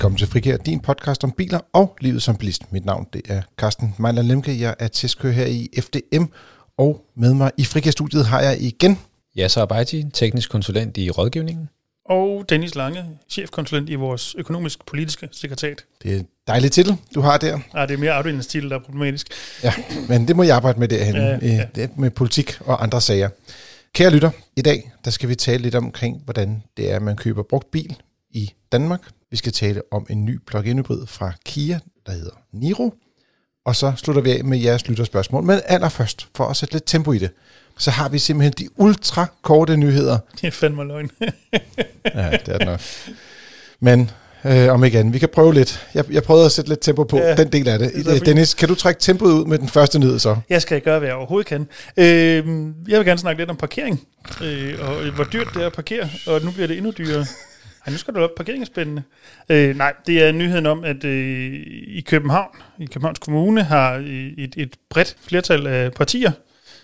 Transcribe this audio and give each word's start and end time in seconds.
Velkommen 0.00 0.18
til 0.18 0.26
Frikær, 0.26 0.56
din 0.56 0.80
podcast 0.80 1.24
om 1.24 1.32
biler 1.32 1.60
og 1.72 1.96
livet 2.00 2.22
som 2.22 2.36
bilist. 2.36 2.72
Mit 2.72 2.84
navn 2.84 3.06
det 3.12 3.22
er 3.28 3.42
Carsten 3.56 3.94
Mejler 3.98 4.22
Lemke. 4.22 4.60
Jeg 4.60 4.74
er 4.78 4.88
testkører 4.88 5.32
her 5.32 5.46
i 5.46 5.68
FDM, 5.80 6.24
og 6.78 7.04
med 7.16 7.34
mig 7.34 7.50
i 7.56 7.64
Frikær-studiet 7.64 8.26
har 8.26 8.40
jeg 8.40 8.60
igen... 8.60 8.98
Yasser 9.38 9.62
Abaiti, 9.62 10.04
teknisk 10.14 10.50
konsulent 10.50 10.96
i 10.96 11.10
rådgivningen. 11.10 11.68
Og 12.04 12.44
Dennis 12.48 12.74
Lange, 12.74 13.04
chefkonsulent 13.30 13.90
i 13.90 13.94
vores 13.94 14.34
økonomisk-politiske 14.38 15.28
sekretariat. 15.32 15.84
Det 16.02 16.14
er 16.14 16.18
en 16.18 16.26
dejlig 16.46 16.72
titel, 16.72 16.96
du 17.14 17.20
har 17.20 17.38
der. 17.38 17.58
Ah, 17.74 17.88
det 17.88 17.94
er 17.94 17.98
mere 17.98 18.12
afdelingstitel, 18.12 18.70
der 18.70 18.76
er 18.76 18.82
problematisk. 18.82 19.28
Ja, 19.62 19.72
men 20.08 20.28
det 20.28 20.36
må 20.36 20.42
jeg 20.42 20.56
arbejde 20.56 20.80
med 20.80 20.88
derhen, 20.88 21.16
ja, 21.16 21.38
ja. 21.42 21.64
Det 21.74 21.84
er 21.84 21.88
med 21.96 22.10
politik 22.10 22.60
og 22.60 22.82
andre 22.82 23.00
sager. 23.00 23.28
Kære 23.94 24.10
lytter, 24.10 24.30
i 24.56 24.62
dag 24.62 24.92
der 25.04 25.10
skal 25.10 25.28
vi 25.28 25.34
tale 25.34 25.62
lidt 25.62 25.74
omkring, 25.74 26.22
hvordan 26.24 26.62
det 26.76 26.90
er, 26.90 26.96
at 26.96 27.02
man 27.02 27.16
køber 27.16 27.42
brugt 27.42 27.70
bil 27.70 27.96
i 28.30 28.50
Danmark. 28.72 29.00
Vi 29.30 29.36
skal 29.36 29.52
tale 29.52 29.82
om 29.90 30.06
en 30.10 30.24
ny 30.24 30.38
plug-in 30.46 30.78
hybrid 30.78 31.06
fra 31.06 31.32
Kia, 31.44 31.80
der 32.06 32.12
hedder 32.12 32.40
Niro. 32.52 32.94
Og 33.64 33.76
så 33.76 33.92
slutter 33.96 34.22
vi 34.22 34.30
af 34.30 34.44
med 34.44 34.58
jeres 34.58 34.88
lytterspørgsmål. 34.88 35.42
Men 35.42 35.60
allerførst, 35.66 36.28
for 36.36 36.44
at 36.44 36.56
sætte 36.56 36.74
lidt 36.74 36.84
tempo 36.86 37.12
i 37.12 37.18
det, 37.18 37.30
så 37.78 37.90
har 37.90 38.08
vi 38.08 38.18
simpelthen 38.18 38.52
de 38.58 38.68
ultra 38.76 39.26
korte 39.42 39.76
nyheder. 39.76 40.18
Det 40.40 40.46
er 40.46 40.50
fandme 40.50 40.84
løgn. 40.84 41.10
ja, 42.14 42.30
det 42.30 42.48
er 42.48 42.58
det 42.58 42.66
nok. 42.66 42.80
Men 43.80 44.10
øh, 44.44 44.72
om 44.72 44.84
ikke 44.84 44.98
andet, 44.98 45.14
vi 45.14 45.18
kan 45.18 45.28
prøve 45.28 45.54
lidt. 45.54 45.86
Jeg, 45.94 46.04
jeg 46.10 46.22
prøvede 46.22 46.46
at 46.46 46.52
sætte 46.52 46.68
lidt 46.68 46.80
tempo 46.80 47.04
på 47.04 47.18
ja, 47.18 47.34
den 47.34 47.52
del 47.52 47.68
af 47.68 47.78
det. 47.78 47.92
det 47.94 48.26
Dennis, 48.26 48.54
kan 48.54 48.68
du 48.68 48.74
trække 48.74 49.00
tempoet 49.00 49.32
ud 49.32 49.44
med 49.44 49.58
den 49.58 49.68
første 49.68 49.98
nyhed 49.98 50.18
så? 50.18 50.36
Jeg 50.48 50.62
skal 50.62 50.80
gøre, 50.80 50.98
hvad 50.98 51.08
jeg 51.08 51.16
overhovedet 51.16 51.46
kan. 51.46 51.68
Øh, 51.96 52.06
jeg 52.88 52.98
vil 52.98 53.06
gerne 53.06 53.18
snakke 53.18 53.40
lidt 53.40 53.50
om 53.50 53.56
parkering, 53.56 54.06
øh, 54.42 54.74
og 54.80 55.10
hvor 55.10 55.24
dyrt 55.24 55.48
det 55.54 55.62
er 55.62 55.66
at 55.66 55.72
parkere, 55.72 56.08
og 56.26 56.42
nu 56.42 56.50
bliver 56.50 56.66
det 56.66 56.76
endnu 56.76 56.92
dyrere. 56.98 57.26
Ej, 57.86 57.92
nu 57.92 57.98
skal 57.98 58.14
du 58.14 58.20
op. 58.20 58.30
Parkering 58.36 58.66
spændende. 58.66 59.02
Øh, 59.48 59.76
nej, 59.76 59.94
det 60.06 60.22
er 60.22 60.32
nyheden 60.32 60.66
om, 60.66 60.84
at 60.84 61.04
øh, 61.04 61.52
i 61.86 62.00
København, 62.00 62.56
i 62.78 62.84
Københavns 62.84 63.18
Kommune, 63.18 63.62
har 63.62 63.94
øh, 63.94 64.32
et, 64.38 64.54
et 64.56 64.76
bredt 64.90 65.16
flertal 65.20 65.66
af 65.66 65.92
partier, 65.92 66.32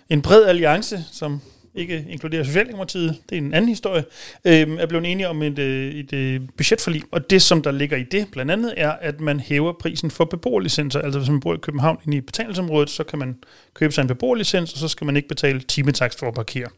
en 0.09 0.23
bred 0.23 0.45
alliance, 0.45 1.05
som 1.13 1.41
ikke 1.75 2.07
inkluderer 2.09 2.45
Socialdemokratiet, 2.45 3.17
det 3.31 3.39
er 3.39 3.43
en 3.43 3.55
anden 3.55 3.69
historie, 3.69 4.05
øh, 4.45 4.69
er 4.79 4.87
blevet 4.87 5.13
enige 5.13 5.29
om 5.29 5.43
et, 5.43 5.59
øh, 5.59 5.95
et, 5.95 6.13
et 6.13 6.51
budgetforlig. 6.57 7.03
Og 7.11 7.31
det, 7.31 7.43
som 7.43 7.63
der 7.63 7.71
ligger 7.71 7.97
i 7.97 8.03
det, 8.03 8.27
blandt 8.33 8.53
andet, 8.53 8.75
er, 8.77 8.91
at 8.91 9.21
man 9.21 9.41
hæver 9.41 9.73
prisen 9.81 10.11
for 10.11 10.25
beboerlicenser. 10.25 11.01
Altså 11.01 11.19
hvis 11.19 11.31
man 11.31 11.41
bor 11.41 11.55
i 11.55 11.59
København 11.63 11.99
inde 12.07 12.17
i 12.17 12.21
betalingsområdet, 12.21 12.91
så 12.91 13.05
kan 13.05 13.19
man 13.19 13.37
købe 13.75 13.93
sig 13.93 14.03
en 14.03 14.09
beboerlicens, 14.09 14.73
og 14.73 14.79
så 14.79 14.89
skal 14.89 15.05
man 15.05 15.17
ikke 15.17 15.29
betale 15.29 15.61
timetakst 15.61 16.19
for 16.19 16.29
at 16.29 16.35
parkere. 16.35 16.69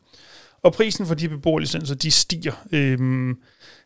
Og 0.63 0.73
prisen 0.73 1.07
for 1.07 1.15
de 1.15 1.29
beboerlicenser, 1.29 1.95
de 1.95 2.11
stiger. 2.11 2.65
Øh, 2.73 2.99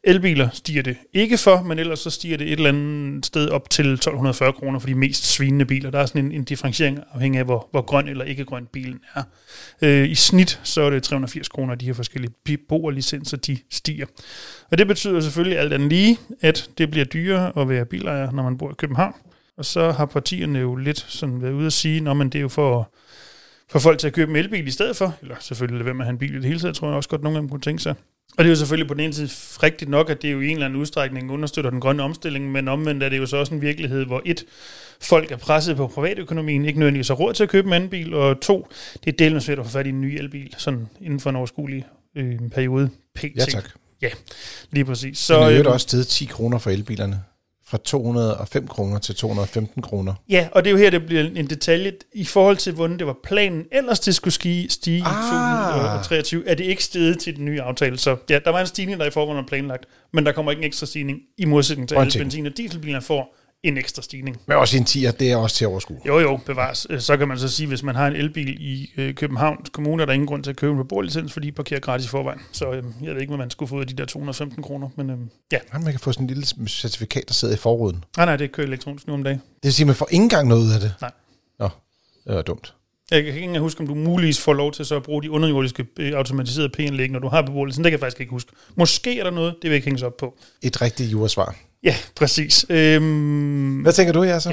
elbiler 0.04 0.48
stiger 0.52 0.82
det 0.82 0.96
ikke 1.12 1.38
for, 1.38 1.62
men 1.62 1.78
ellers 1.78 1.98
så 1.98 2.10
stiger 2.10 2.36
det 2.36 2.46
et 2.46 2.52
eller 2.52 2.68
andet 2.68 3.26
sted 3.26 3.48
op 3.48 3.70
til 3.70 3.92
1240 3.92 4.52
kroner 4.52 4.78
for 4.78 4.86
de 4.86 4.94
mest 4.94 5.24
svinende 5.24 5.64
biler. 5.64 5.90
Der 5.90 5.98
er 5.98 6.06
sådan 6.06 6.24
en, 6.24 6.32
en 6.32 6.44
differentiering 6.44 6.98
afhængig 7.14 7.38
af, 7.38 7.44
hvor, 7.44 7.68
hvor 7.70 7.82
grøn 7.82 8.08
eller 8.08 8.24
ikke 8.24 8.44
grøn 8.44 8.66
bilen 8.72 9.00
er. 9.14 9.22
Øh, 9.82 10.10
I 10.10 10.14
snit 10.14 10.60
så 10.62 10.82
er 10.82 10.90
det 10.90 11.02
380 11.02 11.48
kroner, 11.48 11.74
de 11.74 11.86
her 11.86 11.92
forskellige 11.92 12.32
beboerlicenser, 12.44 13.36
de 13.36 13.58
stiger. 13.70 14.06
Og 14.70 14.78
det 14.78 14.86
betyder 14.86 15.20
selvfølgelig 15.20 15.58
alt 15.58 15.72
andet 15.72 15.88
lige, 15.88 16.18
at 16.40 16.70
det 16.78 16.90
bliver 16.90 17.04
dyrere 17.04 17.52
at 17.60 17.68
være 17.68 17.84
bilejer, 17.84 18.30
når 18.30 18.42
man 18.42 18.58
bor 18.58 18.70
i 18.70 18.74
København. 18.78 19.14
Og 19.56 19.64
så 19.64 19.90
har 19.90 20.06
partierne 20.06 20.58
jo 20.58 20.76
lidt 20.76 20.98
sådan 21.08 21.42
været 21.42 21.52
ude 21.52 21.66
at 21.66 21.72
sige, 21.72 22.10
at 22.10 22.16
det 22.16 22.34
er 22.34 22.40
jo 22.40 22.48
for 22.48 22.92
for 23.72 23.78
folk 23.78 23.98
til 23.98 24.06
at 24.06 24.12
købe 24.12 24.30
en 24.30 24.36
elbil 24.36 24.66
i 24.66 24.70
stedet 24.70 24.96
for, 24.96 25.14
eller 25.22 25.36
selvfølgelig 25.40 25.78
lade 25.78 25.84
være 25.84 25.94
med 25.94 26.02
at 26.02 26.06
have 26.06 26.12
en 26.12 26.18
bil 26.18 26.34
i 26.34 26.36
det 26.36 26.44
hele 26.44 26.60
taget, 26.60 26.76
tror 26.76 26.88
jeg 26.88 26.96
også 26.96 27.08
godt, 27.08 27.22
nogen 27.22 27.36
af 27.36 27.42
dem 27.42 27.48
kunne 27.48 27.60
tænke 27.60 27.82
sig. 27.82 27.94
Og 28.38 28.44
det 28.44 28.44
er 28.44 28.48
jo 28.48 28.56
selvfølgelig 28.56 28.88
på 28.88 28.94
den 28.94 29.02
ene 29.02 29.14
side 29.14 29.28
rigtigt 29.62 29.90
nok, 29.90 30.10
at 30.10 30.22
det 30.22 30.32
jo 30.32 30.40
i 30.40 30.46
en 30.46 30.52
eller 30.52 30.66
anden 30.66 30.80
udstrækning 30.80 31.32
understøtter 31.32 31.70
den 31.70 31.80
grønne 31.80 32.02
omstilling, 32.02 32.52
men 32.52 32.68
omvendt 32.68 33.02
er 33.02 33.08
det 33.08 33.18
jo 33.18 33.26
så 33.26 33.36
også 33.36 33.54
en 33.54 33.62
virkelighed, 33.62 34.04
hvor 34.04 34.22
et, 34.24 34.44
folk 35.00 35.30
er 35.30 35.36
presset 35.36 35.76
på 35.76 35.86
privatøkonomien, 35.86 36.64
ikke 36.64 36.78
nødvendigvis 36.78 37.08
har 37.08 37.14
råd 37.14 37.34
til 37.34 37.42
at 37.42 37.48
købe 37.48 37.66
en 37.68 37.72
anden 37.72 37.90
bil, 37.90 38.14
og 38.14 38.40
to, 38.40 38.68
det 39.04 39.12
er 39.12 39.16
delen 39.16 39.40
svært 39.40 39.58
at 39.58 39.64
få 39.64 39.70
fat 39.70 39.86
i 39.86 39.88
en 39.88 40.00
ny 40.00 40.18
elbil, 40.18 40.54
sådan 40.58 40.88
inden 41.00 41.20
for 41.20 41.30
en 41.30 41.36
overskuelig 41.36 41.86
øh, 42.16 42.38
periode. 42.54 42.90
PT. 43.14 43.24
Ja 43.36 43.44
tak. 43.44 43.70
Ja, 44.02 44.08
lige 44.70 44.84
præcis. 44.84 45.18
Så, 45.18 45.40
Men 45.40 45.48
det 45.48 45.58
er 45.58 45.62
jo 45.62 45.72
også 45.72 45.84
stedet 45.84 46.06
10 46.06 46.24
kroner 46.24 46.58
for 46.58 46.70
elbilerne 46.70 47.22
fra 47.72 47.78
205 47.78 48.66
kroner 48.66 48.98
til 48.98 49.14
215 49.14 49.82
kroner. 49.82 50.14
Ja, 50.28 50.48
og 50.52 50.64
det 50.64 50.70
er 50.70 50.72
jo 50.72 50.78
her, 50.78 50.90
det 50.90 51.06
bliver 51.06 51.24
en 51.36 51.46
detalje. 51.46 51.92
I 52.12 52.24
forhold 52.24 52.56
til, 52.56 52.72
hvordan 52.72 52.98
det 52.98 53.06
var 53.06 53.16
planen, 53.24 53.64
ellers 53.72 54.00
det 54.00 54.14
skulle 54.14 54.34
stige, 54.34 54.70
stige 54.70 55.04
ah. 55.06 55.94
i 55.94 55.98
2023, 55.98 56.48
er 56.48 56.54
det 56.54 56.64
ikke 56.64 56.84
steget 56.84 57.18
til 57.18 57.36
den 57.36 57.44
nye 57.44 57.62
aftale. 57.62 57.98
Så 57.98 58.16
ja, 58.30 58.38
der 58.44 58.50
var 58.50 58.60
en 58.60 58.66
stigning, 58.66 59.00
der 59.00 59.06
i 59.06 59.10
forvejen 59.10 59.36
var 59.36 59.48
planlagt, 59.48 59.86
men 60.12 60.26
der 60.26 60.32
kommer 60.32 60.52
ikke 60.52 60.60
en 60.60 60.66
ekstra 60.66 60.86
stigning 60.86 61.18
i 61.38 61.44
modsætning 61.44 61.88
til 61.88 61.94
alle 61.94 62.18
benzin- 62.18 62.46
og 62.46 62.56
dieselbiler 62.56 63.00
får 63.00 63.36
en 63.62 63.78
ekstra 63.78 64.02
stigning. 64.02 64.40
Men 64.46 64.56
også 64.56 64.76
en 64.76 64.84
10'er, 64.84 65.10
det 65.10 65.32
er 65.32 65.36
også 65.36 65.56
til 65.56 65.64
at 65.64 65.68
overskue. 65.68 66.00
Jo, 66.06 66.18
jo, 66.18 66.36
bevares. 66.46 66.86
Øh, 66.90 67.00
så 67.00 67.16
kan 67.16 67.28
man 67.28 67.38
så 67.38 67.48
sige, 67.48 67.66
hvis 67.66 67.82
man 67.82 67.94
har 67.94 68.06
en 68.06 68.16
elbil 68.16 68.56
i 68.60 68.90
øh, 68.96 69.14
Københavns 69.14 69.68
Kommune, 69.68 70.02
er 70.02 70.06
der 70.06 70.12
ingen 70.12 70.26
grund 70.26 70.44
til 70.44 70.50
at 70.50 70.56
købe 70.56 70.72
en 70.72 70.78
beboerlicens, 70.78 71.32
fordi 71.32 71.46
de 71.46 71.52
parkerer 71.52 71.80
gratis 71.80 72.06
i 72.06 72.08
forvejen. 72.08 72.40
Så 72.52 72.72
øh, 72.72 72.84
jeg 73.02 73.14
ved 73.14 73.20
ikke, 73.20 73.30
hvad 73.30 73.38
man 73.38 73.50
skulle 73.50 73.68
få 73.68 73.74
ud 73.74 73.80
af 73.80 73.86
de 73.86 73.94
der 73.94 74.04
215 74.04 74.62
kroner, 74.62 74.88
men 74.96 75.10
øh, 75.10 75.16
ja. 75.52 75.58
Man 75.72 75.92
kan 75.92 76.00
få 76.00 76.12
sådan 76.12 76.24
en 76.24 76.28
lille 76.28 76.68
certifikat, 76.68 77.24
der 77.28 77.34
sidder 77.34 77.54
i 77.54 77.56
forruden. 77.56 78.04
Nej, 78.16 78.26
nej, 78.26 78.36
det 78.36 78.52
kører 78.52 78.66
elektronisk 78.66 79.06
nu 79.06 79.12
om 79.14 79.22
dagen. 79.24 79.38
Det 79.38 79.62
vil 79.62 79.72
sige, 79.72 79.84
at 79.84 79.86
man 79.86 79.96
får 79.96 80.08
ikke 80.10 80.22
engang 80.22 80.48
noget 80.48 80.62
ud 80.62 80.72
af 80.72 80.80
det? 80.80 80.94
Nej. 81.00 81.10
Nå, 81.58 81.68
det 82.26 82.34
var 82.34 82.42
dumt. 82.42 82.74
Jeg 83.10 83.24
kan 83.24 83.34
ikke 83.34 83.58
huske, 83.58 83.80
om 83.80 83.86
du 83.86 83.94
muligvis 83.94 84.40
får 84.40 84.52
lov 84.52 84.72
til 84.72 84.84
så 84.84 84.96
at 84.96 85.02
bruge 85.02 85.22
de 85.22 85.30
underjordiske 85.30 85.86
øh, 85.98 86.12
automatiserede 86.12 86.68
p-anlæg, 86.68 87.10
når 87.10 87.18
du 87.18 87.28
har 87.28 87.42
beboelsen. 87.42 87.84
Det 87.84 87.90
kan 87.90 87.92
jeg 87.92 88.00
faktisk 88.00 88.20
ikke 88.20 88.30
huske. 88.30 88.52
Måske 88.76 89.18
er 89.18 89.24
der 89.24 89.30
noget, 89.30 89.54
det 89.62 89.70
vil 89.70 89.74
ikke 89.74 89.84
hænge 89.84 90.06
op 90.06 90.16
på. 90.16 90.38
Et 90.62 90.82
rigtigt 90.82 91.12
juresvar. 91.12 91.56
Ja, 91.84 91.94
præcis. 92.16 92.66
Øhm, 92.68 93.80
Hvad 93.80 93.92
tænker 93.92 94.12
du, 94.12 94.22
Jasser? 94.22 94.50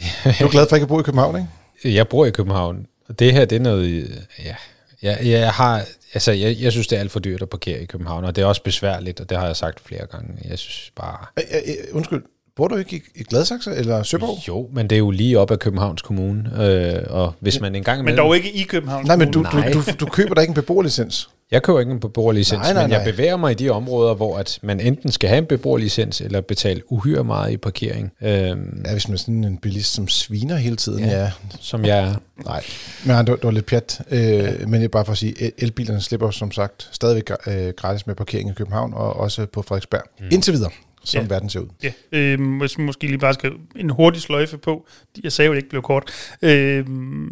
Ja. 0.00 0.34
du 0.40 0.44
er 0.44 0.50
glad 0.50 0.66
for 0.68 0.76
at 0.76 0.88
bo 0.88 1.00
i 1.00 1.02
København, 1.02 1.36
ikke? 1.36 1.96
Jeg 1.96 2.08
bor 2.08 2.26
i 2.26 2.30
København, 2.30 2.86
og 3.08 3.18
det 3.18 3.32
her, 3.32 3.44
det 3.44 3.56
er 3.56 3.60
noget... 3.60 4.26
Ja, 4.44 4.54
jeg, 5.02 5.18
jeg 5.22 5.50
har... 5.50 5.84
Altså, 6.14 6.32
jeg, 6.32 6.56
jeg 6.60 6.72
synes, 6.72 6.86
det 6.86 6.96
er 6.96 7.00
alt 7.00 7.12
for 7.12 7.20
dyrt 7.20 7.42
at 7.42 7.48
parkere 7.50 7.82
i 7.82 7.84
København, 7.84 8.24
og 8.24 8.36
det 8.36 8.42
er 8.42 8.46
også 8.46 8.62
besværligt, 8.62 9.20
og 9.20 9.30
det 9.30 9.38
har 9.38 9.46
jeg 9.46 9.56
sagt 9.56 9.80
flere 9.80 10.06
gange. 10.06 10.28
Jeg 10.44 10.58
synes 10.58 10.92
bare... 10.96 11.26
Æ, 11.38 11.70
æ, 11.70 11.74
undskyld, 11.92 12.22
Bor 12.56 12.68
du 12.68 12.76
ikke 12.76 12.96
i, 12.96 13.02
i 13.14 13.22
Gladsaxe 13.22 13.74
eller 13.74 14.02
Søborg? 14.02 14.48
Jo, 14.48 14.68
men 14.72 14.90
det 14.90 14.96
er 14.96 14.98
jo 14.98 15.10
lige 15.10 15.38
op 15.38 15.50
af 15.50 15.58
Københavns 15.58 16.02
Kommune, 16.02 16.64
øh, 16.64 17.02
og 17.08 17.34
hvis 17.40 17.60
man 17.60 17.74
engang 17.74 18.00
imellem... 18.00 18.16
Men 18.18 18.24
dog 18.24 18.36
ikke 18.36 18.52
i 18.52 18.62
Københavns 18.62 19.06
Nej, 19.06 19.16
men 19.16 19.30
du, 19.30 19.42
du, 19.52 19.62
du, 19.72 19.82
du 20.00 20.06
køber 20.06 20.34
da 20.34 20.40
ikke 20.40 20.50
en 20.50 20.54
beboerlicens? 20.54 21.30
Jeg 21.52 21.62
køber 21.62 21.80
ikke 21.80 21.92
en 21.92 22.00
beboerlicens, 22.00 22.58
nej, 22.58 22.72
nej, 22.72 22.72
nej. 22.72 22.82
men 22.82 22.92
jeg 22.92 23.14
bevæger 23.14 23.36
mig 23.36 23.50
i 23.50 23.54
de 23.54 23.70
områder, 23.70 24.14
hvor 24.14 24.38
at 24.38 24.58
man 24.62 24.80
enten 24.80 25.12
skal 25.12 25.28
have 25.28 25.38
en 25.38 25.46
beboerlicens, 25.46 26.20
eller 26.20 26.40
betale 26.40 26.92
uhyre 26.92 27.24
meget 27.24 27.52
i 27.52 27.56
parkering. 27.56 28.12
Øhm, 28.22 28.82
ja, 28.84 28.92
hvis 28.92 29.08
man 29.08 29.14
er 29.14 29.18
sådan 29.18 29.44
en 29.44 29.58
bilist, 29.58 29.94
som 29.94 30.08
sviner 30.08 30.56
hele 30.56 30.76
tiden, 30.76 31.04
ja. 31.04 31.22
ja. 31.22 31.30
Som 31.60 31.84
jeg 31.84 31.98
er. 31.98 32.14
Nej, 32.44 32.64
men 33.04 33.16
det 33.16 33.28
var, 33.28 33.36
det 33.36 33.44
var 33.44 33.50
lidt 33.50 33.66
pjat. 33.66 34.00
Øh, 34.10 34.20
ja. 34.20 34.52
Men 34.66 34.74
det 34.74 34.84
er 34.84 34.88
bare 34.88 35.04
for 35.04 35.12
at 35.12 35.18
sige, 35.18 35.62
elbilerne 35.62 36.00
slipper 36.00 36.30
som 36.30 36.52
sagt 36.52 36.88
stadigvæk 36.92 37.30
øh, 37.46 37.68
gratis 37.76 38.06
med 38.06 38.14
parkering 38.14 38.50
i 38.50 38.52
København, 38.52 38.94
og 38.94 39.16
også 39.16 39.46
på 39.46 39.62
Frederiksberg. 39.62 40.02
Mm. 40.20 40.26
Indtil 40.30 40.52
videre 40.54 40.70
som 41.04 41.22
ja. 41.22 41.28
verden 41.28 41.50
ser 41.50 41.60
ud. 41.60 41.68
Ja, 41.82 41.92
øh, 42.12 42.58
hvis 42.58 42.78
man 42.78 42.86
måske 42.86 43.06
lige 43.06 43.18
bare 43.18 43.34
skal 43.34 43.52
en 43.76 43.90
hurtig 43.90 44.22
sløjfe 44.22 44.58
på, 44.58 44.86
jeg 45.24 45.32
sagde 45.32 45.46
jo, 45.46 45.52
det 45.52 45.58
ikke 45.58 45.68
blev 45.68 45.82
kort, 45.82 46.36
øh, 46.42 46.86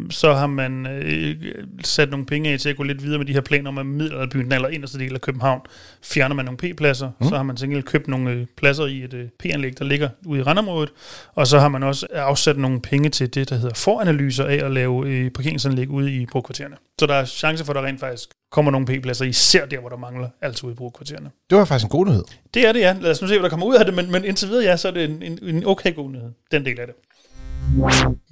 så 0.09 0.33
har 0.33 0.47
man 0.47 0.87
øh, 0.87 1.35
sat 1.83 2.09
nogle 2.09 2.25
penge 2.25 2.49
af 2.49 2.59
til 2.59 2.69
at 2.69 2.77
gå 2.77 2.83
lidt 2.83 3.03
videre 3.03 3.17
med 3.17 3.25
de 3.25 3.33
her 3.33 3.41
planer 3.41 3.69
om, 3.69 3.77
at 3.77 3.85
middelalderbyen 3.85 4.51
eller 4.51 4.67
inderste 4.67 4.99
del 4.99 5.13
af 5.13 5.21
København 5.21 5.61
fjerner 6.03 6.35
man 6.35 6.45
nogle 6.45 6.57
P-pladser, 6.57 7.11
mm. 7.19 7.27
så 7.27 7.35
har 7.35 7.43
man 7.43 7.55
tænkt 7.55 7.85
købt 7.85 8.07
nogle 8.07 8.31
øh, 8.31 8.45
pladser 8.57 8.85
i 8.85 9.03
et 9.03 9.13
øh, 9.13 9.27
P-anlæg, 9.39 9.79
der 9.79 9.85
ligger 9.85 10.09
ude 10.25 10.39
i 10.39 10.43
randområdet, 10.43 10.91
og 11.33 11.47
så 11.47 11.59
har 11.59 11.67
man 11.67 11.83
også 11.83 12.07
afsat 12.13 12.57
nogle 12.57 12.81
penge 12.81 13.09
til 13.09 13.33
det, 13.33 13.49
der 13.49 13.55
hedder 13.55 13.75
foranalyser 13.75 14.45
af 14.45 14.65
at 14.65 14.71
lave 14.71 15.09
øh, 15.09 15.31
parkeringsanlæg 15.31 15.89
ude 15.89 16.11
i 16.11 16.25
brugkvartererne. 16.25 16.75
Så 16.99 17.05
der 17.05 17.13
er 17.13 17.25
chance 17.25 17.65
for, 17.65 17.73
at 17.73 17.75
der 17.75 17.85
rent 17.85 17.99
faktisk 17.99 18.29
kommer 18.51 18.71
nogle 18.71 18.87
P-pladser, 18.87 19.25
især 19.25 19.65
der, 19.65 19.79
hvor 19.79 19.89
der 19.89 19.97
mangler 19.97 20.29
altså 20.41 20.65
ude 20.65 20.73
i 20.73 20.75
brugkvartererne. 20.75 21.29
Det 21.49 21.57
var 21.57 21.65
faktisk 21.65 21.85
en 21.85 21.89
god 21.89 22.05
nyhed. 22.05 22.23
Det 22.53 22.67
er 22.67 22.71
det, 22.71 22.79
ja. 22.79 22.95
Lad 23.01 23.11
os 23.11 23.21
nu 23.21 23.27
se, 23.27 23.33
hvad 23.33 23.43
der 23.43 23.49
kommer 23.49 23.65
ud 23.65 23.75
af 23.75 23.85
det, 23.85 23.93
men, 23.93 24.11
men 24.11 24.25
indtil 24.25 24.49
videre, 24.49 24.63
ja, 24.63 24.77
så 24.77 24.87
er 24.87 24.91
det 24.91 25.03
en, 25.03 25.23
en, 25.23 25.39
en 25.41 25.65
okay 25.65 25.95
god 25.95 26.09
nyhed, 26.09 26.31
den 26.51 26.65
del 26.65 26.79
af 26.79 26.87
det. 26.87 26.95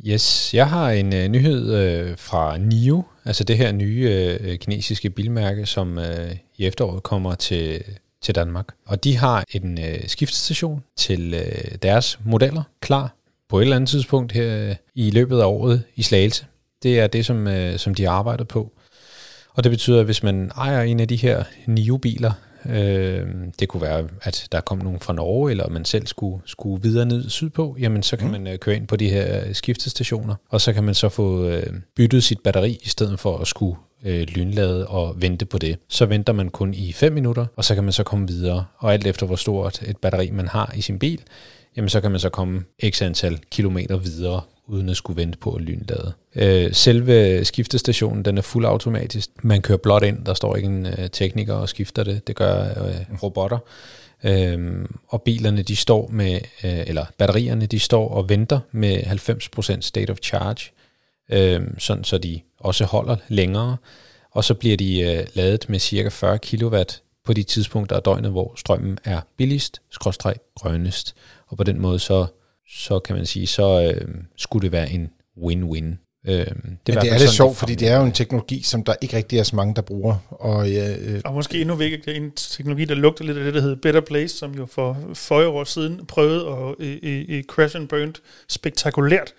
Yes, 0.05 0.53
jeg 0.53 0.69
har 0.69 0.89
en 0.89 1.13
uh, 1.13 1.19
nyhed 1.19 2.09
uh, 2.11 2.17
fra 2.17 2.57
NIO, 2.57 3.03
altså 3.25 3.43
det 3.43 3.57
her 3.57 3.71
nye 3.71 4.37
uh, 4.43 4.55
kinesiske 4.55 5.09
bilmærke, 5.09 5.65
som 5.65 5.97
uh, 5.97 6.03
i 6.57 6.65
efteråret 6.65 7.03
kommer 7.03 7.35
til, 7.35 7.83
til 8.21 8.35
Danmark. 8.35 8.67
Og 8.85 9.03
de 9.03 9.17
har 9.17 9.43
en 9.51 9.77
uh, 9.77 10.07
skiftestation 10.07 10.83
til 10.95 11.33
uh, 11.33 11.75
deres 11.81 12.19
modeller 12.25 12.63
klar 12.81 13.15
på 13.49 13.59
et 13.59 13.63
eller 13.63 13.75
andet 13.75 13.89
tidspunkt 13.89 14.31
her 14.31 14.69
uh, 14.69 14.75
i 14.95 15.11
løbet 15.11 15.39
af 15.39 15.45
året 15.45 15.83
i 15.95 16.03
Slagelse. 16.03 16.45
Det 16.83 16.99
er 16.99 17.07
det, 17.07 17.25
som, 17.25 17.47
uh, 17.47 17.75
som 17.77 17.95
de 17.95 18.09
arbejder 18.09 18.43
på. 18.43 18.71
Og 19.59 19.63
det 19.63 19.69
betyder, 19.69 19.99
at 19.99 20.05
hvis 20.05 20.23
man 20.23 20.51
ejer 20.55 20.81
en 20.81 20.99
af 20.99 21.07
de 21.07 21.15
her 21.15 21.43
NIO-biler, 21.67 22.31
øh, 22.65 23.27
det 23.59 23.67
kunne 23.67 23.81
være, 23.81 24.07
at 24.21 24.47
der 24.51 24.61
kom 24.61 24.77
nogen 24.77 24.99
fra 24.99 25.13
Norge, 25.13 25.51
eller 25.51 25.69
man 25.69 25.85
selv 25.85 26.07
skulle, 26.07 26.41
skulle 26.45 26.83
videre 26.83 27.05
ned 27.05 27.29
sydpå, 27.29 27.75
jamen 27.79 28.03
så 28.03 28.17
kan 28.17 28.25
mm. 28.27 28.31
man 28.31 28.47
øh, 28.47 28.59
køre 28.59 28.75
ind 28.75 28.87
på 28.87 28.95
de 28.95 29.09
her 29.09 29.53
skiftestationer, 29.53 30.35
og 30.49 30.61
så 30.61 30.73
kan 30.73 30.83
man 30.83 30.93
så 30.93 31.09
få 31.09 31.45
øh, 31.45 31.73
byttet 31.95 32.23
sit 32.23 32.39
batteri, 32.43 32.79
i 32.83 32.87
stedet 32.87 33.19
for 33.19 33.37
at 33.37 33.47
skulle 33.47 33.75
øh, 34.05 34.21
lynlade 34.21 34.87
og 34.87 35.21
vente 35.21 35.45
på 35.45 35.57
det. 35.57 35.77
Så 35.89 36.05
venter 36.05 36.33
man 36.33 36.49
kun 36.49 36.73
i 36.73 36.91
5 36.91 37.13
minutter, 37.13 37.45
og 37.55 37.63
så 37.65 37.75
kan 37.75 37.83
man 37.83 37.93
så 37.93 38.03
komme 38.03 38.27
videre. 38.27 38.65
Og 38.77 38.93
alt 38.93 39.07
efter 39.07 39.25
hvor 39.25 39.35
stort 39.35 39.81
et 39.81 39.97
batteri 39.97 40.31
man 40.31 40.47
har 40.47 40.73
i 40.75 40.81
sin 40.81 40.99
bil, 40.99 41.21
jamen 41.77 41.89
så 41.89 42.01
kan 42.01 42.11
man 42.11 42.19
så 42.19 42.29
komme 42.29 42.63
x 42.89 43.01
antal 43.01 43.39
kilometer 43.51 43.97
videre, 43.97 44.41
uden 44.69 44.89
at 44.89 44.97
skulle 44.97 45.21
vente 45.21 45.37
på 45.37 45.51
at 45.51 45.61
lynlade. 45.61 46.13
Øh, 46.35 46.73
selve 46.73 47.45
skiftestationen, 47.45 48.25
den 48.25 48.37
er 48.37 48.41
fuldautomatisk. 48.41 49.29
Man 49.43 49.61
kører 49.61 49.77
blot 49.77 50.03
ind, 50.03 50.25
der 50.25 50.33
står 50.33 50.55
ikke 50.55 50.65
en 50.67 50.85
øh, 50.85 51.09
tekniker 51.11 51.53
og 51.53 51.69
skifter 51.69 52.03
det. 52.03 52.27
Det 52.27 52.35
gør 52.35 52.63
øh, 52.63 53.23
robotter. 53.23 53.57
Øhm, 54.23 54.95
og 55.07 55.21
bilerne, 55.21 55.61
de 55.61 55.75
står 55.75 56.09
med, 56.11 56.33
øh, 56.63 56.83
eller 56.87 57.05
batterierne, 57.17 57.65
de 57.65 57.79
står 57.79 58.09
og 58.09 58.29
venter 58.29 58.59
med 58.71 58.97
90% 58.97 59.81
state 59.81 60.11
of 60.11 60.17
charge, 60.23 60.71
øh, 61.31 61.61
sådan 61.77 62.03
så 62.03 62.17
de 62.17 62.39
også 62.59 62.85
holder 62.85 63.15
længere. 63.27 63.77
Og 64.31 64.43
så 64.43 64.53
bliver 64.53 64.77
de 64.77 65.01
øh, 65.01 65.27
ladet 65.33 65.69
med 65.69 65.79
cirka 65.79 66.09
40 66.09 66.39
kW 66.39 66.77
på 67.25 67.33
de 67.33 67.43
tidspunkter 67.43 67.95
af 67.95 68.01
døgnet, 68.01 68.31
hvor 68.31 68.53
strømmen 68.55 68.99
er 69.03 69.21
billigst, 69.37 69.81
skråstreg 69.89 70.35
grønnest. 70.55 71.15
Og 71.47 71.57
på 71.57 71.63
den 71.63 71.81
måde, 71.81 71.99
så, 71.99 72.25
så 72.69 72.99
kan 72.99 73.15
man 73.15 73.25
sige, 73.25 73.47
så 73.47 73.93
øh, 73.93 74.07
skulle 74.37 74.63
det 74.63 74.71
være 74.71 74.91
en 74.91 75.09
win-win. 75.37 76.05
Øh, 76.27 76.33
det 76.33 76.45
er, 76.45 76.53
Men 76.53 76.85
det 76.87 77.11
er 77.11 77.19
lidt 77.19 77.29
sjovt, 77.29 77.57
fordi 77.57 77.75
det 77.75 77.87
er 77.87 77.97
jo 77.97 78.03
en 78.03 78.11
teknologi, 78.11 78.61
som 78.63 78.83
der 78.83 78.95
ikke 79.01 79.17
rigtig 79.17 79.39
er 79.39 79.43
så 79.43 79.55
mange, 79.55 79.75
der 79.75 79.81
bruger. 79.81 80.15
Og, 80.29 80.71
ja, 80.71 80.95
øh. 80.97 81.21
og 81.25 81.33
måske 81.33 81.61
endnu 81.61 81.75
vigtigere, 81.75 82.17
en 82.17 82.31
teknologi, 82.31 82.85
der 82.85 82.95
lugter 82.95 83.25
lidt 83.25 83.37
af 83.37 83.43
det, 83.43 83.53
der 83.53 83.61
hedder 83.61 83.75
Better 83.75 84.01
Place, 84.01 84.37
som 84.37 84.51
jo 84.51 84.65
for 84.65 84.97
40 85.13 85.47
år 85.47 85.63
siden 85.63 86.05
prøvede 86.05 86.47
at 86.47 86.85
i, 86.85 87.37
i 87.37 87.43
crash 87.43 87.75
and 87.75 87.87
burned 87.87 88.13
spektakulært 88.49 89.33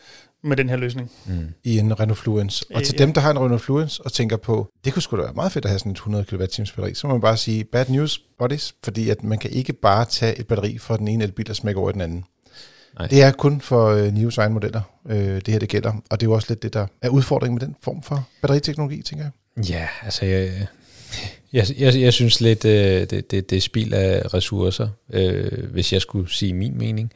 med 0.44 0.56
den 0.56 0.68
her 0.68 0.76
løsning. 0.76 1.10
Mm. 1.26 1.48
I 1.64 1.78
en 1.78 2.00
Renault 2.00 2.18
Fluence. 2.18 2.64
Og 2.74 2.82
til 2.82 2.94
ja. 2.98 3.04
dem, 3.04 3.12
der 3.12 3.20
har 3.20 3.30
en 3.30 3.38
Renault 3.38 3.62
Fluence 3.62 4.02
og 4.04 4.12
tænker 4.12 4.36
på, 4.36 4.68
det 4.84 4.92
kunne 4.92 5.02
sgu 5.02 5.16
da 5.16 5.22
være 5.22 5.32
meget 5.34 5.52
fedt 5.52 5.64
at 5.64 5.70
have 5.70 5.78
sådan 5.78 5.92
et 5.92 5.96
100 5.96 6.24
kWh 6.24 6.38
batteri, 6.38 6.94
så 6.94 7.06
må 7.06 7.14
man 7.14 7.20
bare 7.20 7.36
sige, 7.36 7.64
bad 7.64 7.84
news, 7.88 8.20
buddies, 8.38 8.74
fordi 8.84 9.10
at 9.10 9.24
man 9.24 9.38
kan 9.38 9.50
ikke 9.50 9.72
bare 9.72 10.04
tage 10.04 10.38
et 10.38 10.46
batteri 10.46 10.78
fra 10.78 10.96
den 10.96 11.08
ene 11.08 11.24
elbil 11.24 11.50
og 11.50 11.56
smække 11.56 11.80
over 11.80 11.90
i 11.90 11.92
den 11.92 12.00
anden. 12.00 12.24
Nej. 12.98 13.06
Det 13.06 13.22
er 13.22 13.30
kun 13.30 13.60
for 13.60 14.10
Nios 14.10 14.38
egen 14.38 14.52
modeller, 14.52 14.80
uh, 15.04 15.12
det 15.14 15.48
her 15.48 15.58
det 15.58 15.68
gælder. 15.68 15.92
Og 16.10 16.20
det 16.20 16.26
er 16.26 16.30
jo 16.30 16.34
også 16.34 16.46
lidt 16.48 16.62
det, 16.62 16.74
der 16.74 16.86
er 17.02 17.08
udfordringen 17.08 17.58
med 17.58 17.66
den 17.66 17.76
form 17.82 18.02
for 18.02 18.28
batteriteknologi, 18.42 19.02
tænker 19.02 19.24
jeg. 19.24 19.68
Ja, 19.70 19.88
altså 20.02 20.24
jeg, 20.24 20.66
jeg, 21.52 21.66
jeg, 21.78 22.00
jeg 22.00 22.12
synes 22.12 22.40
lidt, 22.40 22.64
uh, 22.64 22.70
det, 22.70 23.30
det, 23.30 23.50
det 23.50 23.52
er 23.52 23.60
spil 23.60 23.94
af 23.94 24.34
ressourcer, 24.34 24.88
uh, 25.08 25.70
hvis 25.70 25.92
jeg 25.92 26.00
skulle 26.00 26.32
sige 26.32 26.54
min 26.54 26.78
mening. 26.78 27.12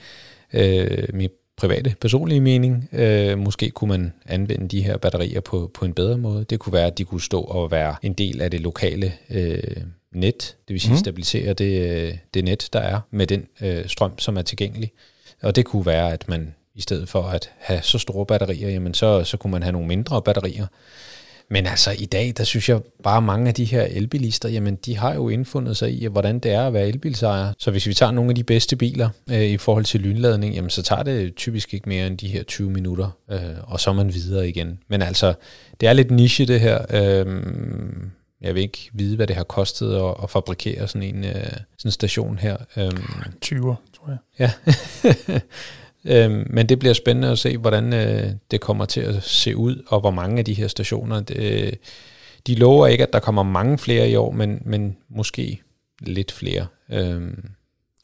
Uh, 0.55 1.15
min 1.15 1.31
private, 1.57 1.95
personlige 2.01 2.41
mening. 2.41 2.89
Uh, 2.93 3.39
måske 3.39 3.71
kunne 3.71 3.89
man 3.89 4.13
anvende 4.27 4.69
de 4.69 4.83
her 4.83 4.97
batterier 4.97 5.41
på, 5.41 5.71
på 5.75 5.85
en 5.85 5.95
bedre 5.95 6.19
måde. 6.19 6.45
Det 6.45 6.59
kunne 6.59 6.73
være, 6.73 6.87
at 6.87 6.99
de 6.99 7.05
kunne 7.05 7.21
stå 7.23 7.41
og 7.41 7.71
være 7.71 7.97
en 8.03 8.13
del 8.13 8.41
af 8.43 8.51
det 8.51 8.61
lokale 8.61 9.13
uh, 9.31 9.37
net, 10.13 10.57
det 10.69 10.75
vil 10.75 10.81
sige 10.81 10.93
mm. 10.93 10.99
stabilisere 10.99 11.53
det, 11.53 12.19
det 12.35 12.45
net, 12.45 12.69
der 12.73 12.81
er 12.81 13.01
med 13.11 13.27
den 13.27 13.47
uh, 13.61 13.69
strøm, 13.87 14.19
som 14.19 14.37
er 14.37 14.43
tilgængelig. 14.43 14.93
Og 15.45 15.57
det 15.57 15.65
kunne 15.65 15.87
være, 15.87 16.13
at 16.13 16.29
man 16.29 16.55
i 16.75 16.81
stedet 16.81 17.09
for 17.09 17.23
at 17.23 17.51
have 17.59 17.83
så 17.83 17.99
store 17.99 18.27
batterier, 18.27 18.71
jamen 18.71 18.95
så, 18.95 19.25
så 19.25 19.37
kunne 19.37 19.51
man 19.51 19.63
have 19.63 19.73
nogle 19.73 19.89
mindre 19.89 20.23
batterier. 20.23 20.67
Men 21.51 21.67
altså 21.67 21.91
i 21.99 22.05
dag, 22.05 22.33
der 22.37 22.45
synes 22.45 22.69
jeg 22.69 22.81
bare 23.03 23.23
mange 23.23 23.49
af 23.49 23.55
de 23.55 23.65
her 23.65 23.83
elbilister, 23.83 24.49
jamen 24.49 24.77
de 24.77 24.97
har 24.97 25.15
jo 25.15 25.29
indfundet 25.29 25.77
sig 25.77 26.03
i, 26.03 26.07
hvordan 26.07 26.39
det 26.39 26.53
er 26.53 26.67
at 26.67 26.73
være 26.73 26.89
elbilsejer. 26.89 27.53
Så 27.59 27.71
hvis 27.71 27.87
vi 27.87 27.95
tager 27.95 28.13
nogle 28.13 28.31
af 28.31 28.35
de 28.35 28.45
bedste 28.45 28.77
biler 28.77 29.09
øh, 29.31 29.43
i 29.43 29.57
forhold 29.57 29.85
til 29.85 30.01
lynladning, 30.01 30.55
jamen 30.55 30.71
så 30.71 30.83
tager 30.83 31.03
det 31.03 31.35
typisk 31.35 31.75
ikke 31.75 31.89
mere 31.89 32.07
end 32.07 32.19
de 32.19 32.29
her 32.29 32.43
20 32.43 32.71
minutter, 32.71 33.11
øh, 33.31 33.41
og 33.63 33.81
så 33.81 33.91
er 33.91 33.95
man 33.95 34.15
videre 34.15 34.49
igen. 34.49 34.79
Men 34.89 35.03
altså, 35.03 35.35
det 35.81 35.89
er 35.89 35.93
lidt 35.93 36.11
niche 36.11 36.47
det 36.47 36.61
her. 36.61 36.79
Øh, 36.91 37.43
jeg 38.41 38.55
vil 38.55 38.63
ikke 38.63 38.91
vide, 38.93 39.17
hvad 39.17 39.27
det 39.27 39.37
har 39.37 39.45
kostet 39.45 39.95
at, 39.97 40.15
at 40.23 40.31
fabrikere 40.31 40.89
sådan 40.89 41.17
en, 41.17 41.25
øh, 41.25 41.35
sådan 41.35 41.89
en 41.89 41.91
station 41.91 42.39
her. 42.39 42.57
Øhm, 42.77 43.03
20, 43.41 43.77
tror 43.97 44.09
jeg. 44.09 44.19
Ja. 44.39 44.51
øhm, 46.25 46.47
men 46.51 46.69
det 46.69 46.79
bliver 46.79 46.95
spændende 46.95 47.31
at 47.31 47.39
se, 47.39 47.59
hvordan 47.59 47.93
øh, 47.93 48.33
det 48.51 48.61
kommer 48.61 48.85
til 48.85 49.01
at 49.01 49.23
se 49.23 49.57
ud, 49.57 49.83
og 49.87 50.01
hvor 50.01 50.11
mange 50.11 50.39
af 50.39 50.45
de 50.45 50.55
her 50.55 50.69
stationer. 50.69 51.21
Det, 51.21 51.79
de 52.47 52.55
lover 52.55 52.87
ikke, 52.87 53.07
at 53.07 53.13
der 53.13 53.19
kommer 53.19 53.43
mange 53.43 53.79
flere 53.79 54.11
i 54.11 54.17
år, 54.17 54.31
men, 54.31 54.63
men 54.65 54.97
måske 55.09 55.63
lidt 56.01 56.33
flere. 56.33 56.67
Øhm, 56.91 57.51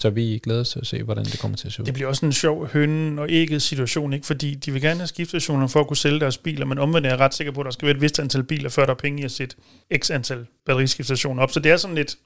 så 0.00 0.11
vi 0.11 0.41
glæder 0.43 0.61
os 0.61 0.69
til 0.69 0.79
at 0.79 0.87
se, 0.87 1.02
hvordan 1.02 1.25
det 1.25 1.38
kommer 1.38 1.56
til 1.56 1.67
at 1.67 1.73
se 1.73 1.82
ud. 1.82 1.87
Det 1.87 1.94
bliver 1.94 2.08
også 2.08 2.26
en 2.26 2.32
sjov 2.32 2.67
hønnen 2.67 3.19
og 3.19 3.26
ægget 3.31 3.62
situation, 3.62 4.12
ikke? 4.12 4.26
fordi 4.26 4.55
de 4.55 4.73
vil 4.73 4.82
gerne 4.82 5.00
have 5.00 5.06
skiftestationer 5.06 5.67
for 5.67 5.81
at 5.81 5.87
kunne 5.87 5.97
sælge 5.97 6.20
deres 6.20 6.38
biler, 6.38 6.67
men 6.67 6.79
omvendt 6.79 7.06
er 7.06 7.11
jeg 7.11 7.20
ret 7.20 7.35
sikker 7.35 7.52
på, 7.52 7.61
at 7.61 7.64
der 7.64 7.70
skal 7.70 7.87
være 7.87 7.97
et 7.97 8.00
vist 8.00 8.20
antal 8.20 8.43
biler, 8.43 8.69
før 8.69 8.85
der 8.85 8.93
er 8.93 8.97
penge 8.97 9.23
i 9.23 9.25
at 9.25 9.31
sætte 9.31 9.56
x 9.99 10.11
antal 10.11 10.47
batteriskiftestationer 10.67 11.43
op. 11.43 11.50
Så 11.50 11.61
det 11.61 11.73
er 11.73 11.76
sådan 11.76 11.97
lidt... 11.97 12.17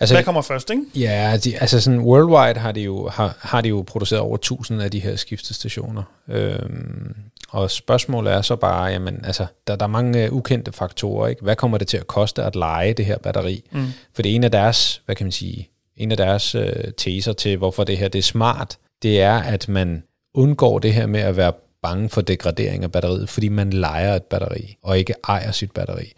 Altså, 0.00 0.14
Hvad 0.14 0.24
kommer 0.24 0.42
først, 0.42 0.70
ikke? 0.70 0.82
Ja, 0.94 1.38
de, 1.44 1.58
altså 1.58 1.80
sådan 1.80 2.00
worldwide 2.00 2.60
har 2.60 2.72
de, 2.72 2.80
jo, 2.80 3.08
har, 3.08 3.36
har 3.40 3.60
de 3.60 3.68
jo 3.68 3.84
produceret 3.86 4.22
over 4.22 4.34
1000 4.34 4.82
af 4.82 4.90
de 4.90 5.00
her 5.00 5.16
skiftestationer. 5.16 6.02
Øhm, 6.28 7.14
og 7.48 7.70
spørgsmålet 7.70 8.32
er 8.32 8.42
så 8.42 8.56
bare, 8.56 8.84
jamen, 8.84 9.24
altså, 9.24 9.46
der, 9.66 9.76
der 9.76 9.84
er 9.84 9.90
mange 9.90 10.30
uh, 10.30 10.36
ukendte 10.36 10.72
faktorer. 10.72 11.28
Ikke? 11.28 11.42
Hvad 11.42 11.56
kommer 11.56 11.78
det 11.78 11.88
til 11.88 11.96
at 11.96 12.06
koste 12.06 12.42
at 12.42 12.56
lege 12.56 12.92
det 12.92 13.04
her 13.04 13.18
batteri? 13.18 13.64
Mm. 13.72 13.86
For 14.14 14.22
det 14.22 14.34
ene 14.34 14.46
af 14.46 14.50
deres, 14.50 15.02
hvad 15.06 15.16
kan 15.16 15.26
man 15.26 15.32
sige, 15.32 15.70
en 15.98 16.10
af 16.10 16.16
deres 16.16 16.54
øh, 16.54 16.84
teser 16.96 17.32
til, 17.32 17.56
hvorfor 17.56 17.84
det 17.84 17.98
her 17.98 18.08
det 18.08 18.18
er 18.18 18.22
smart, 18.22 18.78
det 19.02 19.20
er, 19.20 19.34
at 19.34 19.68
man 19.68 20.02
undgår 20.34 20.78
det 20.78 20.94
her 20.94 21.06
med 21.06 21.20
at 21.20 21.36
være 21.36 21.52
bange 21.82 22.08
for 22.08 22.20
degradering 22.20 22.84
af 22.84 22.92
batteriet, 22.92 23.28
fordi 23.28 23.48
man 23.48 23.70
leger 23.70 24.14
et 24.14 24.22
batteri, 24.22 24.76
og 24.82 24.98
ikke 24.98 25.14
ejer 25.28 25.52
sit 25.52 25.72
batteri. 25.72 26.12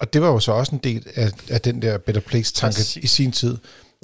Og 0.00 0.12
det 0.12 0.22
var 0.22 0.28
jo 0.28 0.38
så 0.38 0.52
også 0.52 0.74
en 0.74 0.80
del 0.84 1.06
af, 1.14 1.30
af 1.50 1.60
den 1.60 1.82
der 1.82 1.98
Better 1.98 2.20
Place-tanke 2.20 3.00
i 3.02 3.06
sin 3.06 3.32
tid. 3.32 3.56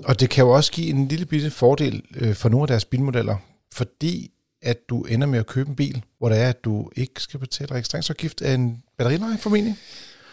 Og 0.05 0.21
det 0.21 0.31
kan 0.31 0.45
jo 0.45 0.51
også 0.51 0.73
give 0.73 0.91
en 0.91 1.09
lille 1.09 1.27
bitte 1.27 1.51
fordel 1.51 2.03
øh, 2.17 2.35
for 2.35 2.49
nogle 2.49 2.63
af 2.63 2.69
deres 2.69 2.85
bilmodeller, 2.85 3.37
fordi 3.73 4.31
at 4.63 4.77
du 4.89 5.03
ender 5.03 5.27
med 5.27 5.39
at 5.39 5.47
købe 5.47 5.69
en 5.69 5.77
bil, 5.77 6.03
hvor 6.19 6.29
det 6.29 6.39
er, 6.39 6.49
at 6.49 6.65
du 6.65 6.91
ikke 6.97 7.23
skal 7.23 7.41
betale 7.41 7.75
registreringsafgift 7.75 8.43
af 8.43 8.55
en 8.55 8.83
batterileje 8.99 9.39
formentlig. 9.39 9.77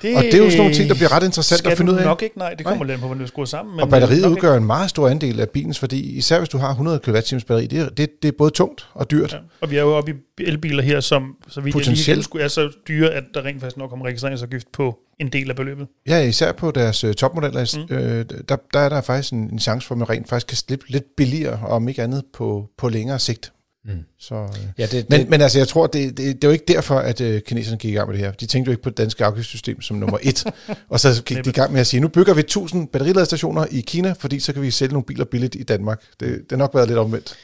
Det 0.02 0.16
og 0.16 0.24
det 0.24 0.34
er 0.34 0.38
jo 0.38 0.44
sådan 0.44 0.58
nogle 0.58 0.74
ting, 0.74 0.90
der 0.90 0.96
bliver 0.96 1.12
ret 1.12 1.24
interessant 1.24 1.68
at 1.68 1.78
finde 1.78 1.92
ud 1.92 1.98
af. 1.98 2.06
nok 2.06 2.22
ikke, 2.22 2.38
nej. 2.38 2.54
Det 2.54 2.66
kommer 2.66 2.86
lidt 2.86 3.00
på, 3.00 3.06
hvordan 3.06 3.22
du 3.22 3.28
skruer 3.28 3.46
sammen. 3.46 3.76
Men 3.76 3.84
og 3.84 3.90
batteriet 3.90 4.26
udgør 4.26 4.54
ikke. 4.54 4.58
en 4.58 4.66
meget 4.66 4.90
stor 4.90 5.10
andel 5.10 5.40
af 5.40 5.50
bilens 5.50 5.82
værdi, 5.82 6.18
især 6.18 6.38
hvis 6.38 6.50
du 6.50 6.58
har 6.58 6.70
100 6.70 7.00
kWh 7.00 7.14
batteri. 7.14 7.68
Det 7.68 7.80
er, 7.80 7.90
det, 7.90 8.10
det 8.22 8.28
er 8.28 8.32
både 8.38 8.52
tungt 8.52 8.88
og 8.94 9.12
dyrt. 9.12 9.34
Ja. 9.34 9.38
Og 9.62 9.72
vi 9.72 9.78
er 9.78 9.82
jo 9.82 9.96
oppe 9.96 10.12
i 10.12 10.44
elbiler 10.44 10.84
her, 10.84 11.00
som 11.00 11.36
så 11.48 11.62
vidt 11.62 11.74
Potentielt. 11.74 12.34
lige 12.34 12.44
er 12.44 12.48
så 12.48 12.72
dyre, 12.88 13.10
at 13.10 13.24
der 13.34 13.46
rent 13.46 13.62
faktisk 13.62 13.78
nok 13.78 13.90
kommer 13.90 14.06
registreringsafgift 14.06 14.72
på 14.72 15.00
en 15.20 15.30
del 15.30 15.50
af 15.50 15.56
beløbet. 15.56 15.88
Ja, 16.08 16.20
især 16.22 16.52
på 16.52 16.72
deres 16.72 17.04
uh, 17.04 17.12
topmodeller, 17.12 17.86
mm. 17.90 17.96
øh, 17.96 18.26
der, 18.50 18.56
der 18.74 18.80
er 18.80 18.90
der 18.90 19.02
faktisk 19.02 19.34
en, 19.34 19.50
en 19.52 19.60
chance 19.60 19.88
for, 19.88 19.96
at 19.96 20.00
man 20.00 20.10
rent 20.10 20.30
faktisk 20.30 20.48
kan 20.48 20.58
slippe 20.58 20.86
lidt 20.88 21.16
billigere, 21.18 21.60
og 21.64 21.70
om 21.70 21.88
ikke 21.88 22.04
andet 22.04 22.24
på, 22.34 22.70
på 22.78 22.90
længere 22.90 23.20
sigt. 23.20 23.52
Mm. 23.88 23.94
Så, 24.20 24.36
øh. 24.36 24.50
ja, 24.78 24.86
det, 24.86 25.10
men, 25.10 25.20
det, 25.20 25.30
men 25.30 25.42
altså, 25.42 25.58
jeg 25.58 25.68
tror, 25.68 25.88
det, 25.88 26.18
det, 26.18 26.36
det 26.36 26.44
er 26.44 26.48
jo 26.48 26.52
ikke 26.52 26.66
derfor, 26.68 26.96
at 26.96 27.22
øh, 27.22 27.42
kineserne 27.42 27.78
gik 27.78 27.92
i 27.92 27.96
gang 27.96 28.10
med 28.10 28.18
det 28.18 28.26
her. 28.26 28.32
De 28.32 28.46
tænkte 28.46 28.70
jo 28.70 28.72
ikke 28.72 28.84
på 28.84 28.90
det 28.90 28.98
danske 28.98 29.26
afgiftssystem 29.26 29.82
som 29.82 29.98
nummer 29.98 30.18
et. 30.22 30.44
og 30.90 31.00
så 31.00 31.24
gik 31.24 31.46
de 31.46 31.50
i 31.50 31.54
gang 31.54 31.72
med 31.72 31.82
at 31.82 31.88
sige, 31.88 32.00
nu 32.00 32.08
bygger 32.08 32.34
vi 32.34 32.40
1000 32.40 32.88
batteriladestationer 32.88 33.66
i 33.72 33.80
Kina, 33.88 34.14
fordi 34.20 34.40
så 34.40 34.54
kan 34.54 34.62
vi 34.62 34.72
sælge 34.72 34.94
nogle 34.94 35.06
biler 35.06 35.26
billigt 35.26 35.56
i 35.56 35.64
Danmark. 35.64 36.02
Det, 36.20 36.30
det 36.30 36.52
har 36.52 36.58
nok 36.58 36.76
været 36.76 36.88
lidt 36.88 37.00
omvendt. 37.00 37.36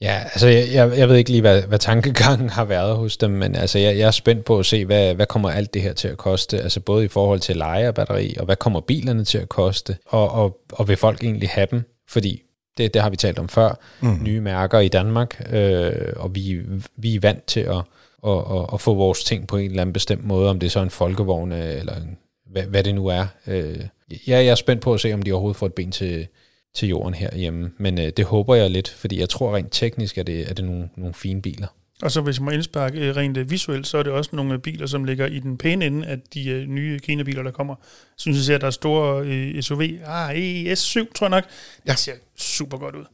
Ja, 0.00 0.20
altså 0.24 0.48
jeg, 0.48 0.68
jeg, 0.72 0.98
jeg 0.98 1.08
ved 1.08 1.16
ikke 1.16 1.30
lige, 1.30 1.40
hvad, 1.40 1.62
hvad 1.62 1.78
tankegangen 1.78 2.50
har 2.50 2.64
været 2.64 2.96
hos 2.96 3.16
dem, 3.16 3.30
men 3.30 3.56
altså 3.56 3.78
jeg, 3.78 3.98
jeg 3.98 4.06
er 4.06 4.10
spændt 4.10 4.44
på 4.44 4.58
at 4.58 4.66
se, 4.66 4.84
hvad, 4.84 5.14
hvad 5.14 5.26
kommer 5.26 5.50
alt 5.50 5.74
det 5.74 5.82
her 5.82 5.92
til 5.92 6.08
at 6.08 6.16
koste, 6.16 6.60
altså 6.60 6.80
både 6.80 7.04
i 7.04 7.08
forhold 7.08 7.40
til 7.40 7.56
leje 7.56 7.86
af 7.86 7.94
batteri, 7.94 8.36
og 8.38 8.44
hvad 8.44 8.56
kommer 8.56 8.80
bilerne 8.80 9.24
til 9.24 9.38
at 9.38 9.48
koste, 9.48 9.96
og, 10.06 10.30
og, 10.30 10.58
og 10.72 10.88
vil 10.88 10.96
folk 10.96 11.24
egentlig 11.24 11.48
have 11.48 11.66
dem? 11.70 11.82
Fordi 12.08 12.42
det, 12.78 12.94
det 12.94 13.02
har 13.02 13.10
vi 13.10 13.16
talt 13.16 13.38
om 13.38 13.48
før. 13.48 13.78
Mm. 14.00 14.22
Nye 14.22 14.40
mærker 14.40 14.78
i 14.78 14.88
Danmark, 14.88 15.48
øh, 15.52 16.12
og 16.16 16.34
vi, 16.34 16.60
vi 16.96 17.14
er 17.14 17.20
vant 17.20 17.46
til 17.46 17.60
at, 17.60 17.82
at, 18.26 18.38
at, 18.38 18.66
at 18.72 18.80
få 18.80 18.94
vores 18.94 19.24
ting 19.24 19.46
på 19.46 19.56
en 19.56 19.70
eller 19.70 19.82
anden 19.82 19.92
bestemt 19.92 20.24
måde, 20.24 20.50
om 20.50 20.58
det 20.58 20.66
er 20.66 20.70
så 20.70 20.82
en 20.82 20.90
folkevogn, 20.90 21.52
øh, 21.52 21.78
eller 21.78 21.96
en, 21.96 22.18
hvad, 22.50 22.62
hvad 22.62 22.84
det 22.84 22.94
nu 22.94 23.06
er. 23.06 23.26
Øh, 23.46 23.80
jeg, 24.10 24.20
jeg 24.26 24.46
er 24.46 24.54
spændt 24.54 24.82
på 24.82 24.94
at 24.94 25.00
se, 25.00 25.12
om 25.12 25.22
de 25.22 25.32
overhovedet 25.32 25.56
får 25.56 25.66
et 25.66 25.74
ben 25.74 25.90
til, 25.90 26.26
til 26.74 26.88
jorden 26.88 27.14
herhjemme, 27.14 27.70
men 27.78 27.98
øh, 27.98 28.12
det 28.16 28.24
håber 28.24 28.54
jeg 28.54 28.70
lidt, 28.70 28.88
fordi 28.88 29.20
jeg 29.20 29.28
tror 29.28 29.56
rent 29.56 29.68
teknisk, 29.72 30.18
at 30.18 30.26
det, 30.26 30.50
er 30.50 30.54
det 30.54 30.64
nogle, 30.64 30.88
nogle 30.96 31.14
fine 31.14 31.42
biler. 31.42 31.66
Og 32.02 32.10
så 32.10 32.20
hvis 32.20 32.40
man 32.40 32.44
må 32.44 32.50
indsparke 32.50 33.08
øh, 33.08 33.16
rent 33.16 33.36
øh, 33.36 33.50
visuelt, 33.50 33.86
så 33.86 33.98
er 33.98 34.02
det 34.02 34.12
også 34.12 34.30
nogle 34.32 34.58
biler, 34.58 34.86
som 34.86 35.04
ligger 35.04 35.26
i 35.26 35.38
den 35.38 35.58
pæne 35.58 35.86
ende 35.86 36.06
af 36.06 36.20
de 36.34 36.66
nye 36.68 36.98
Kina-biler, 36.98 37.42
der 37.42 37.50
kommer. 37.50 37.74
Synes 38.16 38.48
jeg, 38.48 38.54
at 38.54 38.60
der 38.60 38.66
er 38.66 38.70
store 38.70 39.62
SUV. 39.62 39.82
Ah, 40.04 40.30
ES7, 40.36 41.12
tror 41.14 41.26
jeg 41.26 41.30
nok. 41.30 41.44
Ja. 41.86 41.90
Det 41.90 41.98
ser 41.98 42.12
super 42.36 42.78
godt 42.78 42.94
ud. 42.94 43.04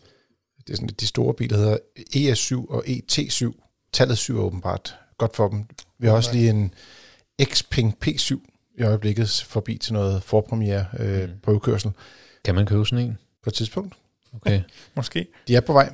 Det 0.67 0.73
er 0.73 0.77
sådan, 0.77 0.89
de 1.01 1.07
store 1.07 1.35
biler 1.35 1.57
hedder 1.57 1.77
ES7 2.17 2.75
og 2.75 2.85
ET7. 2.87 3.53
Tallet 3.93 4.19
7 4.19 4.37
er 4.39 4.43
åbenbart 4.43 4.95
godt 5.19 5.37
for 5.37 5.49
dem. 5.49 5.65
Vi 5.99 6.07
har 6.07 6.15
også 6.15 6.33
lige 6.33 6.51
en 6.51 6.75
Xpeng 7.43 7.97
P7 8.07 8.35
i 8.79 8.83
øjeblikket 8.83 9.47
forbi 9.49 9.79
til 9.79 9.93
noget 9.93 10.23
forpremiere 10.23 10.87
øh, 10.99 11.29
mm. 11.29 11.35
prøvekørsel 11.43 11.91
Kan 12.45 12.55
man 12.55 12.67
købe 12.67 12.87
sådan 12.87 13.05
en? 13.05 13.19
på 13.43 13.51
et 13.51 13.55
tidspunkt. 13.55 13.95
Okay. 14.35 14.63
Måske. 14.97 15.27
De 15.49 15.57
er 15.57 15.61
på 15.61 15.73
vej. 15.73 15.93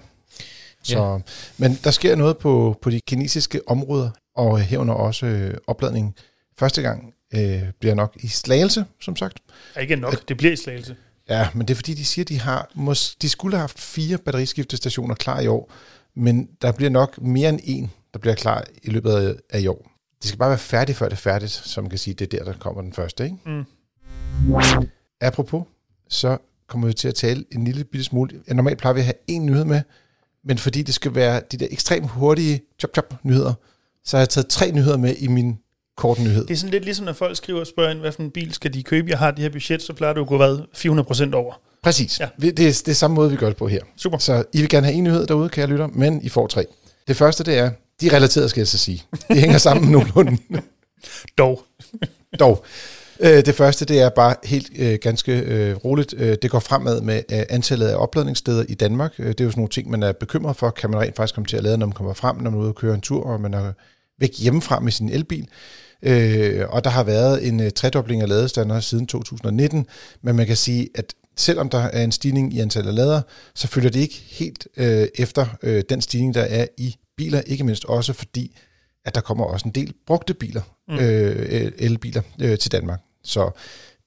Så, 0.85 0.99
Ja. 0.99 1.19
Men 1.59 1.79
der 1.85 1.91
sker 1.91 2.17
noget 2.17 2.39
på, 2.39 2.79
på 2.83 2.91
de 2.91 3.01
kinesiske 3.09 3.61
områder, 3.67 4.11
og 4.37 4.61
herunder 4.61 4.95
også 4.95 5.27
øh, 5.27 5.55
opladning. 5.67 6.15
Første 6.59 6.83
gang 6.83 7.15
øh, 7.35 7.63
bliver 7.81 7.95
nok 7.95 8.17
i 8.21 8.29
Slagelse, 8.29 8.85
som 9.01 9.17
sagt. 9.17 9.39
Ja, 9.77 9.81
ikke 9.81 9.97
nok. 9.97 10.29
Det 10.29 10.37
bliver 10.37 10.53
i 10.53 10.57
slagelse. 10.57 10.97
Ja, 11.29 11.49
men 11.55 11.69
det 11.69 11.75
er 11.75 11.77
fordi, 11.77 11.95
de 11.95 12.05
siger, 12.05 12.25
de 12.25 12.41
har 12.41 12.69
mås- 12.75 13.17
de 13.23 13.29
skulle 13.29 13.57
have 13.57 13.61
haft 13.61 13.79
fire 13.81 14.19
batteriskiftestationer 14.19 15.15
klar 15.15 15.41
i 15.41 15.47
år, 15.47 15.73
men 16.17 16.49
der 16.63 16.73
bliver 16.73 16.91
nok 16.91 17.21
mere 17.23 17.49
end 17.49 17.61
en, 17.65 17.91
der 18.13 18.19
bliver 18.19 18.35
klar 18.35 18.65
i 18.83 18.91
løbet 18.91 19.11
af, 19.13 19.35
af 19.51 19.61
i 19.61 19.67
år. 19.67 19.91
Det 20.23 20.29
skal 20.29 20.39
bare 20.39 20.49
være 20.49 20.59
færdigt, 20.59 20.99
før 20.99 21.07
det 21.09 21.13
er 21.13 21.17
færdigt, 21.21 21.51
så 21.53 21.81
man 21.81 21.91
kan 21.91 21.99
sige, 21.99 22.15
det 22.15 22.35
er 22.35 22.39
der, 22.39 22.53
der 22.53 22.59
kommer 22.59 22.83
den 22.83 22.93
første. 22.93 23.25
Ikke? 23.25 23.37
Mm. 23.47 23.65
Apropos, 25.21 25.63
så 26.09 26.39
kommer 26.69 26.87
vi 26.87 26.93
til 26.93 27.09
at 27.09 27.15
tale 27.15 27.45
en 27.53 27.65
lille 27.65 27.85
bitte 27.85 28.05
smule. 28.05 28.41
Normalt 28.49 28.79
plejer 28.79 28.95
vi 28.95 29.01
at 29.01 29.05
have 29.05 29.15
en 29.27 29.47
nyhed 29.47 29.65
med, 29.65 29.81
men 30.45 30.59
fordi 30.59 30.83
det 30.83 30.95
skal 30.95 31.15
være 31.15 31.41
de 31.53 31.57
der 31.57 31.67
ekstremt 31.71 32.11
hurtige 32.11 32.61
chop-chop 32.81 33.15
nyheder, 33.23 33.53
så 34.05 34.17
har 34.17 34.21
jeg 34.23 34.29
taget 34.29 34.47
tre 34.47 34.73
nyheder 34.73 34.97
med 34.97 35.15
i 35.19 35.27
min 35.27 35.59
korte 35.97 36.23
nyhed. 36.23 36.47
Det 36.47 36.55
er 36.55 36.57
sådan 36.57 36.71
lidt 36.71 36.85
ligesom, 36.85 37.05
når 37.07 37.13
folk 37.13 37.37
skriver 37.37 37.61
og 37.61 37.67
spørger, 37.67 37.95
hvad 37.95 38.13
for 38.13 38.23
en 38.23 38.31
bil 38.31 38.55
skal 38.55 38.75
de 38.75 38.83
købe? 38.83 39.11
Jeg 39.11 39.19
har 39.19 39.31
det 39.31 39.39
her 39.43 39.51
budget, 39.51 39.83
så 39.83 39.93
plejer 39.93 40.13
du 40.13 40.21
at 40.21 40.27
gå 40.27 40.37
hvad? 40.37 40.59
400% 41.31 41.35
over. 41.35 41.55
Præcis. 41.83 42.21
Ja. 42.21 42.29
Det, 42.41 42.49
er, 42.49 42.53
det 42.53 42.89
er 42.89 42.93
samme 42.93 43.15
måde, 43.15 43.31
vi 43.31 43.37
gør 43.37 43.47
det 43.47 43.57
på 43.57 43.69
her. 43.69 43.81
Super. 43.97 44.19
Så 44.19 44.45
I 44.53 44.61
vil 44.61 44.69
gerne 44.69 44.87
have 44.87 44.97
en 44.97 45.05
nyhed 45.05 45.27
derude, 45.27 45.49
kære 45.49 45.67
lytter, 45.67 45.87
men 45.87 46.23
I 46.23 46.29
får 46.29 46.47
tre. 46.47 46.67
Det 47.09 47.17
første, 47.17 47.45
det 47.45 47.59
er, 47.59 47.71
de 48.01 48.07
er 48.07 48.13
relateret, 48.13 48.51
skal 48.51 48.61
jeg 48.61 48.69
så 48.69 48.79
sige. 48.79 49.03
Det 49.29 49.41
hænger 49.41 49.59
sammen 49.59 49.93
nogenlunde. 49.93 50.39
Dog. 51.39 51.63
Dog. 52.41 52.65
Øh, 53.25 53.47
det 53.47 53.55
første, 53.55 53.85
det 53.85 54.01
er 54.01 54.09
bare 54.09 54.37
helt 54.45 54.71
øh, 54.79 54.99
ganske 55.03 55.33
øh, 55.33 55.77
roligt. 55.77 56.15
Øh, 56.19 56.37
det 56.43 56.51
går 56.51 56.59
fremad 56.59 57.01
med 57.01 57.23
øh, 57.33 57.43
antallet 57.51 57.87
af 57.87 57.97
opladningssteder 57.97 58.65
i 58.69 58.75
Danmark. 58.75 59.15
Øh, 59.19 59.29
det 59.29 59.41
er 59.41 59.45
jo 59.45 59.51
sådan 59.51 59.61
nogle 59.61 59.71
ting, 59.71 59.91
man 59.91 60.03
er 60.03 60.13
bekymret 60.13 60.57
for. 60.57 60.71
Kan 60.71 60.91
man 60.91 61.01
rent 61.01 61.17
faktisk 61.17 61.35
komme 61.35 61.47
til 61.47 61.57
at 61.57 61.63
lade, 61.63 61.79
når 61.79 61.87
man 61.87 61.93
kommer 61.93 62.15
frem, 62.15 62.37
når 62.37 62.51
man 62.51 62.55
er 62.55 62.63
ude 62.63 62.69
og 62.69 62.75
køre 62.75 62.95
en 62.95 63.01
tur, 63.01 63.25
og 63.25 63.41
man 63.41 63.55
er 63.55 63.73
væk 64.19 64.31
hjemmefra 64.39 64.81
med 64.81 64.93
sin 64.93 65.09
elbil. 65.09 65.49
Øh, 66.03 66.65
og 66.69 66.85
der 66.85 66.91
har 66.91 67.05
været 67.05 67.49
en 67.49 67.61
øh, 67.61 67.71
tredobling 67.71 68.23
af 68.23 68.29
ladestander 68.29 68.81
siden 68.81 69.07
2019, 69.07 69.87
men 70.23 70.37
man 70.37 70.47
kan 70.47 70.57
sige, 70.57 70.89
at 70.95 71.15
selvom 71.37 71.69
der 71.69 71.79
er 71.79 72.05
en 72.05 72.13
stigning 72.13 72.55
i 72.55 72.61
antallet 72.61 72.89
af 72.91 72.97
lader, 72.97 73.23
så 73.55 73.69
følger 73.69 73.91
det 73.91 74.01
ikke 74.01 74.23
helt 74.27 74.69
øh, 74.77 75.09
efter 75.15 75.47
øh, 75.63 75.83
den 75.89 76.01
stigning, 76.01 76.35
der 76.35 76.43
er 76.43 76.67
i 76.79 76.97
biler, 77.17 77.41
ikke 77.41 77.65
mindst 77.65 77.85
også 77.85 78.13
fordi, 78.13 78.57
at 79.05 79.15
der 79.15 79.21
kommer 79.21 79.45
også 79.45 79.69
en 79.69 79.75
del 79.75 79.95
brugte 80.07 80.35
biler, 80.35 80.63
mm. 80.89 80.95
øh, 80.95 81.73
elbiler, 81.79 82.23
øh, 82.43 82.59
til 82.59 82.73
Danmark. 82.73 83.01
Så 83.25 83.51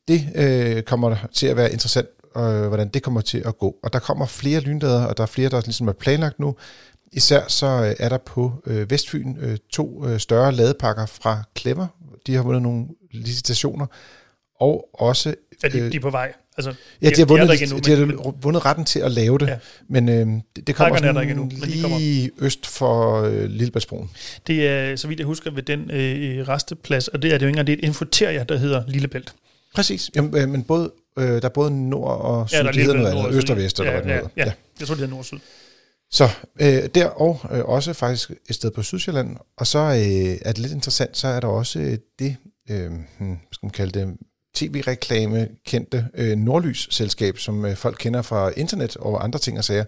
det 0.07 0.29
øh, 0.35 0.83
kommer 0.83 1.15
til 1.33 1.47
at 1.47 1.57
være 1.57 1.71
interessant, 1.71 2.07
øh, 2.37 2.67
hvordan 2.67 2.87
det 2.87 3.03
kommer 3.03 3.21
til 3.21 3.43
at 3.45 3.57
gå. 3.57 3.75
Og 3.83 3.93
der 3.93 3.99
kommer 3.99 4.25
flere 4.25 4.59
lynlader, 4.59 5.05
og 5.05 5.17
der 5.17 5.23
er 5.23 5.27
flere, 5.27 5.49
der 5.49 5.61
ligesom 5.61 5.87
er 5.87 5.93
planlagt 5.93 6.39
nu. 6.39 6.55
Især 7.11 7.47
så 7.47 7.65
øh, 7.65 7.95
er 7.99 8.09
der 8.09 8.17
på 8.17 8.51
øh, 8.65 8.91
Vestfyn 8.91 9.35
øh, 9.39 9.57
to 9.69 10.07
øh, 10.07 10.19
større 10.19 10.51
ladepakker 10.51 11.05
fra 11.05 11.43
Clever. 11.57 11.87
De 12.27 12.35
har 12.35 12.43
vundet 12.43 12.61
nogle 12.61 12.87
licitationer. 13.11 13.85
Og 14.59 14.89
også... 14.93 15.35
Er 15.63 15.69
de, 15.69 15.91
de 15.91 15.95
er 15.95 16.01
på 16.01 16.09
vej? 16.09 16.33
Altså, 16.57 16.73
Ja, 17.01 17.09
de 17.09 17.15
har, 17.17 17.25
vundet, 17.25 17.61
endnu, 17.61 17.79
de 17.79 17.91
har 17.95 18.05
men- 18.05 18.19
vundet 18.41 18.65
retten 18.65 18.85
til 18.85 18.99
at 18.99 19.11
lave 19.11 19.37
det, 19.37 19.45
Ja. 19.47 19.51
ja. 19.51 19.57
men 19.89 20.09
øh, 20.09 20.15
det, 20.55 20.67
det 20.67 20.75
kommer 20.75 20.93
Pakkerne 20.93 21.07
er 21.07 21.13
der 21.13 21.21
ikke 21.21 21.31
endnu, 21.31 21.45
men 21.45 21.69
de 21.71 21.81
kommer. 21.81 22.27
øst 22.39 22.65
for 22.65 23.21
øh, 23.23 23.43
Lillebæltsbroen. 23.49 24.09
Det 24.47 24.67
er, 24.67 24.95
så 24.95 25.07
vidt 25.07 25.19
jeg 25.19 25.25
husker, 25.27 25.51
ved 25.51 25.63
den 25.63 25.91
øh, 25.91 26.47
resteplads, 26.47 27.07
og 27.07 27.21
det 27.21 27.27
er 27.33 27.37
det 27.37 27.41
jo 27.41 27.47
ikke 27.47 27.51
engang, 27.53 27.67
det 27.67 27.73
er 27.73 27.77
et 27.77 27.83
infoteria, 27.83 28.43
der 28.43 28.57
hedder 28.57 28.83
Lillebælt. 28.87 29.33
Præcis, 29.75 30.11
Jamen, 30.15 30.37
øh, 30.37 30.49
men 30.49 30.63
både, 30.63 30.91
øh, 31.19 31.25
der 31.27 31.41
er 31.45 31.49
både 31.49 31.89
nord 31.89 32.21
og 32.21 32.49
syd, 32.49 32.55
Ja, 32.55 32.59
ja, 32.59 32.63
der 32.63 32.69
er 32.69 32.73
det 32.73 32.81
hedder 32.83 32.97
noget 32.97 33.11
andet, 33.25 33.33
øst 33.37 33.49
og 33.49 33.57
vest, 33.57 33.79
eller 33.79 33.91
ja, 33.93 34.01
hvad 34.01 34.13
det 34.15 34.29
ja, 34.37 34.45
ja, 34.45 34.51
jeg 34.79 34.87
tror, 34.87 34.95
det 34.95 34.99
hedder 34.99 35.09
nord 35.09 35.19
og 35.19 35.25
syd. 35.25 35.37
Så 36.11 36.29
øh, 36.61 36.67
der 36.95 37.05
og 37.05 37.39
øh, 37.51 37.65
også 37.65 37.93
faktisk 37.93 38.31
et 38.49 38.55
sted 38.55 38.71
på 38.71 38.83
Sydsjælland, 38.83 39.37
og 39.57 39.67
så 39.67 39.79
øh, 39.79 40.37
er 40.41 40.51
det 40.51 40.57
lidt 40.57 40.73
interessant, 40.73 41.17
så 41.17 41.27
er 41.27 41.39
der 41.39 41.47
også 41.47 41.97
det, 42.19 42.35
øh, 42.69 42.89
hmm, 42.91 43.01
hvad 43.27 43.37
skal 43.53 43.65
man 43.65 43.71
kalde 43.71 43.99
det, 43.99 44.07
tv-reklame 44.55 45.47
kendte 45.65 46.05
øh, 46.13 46.37
Nordlys-selskab, 46.37 47.37
som 47.37 47.65
øh, 47.65 47.75
folk 47.75 47.97
kender 47.99 48.21
fra 48.21 48.51
internet 48.57 48.97
og 48.97 49.23
andre 49.23 49.39
ting 49.39 49.57
og 49.57 49.63
sager. 49.63 49.83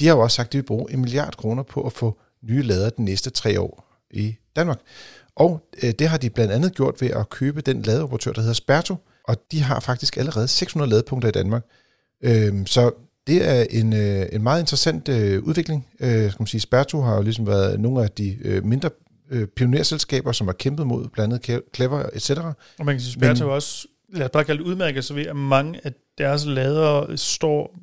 De 0.00 0.06
har 0.06 0.14
jo 0.14 0.20
også 0.20 0.34
sagt, 0.34 0.46
at 0.46 0.52
de 0.52 0.58
vil 0.58 0.62
bruge 0.64 0.92
en 0.92 1.00
milliard 1.00 1.36
kroner 1.36 1.62
på 1.62 1.80
at 1.82 1.92
få 1.92 2.18
nye 2.42 2.62
lader 2.62 2.90
de 2.90 3.02
næste 3.04 3.30
tre 3.30 3.60
år 3.60 3.98
i 4.10 4.36
Danmark. 4.56 4.78
Og 5.36 5.60
øh, 5.82 5.90
det 5.98 6.08
har 6.08 6.16
de 6.18 6.30
blandt 6.30 6.52
andet 6.52 6.74
gjort 6.74 7.00
ved 7.00 7.10
at 7.10 7.30
købe 7.30 7.60
den 7.60 7.82
ladeoperatør, 7.82 8.32
der 8.32 8.40
hedder 8.40 8.54
Sperto, 8.54 8.96
og 9.28 9.36
de 9.52 9.62
har 9.62 9.80
faktisk 9.80 10.16
allerede 10.16 10.48
600 10.48 10.90
ladepunkter 10.90 11.28
i 11.28 11.32
Danmark. 11.32 11.64
Øh, 12.24 12.66
så 12.66 12.90
det 13.26 13.48
er 13.48 13.66
en, 13.70 13.92
øh, 13.92 14.26
en 14.32 14.42
meget 14.42 14.60
interessant 14.60 15.08
øh, 15.08 15.42
udvikling. 15.42 15.86
Øh, 16.00 16.30
skal 16.30 16.36
man 16.42 16.46
sige, 16.46 16.60
Sperto 16.60 17.00
har 17.00 17.16
jo 17.16 17.22
ligesom 17.22 17.46
været 17.46 17.80
nogle 17.80 18.02
af 18.04 18.10
de 18.10 18.38
øh, 18.44 18.64
mindre 18.64 18.90
øh, 19.30 19.46
pionerselskaber, 19.46 20.32
som 20.32 20.46
har 20.48 20.52
kæmpet 20.54 20.86
mod 20.86 21.08
blandt 21.08 21.34
andet 21.34 21.50
Cle- 21.50 21.70
Clever, 21.74 22.02
etc. 22.12 22.30
Og 22.30 22.54
man 22.84 22.94
kan 22.94 23.00
sige, 23.00 23.12
Sperta 23.12 23.44
Men- 23.44 23.52
også, 23.52 23.86
lad 24.12 24.24
os 24.24 24.30
bare 24.30 24.44
kalde 24.44 24.62
det 24.62 24.68
udmærket, 24.68 25.04
så 25.04 25.14
ved 25.14 25.26
at 25.26 25.36
mange 25.36 25.80
af 25.84 25.92
deres 26.18 26.46
ladere 26.46 27.16
står 27.16 27.76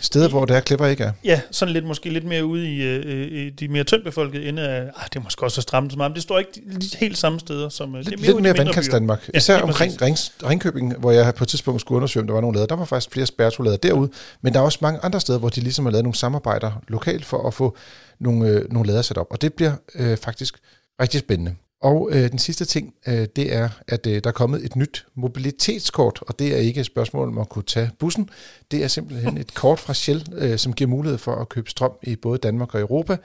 Steder, 0.00 0.28
hvor 0.28 0.44
det 0.44 0.56
er 0.56 0.60
Clever 0.60 0.86
ikke 0.86 1.04
er. 1.04 1.12
Ja, 1.24 1.40
sådan 1.50 1.72
lidt 1.72 1.84
måske 1.84 2.10
lidt 2.10 2.24
mere 2.24 2.44
ude 2.44 2.74
i, 2.74 2.82
øh, 2.82 3.32
i 3.32 3.50
de 3.50 3.68
mere 3.68 3.84
tyndt 3.84 4.04
befolkede 4.04 4.48
ende 4.48 4.62
af, 4.62 4.80
ah, 4.80 5.04
det 5.04 5.16
er 5.16 5.20
måske 5.20 5.42
også 5.42 5.54
så 5.54 5.60
stramt 5.60 5.92
så 5.92 5.98
meget, 5.98 6.10
men 6.10 6.14
det 6.14 6.22
står 6.22 6.38
ikke 6.38 6.50
de 6.80 6.96
helt 6.96 7.18
samme 7.18 7.40
steder. 7.40 7.68
Som, 7.68 7.94
øh, 7.94 7.98
Lidt, 7.98 8.06
det 8.06 8.12
er 8.12 8.18
lidt 8.18 8.28
i 8.28 8.32
mere 8.32 8.38
de 8.38 8.42
mindre 8.42 8.64
vandkants. 8.64 8.88
Danmark. 8.88 9.28
Ja, 9.34 9.38
Især 9.38 9.60
omkring 9.62 10.02
Rings, 10.02 10.32
Ringkøbing, 10.44 10.98
hvor 10.98 11.10
jeg 11.10 11.34
på 11.34 11.44
et 11.44 11.48
tidspunkt 11.48 11.80
skulle 11.80 11.96
undersøge, 11.96 12.22
om 12.22 12.26
der 12.26 12.34
var 12.34 12.40
nogle 12.40 12.54
lader. 12.54 12.66
Der 12.66 12.76
var 12.76 12.84
faktisk 12.84 13.12
flere 13.12 13.26
spærtolader 13.26 13.76
derude, 13.76 14.10
men 14.42 14.52
der 14.52 14.60
er 14.60 14.64
også 14.64 14.78
mange 14.82 15.00
andre 15.02 15.20
steder, 15.20 15.38
hvor 15.38 15.48
de 15.48 15.60
ligesom 15.60 15.84
har 15.84 15.92
lavet 15.92 16.04
nogle 16.04 16.16
samarbejder 16.16 16.82
lokalt 16.88 17.24
for 17.24 17.46
at 17.46 17.54
få 17.54 17.76
nogle, 18.20 18.48
øh, 18.48 18.72
nogle 18.72 18.86
lader 18.86 19.02
sat 19.02 19.18
op. 19.18 19.26
Og 19.30 19.42
det 19.42 19.54
bliver 19.54 19.72
øh, 19.94 20.16
faktisk 20.16 20.58
rigtig 21.00 21.20
spændende. 21.20 21.54
Og 21.82 22.08
øh, 22.12 22.30
den 22.30 22.38
sidste 22.38 22.64
ting, 22.64 22.94
øh, 23.06 23.26
det 23.36 23.54
er, 23.54 23.68
at 23.88 24.06
øh, 24.06 24.24
der 24.24 24.30
er 24.30 24.32
kommet 24.32 24.64
et 24.64 24.76
nyt 24.76 25.06
mobilitetskort, 25.14 26.22
og 26.26 26.38
det 26.38 26.54
er 26.54 26.56
ikke 26.56 26.80
et 26.80 26.86
spørgsmål 26.86 27.28
om 27.28 27.38
at 27.38 27.48
kunne 27.48 27.64
tage 27.64 27.90
bussen. 27.98 28.30
Det 28.70 28.84
er 28.84 28.88
simpelthen 28.88 29.38
et 29.38 29.54
kort 29.54 29.78
fra 29.78 29.94
Shell, 29.94 30.26
øh, 30.32 30.58
som 30.58 30.72
giver 30.72 30.90
mulighed 30.90 31.18
for 31.18 31.34
at 31.34 31.48
købe 31.48 31.70
strøm 31.70 31.92
i 32.02 32.16
både 32.16 32.38
Danmark 32.38 32.74
og 32.74 32.80
Europa. 32.80 33.16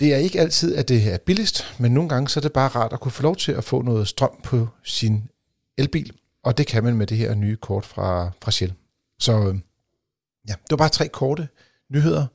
Det 0.00 0.14
er 0.14 0.16
ikke 0.16 0.40
altid, 0.40 0.76
at 0.76 0.88
det 0.88 1.12
er 1.12 1.18
billigst, 1.18 1.74
men 1.78 1.92
nogle 1.92 2.08
gange 2.08 2.28
så 2.28 2.40
er 2.40 2.42
det 2.42 2.52
bare 2.52 2.68
rart 2.68 2.92
at 2.92 3.00
kunne 3.00 3.12
få 3.12 3.22
lov 3.22 3.36
til 3.36 3.52
at 3.52 3.64
få 3.64 3.82
noget 3.82 4.08
strøm 4.08 4.40
på 4.44 4.68
sin 4.84 5.28
elbil, 5.78 6.12
og 6.42 6.58
det 6.58 6.66
kan 6.66 6.84
man 6.84 6.96
med 6.96 7.06
det 7.06 7.16
her 7.16 7.34
nye 7.34 7.56
kort 7.56 7.86
fra, 7.86 8.30
fra 8.42 8.50
Shell. 8.50 8.74
Så 9.18 9.32
øh, 9.32 9.58
ja, 10.48 10.52
det 10.52 10.70
var 10.70 10.76
bare 10.76 10.88
tre 10.88 11.08
korte 11.08 11.48
nyheder 11.90 12.26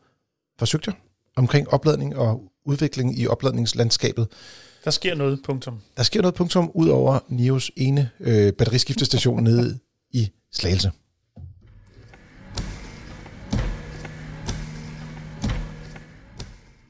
fra 0.60 0.66
Sygter 0.66 0.92
omkring 1.36 1.74
opladning 1.74 2.16
og 2.16 2.52
udvikling 2.66 3.20
i 3.20 3.28
opladningslandskabet. 3.28 4.28
Der 4.84 4.92
sker 4.92 5.16
noget, 5.16 5.40
punktum. 5.46 5.80
Der 5.98 6.04
sker 6.04 6.22
noget 6.22 6.36
punktum 6.36 6.72
ud 6.74 6.88
over 6.90 7.20
Nios 7.30 7.72
ene 7.76 8.10
øh, 8.20 8.54
batteriskiftestation 8.54 9.44
nede 9.44 9.80
i 10.12 10.30
Slagelse. 10.54 10.92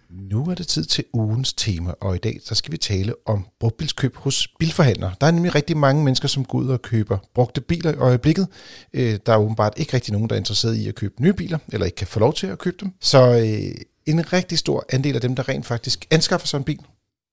Nu 0.10 0.46
er 0.50 0.56
det 0.56 0.68
tid 0.68 0.86
til 0.86 1.04
ugens 1.14 1.54
tema, 1.54 1.94
og 2.02 2.16
i 2.16 2.18
dag 2.18 2.40
så 2.44 2.56
skal 2.56 2.72
vi 2.72 2.78
tale 2.78 3.14
om 3.26 3.46
brugtbilskøb 3.60 4.16
hos 4.16 4.48
bilforhandlere. 4.60 5.14
Der 5.22 5.28
er 5.28 5.32
nemlig 5.32 5.56
rigtig 5.56 5.78
mange 5.78 6.04
mennesker, 6.04 6.28
som 6.28 6.46
går 6.46 6.58
ud 6.60 6.68
og 6.68 6.82
køber 6.82 7.18
brugte 7.36 7.62
biler 7.62 7.92
i 7.94 7.96
øjeblikket. 7.96 8.48
Øh, 8.94 9.20
Der 9.26 9.34
er 9.34 9.38
åbenbart 9.38 9.74
ikke 9.78 9.94
rigtig 9.94 10.14
nogen, 10.14 10.30
der 10.30 10.36
er 10.36 10.40
interesseret 10.40 10.76
i 10.76 10.88
at 10.88 10.96
købe 10.96 11.22
nye 11.22 11.34
biler, 11.34 11.58
eller 11.74 11.86
ikke 11.86 11.96
kan 11.96 12.08
få 12.08 12.20
lov 12.20 12.34
til 12.34 12.48
at 12.48 12.60
købe 12.60 12.78
dem. 12.80 12.92
Så 13.02 13.38
øh, 13.38 13.76
en 14.06 14.34
rigtig 14.34 14.58
stor 14.58 14.86
andel 14.90 15.16
af 15.16 15.22
dem, 15.22 15.36
der 15.36 15.50
rent 15.50 15.66
faktisk 15.66 16.06
anskaffer 16.12 16.48
sig 16.48 16.58
en 16.58 16.64
bil, 16.64 16.80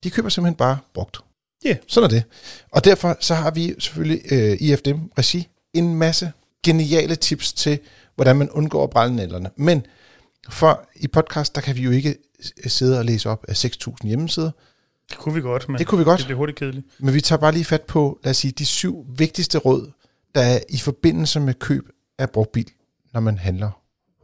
de 0.04 0.10
køber 0.10 0.28
simpelthen 0.28 0.56
bare 0.56 0.78
brugt. 0.94 1.16
Ja. 1.64 1.76
Sådan 1.86 2.04
er 2.04 2.08
det. 2.08 2.22
Og 2.70 2.84
derfor 2.84 3.16
så 3.20 3.34
har 3.34 3.50
vi 3.50 3.74
selvfølgelig 3.78 4.32
øh, 4.32 4.56
i 4.60 4.74
Regi 4.74 5.48
en 5.72 5.94
masse 5.94 6.32
geniale 6.64 7.16
tips 7.16 7.52
til, 7.52 7.78
hvordan 8.14 8.36
man 8.36 8.50
undgår 8.50 8.86
brændenælderne. 8.86 9.50
Men 9.56 9.86
for 10.48 10.88
i 10.96 11.08
podcast, 11.08 11.54
der 11.54 11.60
kan 11.60 11.76
vi 11.76 11.82
jo 11.82 11.90
ikke 11.90 12.16
sidde 12.66 12.98
og 12.98 13.04
læse 13.04 13.30
op 13.30 13.44
af 13.48 13.64
6.000 13.64 13.94
hjemmesider. 14.06 14.50
Det 15.10 15.18
kunne 15.18 15.34
vi 15.34 15.40
godt, 15.40 15.68
men 15.68 15.78
Det 15.78 15.86
kunne 15.86 15.98
vi 15.98 16.04
godt. 16.04 16.18
det 16.18 16.26
bliver 16.26 16.38
hurtigt 16.38 16.58
kedeligt. 16.58 16.86
Men 16.98 17.14
vi 17.14 17.20
tager 17.20 17.40
bare 17.40 17.52
lige 17.52 17.64
fat 17.64 17.82
på, 17.82 18.18
lad 18.24 18.30
os 18.30 18.36
sige, 18.36 18.50
de 18.50 18.66
syv 18.66 19.06
vigtigste 19.16 19.58
råd, 19.58 19.90
der 20.34 20.40
er 20.40 20.58
i 20.68 20.78
forbindelse 20.78 21.40
med 21.40 21.54
køb 21.54 21.88
af 22.18 22.30
brugt 22.30 22.52
bil, 22.52 22.70
når 23.12 23.20
man 23.20 23.38
handler 23.38 23.70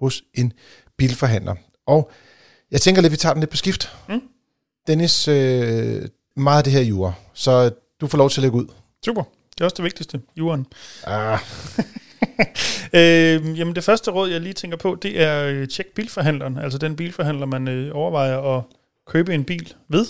hos 0.00 0.23
en 0.35 0.52
bilforhandler. 0.97 1.54
Og 1.87 2.11
jeg 2.71 2.80
tænker 2.80 3.02
lidt, 3.02 3.11
vi 3.12 3.16
tager 3.16 3.33
den 3.33 3.40
lidt 3.40 3.50
på 3.50 3.56
skift. 3.56 3.97
Mm. 4.09 4.21
Dennis, 4.86 5.28
øh, 5.28 6.02
meget 6.36 6.58
af 6.58 6.64
det 6.64 6.72
her 6.72 6.80
er 6.80 6.84
jura, 6.84 7.12
så 7.34 7.70
du 8.00 8.06
får 8.06 8.18
lov 8.18 8.30
til 8.30 8.40
at 8.40 8.42
lægge 8.42 8.56
ud. 8.56 8.66
Super. 9.04 9.22
Det 9.54 9.60
er 9.60 9.64
også 9.64 9.74
det 9.76 9.84
vigtigste, 9.84 10.20
juren. 10.36 10.66
Ah, 11.04 11.38
Øh, 12.92 13.58
jamen 13.58 13.74
det 13.74 13.84
første 13.84 14.10
råd, 14.10 14.30
jeg 14.30 14.40
lige 14.40 14.52
tænker 14.52 14.76
på, 14.76 14.98
det 15.02 15.20
er 15.22 15.44
øh, 15.44 15.68
tjek 15.68 15.86
bilforhandleren. 15.94 16.58
Altså 16.58 16.78
den 16.78 16.96
bilforhandler, 16.96 17.46
man 17.46 17.68
øh, 17.68 17.90
overvejer 17.94 18.56
at, 18.56 18.62
købe 19.06 19.34
en 19.34 19.44
bil 19.44 19.74
ved. 19.88 20.06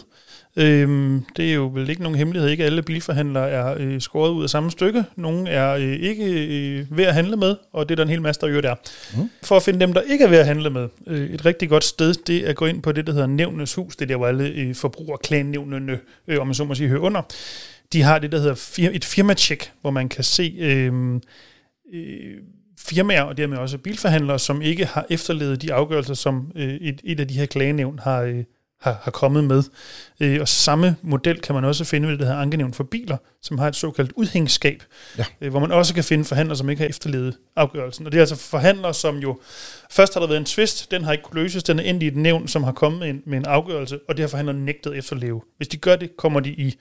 Øhm, 0.59 1.25
det 1.37 1.51
er 1.51 1.55
jo 1.55 1.71
vel 1.75 1.91
ikke 1.91 2.03
nogen 2.03 2.19
hemmelighed, 2.19 2.51
ikke 2.51 2.65
alle 2.65 2.83
bilforhandlere 2.83 3.51
er 3.51 3.75
øh, 3.79 4.01
skåret 4.01 4.31
ud 4.31 4.43
af 4.43 4.51
samme 4.51 4.71
stykke. 4.71 5.05
Nogle 5.17 5.51
er 5.51 5.73
øh, 5.75 5.93
ikke 5.93 6.25
øh, 6.25 6.99
ved 6.99 7.05
at 7.05 7.15
handle 7.15 7.37
med, 7.37 7.57
og 7.73 7.89
det 7.89 7.95
er 7.95 7.97
der 7.97 8.03
en 8.03 8.09
hel 8.09 8.23
masse, 8.23 8.41
der 8.41 8.49
gør 8.49 8.61
der. 8.61 8.75
Mm. 9.17 9.31
For 9.43 9.57
at 9.57 9.63
finde 9.63 9.81
dem, 9.81 9.93
der 9.93 10.01
ikke 10.01 10.25
er 10.25 10.29
ved 10.29 10.39
at 10.39 10.47
handle 10.47 10.71
med, 10.71 10.89
øh, 11.07 11.31
et 11.31 11.47
rigtig 11.47 11.69
godt 11.69 11.85
sted, 11.85 12.15
det 12.15 12.37
er 12.37 12.49
at 12.49 12.57
gå 12.57 12.67
ind 12.67 12.83
på 12.83 12.93
det, 12.93 13.07
der 13.07 13.13
hedder 13.13 13.27
Nævnenes 13.27 13.75
Hus. 13.75 13.97
Det 13.97 14.03
er 14.03 14.07
der, 14.07 14.17
hvor 14.17 14.27
alle 14.27 14.49
øh, 14.49 14.75
forbrugerklænnævnene, 14.75 15.99
øh, 16.29 16.41
om 16.41 16.47
man 16.47 16.55
så 16.55 16.65
må 16.65 16.75
sige, 16.75 16.89
hører 16.89 17.01
under. 17.01 17.23
De 17.93 18.03
har 18.03 18.19
det, 18.19 18.33
der 18.33 18.39
hedder 18.39 18.55
fir- 18.55 18.97
et 18.97 19.05
firma-check, 19.05 19.71
hvor 19.81 19.91
man 19.91 20.09
kan 20.09 20.25
se... 20.25 20.55
Øh, 20.59 21.15
øh, 21.93 22.37
firmaer, 22.79 23.23
og 23.23 23.37
dermed 23.37 23.59
også 23.59 23.79
bilforhandlere, 23.79 24.39
som 24.39 24.63
ikke 24.63 24.85
har 24.85 25.07
efterlevet 25.11 25.63
de 25.63 25.73
afgørelser, 25.73 26.15
som 26.15 26.53
øh, 26.57 26.75
et, 26.75 27.01
et 27.05 27.21
af 27.21 27.29
de 27.29 27.35
her 27.35 27.47
klagenævn 27.47 27.99
har, 27.99 28.23
øh, 28.23 28.45
har, 28.81 28.99
har 29.03 29.11
kommet 29.11 29.45
med. 29.45 29.63
Øh, 30.21 30.41
og 30.41 30.49
samme 30.49 30.97
model 31.03 31.41
kan 31.41 31.55
man 31.55 31.65
også 31.65 31.85
finde 31.85 32.09
ved 32.09 32.19
det 32.19 32.27
her 32.27 32.35
ankenævn 32.35 32.75
for 32.75 32.85
biler, 32.85 33.17
som 33.43 33.59
har 33.59 33.69
et 33.69 33.77
såkaldt 33.77 34.13
udhængsskab, 34.17 34.83
ja. 35.19 35.25
øh, 35.41 35.51
hvor 35.51 35.61
man 35.61 35.73
også 35.73 35.95
kan 35.95 36.05
finde 36.05 36.25
forhandlere, 36.25 36.57
som 36.57 36.71
ikke 36.71 36.83
har 36.83 36.89
efterlevet 36.89 37.37
afgørelsen. 37.57 38.07
Og 38.07 38.13
det 38.13 38.19
er 38.19 38.23
altså 38.23 38.37
forhandlere, 38.37 38.95
som 38.95 39.17
jo 39.17 39.39
først 39.91 40.15
har 40.15 40.21
der 40.21 40.27
været 40.27 40.41
en 40.41 40.45
tvist, 40.45 40.91
den 40.91 41.05
har 41.05 41.13
ikke 41.13 41.25
kunne 41.25 41.43
løses, 41.43 41.63
den 41.63 41.79
er 41.79 41.83
endt 41.83 42.03
i 42.03 42.07
et 42.07 42.17
nævn, 42.17 42.49
som 42.49 42.65
har 42.65 42.73
kommet 42.73 43.01
med 43.01 43.11
en, 43.11 43.23
med 43.27 43.39
en 43.39 43.45
afgørelse, 43.45 43.99
og 44.09 44.17
det 44.17 44.23
har 44.23 44.29
forhandlerne 44.29 44.65
nægtet 44.65 44.97
efterleve. 44.97 45.43
Hvis 45.57 45.69
de 45.69 45.77
gør 45.77 45.97
det, 45.97 46.17
kommer 46.17 46.41
de 46.41 46.51
i 46.51 46.75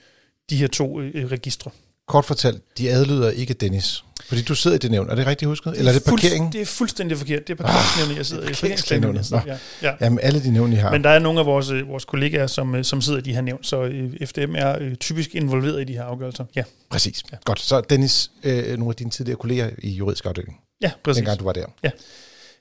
de 0.50 0.56
her 0.56 0.68
to 0.68 1.00
øh, 1.00 1.30
registre. 1.30 1.70
Kort 2.08 2.24
fortalt, 2.24 2.78
de 2.78 2.90
adlyder 2.90 3.30
ikke 3.30 3.54
Dennis. 3.54 4.04
Fordi 4.28 4.42
du 4.42 4.54
sidder 4.54 4.74
i 4.74 4.78
det 4.78 4.90
nævn. 4.90 5.10
Er 5.10 5.14
det 5.14 5.26
rigtigt 5.26 5.48
husket? 5.48 5.74
Eller 5.78 5.92
er 5.92 5.94
det 5.98 6.04
parkeringen? 6.04 6.52
Det 6.52 6.60
er 6.60 6.66
fuldstændig 6.66 7.18
forkert. 7.18 7.48
Det 7.48 7.60
er 7.60 7.64
parkeringsnævnet, 7.64 8.16
jeg 8.16 8.26
sidder 8.26 8.42
i. 8.42 8.46
Parkeringsnævnet. 8.46 9.32
Ja, 9.32 9.58
ja. 9.82 9.92
Jamen, 10.00 10.18
alle 10.22 10.42
de 10.42 10.50
nævn, 10.50 10.72
I 10.72 10.76
har. 10.76 10.90
Men 10.90 11.04
der 11.04 11.10
er 11.10 11.18
nogle 11.18 11.40
af 11.40 11.46
vores, 11.46 11.70
øh, 11.70 11.88
vores 11.88 12.04
kollegaer, 12.04 12.46
som, 12.46 12.74
øh, 12.74 12.84
som 12.84 13.00
sidder 13.00 13.18
i 13.18 13.22
de 13.22 13.34
her 13.34 13.40
nævn, 13.40 13.64
så 13.64 13.82
øh, 13.82 14.26
FDM 14.26 14.54
er 14.54 14.94
typisk 15.00 15.34
involveret 15.34 15.80
i 15.80 15.84
de 15.84 15.92
her 15.92 16.02
afgørelser. 16.04 16.44
Ja. 16.56 16.62
Præcis. 16.90 17.22
Ja. 17.32 17.36
Godt. 17.44 17.60
Så 17.60 17.80
Dennis, 17.80 18.30
øh, 18.42 18.78
nogle 18.78 18.88
af 18.88 18.94
dine 18.96 19.10
tidligere 19.10 19.38
kolleger 19.38 19.70
i 19.78 19.90
juridisk 19.90 20.26
afdeling. 20.26 20.60
Ja, 20.82 20.90
præcis. 21.04 21.16
Dengang 21.16 21.38
du 21.38 21.44
var 21.44 21.52
der. 21.52 21.66
Ja. 21.82 21.90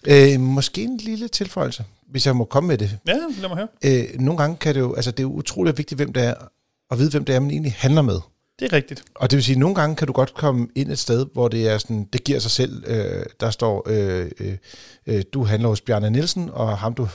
Øh, 0.07 0.39
måske 0.39 0.83
en 0.83 0.97
lille 0.97 1.27
tilføjelse, 1.27 1.83
hvis 2.11 2.25
jeg 2.25 2.35
må 2.35 2.45
komme 2.45 2.67
med 2.67 2.77
det. 2.77 2.97
Ja, 3.07 3.13
lad 3.13 3.49
mig 3.49 3.57
høre. 3.57 3.67
Øh, 3.85 4.19
nogle 4.19 4.37
gange 4.37 4.57
kan 4.57 4.75
det 4.75 4.81
jo, 4.81 4.93
altså 4.93 5.11
det 5.11 5.23
er 5.23 5.27
utroligt 5.27 5.77
vigtigt, 5.77 5.99
hvem 5.99 6.13
det 6.13 6.23
er, 6.23 6.33
at 6.91 6.99
vide, 6.99 7.11
hvem 7.11 7.25
det 7.25 7.35
er, 7.35 7.39
man 7.39 7.51
egentlig 7.51 7.75
handler 7.77 8.01
med. 8.01 8.19
Det 8.59 8.65
er 8.65 8.73
rigtigt. 8.73 9.03
Og 9.15 9.31
det 9.31 9.37
vil 9.37 9.43
sige, 9.43 9.55
at 9.55 9.59
nogle 9.59 9.75
gange 9.75 9.95
kan 9.95 10.07
du 10.07 10.13
godt 10.13 10.33
komme 10.33 10.67
ind 10.75 10.91
et 10.91 10.99
sted, 10.99 11.25
hvor 11.33 11.47
det 11.47 11.69
er 11.69 11.77
sådan, 11.77 12.07
det 12.13 12.23
giver 12.23 12.39
sig 12.39 12.51
selv. 12.51 12.83
Øh, 12.87 13.25
der 13.39 13.49
står, 13.49 13.83
øh, 13.89 14.31
øh, 14.39 14.57
øh 15.05 15.23
du 15.33 15.43
handler 15.43 15.69
hos 15.69 15.81
Bjarne 15.81 16.09
Nielsen, 16.09 16.49
og 16.53 16.77
ham 16.77 16.93
du 16.93 17.07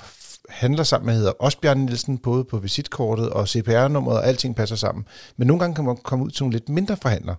handler 0.48 0.84
sammen 0.84 1.06
med 1.06 1.14
hedder 1.14 1.30
også 1.30 1.58
Bjarne 1.58 1.84
Nielsen, 1.84 2.18
både 2.18 2.44
på 2.44 2.58
visitkortet 2.58 3.30
og 3.30 3.48
CPR-nummeret, 3.48 4.16
og 4.16 4.26
alting 4.26 4.56
passer 4.56 4.76
sammen. 4.76 5.04
Men 5.36 5.46
nogle 5.46 5.60
gange 5.60 5.74
kan 5.74 5.84
man 5.84 5.96
komme 5.96 6.24
ud 6.24 6.30
til 6.30 6.42
nogle 6.42 6.52
lidt 6.52 6.68
mindre 6.68 6.96
forhandlere. 6.96 7.36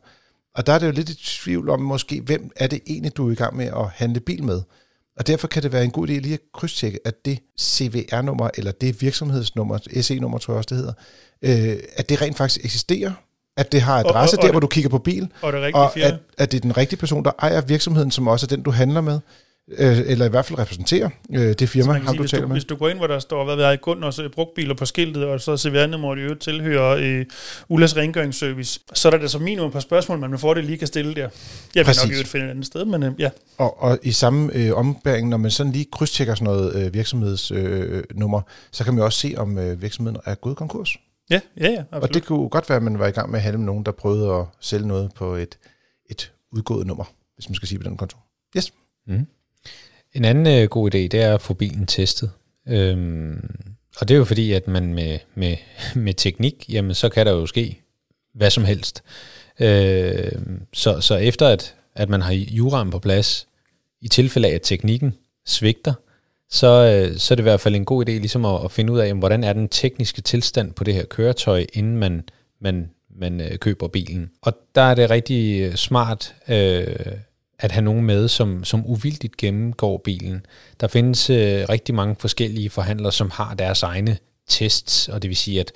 Og 0.56 0.68
der 0.68 0.74
er 0.74 0.80
det 0.80 0.88
jo 0.88 0.92
lidt 0.92 1.10
i 1.10 1.16
tvivl 1.16 1.70
om 1.70 1.82
måske, 1.82 2.22
hvem 2.22 2.52
er 2.56 2.68
det 2.68 2.82
egentlig, 2.88 3.18
du 3.18 3.28
er 3.28 3.32
i 3.32 3.36
gang 3.36 3.56
med 3.56 3.66
at 3.66 3.90
handle 3.94 4.20
bil 4.20 4.44
med. 4.44 4.62
Og 5.18 5.28
derfor 5.28 5.48
kan 5.48 5.64
det 5.64 5.72
være 5.72 5.84
en 5.84 5.92
god 5.92 6.08
idé 6.08 6.12
lige 6.12 6.34
at 6.34 6.40
krydstjekke, 6.54 7.00
at 7.06 7.26
det 7.26 7.40
CVR-nummer, 7.60 8.50
eller 8.58 8.72
det 8.72 9.02
virksomhedsnummer, 9.02 9.78
SE-nummer 10.02 10.38
tror 10.38 10.54
jeg 10.54 10.58
også 10.58 10.76
det 10.76 10.78
hedder, 10.78 10.94
øh, 11.42 11.84
at 11.96 12.10
det 12.10 12.22
rent 12.22 12.38
faktisk 12.38 12.66
eksisterer, 12.66 13.12
at 13.58 13.72
det 13.72 13.82
har 13.82 14.00
adresse 14.00 14.36
og, 14.36 14.38
og, 14.38 14.44
og 14.44 14.48
der, 14.48 14.52
hvor 14.52 14.60
du 14.60 14.68
kigger 14.68 14.90
på 14.90 14.98
bil, 14.98 15.30
og, 15.42 15.54
det 15.54 15.74
og 15.74 16.00
at, 16.00 16.20
at 16.38 16.52
det 16.52 16.58
er 16.58 16.62
den 16.62 16.78
rigtige 16.78 17.00
person, 17.00 17.24
der 17.26 17.32
ejer 17.40 17.62
virksomheden, 17.62 18.12
som 18.12 18.28
også 18.28 18.46
er 18.46 18.48
den, 18.48 18.64
du 18.64 18.72
handler 18.72 19.02
med, 19.02 19.20
øh, 19.78 20.00
eller 20.06 20.26
i 20.26 20.30
hvert 20.30 20.46
fald 20.46 20.60
repræsenterer 20.60 21.10
øh, 21.34 21.54
det 21.60 21.70
firma, 21.70 21.94
ham 21.94 22.18
du 22.18 22.28
taler 22.28 22.48
med. 22.48 22.56
Hvis 22.56 22.66
du 22.66 22.76
går 22.76 22.90
ind, 22.90 22.98
hvor 22.98 23.08
der 23.08 23.20
står, 23.20 23.46
hvad 23.46 23.56
ved 23.56 23.66
jeg, 23.66 23.82
Gunners 23.82 24.20
øh, 24.20 24.30
brugtbiler 24.30 24.76
på 24.76 24.86
skiltet, 24.86 25.26
og 25.26 25.42
så 25.42 25.58
CVR-nummer, 25.58 26.16
det 26.16 26.30
jo 26.30 26.36
tilhører 26.36 26.98
øh, 27.00 27.26
Ullas 27.70 27.98
rengøringsservice, 27.98 28.80
så 28.94 29.10
er 29.10 29.18
der 29.18 29.28
så 29.28 29.40
minimum 29.40 29.68
et 29.68 29.74
par 29.74 29.80
spørgsmål, 29.80 30.20
man 30.20 30.30
med 30.30 30.38
fordel 30.38 30.64
lige 30.64 30.78
kan 30.78 30.88
stille 30.88 31.16
der. 31.16 31.30
Jeg 31.76 31.88
vil 31.88 31.96
nok 32.04 32.18
ikke 32.18 32.30
finde 32.30 32.46
et 32.46 32.50
andet 32.50 32.66
sted, 32.66 32.86
men 32.86 33.04
øh, 33.04 33.12
ja. 33.20 33.30
Og, 33.58 33.84
og 33.84 34.00
i 34.04 34.12
samme 34.12 34.54
øh, 34.54 34.74
ombæring, 34.74 35.30
når 35.30 35.38
man 35.38 35.52
sådan 35.52 35.72
lige 35.72 35.86
krydstjekker 35.92 36.36
sådan 36.36 36.46
noget 36.46 36.86
øh, 36.86 36.94
virksomhedsnummer, 36.94 38.40
øh, 38.40 38.44
så 38.72 38.84
kan 38.84 38.94
man 38.94 39.00
jo 39.00 39.06
også 39.06 39.20
se, 39.20 39.34
om 39.38 39.58
øh, 39.58 39.82
virksomheden 39.82 40.20
er 40.26 40.36
gået 40.36 40.58
konkurs. 40.58 40.98
Ja, 41.32 41.42
ja, 41.58 41.70
ja. 41.70 41.80
Absolut. 41.80 42.04
Og 42.04 42.14
det 42.14 42.26
kunne 42.26 42.50
godt 42.50 42.70
være, 42.70 42.76
at 42.76 42.84
man 42.84 43.00
var 43.00 43.08
i 43.08 43.12
gang 43.12 43.32
med 43.32 43.40
at 43.40 43.44
handle 43.44 43.58
med 43.58 43.66
nogen, 43.66 43.86
der 43.86 43.92
prøvede 43.92 44.34
at 44.34 44.46
sælge 44.60 44.88
noget 44.88 45.12
på 45.16 45.36
et, 45.36 45.58
et 46.10 46.34
udgået 46.52 46.88
nummer, 46.88 47.14
hvis 47.36 47.50
man 47.50 47.56
skal 47.56 47.68
sige 47.68 47.80
på 47.80 47.84
den 47.84 47.98
konto. 47.98 48.18
Yes. 48.58 48.74
Mm. 49.08 49.28
En 50.14 50.26
anden 50.26 50.62
øh, 50.62 50.70
god 50.70 50.96
idé, 50.96 50.98
det 50.98 51.14
er 51.14 51.34
at 51.34 51.42
få 51.42 51.54
bilen 51.54 51.86
testet. 51.86 52.32
Øhm, 52.68 53.56
og 54.00 54.08
det 54.08 54.14
er 54.14 54.18
jo 54.18 54.26
fordi, 54.26 54.52
at 54.52 54.68
man 54.68 54.94
med, 54.94 55.20
med, 55.36 55.58
med 56.06 56.14
teknik, 56.14 56.66
jamen 56.70 56.94
så 56.94 57.10
kan 57.10 57.26
der 57.26 57.32
jo 57.32 57.46
ske 57.46 57.82
hvad 58.34 58.50
som 58.50 58.66
helst. 58.66 59.04
Øhm, 59.60 60.62
så, 60.74 61.02
så 61.02 61.16
efter 61.16 61.48
at, 61.48 61.76
at 61.96 62.10
man 62.10 62.22
har 62.22 62.32
juraen 62.32 62.90
på 62.90 63.00
plads, 63.00 63.48
i 64.02 64.08
tilfælde 64.08 64.48
af, 64.48 64.56
at 64.56 64.62
teknikken 64.64 65.16
svigter, 65.46 65.94
så, 66.52 66.68
øh, 66.68 67.18
så 67.18 67.34
er 67.34 67.36
det 67.36 67.42
i 67.42 67.50
hvert 67.50 67.62
fald 67.62 67.76
en 67.76 67.86
god 67.86 68.10
idé 68.10 68.12
ligesom 68.12 68.46
at, 68.46 68.66
at 68.66 68.72
finde 68.72 68.94
ud 68.94 69.00
af, 69.00 69.14
hvordan 69.14 69.44
er 69.44 69.54
den 69.54 69.70
tekniske 69.70 70.22
tilstand 70.22 70.74
på 70.74 70.84
det 70.84 70.94
her 70.94 71.06
køretøj, 71.06 71.66
inden 71.74 71.98
man, 71.98 72.24
man, 72.60 72.90
man 73.20 73.42
øh, 73.42 73.58
køber 73.58 73.88
bilen. 73.88 74.30
Og 74.42 74.54
der 74.76 74.82
er 74.82 74.96
det 74.96 75.10
rigtig 75.10 75.62
øh, 75.62 75.76
smart 75.76 76.36
øh, 76.48 76.96
at 77.60 77.72
have 77.72 77.84
nogen 77.84 78.06
med, 78.06 78.28
som, 78.28 78.64
som 78.64 78.86
uvildigt 78.86 79.38
gennemgår 79.38 79.98
bilen. 79.98 80.46
Der 80.80 80.88
findes 80.88 81.30
øh, 81.30 81.66
rigtig 81.70 81.96
mange 81.96 82.16
forskellige 82.20 82.70
forhandlere, 82.70 83.12
som 83.12 83.30
har 83.34 83.54
deres 83.54 83.84
egne 83.84 84.18
tests, 84.48 85.08
og 85.08 85.22
det 85.22 85.28
vil 85.28 85.38
sige, 85.38 85.60
at 85.60 85.72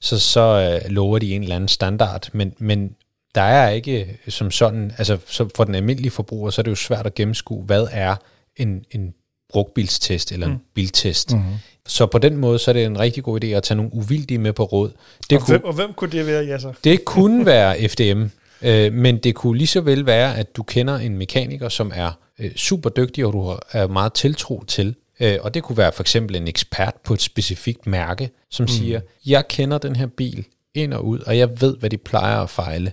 så, 0.00 0.18
så 0.18 0.80
øh, 0.84 0.90
lover 0.90 1.18
de 1.18 1.34
en 1.34 1.42
eller 1.42 1.56
anden 1.56 1.68
standard, 1.68 2.28
men, 2.32 2.54
men 2.58 2.94
der 3.34 3.42
er 3.42 3.68
ikke 3.68 4.00
øh, 4.00 4.32
som 4.32 4.50
sådan, 4.50 4.92
altså 4.98 5.18
så 5.26 5.48
for 5.56 5.64
den 5.64 5.74
almindelige 5.74 6.10
forbruger, 6.10 6.50
så 6.50 6.60
er 6.60 6.62
det 6.62 6.70
jo 6.70 6.76
svært 6.76 7.06
at 7.06 7.14
gennemskue, 7.14 7.64
hvad 7.64 7.86
er 7.90 8.16
en, 8.56 8.84
en 8.90 9.14
brugtbilstest 9.52 10.32
eller 10.32 10.46
en 10.46 10.52
mm. 10.52 10.58
biltest. 10.74 11.32
Mm-hmm. 11.32 11.54
Så 11.86 12.06
på 12.06 12.18
den 12.18 12.36
måde, 12.36 12.58
så 12.58 12.70
er 12.70 12.72
det 12.72 12.84
en 12.84 12.98
rigtig 12.98 13.22
god 13.22 13.44
idé 13.44 13.46
at 13.46 13.62
tage 13.62 13.76
nogle 13.76 13.94
uvildige 13.94 14.38
med 14.38 14.52
på 14.52 14.64
råd. 14.64 14.90
Det 15.30 15.38
og, 15.38 15.44
kunne, 15.44 15.58
hvem, 15.58 15.64
og 15.64 15.72
hvem 15.72 15.92
kunne 15.92 16.10
det 16.10 16.26
være, 16.26 16.44
Jasser? 16.44 16.72
Det 16.84 17.04
kunne 17.04 17.46
være 17.52 17.88
FDM, 17.88 18.24
øh, 18.62 18.92
men 18.92 19.18
det 19.18 19.34
kunne 19.34 19.58
lige 19.58 19.66
så 19.66 19.80
vel 19.80 20.06
være, 20.06 20.36
at 20.36 20.56
du 20.56 20.62
kender 20.62 20.96
en 20.96 21.18
mekaniker, 21.18 21.68
som 21.68 21.92
er 21.94 22.12
øh, 22.38 22.54
super 22.56 22.90
dygtig, 22.90 23.26
og 23.26 23.32
du 23.32 23.56
er 23.72 23.86
meget 23.86 24.12
tiltro 24.12 24.64
til. 24.64 24.94
Øh, 25.20 25.38
og 25.40 25.54
det 25.54 25.62
kunne 25.62 25.76
være 25.76 25.92
for 25.92 26.02
eksempel 26.02 26.36
en 26.36 26.48
ekspert 26.48 26.94
på 27.04 27.14
et 27.14 27.20
specifikt 27.20 27.86
mærke, 27.86 28.30
som 28.50 28.64
mm. 28.64 28.68
siger, 28.68 29.00
jeg 29.26 29.48
kender 29.48 29.78
den 29.78 29.96
her 29.96 30.06
bil 30.06 30.44
ind 30.74 30.94
og 30.94 31.04
ud, 31.04 31.18
og 31.18 31.38
jeg 31.38 31.60
ved, 31.60 31.76
hvad 31.76 31.90
de 31.90 31.98
plejer 31.98 32.38
at 32.38 32.50
fejle 32.50 32.92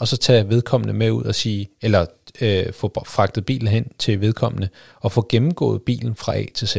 og 0.00 0.08
så 0.08 0.16
tage 0.16 0.48
vedkommende 0.48 0.94
med 0.94 1.10
ud 1.10 1.22
og 1.22 1.34
sige, 1.34 1.68
eller 1.82 2.06
øh, 2.40 2.72
få 2.72 2.92
fragtet 3.06 3.46
bilen 3.46 3.68
hen 3.68 3.92
til 3.98 4.20
vedkommende, 4.20 4.68
og 5.00 5.12
få 5.12 5.26
gennemgået 5.28 5.82
bilen 5.82 6.14
fra 6.14 6.36
A 6.36 6.44
til 6.54 6.68
Z. 6.68 6.76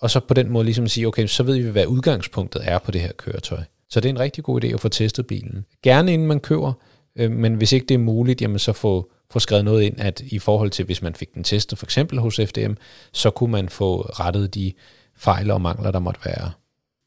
Og 0.00 0.10
så 0.10 0.20
på 0.20 0.34
den 0.34 0.50
måde 0.50 0.64
ligesom 0.64 0.88
sige, 0.88 1.06
okay, 1.06 1.26
så 1.26 1.42
ved 1.42 1.58
vi, 1.58 1.70
hvad 1.70 1.86
udgangspunktet 1.86 2.62
er 2.64 2.78
på 2.78 2.90
det 2.90 3.00
her 3.00 3.12
køretøj. 3.12 3.62
Så 3.90 4.00
det 4.00 4.08
er 4.08 4.12
en 4.12 4.18
rigtig 4.18 4.44
god 4.44 4.64
idé 4.64 4.66
at 4.74 4.80
få 4.80 4.88
testet 4.88 5.26
bilen. 5.26 5.64
Gerne 5.82 6.12
inden 6.14 6.28
man 6.28 6.40
køber, 6.40 6.72
øh, 7.16 7.30
men 7.30 7.54
hvis 7.54 7.72
ikke 7.72 7.86
det 7.86 7.94
er 7.94 7.98
muligt, 7.98 8.42
jamen 8.42 8.58
så 8.58 8.72
få, 8.72 9.10
få 9.30 9.38
skrevet 9.38 9.64
noget 9.64 9.82
ind, 9.82 10.00
at 10.00 10.20
i 10.20 10.38
forhold 10.38 10.70
til, 10.70 10.84
hvis 10.84 11.02
man 11.02 11.14
fik 11.14 11.34
den 11.34 11.44
testet 11.44 11.78
for 11.78 11.86
eksempel 11.86 12.18
hos 12.18 12.40
FDM, 12.46 12.72
så 13.12 13.30
kunne 13.30 13.52
man 13.52 13.68
få 13.68 14.00
rettet 14.00 14.54
de 14.54 14.72
fejl 15.16 15.50
og 15.50 15.60
mangler, 15.60 15.90
der 15.90 15.98
måtte 15.98 16.20
være. 16.24 16.50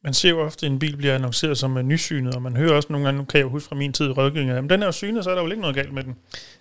Man 0.06 0.14
ser 0.14 0.30
jo 0.30 0.42
ofte, 0.42 0.66
at 0.66 0.72
en 0.72 0.80
bil 0.80 0.98
bliver 0.98 1.16
annonceret 1.16 1.58
som 1.58 1.78
en 1.78 1.88
nysynet, 1.88 2.36
og 2.36 2.42
man 2.42 2.58
hører 2.58 2.74
også 2.74 2.88
nogle 2.92 3.06
gange, 3.06 3.18
nu 3.18 3.26
kan 3.26 3.40
jeg 3.40 3.48
huske 3.48 3.68
fra 3.68 3.76
min 3.76 3.94
tid 3.94 4.06
i 4.06 4.12
rådgivning, 4.12 4.58
at 4.58 4.70
den 4.70 4.82
er 4.82 4.86
jo 4.86 4.92
synet, 4.92 5.24
så 5.24 5.30
er 5.30 5.36
der 5.36 5.42
jo 5.42 5.50
ikke 5.50 5.62
noget 5.62 5.76
galt 5.76 5.94
med 5.94 6.04
den. 6.04 6.16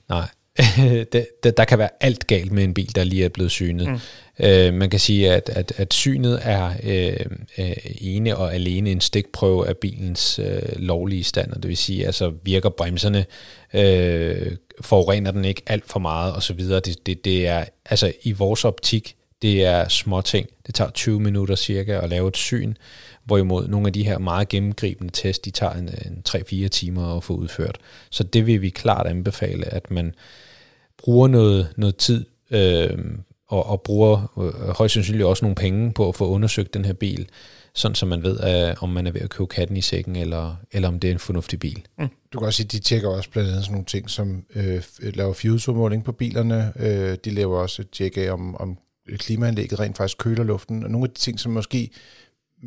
Nej, 0.09 0.29
det, 1.13 1.27
det, 1.43 1.57
der 1.57 1.65
kan 1.65 1.79
være 1.79 1.89
alt 2.01 2.27
galt 2.27 2.53
med 2.53 2.65
en 2.65 2.75
bil, 2.75 2.95
der 2.95 3.05
lige 3.05 3.25
er 3.25 3.29
blevet 3.29 3.51
synet. 3.51 3.89
Mm. 3.89 3.99
Øh, 4.47 4.75
man 4.75 4.91
kan 4.91 5.01
sige, 5.01 5.33
at, 5.33 5.49
at, 5.49 5.73
at 5.77 5.95
synet 5.95 6.41
er 6.43 6.73
øh, 6.83 7.27
øh, 7.59 7.77
ene 8.01 8.37
og 8.37 8.55
alene 8.55 8.91
en 8.91 9.01
stikprøve 9.01 9.69
af 9.69 9.77
bilens 9.77 10.39
øh, 10.39 10.63
lovlige 10.77 11.25
stand, 11.25 11.53
og 11.53 11.63
det 11.63 11.69
vil 11.69 11.77
sige, 11.77 12.07
altså 12.07 12.33
virker 12.43 12.69
bremserne, 12.69 13.25
øh, 13.75 14.57
forurener 14.81 15.31
den 15.31 15.45
ikke 15.45 15.63
alt 15.67 15.85
for 15.91 16.01
meget 16.01 16.37
osv. 16.37 16.59
Det, 16.59 17.07
det, 17.07 17.25
det 17.25 17.47
er 17.47 17.65
altså 17.85 18.13
i 18.23 18.33
vores 18.33 18.65
optik, 18.65 19.17
det 19.43 19.65
er 19.65 19.89
små 19.89 20.21
ting. 20.21 20.49
Det 20.67 20.75
tager 20.75 20.91
20 20.91 21.21
minutter 21.21 21.55
cirka 21.55 22.01
at 22.01 22.11
lave 22.11 22.29
et 22.29 22.37
syn. 22.37 22.75
Hvorimod 23.25 23.69
nogle 23.69 23.87
af 23.87 23.93
de 23.93 24.05
her 24.05 24.19
meget 24.19 24.49
gennemgribende 24.49 25.13
test, 25.13 25.45
de 25.45 25.51
tager 25.51 25.73
en, 25.73 25.89
en 25.89 26.23
3-4 26.29 26.69
timer 26.69 27.17
at 27.17 27.25
få 27.25 27.35
udført. 27.35 27.79
Så 28.11 28.23
det 28.23 28.47
vil 28.47 28.63
vi 28.63 28.71
klart 28.71 29.07
anbefale, 29.07 29.67
at 29.67 29.91
man 29.91 30.15
bruger 30.99 31.29
noget, 31.29 31.73
noget 31.77 31.97
tid 31.97 32.25
øh, 32.51 32.99
og, 33.49 33.67
og 33.67 33.83
bruger 33.83 34.33
øh, 34.39 34.77
højst 34.77 34.95
sandsynligt 34.95 35.25
også 35.25 35.45
nogle 35.45 35.55
penge 35.55 35.93
på 35.93 36.09
at 36.09 36.15
få 36.15 36.29
undersøgt 36.29 36.75
den 36.75 36.85
her 36.85 36.93
bil, 36.93 37.29
sådan 37.75 37.95
så 37.95 38.07
man 38.07 38.23
ved, 38.23 38.41
at, 38.41 38.83
om 38.83 38.89
man 38.89 39.07
er 39.07 39.11
ved 39.11 39.21
at 39.21 39.31
købe 39.31 39.47
katten 39.47 39.77
i 39.77 39.81
sækken, 39.81 40.17
eller, 40.17 40.57
eller 40.73 40.89
om 40.89 41.01
det 41.01 41.09
er 41.09 41.13
en 41.13 41.19
fornuftig 41.19 41.59
bil. 41.61 41.87
Mm. 41.99 42.09
Du 42.33 42.39
kan 42.39 42.47
også 42.47 42.57
sige, 42.57 42.67
at 42.67 42.73
de 42.73 42.79
tjekker 42.79 43.09
også 43.09 43.31
blandt 43.31 43.51
andet 43.51 43.65
sådan 43.65 43.73
nogle 43.73 43.87
ting, 43.87 44.11
som 44.11 44.45
øh, 44.55 44.83
laver 45.01 45.33
fuselmåling 45.33 46.05
på 46.05 46.13
bilerne. 46.13 46.73
Øh, 46.77 47.17
de 47.25 47.31
laver 47.31 47.59
også 47.59 47.83
et 47.83 47.91
tjek 47.91 48.17
af, 48.17 48.33
om, 48.33 48.57
om 48.57 48.79
klimaanlægget 49.17 49.81
rent 49.81 49.97
faktisk 49.97 50.19
køler 50.19 50.45
luften. 50.45 50.85
Og 50.85 50.91
nogle 50.91 51.05
af 51.05 51.11
de 51.11 51.21
ting, 51.21 51.41
som 51.41 51.53
måske 51.53 51.91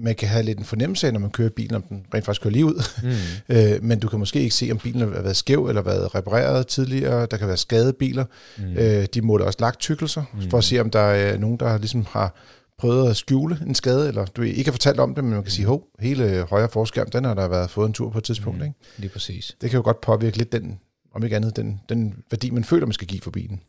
man 0.04 0.16
kan 0.16 0.28
have 0.28 0.44
lidt 0.44 0.60
en 0.60 0.66
fornemmelse 0.66 1.08
af, 1.08 1.14
når 1.14 1.20
man 1.20 1.30
kører 1.30 1.50
bilen, 1.50 1.76
om 1.76 1.82
den 1.82 2.06
rent 2.14 2.26
faktisk 2.26 2.42
kører 2.42 2.52
lige 2.52 2.66
ud. 2.66 2.84
Mm. 3.04 3.10
øh, 3.56 3.84
men 3.84 4.00
du 4.00 4.08
kan 4.08 4.20
måske 4.20 4.40
ikke 4.40 4.56
se, 4.56 4.70
om 4.72 4.78
bilen 4.78 5.02
har 5.02 5.08
været 5.08 5.36
skæv 5.36 5.66
eller 5.66 5.82
været 5.82 6.16
repareret 6.16 6.68
tidligere. 6.68 7.28
Der 7.32 7.38
kan 7.38 7.48
være 7.48 7.58
skadede 7.58 7.94
biler. 7.94 8.26
Mm. 8.58 8.64
Øh, 8.78 9.06
de 9.14 9.22
måler 9.22 9.46
også 9.46 9.60
lagt 9.62 9.80
tykkelser, 9.80 10.24
mm. 10.34 10.50
for 10.50 10.58
at 10.58 10.64
se, 10.64 10.80
om 10.80 10.90
der 10.90 11.00
er 11.00 11.38
nogen, 11.38 11.58
der 11.58 11.78
ligesom 11.78 12.06
har 12.10 12.36
prøvet 12.78 13.10
at 13.10 13.18
skjule 13.18 13.60
en 13.68 13.76
skade, 13.76 14.08
eller 14.08 14.26
du 14.26 14.42
ikke 14.42 14.66
har 14.66 14.72
fortalt 14.72 15.00
om 15.00 15.16
det, 15.16 15.24
men 15.24 15.34
man 15.34 15.44
kan 15.44 15.52
sige, 15.52 15.66
hov, 15.66 15.88
hele 16.00 16.46
højre 16.50 16.70
forskærm, 16.70 17.10
den 17.10 17.26
har 17.26 17.34
der 17.34 17.48
været 17.48 17.70
fået 17.70 17.88
en 17.88 17.94
tur 17.94 18.10
på 18.10 18.18
et 18.18 18.24
tidspunkt. 18.24 18.60
Mm. 18.60 18.66
Ikke? 18.66 18.76
Lige 18.98 19.10
præcis. 19.10 19.56
Det 19.62 19.70
kan 19.70 19.78
jo 19.78 19.84
godt 19.84 20.02
påvirke 20.02 20.38
lidt 20.38 20.52
den, 20.52 20.80
om 21.14 21.24
ikke 21.24 21.36
andet, 21.36 21.56
den, 21.56 21.82
den 21.90 22.16
værdi, 22.32 22.50
man 22.50 22.64
føler, 22.64 22.86
man 22.86 22.94
skal 22.94 23.08
give 23.08 23.22
for 23.22 23.32
bilen. 23.32 23.62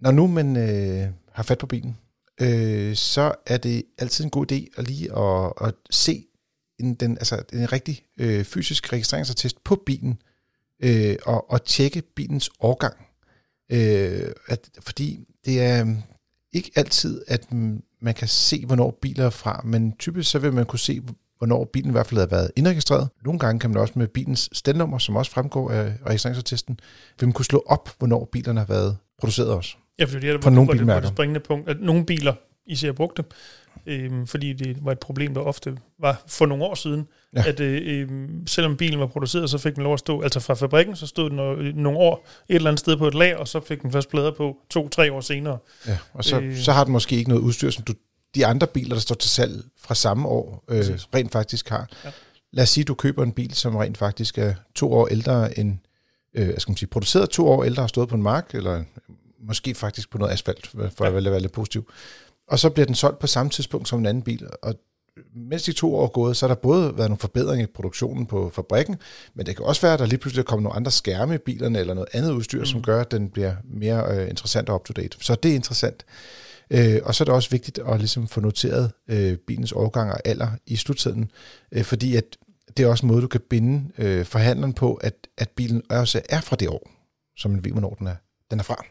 Når 0.00 0.10
nu 0.10 0.26
man 0.26 0.56
øh, 0.56 1.08
har 1.32 1.42
fat 1.42 1.58
på 1.58 1.66
bilen, 1.66 1.96
øh, 2.42 2.96
så 2.96 3.34
er 3.46 3.56
det 3.56 3.84
altid 3.98 4.24
en 4.24 4.30
god 4.30 4.52
idé 4.52 4.66
at 4.76 4.88
lige 4.88 5.18
at, 5.18 5.52
at 5.60 5.74
se 5.90 6.26
en, 6.78 6.94
den, 6.94 7.18
altså 7.18 7.42
en 7.52 7.72
rigtig 7.72 8.04
øh, 8.18 8.44
fysisk 8.44 8.92
registreringsattest 8.92 9.64
på 9.64 9.82
bilen, 9.86 10.22
øh, 10.82 11.16
og, 11.26 11.50
og 11.50 11.64
tjekke 11.64 12.02
bilens 12.16 12.50
årgang. 12.60 12.96
Øh, 13.72 14.32
at, 14.48 14.70
fordi 14.80 15.20
det 15.44 15.62
er 15.62 15.80
øhm, 15.80 15.96
ikke 16.52 16.70
altid, 16.76 17.22
at 17.28 17.52
man 18.00 18.14
kan 18.14 18.28
se, 18.28 18.66
hvornår 18.66 18.98
biler 19.02 19.26
er 19.26 19.30
fra, 19.30 19.62
men 19.64 19.92
typisk 19.96 20.30
så 20.30 20.38
vil 20.38 20.52
man 20.52 20.66
kunne 20.66 20.78
se, 20.78 21.02
hvornår 21.38 21.64
bilen 21.64 21.90
i 21.90 21.92
hvert 21.92 22.06
fald 22.06 22.20
har 22.20 22.26
været 22.26 22.50
indregistreret. 22.56 23.08
Nogle 23.24 23.38
gange 23.38 23.60
kan 23.60 23.70
man 23.70 23.80
også 23.80 23.94
med 23.96 24.08
bilens 24.08 24.48
stelnummer, 24.52 24.98
som 24.98 25.16
også 25.16 25.30
fremgår 25.30 25.70
af 25.70 25.94
registreringsattesten, 26.06 26.80
vil 27.20 27.26
man 27.28 27.32
kunne 27.32 27.44
slå 27.44 27.62
op, 27.66 27.90
hvornår 27.98 28.28
bilerne 28.32 28.60
har 28.60 28.66
været 28.66 28.96
produceret 29.18 29.50
også. 29.50 29.76
Ja, 29.98 30.04
fordi 30.04 30.26
det 30.26 30.34
er, 30.34 30.38
på 30.38 30.50
nogle 30.50 30.70
bilmærker. 30.70 31.00
Det, 31.00 31.08
det 31.08 31.16
springende 31.16 31.40
punkt, 31.40 31.68
at 31.68 31.76
nogle 31.80 32.06
biler 32.06 32.34
især 32.66 32.92
brugte, 32.92 33.24
øh, 33.86 34.26
fordi 34.26 34.52
det 34.52 34.84
var 34.84 34.92
et 34.92 34.98
problem, 34.98 35.34
der 35.34 35.40
ofte 35.40 35.76
var 36.00 36.22
for 36.26 36.46
nogle 36.46 36.64
år 36.64 36.74
siden, 36.74 37.06
ja. 37.36 37.44
at 37.46 37.60
øh, 37.60 38.08
selvom 38.46 38.76
bilen 38.76 39.00
var 39.00 39.06
produceret, 39.06 39.50
så 39.50 39.58
fik 39.58 39.74
den 39.74 39.82
lov 39.82 39.92
at 39.92 39.98
stå, 39.98 40.20
altså 40.20 40.40
fra 40.40 40.54
fabrikken, 40.54 40.96
så 40.96 41.06
stod 41.06 41.30
den 41.30 41.74
nogle 41.74 41.98
år 41.98 42.26
et 42.48 42.54
eller 42.54 42.70
andet 42.70 42.80
sted 42.80 42.96
på 42.96 43.08
et 43.08 43.14
lag, 43.14 43.36
og 43.36 43.48
så 43.48 43.60
fik 43.60 43.82
den 43.82 43.92
først 43.92 44.10
plader 44.10 44.30
på 44.30 44.56
to-tre 44.70 45.12
år 45.12 45.20
senere. 45.20 45.58
Ja, 45.86 45.98
og 46.12 46.24
så, 46.24 46.40
øh, 46.40 46.56
så 46.56 46.72
har 46.72 46.84
den 46.84 46.92
måske 46.92 47.16
ikke 47.16 47.28
noget 47.28 47.42
udstyr, 47.42 47.70
som 47.70 47.84
du, 47.84 47.94
de 48.34 48.46
andre 48.46 48.66
biler, 48.66 48.94
der 48.94 49.00
står 49.00 49.14
til 49.14 49.30
salg 49.30 49.64
fra 49.80 49.94
samme 49.94 50.28
år, 50.28 50.64
øh, 50.68 50.84
rent 51.14 51.32
faktisk 51.32 51.68
har. 51.68 51.88
Ja. 52.04 52.10
Lad 52.52 52.62
os 52.62 52.68
sige, 52.68 52.82
at 52.82 52.88
du 52.88 52.94
køber 52.94 53.22
en 53.22 53.32
bil, 53.32 53.54
som 53.54 53.76
rent 53.76 53.98
faktisk 53.98 54.38
er 54.38 54.54
to 54.74 54.92
år 54.92 55.06
ældre 55.06 55.58
end, 55.58 55.78
øh, 56.34 56.58
skal 56.58 56.70
man 56.70 56.76
sige, 56.76 56.88
produceret 56.88 57.30
to 57.30 57.48
år 57.48 57.64
ældre, 57.64 57.82
har 57.82 57.88
stået 57.88 58.08
på 58.08 58.14
en 58.14 58.22
mark, 58.22 58.54
eller 58.54 58.84
måske 59.42 59.74
faktisk 59.74 60.10
på 60.10 60.18
noget 60.18 60.32
asfalt, 60.32 60.66
for 60.66 61.04
ja. 61.04 61.06
at 61.06 61.24
være 61.24 61.40
lidt 61.40 61.52
positiv. 61.52 61.90
Og 62.48 62.58
så 62.58 62.70
bliver 62.70 62.86
den 62.86 62.94
solgt 62.94 63.18
på 63.18 63.26
samme 63.26 63.50
tidspunkt 63.50 63.88
som 63.88 63.98
en 63.98 64.06
anden 64.06 64.22
bil, 64.22 64.48
og 64.62 64.74
mens 65.34 65.62
de 65.62 65.72
to 65.72 65.94
år 65.94 66.04
er 66.04 66.08
gået, 66.08 66.36
så 66.36 66.46
har 66.46 66.54
der 66.54 66.60
både 66.60 66.82
været 66.82 67.10
nogle 67.10 67.18
forbedringer 67.18 67.66
i 67.66 67.70
produktionen 67.74 68.26
på 68.26 68.50
fabrikken, 68.54 68.96
men 69.34 69.46
det 69.46 69.56
kan 69.56 69.64
også 69.64 69.82
være, 69.82 69.92
at 69.92 69.98
der 69.98 70.06
lige 70.06 70.18
pludselig 70.18 70.44
kommer 70.44 70.62
nogle 70.62 70.76
andre 70.76 70.90
skærme 70.90 71.34
i 71.34 71.38
bilerne, 71.38 71.78
eller 71.78 71.94
noget 71.94 72.08
andet 72.12 72.32
udstyr, 72.32 72.58
mm. 72.58 72.66
som 72.66 72.82
gør, 72.82 73.00
at 73.00 73.10
den 73.10 73.30
bliver 73.30 73.54
mere 73.64 74.16
øh, 74.16 74.30
interessant 74.30 74.68
og 74.68 74.74
up-to-date. 74.74 75.16
Så 75.20 75.34
det 75.34 75.50
er 75.50 75.54
interessant. 75.54 76.04
Øh, 76.70 77.00
og 77.04 77.14
så 77.14 77.24
er 77.24 77.26
det 77.26 77.34
også 77.34 77.50
vigtigt 77.50 77.78
at 77.78 77.98
ligesom 77.98 78.28
få 78.28 78.40
noteret 78.40 78.92
øh, 79.08 79.36
bilens 79.36 79.72
årgang 79.72 80.12
og 80.12 80.20
alder 80.24 80.48
i 80.66 80.76
sluttiden, 80.76 81.30
øh, 81.72 81.84
fordi 81.84 82.16
at 82.16 82.36
det 82.76 82.82
er 82.82 82.88
også 82.88 83.06
en 83.06 83.12
måde, 83.12 83.22
du 83.22 83.28
kan 83.28 83.40
binde 83.50 83.90
øh, 83.98 84.24
forhandleren 84.24 84.72
på, 84.72 84.94
at, 84.94 85.14
at 85.38 85.50
bilen 85.50 85.82
også 85.90 86.22
er 86.28 86.40
fra 86.40 86.56
det 86.56 86.68
år, 86.68 86.90
som 87.36 87.50
man 87.50 87.64
ved, 87.64 87.72
hvornår 87.72 87.94
den 87.94 88.06
er, 88.06 88.16
den 88.50 88.58
er 88.58 88.62
fra 88.62 88.84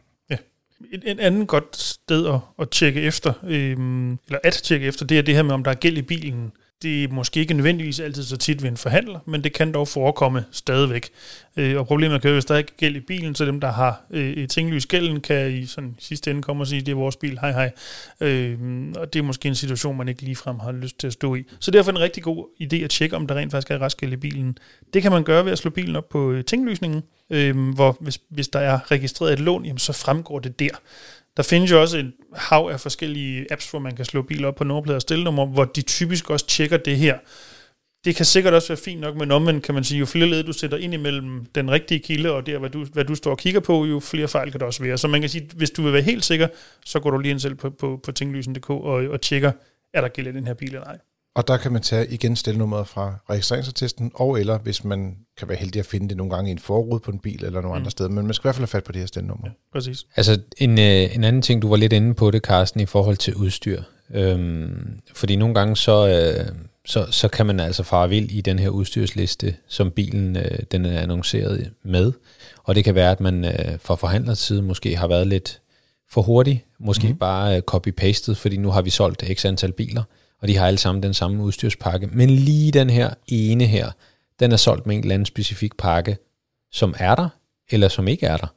en, 0.92 1.02
en 1.06 1.20
anden 1.20 1.46
godt 1.46 1.78
sted 1.78 2.28
at, 2.28 2.40
at 2.60 2.70
tjekke 2.70 3.02
efter, 3.02 3.34
øhm, 3.44 4.12
eller 4.12 4.40
at 4.44 4.54
tjekke 4.54 4.88
efter, 4.88 5.06
det 5.06 5.18
er 5.18 5.22
det 5.22 5.36
her 5.36 5.44
med, 5.44 5.54
om 5.54 5.64
der 5.64 5.72
er 5.72 5.76
gæld 5.76 5.98
i 5.98 6.02
bilen. 6.02 6.52
Det 6.82 7.04
er 7.04 7.08
måske 7.08 7.40
ikke 7.40 7.54
nødvendigvis 7.54 8.00
altid 8.00 8.24
så 8.24 8.38
tit 8.38 8.64
ved 8.64 8.70
en 8.70 8.78
forhandler, 8.78 9.20
men 9.26 9.44
det 9.44 9.54
kan 9.54 9.72
dog 9.72 9.88
forekomme 9.88 10.46
stadigvæk. 10.52 11.10
Øh, 11.58 11.78
og 11.78 11.88
problemet 11.88 12.26
er, 12.26 12.34
hvis 12.34 12.46
der 12.46 12.58
ikke 12.58 12.78
gæld 12.78 12.96
i 12.96 13.00
bilen, 13.00 13.36
så 13.36 13.46
dem, 13.46 13.62
der 13.62 13.72
har 13.72 14.02
øh, 14.12 14.48
tinglys 14.48 14.86
gælden, 14.86 15.22
kan 15.22 15.52
i 15.52 15.66
sådan 15.66 15.96
sidste 16.00 16.32
ende 16.32 16.42
komme 16.42 16.64
og 16.64 16.68
sige, 16.68 16.82
det 16.82 16.92
er 16.92 16.96
vores 16.96 17.16
bil, 17.16 17.40
hej 17.40 17.52
hej. 17.52 17.72
Øh, 18.22 18.58
og 18.96 19.14
det 19.14 19.20
er 19.20 19.24
måske 19.24 19.48
en 19.48 19.56
situation, 19.56 19.98
man 19.98 20.08
ikke 20.08 20.22
ligefrem 20.22 20.60
har 20.60 20.72
lyst 20.72 21.00
til 21.00 21.08
at 21.08 21.14
stå 21.14 21.36
i. 21.36 21.44
Så 21.60 21.72
derfor 21.72 21.92
er 21.92 21.96
en 21.96 22.02
rigtig 22.02 22.24
god 22.24 22.48
idé 22.64 22.76
at 22.76 22.90
tjekke, 22.90 23.16
om 23.16 23.28
der 23.28 23.36
rent 23.36 23.52
faktisk 23.52 23.72
er 23.72 23.82
restgæld 23.82 24.14
i 24.14 24.18
bilen. 24.18 24.58
Det 24.94 25.02
kan 25.02 25.12
man 25.12 25.24
gøre 25.24 25.46
ved 25.46 25.52
at 25.52 25.58
slå 25.58 25.72
bilen 25.72 25.96
op 25.96 26.10
på 26.10 26.32
øh, 26.32 26.46
tinglysningen 26.46 27.04
øh, 27.32 27.74
hvor 27.74 27.98
hvis, 28.00 28.20
hvis 28.30 28.48
der 28.48 28.60
er 28.60 28.92
registreret 28.92 29.34
et 29.34 29.40
lån, 29.40 29.66
jamen, 29.66 29.80
så 29.80 29.94
fremgår 29.94 30.40
det 30.40 30.60
der. 30.60 30.82
Der 31.38 31.44
findes 31.44 31.72
jo 31.72 31.82
også 31.82 31.98
et 31.98 32.14
hav 32.36 32.70
af 32.72 32.80
forskellige 32.80 33.52
apps, 33.52 33.70
hvor 33.70 33.80
man 33.80 33.96
kan 33.96 34.06
slå 34.06 34.22
biler 34.22 34.48
op 34.48 34.56
på 34.56 34.64
nummerplader 34.64 34.96
og 34.96 35.02
stelnummer, 35.02 35.46
hvor 35.46 35.66
de 35.66 35.82
typisk 35.82 36.30
også 36.30 36.48
tjekker 36.48 36.78
det 36.78 36.98
her. 36.98 37.18
Det 38.06 38.16
kan 38.16 38.26
sikkert 38.26 38.54
også 38.54 38.68
være 38.68 38.78
fint 38.78 39.02
nok, 39.02 39.16
men 39.16 39.32
omvendt 39.32 39.64
kan 39.64 39.76
man 39.76 39.84
sige, 39.84 40.00
jo 40.00 40.06
flere 40.06 40.28
led 40.28 40.44
du 40.44 40.54
sætter 40.54 40.78
ind 40.78 40.94
imellem 40.94 41.46
den 41.46 41.72
rigtige 41.72 42.00
kilde 42.00 42.32
og 42.32 42.46
der, 42.46 42.60
hvad 42.60 42.70
du, 42.70 42.86
hvad 42.86 43.06
du 43.06 43.16
står 43.16 43.32
og 43.32 43.38
kigger 43.38 43.60
på, 43.60 43.86
jo 43.86 44.00
flere 44.00 44.28
fejl 44.28 44.52
kan 44.52 44.60
der 44.60 44.66
også 44.66 44.84
være. 44.84 44.98
Så 44.98 45.08
man 45.08 45.22
kan 45.22 45.30
sige, 45.30 45.50
hvis 45.56 45.72
du 45.72 45.82
vil 45.82 45.94
være 45.94 46.02
helt 46.02 46.26
sikker, 46.26 46.48
så 46.86 47.00
går 47.00 47.12
du 47.12 47.18
lige 47.18 47.32
ind 47.32 47.40
selv 47.40 47.56
på, 47.56 47.70
på, 47.70 48.00
på 48.04 48.12
tinglysen.dk 48.12 48.70
og, 48.70 48.94
og 48.94 49.22
tjekker, 49.22 49.52
er 49.94 50.02
der 50.02 50.08
gæld 50.08 50.28
i 50.28 50.32
den 50.32 50.48
her 50.48 50.54
bil 50.54 50.68
eller 50.68 50.84
ej. 50.84 50.98
Og 51.36 51.48
der 51.48 51.58
kan 51.58 51.72
man 51.72 51.82
tage 51.82 52.08
igen 52.08 52.36
stelnummeret 52.36 52.88
fra 52.88 53.16
registreringsattesten, 53.30 54.12
og 54.16 54.40
eller 54.40 54.58
hvis 54.58 54.84
man 54.84 55.18
kan 55.38 55.50
være 55.50 55.58
heldig 55.58 55.80
at 55.80 55.86
finde 55.86 56.10
det 56.10 56.18
nogle 56.18 56.36
gange 56.36 56.50
i 56.50 56.52
en 56.52 56.60
forrude 56.60 57.00
på 57.00 57.12
en 57.12 57.20
bil 57.20 57.46
eller 57.46 57.62
nogle 57.62 57.76
mm. 57.76 57.82
andre 57.82 57.92
steder, 57.92 58.10
men 58.10 58.26
man 58.26 58.34
skal 58.34 58.44
i 58.44 58.48
hvert 58.48 58.56
fald 58.56 58.62
have 58.62 58.68
fat 58.68 58.84
på 58.84 58.92
det 58.92 59.00
her 59.00 59.06
stelnummer. 59.06 59.48
Ja, 59.48 59.52
præcis. 59.74 60.06
Altså 60.16 60.40
en, 60.58 60.80
øh, 60.80 61.16
en 61.16 61.24
anden 61.24 61.42
ting, 61.42 61.62
du 61.62 61.70
var 61.70 61.76
lidt 61.76 61.94
inde 61.94 62.14
på 62.14 62.32
det, 62.32 62.42
Carsten, 62.42 62.82
i 62.82 62.86
forhold 62.86 63.18
til 63.18 63.36
udstyr. 63.36 63.82
Øhm, 64.14 65.00
fordi 65.14 65.36
nogle 65.36 65.56
gange 65.56 65.78
så, 65.78 66.08
øh, 66.08 66.56
så, 66.86 67.08
så 67.12 67.28
kan 67.28 67.46
man 67.46 67.60
altså 67.60 67.84
fare 67.84 68.10
vild 68.10 68.32
i 68.32 68.42
den 68.42 68.60
her 68.60 68.70
udstyrsliste, 68.70 69.56
som 69.68 69.92
bilen 69.92 70.36
øh, 70.36 70.60
den 70.72 70.86
er 70.86 71.00
annonceret 71.00 71.72
med. 71.84 72.12
Og 72.64 72.76
det 72.76 72.84
kan 72.84 72.96
være, 72.96 73.12
at 73.12 73.20
man 73.20 73.46
øh, 73.46 73.80
fra 73.80 73.96
forhandlers 73.96 74.40
side 74.40 74.62
måske 74.62 74.96
har 74.96 75.08
været 75.08 75.28
lidt 75.28 75.62
for 76.10 76.22
hurtig, 76.22 76.66
måske 76.80 77.08
mm. 77.08 77.18
bare 77.18 77.56
øh, 77.56 77.62
copy-pastet, 77.72 78.34
fordi 78.38 78.58
nu 78.58 78.72
har 78.72 78.82
vi 78.82 78.90
solgt 78.90 79.24
x 79.34 79.46
antal 79.46 79.72
biler 79.72 80.04
og 80.42 80.48
de 80.48 80.58
har 80.58 80.68
alle 80.68 80.78
sammen 80.78 81.04
den 81.04 81.14
samme 81.14 81.44
udstyrspakke. 81.44 82.08
Men 82.08 82.30
lige 82.30 82.72
den 82.72 82.90
her 82.90 83.14
ene 83.28 83.66
her, 83.66 83.92
den 84.40 84.52
er 84.52 84.58
solgt 84.58 84.86
med 84.86 84.96
en 84.96 85.02
eller 85.02 85.14
anden 85.14 85.26
specifik 85.26 85.78
pakke, 85.78 86.18
som 86.72 86.96
er 86.98 87.16
der, 87.16 87.30
eller 87.70 87.88
som 87.88 88.08
ikke 88.08 88.26
er 88.26 88.38
der. 88.38 88.48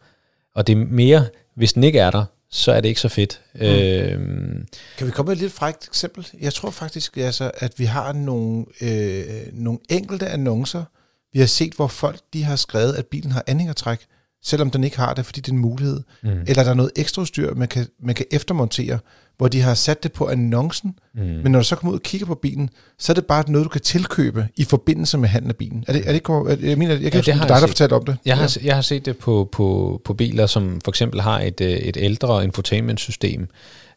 Og 0.54 0.66
det 0.66 0.72
er 0.72 0.76
mere, 0.76 1.26
hvis 1.54 1.72
den 1.72 1.84
ikke 1.84 1.98
er 1.98 2.10
der, 2.10 2.24
så 2.50 2.72
er 2.72 2.80
det 2.80 2.88
ikke 2.88 3.00
så 3.00 3.08
fedt. 3.08 3.40
Mm. 3.54 3.60
Øhm, 3.60 4.66
kan 4.98 5.06
vi 5.06 5.12
komme 5.12 5.28
med 5.28 5.36
et 5.36 5.42
lidt 5.42 5.52
frækt 5.52 5.86
eksempel? 5.88 6.28
Jeg 6.40 6.54
tror 6.54 6.70
faktisk, 6.70 7.16
altså, 7.16 7.50
at 7.54 7.78
vi 7.78 7.84
har 7.84 8.12
nogle, 8.12 8.64
øh, 8.80 9.24
nogle 9.52 9.78
enkelte 9.90 10.28
annoncer, 10.28 10.84
vi 11.32 11.38
har 11.38 11.46
set, 11.46 11.74
hvor 11.74 11.86
folk 11.86 12.20
de 12.32 12.44
har 12.44 12.56
skrevet, 12.56 12.94
at 12.94 13.06
bilen 13.06 13.32
har 13.32 13.44
anhængertræk, 13.46 14.06
selvom 14.44 14.70
den 14.70 14.84
ikke 14.84 14.98
har 14.98 15.14
det, 15.14 15.26
fordi 15.26 15.40
det 15.40 15.48
er 15.48 15.52
en 15.52 15.58
mulighed. 15.58 16.00
Mm. 16.22 16.30
Eller 16.46 16.62
der 16.62 16.70
er 16.70 16.74
noget 16.74 16.90
ekstra 16.96 17.22
udstyr, 17.22 17.54
man 17.54 17.68
kan, 17.68 17.86
man 18.02 18.14
kan 18.14 18.26
eftermontere, 18.30 18.98
hvor 19.36 19.48
de 19.48 19.60
har 19.60 19.74
sat 19.74 20.02
det 20.02 20.12
på 20.12 20.28
annoncen, 20.28 20.98
mm. 21.14 21.22
men 21.22 21.52
når 21.52 21.58
du 21.58 21.64
så 21.64 21.76
kommer 21.76 21.92
ud 21.92 21.98
og 21.98 22.02
kigger 22.02 22.26
på 22.26 22.34
bilen, 22.34 22.70
så 22.98 23.12
er 23.12 23.14
det 23.14 23.26
bare 23.26 23.50
noget, 23.50 23.64
du 23.64 23.68
kan 23.68 23.80
tilkøbe 23.80 24.48
i 24.56 24.64
forbindelse 24.64 25.18
med 25.18 25.28
handel 25.28 25.50
af 25.50 25.56
bilen. 25.56 25.84
Er 25.88 25.92
det, 25.92 26.08
er 26.08 26.12
det, 26.12 26.22
er 26.28 26.56
det 26.56 26.68
jeg 26.68 26.78
mener, 26.78 26.94
jeg 26.94 27.12
kan 27.12 27.22
ja, 27.26 27.32
huske, 27.32 27.48
dig, 27.48 27.60
der 27.60 27.66
fortalte 27.66 27.94
om 27.94 28.04
det. 28.04 28.16
Jeg 28.24 28.36
har, 28.36 28.56
ja. 28.60 28.66
jeg 28.66 28.74
har 28.74 28.82
set 28.82 29.06
det 29.06 29.16
på, 29.16 29.48
på, 29.52 30.00
på 30.04 30.14
biler, 30.14 30.46
som 30.46 30.80
for 30.84 30.90
eksempel 30.90 31.20
har 31.20 31.40
et, 31.40 31.60
øh, 31.60 31.70
et 31.70 31.96
ældre 32.00 32.44
infotainment-system, 32.44 33.48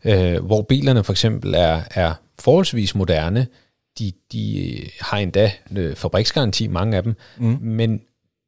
øh, 0.05 0.45
hvor 0.45 0.61
bilerne 0.61 1.03
for 1.03 1.13
eksempel 1.13 1.53
er, 1.53 1.81
er 1.91 2.13
forholdsvis 2.39 2.95
moderne, 2.95 3.47
de, 3.99 4.11
de 4.31 4.77
har 5.01 5.17
endda 5.17 5.51
øh, 5.77 5.95
fabriksgaranti, 5.95 6.67
mange 6.67 6.97
af 6.97 7.03
dem, 7.03 7.15
mm. 7.37 7.57
men 7.61 8.01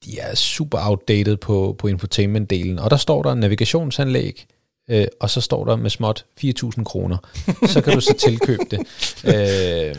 de 0.06 0.20
er 0.20 0.36
super 0.36 0.78
outdated 0.82 1.38
på, 1.38 1.76
på 1.78 1.88
infotainment-delen. 1.88 2.80
Og 2.80 2.92
der 2.92 2.98
står 2.98 3.24
der 3.24 3.34
navigationsanlæg, 3.34 4.46
øh, 4.90 5.06
og 5.20 5.30
så 5.30 5.42
står 5.42 5.66
der 5.66 5.76
med 5.76 5.90
småt 5.90 6.26
4.000 6.44 6.84
kroner. 6.84 7.18
Så 7.68 7.82
kan 7.82 7.94
du 7.94 8.02
så 8.02 8.14
tilkøbe 8.14 8.64
det. 8.72 8.80
Øh, 9.26 9.96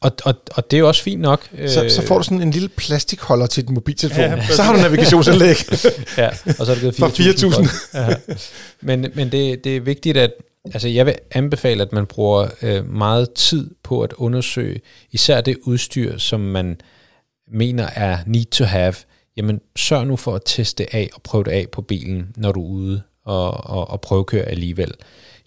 og, 0.00 0.12
og, 0.24 0.34
og 0.50 0.70
det 0.70 0.76
er 0.76 0.78
jo 0.78 0.88
også 0.88 1.02
fint 1.02 1.20
nok. 1.20 1.48
Så, 1.66 1.86
så 1.88 2.02
får 2.06 2.18
du 2.18 2.24
sådan 2.24 2.42
en 2.42 2.50
lille 2.50 2.68
plastikholder 2.68 3.46
til 3.46 3.66
din 3.66 3.74
mobiltelefon. 3.74 4.24
Ja, 4.24 4.46
så 4.46 4.62
har 4.62 4.72
du 4.72 4.82
navigationsanlæg. 4.82 5.56
ja, 6.18 6.28
og 6.58 6.66
så 6.66 6.72
er 6.72 6.76
det 6.76 7.16
givet 7.16 7.44
4.000. 7.44 7.98
Ja. 7.98 8.14
Men, 8.80 9.06
men 9.14 9.32
det, 9.32 9.64
det 9.64 9.76
er 9.76 9.80
vigtigt, 9.80 10.16
at 10.16 10.30
altså 10.64 10.88
jeg 10.88 11.06
vil 11.06 11.14
anbefale, 11.30 11.82
at 11.82 11.92
man 11.92 12.06
bruger 12.06 12.48
øh, 12.62 12.90
meget 12.90 13.32
tid 13.32 13.70
på 13.82 14.02
at 14.02 14.12
undersøge 14.12 14.80
især 15.12 15.40
det 15.40 15.56
udstyr, 15.62 16.18
som 16.18 16.40
man 16.40 16.80
mener 17.52 17.88
er 17.94 18.18
need 18.26 18.44
to 18.44 18.64
have. 18.64 18.94
Jamen 19.36 19.60
sørg 19.76 20.06
nu 20.06 20.16
for 20.16 20.34
at 20.34 20.42
teste 20.44 20.94
af 20.94 21.10
og 21.14 21.22
prøve 21.22 21.44
det 21.44 21.50
af 21.50 21.66
på 21.72 21.82
bilen, 21.82 22.32
når 22.36 22.52
du 22.52 22.64
er 22.64 22.70
ude 22.70 23.02
og, 23.24 23.50
og, 23.50 23.90
og 23.90 24.00
prøvekøre 24.00 24.44
alligevel. 24.44 24.92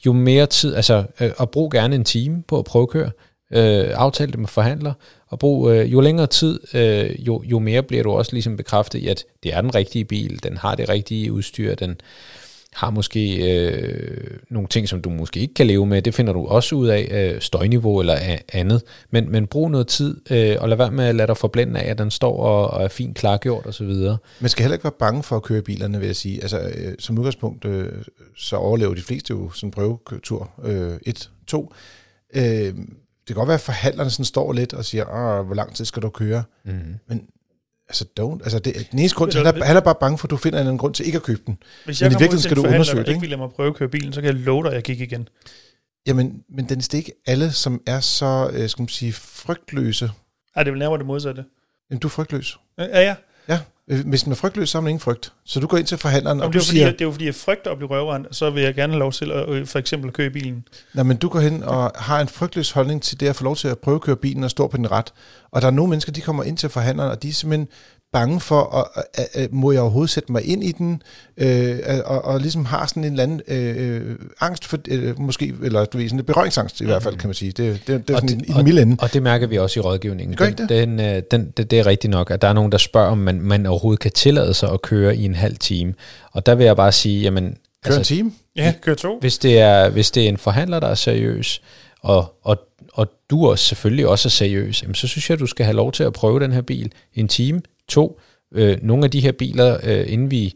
Jo 0.06 0.13
mere 0.13 0.45
tid, 0.45 0.76
altså, 0.76 1.06
øh, 1.19 1.32
og 1.38 1.50
brug 1.50 1.71
gerne 1.71 1.95
en 1.95 2.04
time 2.04 2.43
på 2.47 2.60
at 2.60 2.65
prøvekøre, 2.65 3.12
øh, 3.54 3.89
aftale 3.93 4.32
det 4.32 4.39
med 4.39 4.47
forhandler, 4.47 4.93
og 5.28 5.39
brug, 5.39 5.69
øh, 5.69 5.91
jo 5.91 6.00
længere 6.00 6.28
tid, 6.28 6.60
øh, 6.73 7.28
jo, 7.28 7.43
jo 7.45 7.60
mere 7.60 7.84
bliver 7.84 8.04
du 8.04 8.12
også 8.12 8.34
ligesom 8.34 8.58
bekræftet 8.58 9.00
i, 9.00 9.08
at 9.08 9.23
det 9.43 9.54
er 9.54 9.62
den 9.62 9.76
rigtige 9.76 10.06
bil, 10.06 10.43
den 10.43 10.58
har 10.58 10.76
det 10.76 10.89
rigtige 10.89 11.32
udstyr, 11.32 11.76
den 11.76 12.02
har 12.78 12.90
måske 12.90 13.52
øh, 13.52 14.38
nogle 14.50 14.68
ting, 14.68 14.90
som 14.90 15.02
du 15.02 15.10
måske 15.10 15.40
ikke 15.40 15.54
kan 15.54 15.68
leve 15.68 15.86
med. 15.86 16.02
Det 16.02 16.13
finder 16.13 16.34
du 16.34 16.46
også 16.46 16.76
ud 16.76 16.88
af, 16.88 17.08
øh, 17.12 17.42
støjniveau 17.42 18.00
eller 18.00 18.18
andet. 18.54 18.82
Men, 19.12 19.32
men 19.32 19.48
brug 19.48 19.72
noget 19.72 19.88
tid, 19.88 20.22
øh, 20.32 20.56
og 20.60 20.70
lad 20.70 20.78
være 20.78 20.92
med 20.92 21.06
at 21.06 21.16
lade 21.16 21.28
dig 21.28 21.38
forblænde 21.38 21.80
af, 21.80 21.90
at 21.90 21.98
den 21.98 22.12
står 22.12 22.38
og, 22.38 22.70
og 22.70 22.84
er 22.84 22.88
fint 22.88 23.18
klargjort 23.18 23.66
osv. 23.66 23.92
Man 24.40 24.50
skal 24.50 24.63
heller 24.63 24.76
ikke 24.76 24.84
være 24.84 24.94
bange 25.00 25.24
for 25.24 25.36
at 25.36 25.44
køre 25.44 25.62
bilerne, 25.62 26.00
vil 26.00 26.06
jeg 26.06 26.16
sige. 26.16 26.42
Altså, 26.42 26.60
øh, 26.60 26.96
som 27.00 27.18
udgangspunkt, 27.18 27.66
øh, 27.66 27.92
så 28.38 28.56
overlever 28.56 28.96
de 28.96 29.02
fleste 29.02 29.32
jo 29.32 29.50
sådan 29.50 29.68
en 29.68 29.72
prøvetur 29.72 30.52
1, 30.66 30.98
øh, 31.08 31.13
2. 31.48 31.74
Øh, 32.36 32.44
det 32.44 32.76
kan 33.28 33.36
godt 33.36 33.48
være, 33.48 33.56
at 33.56 33.62
forhandlerne 33.62 34.10
sådan 34.10 34.26
står 34.26 34.54
lidt 34.54 34.74
og 34.74 34.86
siger, 34.86 35.44
hvor 35.44 35.56
lang 35.56 35.76
tid 35.76 35.86
skal 35.86 36.02
du 36.02 36.10
køre? 36.10 36.44
Mm-hmm. 36.66 36.96
Men 37.08 37.22
altså 37.89 38.06
don't. 38.19 38.43
Altså 38.43 38.60
det, 38.60 38.88
den 38.91 39.00
eneste 39.00 39.17
grund 39.17 39.32
til, 39.32 39.45
han 39.45 39.56
er, 39.56 39.65
han 39.65 39.76
er 39.76 39.82
bare 39.82 39.95
bange 40.00 40.17
for, 40.17 40.28
at 40.28 40.32
du 40.32 40.38
finder 40.38 40.60
en 40.60 40.67
anden 40.67 40.78
grund 40.78 40.93
til 40.93 41.06
ikke 41.06 41.15
at 41.15 41.23
købe 41.23 41.41
den. 41.45 41.58
Hvis 41.86 42.02
jeg 42.02 42.10
men 42.10 42.12
i 42.12 42.19
virkeligheden 42.21 42.41
skal 42.41 42.58
du 42.58 42.67
undersøge 42.67 43.04
det, 43.04 43.08
ikke? 43.08 43.21
vil 43.21 43.30
lade 43.30 43.41
mig 43.41 43.50
prøve 43.50 43.69
at 43.69 43.76
køre 43.76 43.89
bilen, 43.89 44.13
så 44.13 44.21
kan 44.21 44.28
jeg 44.28 44.36
love 44.36 44.63
dig, 44.63 44.69
at 44.69 44.76
jeg 44.76 44.84
gik 44.84 45.02
igen. 45.02 45.30
Jamen, 46.08 46.43
men 46.50 46.69
den 46.69 46.80
er 46.80 46.95
ikke 46.95 47.12
alle, 47.26 47.52
som 47.52 47.82
er 47.86 48.00
så, 48.00 48.50
øh, 48.54 48.69
skal 48.69 48.82
man 48.82 48.88
sige, 48.88 49.13
frygtløse. 49.13 50.12
Ej, 50.56 50.63
det 50.63 50.73
vil 50.73 50.80
nærmere 50.80 50.97
det 50.97 51.06
modsatte. 51.06 51.45
Jamen, 51.89 52.00
du 52.00 52.08
er 52.08 52.10
frygtløs. 52.10 52.58
Ja, 52.78 53.02
ja. 53.02 53.15
Ja, 53.89 54.02
hvis 54.06 54.26
man 54.26 54.32
er 54.32 54.36
frygtløs, 54.36 54.69
så 54.69 54.78
har 54.78 54.82
man 54.82 54.89
ingen 54.89 55.00
frygt. 55.00 55.34
Så 55.45 55.60
du 55.60 55.67
går 55.67 55.78
ind 55.78 55.88
til 55.88 55.97
forhandleren, 55.97 56.41
og 56.41 56.47
det 56.47 56.56
er 56.56 56.60
du 56.60 56.65
fordi, 56.65 56.78
siger... 56.78 56.91
Det 56.91 57.02
er 57.02 57.06
jo 57.06 57.12
fordi, 57.12 57.26
jeg 57.26 57.36
frygter 57.36 57.71
at 57.71 57.78
blive 57.78 57.89
røvrendt, 57.89 58.36
så 58.36 58.50
vil 58.50 58.63
jeg 58.63 58.76
gerne 58.76 58.93
have 58.93 59.00
lov 59.00 59.12
til 59.12 59.32
at 59.32 59.50
øh, 59.50 59.67
for 59.67 59.80
eksempel 59.80 60.12
køre 60.12 60.30
bilen. 60.30 60.67
Nej, 60.93 61.04
men 61.04 61.17
du 61.17 61.30
går 61.30 61.39
hen 61.39 61.63
og 61.63 61.91
har 61.95 62.21
en 62.21 62.28
frygtløs 62.28 62.71
holdning 62.71 63.02
til 63.02 63.19
det 63.19 63.28
at 63.28 63.36
få 63.36 63.43
lov 63.43 63.56
til 63.56 63.67
at 63.67 63.80
prøve 63.80 63.95
at 63.95 64.02
køre 64.02 64.15
bilen 64.15 64.43
og 64.43 64.50
stå 64.50 64.67
på 64.67 64.78
den 64.78 64.91
ret. 64.91 65.13
Og 65.52 65.62
der 65.62 65.67
er 65.67 65.71
nogle 65.71 65.89
mennesker, 65.89 66.12
de 66.12 66.21
kommer 66.21 66.43
ind 66.43 66.58
til 66.58 66.69
forhandleren, 66.69 67.12
og 67.12 67.23
de 67.23 67.30
er 67.30 67.34
simpelthen 67.34 67.67
bange 68.20 68.40
for, 68.40 68.62
at, 68.96 69.04
at, 69.14 69.28
at, 69.34 69.54
må 69.54 69.72
jeg 69.72 69.82
overhovedet 69.82 70.10
sætte 70.10 70.32
mig 70.32 70.46
ind 70.46 70.64
i 70.64 70.72
den, 70.72 71.02
øh, 71.38 71.80
og, 72.06 72.26
og 72.26 72.40
ligesom 72.40 72.66
har 72.66 72.86
sådan 72.86 73.04
en 73.04 73.12
eller 73.12 73.24
anden 73.24 73.42
øh, 73.48 74.16
angst 74.40 74.66
for, 74.66 74.78
øh, 74.88 75.20
måske, 75.20 75.54
eller 75.64 75.86
du 75.86 75.98
ved, 75.98 76.10
sådan 76.10 76.20
en 76.20 76.26
berøringsangst 76.26 76.82
i 76.82 76.86
hvert 76.86 77.04
fald, 77.04 77.18
kan 77.18 77.28
man 77.28 77.34
sige. 77.34 77.52
Det, 77.52 77.82
det, 77.88 78.08
det 78.08 78.14
er 78.14 78.18
sådan 78.18 78.40
det, 78.40 78.50
i 78.50 78.52
den 78.52 78.64
milde 78.64 78.82
ende. 78.82 78.98
Og 79.00 79.14
det 79.14 79.24
mærker 79.24 79.48
vi 79.48 79.58
også 79.58 79.80
i 79.80 79.82
rådgivningen. 79.82 80.36
Gør 80.36 80.46
den, 80.46 80.58
det? 80.58 80.70
Den, 80.70 81.00
øh, 81.00 81.22
den, 81.32 81.54
det, 81.58 81.72
det 81.72 81.80
er 81.80 81.86
rigtigt 81.86 82.12
nok, 82.12 82.32
at 82.32 82.42
der 82.42 82.48
er 82.48 82.54
nogen, 82.54 82.72
der 82.72 82.78
spørger, 82.78 83.12
om 83.12 83.18
man, 83.18 83.42
man 83.42 83.66
overhovedet 83.66 84.00
kan 84.00 84.12
tillade 84.12 84.54
sig 84.54 84.72
at 84.72 84.82
køre 84.82 85.16
i 85.16 85.26
en 85.26 85.36
halv 85.36 85.58
time. 85.58 85.94
Og 86.32 86.46
der 86.46 86.56
vil 86.56 86.66
jeg 86.66 86.76
bare 86.76 86.92
sige, 86.92 87.22
jamen... 87.22 87.58
Kør 87.84 87.96
altså, 87.96 88.14
en 88.14 88.18
time? 88.18 88.32
Ja, 88.56 88.74
kør 88.82 88.94
to. 88.94 89.18
Hvis 89.20 89.38
det 89.38 89.60
er, 89.60 89.90
hvis 89.90 90.12
det 90.12 90.24
er 90.24 90.30
en 90.30 90.38
forhandler, 90.38 90.80
der 90.80 90.88
er 90.88 90.96
seriøs, 90.96 91.62
og, 92.02 92.34
og, 92.44 92.58
og 92.94 93.08
du 93.30 93.48
også 93.48 93.66
selvfølgelig 93.66 94.08
også 94.08 94.28
er 94.28 94.30
seriøs, 94.30 94.82
jamen, 94.82 94.96
så 94.96 95.08
synes 95.08 95.30
jeg, 95.30 95.34
at 95.34 95.40
du 95.40 95.48
skal 95.48 95.66
have 95.66 95.76
lov 95.76 95.92
til 95.92 96.04
at 96.04 96.14
prøve 96.14 96.40
den 96.40 96.52
her 96.52 96.62
bil 96.62 96.92
en 97.14 97.28
time, 97.28 97.62
to, 97.89 98.19
øh, 98.52 98.78
nogle 98.82 99.04
af 99.04 99.12
de 99.12 99.19
her 99.19 99.32
biler, 99.32 99.78
øh, 99.84 100.06
inden 100.13 100.32
vi 100.32 100.54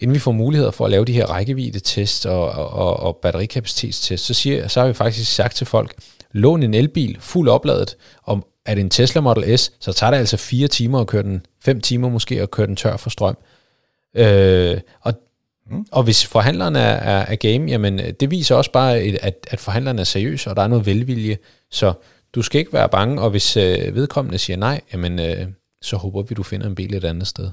inden 0.00 0.14
vi 0.14 0.18
får 0.18 0.32
muligheder 0.32 0.70
for 0.70 0.84
at 0.84 0.90
lave 0.90 1.04
de 1.04 1.12
her 1.12 1.26
rækkevidde-test 1.26 2.26
og, 2.26 2.50
og, 2.50 3.00
og 3.00 3.16
batterikapacitetstest, 3.22 4.24
så, 4.24 4.34
siger, 4.34 4.68
så 4.68 4.80
har 4.80 4.86
vi 4.86 4.94
faktisk 4.94 5.34
sagt 5.34 5.56
til 5.56 5.66
folk, 5.66 5.94
lån 6.32 6.62
en 6.62 6.74
elbil 6.74 7.16
fuld 7.20 7.48
opladet, 7.48 7.96
om 8.24 8.44
er 8.66 8.74
det 8.74 8.80
en 8.80 8.90
Tesla 8.90 9.20
Model 9.20 9.58
S, 9.58 9.72
så 9.80 9.92
tager 9.92 10.10
det 10.10 10.18
altså 10.18 10.36
fire 10.36 10.68
timer 10.68 11.00
at 11.00 11.06
køre 11.06 11.22
den, 11.22 11.46
fem 11.64 11.80
timer 11.80 12.08
måske 12.08 12.42
at 12.42 12.50
køre 12.50 12.66
den 12.66 12.76
tør 12.76 12.96
for 12.96 13.10
strøm. 13.10 13.36
Øh, 14.14 14.80
og, 15.00 15.14
mm. 15.70 15.86
og 15.92 16.02
hvis 16.02 16.26
forhandleren 16.26 16.76
er, 16.76 16.80
er, 16.80 17.24
er 17.26 17.36
game, 17.36 17.70
jamen 17.70 17.98
det 18.20 18.30
viser 18.30 18.54
også 18.54 18.72
bare, 18.72 18.98
at, 18.98 19.46
at 19.50 19.60
forhandleren 19.60 19.98
er 19.98 20.04
seriøs, 20.04 20.46
og 20.46 20.56
der 20.56 20.62
er 20.62 20.68
noget 20.68 20.86
velvilje, 20.86 21.36
så 21.70 21.92
du 22.34 22.42
skal 22.42 22.58
ikke 22.58 22.72
være 22.72 22.88
bange, 22.88 23.20
og 23.22 23.30
hvis 23.30 23.56
øh, 23.56 23.94
vedkommende 23.94 24.38
siger 24.38 24.56
nej, 24.56 24.80
jamen 24.92 25.18
øh, 25.18 25.46
så 25.82 25.96
håber 25.96 26.22
vi, 26.22 26.34
du 26.34 26.42
finder 26.42 26.66
en 26.66 26.74
bil 26.74 26.94
et 26.94 27.04
andet 27.04 27.26
sted. 27.26 27.50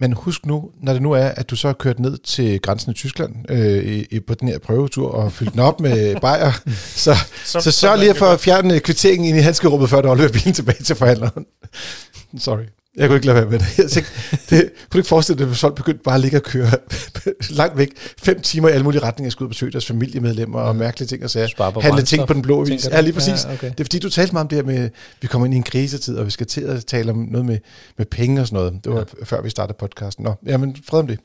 Men 0.00 0.12
husk 0.12 0.46
nu, 0.46 0.70
når 0.82 0.92
det 0.92 1.02
nu 1.02 1.12
er, 1.12 1.26
at 1.26 1.50
du 1.50 1.56
så 1.56 1.68
har 1.68 1.72
kørt 1.72 1.98
ned 1.98 2.18
til 2.18 2.60
grænsen 2.60 2.90
i 2.90 2.94
Tyskland 2.94 3.50
øh, 3.50 4.04
i, 4.10 4.20
på 4.20 4.34
den 4.34 4.48
her 4.48 4.58
prøvetur 4.58 5.10
og 5.10 5.32
fyldt 5.32 5.52
den 5.52 5.60
op 5.60 5.80
med 5.80 6.16
bajer, 6.20 6.52
så, 6.76 7.14
så, 7.44 7.60
så 7.60 7.70
sørg 7.70 7.98
lige 7.98 8.14
for 8.14 8.26
at 8.26 8.40
fjerne 8.40 8.80
kvitteringen 8.80 9.28
ind 9.28 9.38
i 9.38 9.40
handskerummet, 9.40 9.90
før 9.90 10.00
du 10.00 10.08
afleverer 10.08 10.32
bilen 10.32 10.52
tilbage 10.52 10.82
til 10.84 10.96
forhandleren. 10.96 11.46
Sorry. 12.38 12.64
Jeg 12.98 13.08
kunne 13.08 13.16
ikke 13.16 13.26
lade 13.26 13.36
være 13.36 13.50
med 13.50 13.58
det. 13.58 13.78
Jeg 13.78 13.90
tænkte, 13.90 14.12
det 14.50 14.70
kunne 14.90 14.98
ikke 14.98 15.08
forestille 15.08 15.38
dig, 15.38 15.46
hvis 15.46 15.60
folk 15.60 15.74
begyndte 15.74 16.02
bare 16.02 16.14
at 16.14 16.20
ligge 16.20 16.36
og 16.36 16.42
køre 16.42 16.70
langt 17.60 17.78
væk, 17.78 17.88
fem 18.18 18.40
timer 18.40 18.68
i 18.68 18.72
alle 18.72 18.84
mulige 18.84 19.02
retninger, 19.02 19.30
skulle 19.30 19.46
ud 19.46 19.48
og 19.48 19.50
besøge 19.50 19.72
deres 19.72 19.86
familiemedlemmer 19.86 20.60
og 20.60 20.76
mærkelige 20.76 21.08
ting 21.08 21.24
og 21.24 21.30
sager. 21.30 21.80
Handle 21.80 22.02
ting 22.02 22.26
på 22.26 22.32
den 22.32 22.42
blå 22.42 22.64
vis. 22.64 22.88
Ja, 22.90 23.00
lige 23.00 23.12
præcis. 23.12 23.44
Ja, 23.44 23.52
okay. 23.52 23.70
Det 23.70 23.80
er 23.80 23.84
fordi, 23.84 23.98
du 23.98 24.10
talte 24.10 24.32
meget 24.32 24.44
om 24.44 24.48
det 24.48 24.56
her 24.56 24.64
med, 24.64 24.84
at 24.84 24.90
vi 25.20 25.26
kommer 25.26 25.46
ind 25.46 25.54
i 25.54 25.56
en 25.56 25.62
krisetid, 25.62 26.16
og 26.16 26.26
vi 26.26 26.30
skal 26.30 26.46
til 26.46 26.60
at 26.60 26.86
tale 26.86 27.12
om 27.12 27.28
noget 27.30 27.46
med, 27.46 27.58
med 27.98 28.06
penge 28.06 28.40
og 28.40 28.46
sådan 28.46 28.56
noget. 28.56 28.84
Det 28.84 28.92
var 28.92 28.98
ja. 28.98 29.24
før 29.24 29.42
vi 29.42 29.50
startede 29.50 29.76
podcasten. 29.80 30.24
Nå, 30.24 30.34
jamen, 30.46 30.76
fred 30.88 30.98
om 31.00 31.06
det. 31.06 31.18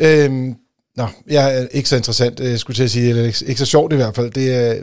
Øhm, 0.00 0.54
nå, 0.96 1.06
jeg 1.26 1.58
er 1.58 1.66
ikke 1.70 1.88
så 1.88 1.96
interessant, 1.96 2.40
jeg 2.40 2.58
skulle 2.58 2.76
til 2.76 2.84
at 2.84 2.90
sige, 2.90 3.08
eller 3.08 3.22
ikke 3.24 3.58
så 3.58 3.66
sjovt 3.66 3.92
i 3.92 3.96
hvert 3.96 4.14
fald. 4.14 4.30
Det 4.30 4.54
er, 4.54 4.82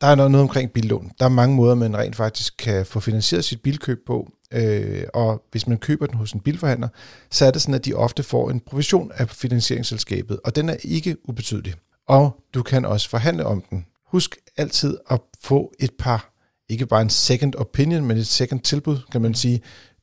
der 0.00 0.06
er 0.06 0.14
noget, 0.14 0.30
noget 0.30 0.42
omkring 0.42 0.70
billån. 0.72 1.10
Der 1.18 1.24
er 1.24 1.28
mange 1.28 1.56
måder, 1.56 1.74
man 1.74 1.96
rent 1.96 2.16
faktisk 2.16 2.54
kan 2.58 2.86
få 2.86 3.00
finansieret 3.00 3.44
sit 3.44 3.62
bilkøb 3.62 3.98
på, 4.06 4.28
øh, 4.52 5.04
og 5.14 5.42
hvis 5.50 5.66
man 5.66 5.78
køber 5.78 6.06
den 6.06 6.16
hos 6.16 6.32
en 6.32 6.40
bilforhandler, 6.40 6.88
så 7.30 7.46
er 7.46 7.50
det 7.50 7.62
sådan, 7.62 7.74
at 7.74 7.84
de 7.84 7.94
ofte 7.94 8.22
får 8.22 8.50
en 8.50 8.60
provision 8.60 9.12
af 9.14 9.28
finansieringsselskabet, 9.28 10.40
og 10.44 10.56
den 10.56 10.68
er 10.68 10.76
ikke 10.84 11.16
ubetydelig. 11.28 11.74
Og 12.08 12.36
du 12.54 12.62
kan 12.62 12.84
også 12.84 13.08
forhandle 13.08 13.46
om 13.46 13.64
den. 13.70 13.86
Husk 14.06 14.36
altid 14.56 14.96
at 15.10 15.20
få 15.42 15.72
et 15.78 15.90
par, 15.98 16.32
ikke 16.68 16.86
bare 16.86 17.02
en 17.02 17.10
second 17.10 17.54
opinion, 17.54 18.04
men 18.04 18.16
et 18.16 18.26
second 18.26 18.60
tilbud, 18.60 18.98
kan 19.12 19.22
man 19.22 19.34
sige. 19.34 19.60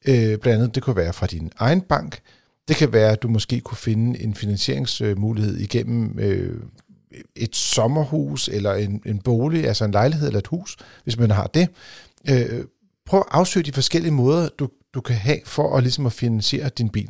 Øh, 0.08 0.38
blandt 0.38 0.48
andet, 0.48 0.76
det 0.76 0.84
kunne 0.84 0.96
være 0.96 1.14
fra 1.14 1.28
din 1.28 1.52
egen 1.58 1.82
bank. 1.82 2.20
Det 2.68 2.76
kan 2.76 2.94
være, 2.94 3.12
at 3.12 3.22
du 3.22 3.28
måske 3.28 3.60
kunne 3.60 3.78
finde 3.78 4.20
en 4.22 4.36
finansieringsmulighed 4.36 5.58
igennem 5.58 6.20
øh, 6.20 6.62
et 7.36 7.56
sommerhus 7.56 8.48
eller 8.48 8.74
en, 8.74 9.02
en 9.06 9.20
bolig, 9.20 9.68
altså 9.68 9.86
en 9.86 9.92
lejlighed 9.92 10.28
eller 10.28 10.40
et 10.40 10.48
hus, 10.48 10.78
hvis 11.04 11.18
man 11.18 11.32
har 11.32 11.48
det. 11.48 11.68
Øh, 12.30 12.64
prøv 13.08 13.20
at 13.20 13.26
afsøge 13.32 13.64
de 13.64 13.72
forskellige 13.72 14.12
måder, 14.12 14.50
du, 14.60 14.70
du 14.94 15.02
kan 15.02 15.16
have 15.16 15.40
for 15.46 15.78
at, 15.78 15.84
ligesom 15.84 16.06
at 16.06 16.14
finansiere 16.14 16.70
din 16.70 16.90
bil. 16.90 17.10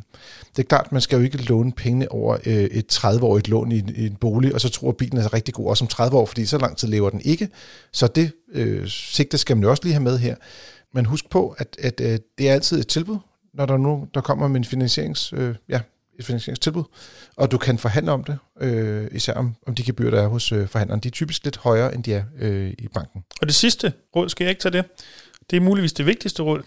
Det 0.56 0.62
er 0.62 0.68
klart, 0.68 0.92
man 0.92 1.00
skal 1.00 1.16
jo 1.16 1.24
ikke 1.24 1.36
låne 1.36 1.72
penge 1.72 2.12
over 2.12 2.36
øh, 2.46 2.54
et 2.54 2.98
30-årigt 2.98 3.50
lån 3.50 3.72
i, 3.72 3.82
i 3.96 4.06
en 4.06 4.16
bolig, 4.16 4.54
og 4.54 4.60
så 4.60 4.68
tror 4.68 4.88
at 4.88 4.96
bilen 4.96 5.18
er 5.18 5.34
rigtig 5.34 5.54
god 5.54 5.66
også 5.66 5.84
om 5.84 5.88
30 5.88 6.16
år, 6.16 6.26
fordi 6.26 6.46
så 6.46 6.58
lang 6.58 6.76
tid 6.76 6.88
lever 6.88 7.10
den 7.10 7.20
ikke. 7.24 7.48
Så 7.92 8.06
det 8.06 8.32
øh, 8.52 8.88
sigte 8.88 9.38
skal 9.38 9.56
man 9.56 9.62
jo 9.62 9.70
også 9.70 9.82
lige 9.82 9.92
have 9.92 10.02
med 10.02 10.18
her. 10.18 10.36
Men 10.94 11.06
husk 11.06 11.30
på, 11.30 11.54
at, 11.58 11.76
at 11.78 12.00
øh, 12.00 12.18
det 12.38 12.48
er 12.48 12.54
altid 12.54 12.80
et 12.80 12.86
tilbud, 12.86 13.16
når 13.54 13.66
der 13.66 13.76
nu 13.76 14.08
der 14.14 14.20
kommer 14.20 14.48
med 14.48 14.56
en 14.56 14.64
finansierings, 14.64 15.32
øh, 15.32 15.54
ja, 15.68 15.80
et 16.18 16.24
finansieringstilbud, 16.24 16.84
og 17.36 17.50
du 17.50 17.58
kan 17.58 17.78
forhandle 17.78 18.12
om 18.12 18.24
det, 18.24 18.38
øh, 18.60 19.08
især 19.12 19.34
om, 19.34 19.54
om 19.66 19.74
de 19.74 19.82
gebyr, 19.82 20.10
der 20.10 20.22
er 20.22 20.26
hos 20.26 20.52
øh, 20.52 20.68
forhandleren. 20.68 21.00
De 21.00 21.08
er 21.08 21.12
typisk 21.12 21.44
lidt 21.44 21.56
højere, 21.56 21.94
end 21.94 22.04
de 22.04 22.14
er 22.14 22.22
øh, 22.38 22.70
i 22.78 22.88
banken. 22.94 23.24
Og 23.40 23.46
det 23.46 23.54
sidste 23.54 23.92
råd, 24.16 24.28
skal 24.28 24.44
jeg 24.44 24.50
ikke 24.50 24.60
tage 24.60 24.72
det? 24.72 24.84
Det 25.50 25.56
er 25.56 25.60
muligvis 25.60 25.92
det 25.92 26.06
vigtigste 26.06 26.42
råd. 26.42 26.62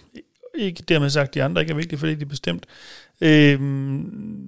Ikke 0.56 0.84
dermed 0.84 1.10
sagt, 1.10 1.28
at 1.28 1.34
de 1.34 1.44
andre 1.44 1.62
ikke 1.62 1.72
er 1.72 1.78
vigtige, 1.78 2.00
fordi 2.00 2.16
de 2.16 2.22
er 2.22 2.30
bestemt. 2.30 2.66
Øh, 3.22 3.60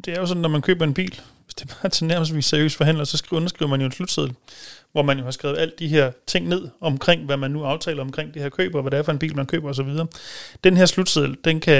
det 0.06 0.14
er 0.14 0.20
jo 0.20 0.26
sådan, 0.26 0.42
når 0.42 0.50
man 0.50 0.62
køber 0.62 0.86
en 0.86 0.94
bil, 0.94 1.22
hvis 1.46 1.56
det 1.56 1.78
bare 1.82 1.90
til 1.90 2.06
nærmest 2.06 2.32
en 2.32 2.42
seriøs 2.42 2.76
forhandler, 2.76 3.04
så 3.04 3.18
skriver, 3.18 3.40
underskriver 3.40 3.70
man 3.70 3.80
jo 3.80 3.86
en 3.86 3.92
slutseddel, 3.92 4.34
hvor 4.92 5.02
man 5.02 5.18
jo 5.18 5.24
har 5.24 5.32
skrevet 5.32 5.58
alt 5.58 5.80
de 5.80 5.88
her 5.88 6.12
ting 6.28 6.48
ned 6.48 6.68
omkring, 6.82 7.26
hvad 7.26 7.38
man 7.38 7.52
nu 7.52 7.64
aftaler 7.64 8.02
omkring 8.02 8.34
det 8.34 8.42
her 8.42 8.50
køb, 8.50 8.76
og 8.76 8.82
hvad 8.82 8.92
det 8.92 9.00
er 9.00 9.04
for 9.04 9.12
en 9.12 9.20
bil, 9.20 9.36
man 9.36 9.46
køber 9.46 9.70
osv. 9.70 9.90
Den 10.64 10.78
her 10.78 10.86
slutseddel, 10.86 11.38
den 11.44 11.60
kan 11.60 11.74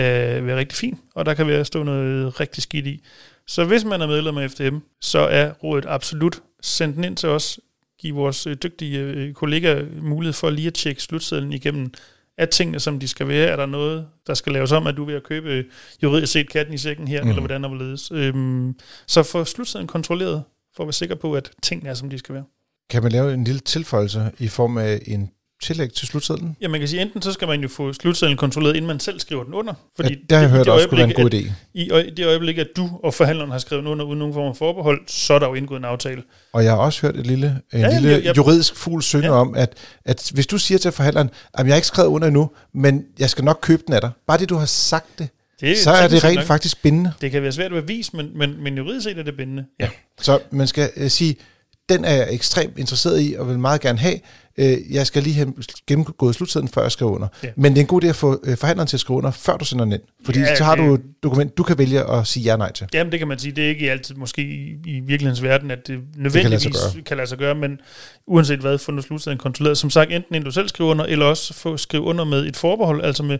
være 0.46 0.58
rigtig 0.58 0.78
fin, 0.78 1.00
og 1.16 1.26
der 1.26 1.34
kan 1.34 1.48
være 1.48 1.66
stå 1.66 1.84
noget 1.84 2.40
rigtig 2.40 2.64
skidt 2.64 2.88
i. 2.88 3.04
Så 3.48 3.66
hvis 3.66 3.86
man 3.86 4.02
er 4.02 4.08
medlem 4.08 4.38
af 4.38 4.52
FDM, 4.52 4.78
så 5.02 5.20
er 5.20 5.52
rådet 5.52 5.86
absolut 5.88 6.42
sendt 6.62 6.96
den 6.96 7.04
ind 7.04 7.18
til 7.18 7.30
os. 7.30 7.60
Giv 8.00 8.16
vores 8.16 8.48
øh, 8.48 8.56
dygtige 8.64 9.00
øh, 9.00 9.34
kollega 9.34 9.34
kollegaer 9.34 10.02
mulighed 10.02 10.34
for 10.34 10.50
lige 10.50 10.68
at 10.68 10.74
tjekke 10.74 11.04
slutsedlen 11.04 11.54
igennem. 11.54 11.94
Er 12.38 12.46
tingene, 12.46 12.80
som 12.80 13.00
de 13.00 13.08
skal 13.08 13.28
være? 13.28 13.48
Er 13.48 13.56
der 13.56 13.66
noget, 13.66 14.08
der 14.28 14.34
skal 14.34 14.54
laves 14.54 14.72
om, 14.72 14.88
at 14.88 14.98
du 14.98 15.06
vil 15.06 15.14
at 15.14 15.24
købe 15.24 15.66
juridisk 16.04 16.34
set 16.34 16.50
katten 16.50 16.74
i 16.74 16.78
sækken 16.78 17.08
her, 17.08 17.24
mm. 17.24 17.30
eller 17.30 17.42
hvordan 17.42 17.64
der 17.64 17.70
vil 17.70 17.80
ledes? 17.80 18.12
Øhm, 18.12 18.80
så 19.08 19.24
få 19.24 19.46
slutsedlen 19.46 19.88
kontrolleret, 19.88 20.44
for 20.76 20.84
at 20.84 20.88
være 20.88 20.94
sikker 20.94 21.16
på, 21.16 21.34
at 21.34 21.52
tingene 21.64 21.90
er, 21.90 21.94
som 21.94 22.10
de 22.10 22.18
skal 22.18 22.36
være. 22.36 22.44
Kan 22.90 23.04
man 23.04 23.12
lave 23.12 23.34
en 23.34 23.44
lille 23.44 23.60
tilføjelse 23.60 24.32
i 24.40 24.48
form 24.48 24.78
af 24.78 25.02
en 25.06 25.32
tillæg 25.62 25.94
til 25.94 26.08
slutsedlen? 26.08 26.58
Ja, 26.62 26.68
man 26.68 26.80
kan 26.80 26.90
sige, 26.90 27.02
enten 27.02 27.22
så 27.22 27.32
skal 27.32 27.48
man 27.48 27.62
jo 27.62 27.68
få 27.68 27.94
slutsedlen 27.94 28.38
kontrolleret, 28.38 28.76
inden 28.76 28.88
man 28.88 29.00
selv 29.00 29.20
skriver 29.20 29.44
den 29.44 29.54
under. 29.54 29.74
Fordi 29.96 30.10
ja, 30.10 30.16
det 30.30 30.38
har 30.38 30.40
jeg 30.40 30.50
hørt 30.50 30.68
også 30.68 30.90
kunne 30.90 30.98
være 30.98 31.08
en 31.08 31.14
god 31.14 31.34
idé. 31.34 31.96
At, 31.96 32.06
I 32.06 32.10
det 32.10 32.26
øjeblik, 32.26 32.58
at 32.58 32.68
du 32.76 32.90
og 33.04 33.14
forhandleren 33.14 33.52
har 33.52 33.58
skrevet 33.58 33.86
under 33.86 34.06
uden 34.06 34.20
nogen 34.20 34.34
form 34.34 34.56
for 34.56 34.66
forbehold, 34.66 35.02
så 35.08 35.34
er 35.34 35.40
der 35.40 35.48
jo 35.48 35.54
indgået 35.54 35.80
en 35.80 35.86
aftale. 35.86 36.24
Og 36.54 36.64
jeg 36.64 36.72
har 36.72 36.78
også 36.78 37.02
hørt 37.02 37.16
et 37.16 37.28
lille, 37.28 37.62
en 37.74 37.80
ja, 37.80 37.94
lille 37.94 38.10
jeg, 38.10 38.24
jeg, 38.24 38.38
juridisk 38.38 38.76
fugl 38.76 39.02
synge 39.04 39.26
ja. 39.26 39.32
om, 39.32 39.56
at, 39.56 39.78
at 40.06 40.32
hvis 40.34 40.48
du 40.48 40.58
siger 40.58 40.78
til 40.78 40.92
forhandleren, 40.92 41.30
at 41.54 41.66
jeg 41.66 41.74
har 41.74 41.76
ikke 41.76 41.88
skrevet 41.88 42.10
under 42.10 42.28
endnu, 42.28 42.50
men 42.74 43.06
jeg 43.20 43.30
skal 43.30 43.44
nok 43.44 43.60
købe 43.62 43.84
den 43.86 43.94
af 43.94 44.02
dig. 44.02 44.12
Bare 44.28 44.38
det, 44.38 44.50
du 44.50 44.56
har 44.56 44.66
sagt 44.66 45.20
det, 45.20 45.30
det 45.62 45.78
så 45.78 45.92
er 45.92 46.08
det 46.08 46.24
rent 46.24 46.36
nok. 46.36 46.46
faktisk 46.46 46.82
bindende. 46.82 47.12
Det 47.22 47.32
kan 47.32 47.42
være 47.42 47.52
svært 47.52 47.74
at 47.74 47.84
bevise, 47.84 48.16
men, 48.16 48.38
men, 48.38 48.64
men 48.64 48.78
juridisk 48.78 49.04
set 49.04 49.18
er 49.18 49.24
det 49.24 49.38
bindende. 49.38 49.66
Ja. 49.80 49.90
Så 50.22 50.40
man 50.52 50.68
skal 50.68 50.90
uh, 51.02 51.08
sige, 51.08 51.36
den 51.90 52.06
er 52.06 52.14
jeg 52.14 52.28
ekstremt 52.34 52.78
interesseret 52.78 53.22
i, 53.22 53.36
og 53.38 53.50
vil 53.50 53.60
meget 53.60 53.82
gerne 53.82 54.00
have. 54.00 54.20
Øh, 54.58 54.78
jeg 54.92 55.08
skal 55.08 55.24
lige 55.24 55.36
have 55.36 55.54
gennemgået 55.88 56.36
slutsiden, 56.36 56.68
før 56.68 56.82
jeg 56.82 56.92
skriver 56.92 57.12
under. 57.12 57.28
Ja. 57.44 57.50
Men 57.56 57.72
det 57.72 57.80
er 57.80 57.84
en 57.84 57.88
god 57.88 58.04
idé 58.04 58.08
at 58.08 58.16
få 58.16 58.40
øh, 58.44 58.58
forhandleren 58.58 58.88
til 58.88 58.98
at 58.98 59.02
skrive 59.02 59.18
under, 59.18 59.32
før 59.32 59.58
du 59.58 59.66
sender 59.66 59.86
den 59.86 59.94
ind. 59.94 60.02
Fordi 60.26 60.40
ja, 60.40 60.56
så 60.56 60.64
har 60.64 60.76
du 60.76 60.94
et 60.94 61.02
dokument, 61.24 61.58
du 61.58 61.64
kan 61.64 61.78
vælge 61.78 62.12
at 62.12 62.28
sige 62.28 62.44
ja 62.44 62.58
nej 62.58 62.72
til. 62.72 62.88
Jamen, 62.94 63.12
det 63.12 63.20
kan 63.20 63.28
man 63.28 63.40
sige. 63.40 63.52
Det 63.52 63.64
er 63.64 63.70
ikke 63.70 63.92
altid 63.92 64.16
måske 64.16 64.42
i, 64.42 64.76
i 64.86 65.00
virkelighedens 65.00 65.44
verden, 65.44 65.72
at 65.72 65.88
det 65.88 66.00
nødvendigvis 66.16 66.62
det 66.62 66.72
kan, 66.72 66.80
lade 66.82 66.92
sig 66.92 67.04
kan 67.06 67.18
lade 67.18 67.28
sig 67.28 67.38
gøre, 67.38 67.56
men 67.56 67.80
uanset 68.28 68.60
hvad, 68.60 68.78
få 68.78 68.92
nu 68.92 69.02
slutsiden 69.02 69.38
kontrolleret. 69.38 69.78
Som 69.78 69.90
sagt, 69.90 70.12
enten 70.12 70.36
inden 70.36 70.46
du 70.46 70.52
selv 70.52 70.68
skriver 70.68 70.92
under, 70.92 71.06
eller 71.06 71.26
også 71.26 71.54
få 71.54 71.78
skrive 71.78 72.04
under 72.04 72.24
med 72.24 72.46
et 72.46 72.58
forbehold, 72.58 73.04
altså 73.04 73.24
med 73.24 73.38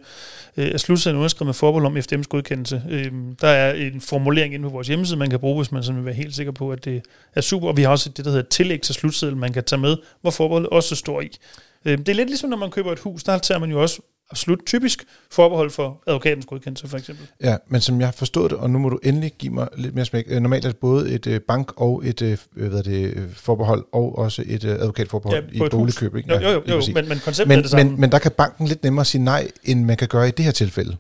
øh, 0.58 0.78
slutsiden 0.78 1.18
underskrevet 1.18 1.48
med 1.48 1.54
forbehold 1.54 1.86
om 1.86 1.98
FDM's 1.98 2.28
godkendelse. 2.30 2.84
Øh, 2.90 3.12
der 3.42 3.48
er 3.48 3.74
en 3.74 4.02
formulering 4.02 4.54
inde 4.54 4.64
på 4.64 4.70
vores 4.70 4.88
hjemmeside, 4.88 5.20
man 5.20 5.30
kan 5.30 5.40
bruge, 5.40 5.58
hvis 5.58 5.72
man 5.72 5.84
sådan 5.84 5.98
vil 5.98 6.06
være 6.06 6.16
helt 6.16 6.36
sikker 6.36 6.52
på, 6.52 6.72
at 6.72 6.86
det 6.86 7.02
er 7.36 7.42
super. 7.42 7.68
Og 7.68 7.78
vi 7.78 7.82
har 7.82 7.90
også 7.90 8.10
det, 8.10 8.26
der 8.26 8.32
hedder 8.32 8.46
tillæg 8.50 8.82
til 8.82 8.96
slutseddel, 8.96 9.38
man 9.38 9.54
kan 9.54 9.64
tage 9.64 9.80
med, 9.80 9.98
hvor 10.22 10.32
forbeholdet 10.32 10.70
også 10.70 10.96
står 11.04 11.22
i. 11.22 11.38
Øh, 11.86 11.98
det 11.98 12.10
er 12.10 12.14
lidt 12.14 12.30
ligesom, 12.30 12.50
når 12.50 12.58
man 12.58 12.72
køber 12.72 12.92
et 12.92 13.00
hus, 13.00 13.24
der 13.24 13.38
tager 13.38 13.60
man 13.60 13.72
jo 13.72 13.82
også 13.82 14.02
absolut 14.32 14.60
typisk 14.66 15.06
forbehold 15.32 15.70
for 15.72 16.04
advokatens 16.08 16.46
godkendelse, 16.46 16.88
for 16.88 16.98
eksempel. 16.98 17.28
Ja, 17.44 17.58
men 17.68 17.82
som 17.82 18.00
jeg 18.00 18.08
har 18.08 18.12
forstået 18.12 18.52
det, 18.52 18.60
og 18.60 18.70
nu 18.70 18.80
må 18.80 18.90
du 18.90 19.00
endelig 19.04 19.32
give 19.40 19.54
mig 19.54 19.68
lidt 19.78 19.96
mere 19.96 20.06
smæk. 20.06 20.26
Øh, 20.28 20.42
normalt 20.42 20.66
er 20.66 20.70
det 20.70 20.78
både 20.78 21.12
et 21.12 21.28
øh, 21.28 21.40
bank- 21.40 21.74
og 21.76 22.02
et 22.06 22.40
hvad 22.52 22.72
er 22.72 22.82
det, 22.82 23.30
forbehold, 23.34 23.86
og 23.92 24.18
også 24.18 24.44
et 24.46 24.64
advokatforbehold 24.64 25.44
ja, 25.54 25.66
i 25.66 25.70
boligkøb. 25.70 26.16
Ikke? 26.16 26.34
Jo, 26.34 26.40
jo, 26.40 26.50
jo, 26.50 26.62
jo 26.68 26.82
men, 26.94 27.10
men 27.10 27.20
konceptet 27.20 27.48
men, 27.48 27.58
er 27.58 27.62
det 27.62 27.72
samme. 27.72 27.92
Men, 27.92 28.02
men 28.02 28.12
der 28.12 28.20
kan 28.20 28.32
banken 28.32 28.68
lidt 28.68 28.84
nemmere 28.84 29.06
sige 29.06 29.24
nej, 29.24 29.48
end 29.64 29.86
man 29.86 29.98
kan 29.98 30.08
gøre 30.08 30.28
i 30.28 30.32
det 30.32 30.46
her 30.46 30.52
tilfælde. 30.52 30.98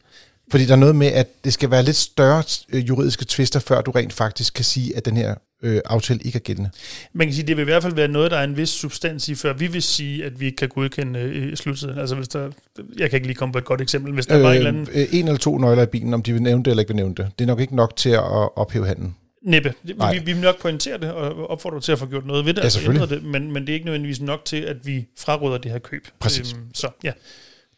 Fordi 0.51 0.65
der 0.65 0.71
er 0.73 0.77
noget 0.77 0.95
med, 0.95 1.07
at 1.07 1.27
det 1.43 1.53
skal 1.53 1.71
være 1.71 1.83
lidt 1.83 1.95
større 1.95 2.43
juridiske 2.73 3.25
tvister, 3.27 3.59
før 3.59 3.81
du 3.81 3.91
rent 3.91 4.13
faktisk 4.13 4.53
kan 4.53 4.65
sige, 4.65 4.97
at 4.97 5.05
den 5.05 5.17
her 5.17 5.35
øh, 5.63 5.81
aftale 5.85 6.19
ikke 6.23 6.35
er 6.35 6.39
gældende. 6.39 6.69
Man 7.13 7.27
kan 7.27 7.33
sige, 7.33 7.43
at 7.43 7.47
det 7.47 7.57
vil 7.57 7.61
i 7.61 7.65
hvert 7.65 7.83
fald 7.83 7.93
være 7.93 8.07
noget, 8.07 8.31
der 8.31 8.37
er 8.37 8.43
en 8.43 8.57
vis 8.57 8.69
substans 8.69 9.29
i, 9.29 9.35
før 9.35 9.53
vi 9.53 9.67
vil 9.67 9.83
sige, 9.83 10.25
at 10.25 10.39
vi 10.39 10.49
kan 10.49 10.69
godkende 10.69 11.19
øh, 11.19 11.55
sluttiden. 11.55 11.99
Altså 11.99 12.15
hvis 12.15 12.27
der, 12.27 12.51
jeg 12.97 13.09
kan 13.09 13.17
ikke 13.17 13.27
lige 13.27 13.35
komme 13.35 13.51
på 13.51 13.57
et 13.57 13.65
godt 13.65 13.81
eksempel, 13.81 14.13
hvis 14.13 14.25
der 14.25 14.37
øh, 14.37 14.43
var 14.43 14.51
en 14.51 14.57
eller 14.57 14.69
anden... 14.69 14.87
Øh, 14.93 15.05
en 15.11 15.27
eller 15.27 15.39
to 15.39 15.57
nøgler 15.57 15.83
i 15.83 15.85
bilen, 15.85 16.13
om 16.13 16.23
de 16.23 16.33
vil 16.33 16.41
nævne 16.41 16.63
det 16.63 16.71
eller 16.71 16.81
ikke 16.81 16.89
vil 16.89 16.95
nævne 16.95 17.15
det. 17.15 17.31
Det 17.39 17.45
er 17.45 17.47
nok 17.47 17.59
ikke 17.59 17.75
nok 17.75 17.95
til 17.95 18.09
at 18.09 18.57
ophæve 18.57 18.87
handlen. 18.87 19.15
Næppe. 19.43 19.73
Vi, 19.83 19.93
vi 20.25 20.33
vil 20.33 20.41
nok 20.41 20.61
pointere 20.61 20.97
det 20.97 21.11
og 21.11 21.49
opfordre 21.49 21.81
til 21.81 21.91
at 21.91 21.99
få 21.99 22.05
gjort 22.05 22.25
noget 22.25 22.45
ved 22.45 22.53
det, 22.53 22.59
ja, 22.59 22.63
altså 22.63 23.05
det, 23.09 23.23
men, 23.23 23.51
men 23.51 23.61
det 23.61 23.69
er 23.69 23.73
ikke 23.73 23.85
nødvendigvis 23.85 24.21
nok 24.21 24.45
til, 24.45 24.57
at 24.57 24.85
vi 24.85 25.05
fraråder 25.19 25.57
det 25.57 25.71
her 25.71 25.79
køb. 25.79 26.07
Præcis. 26.19 26.53
Øhm, 26.53 26.73
så 26.73 26.89
ja. 27.03 27.11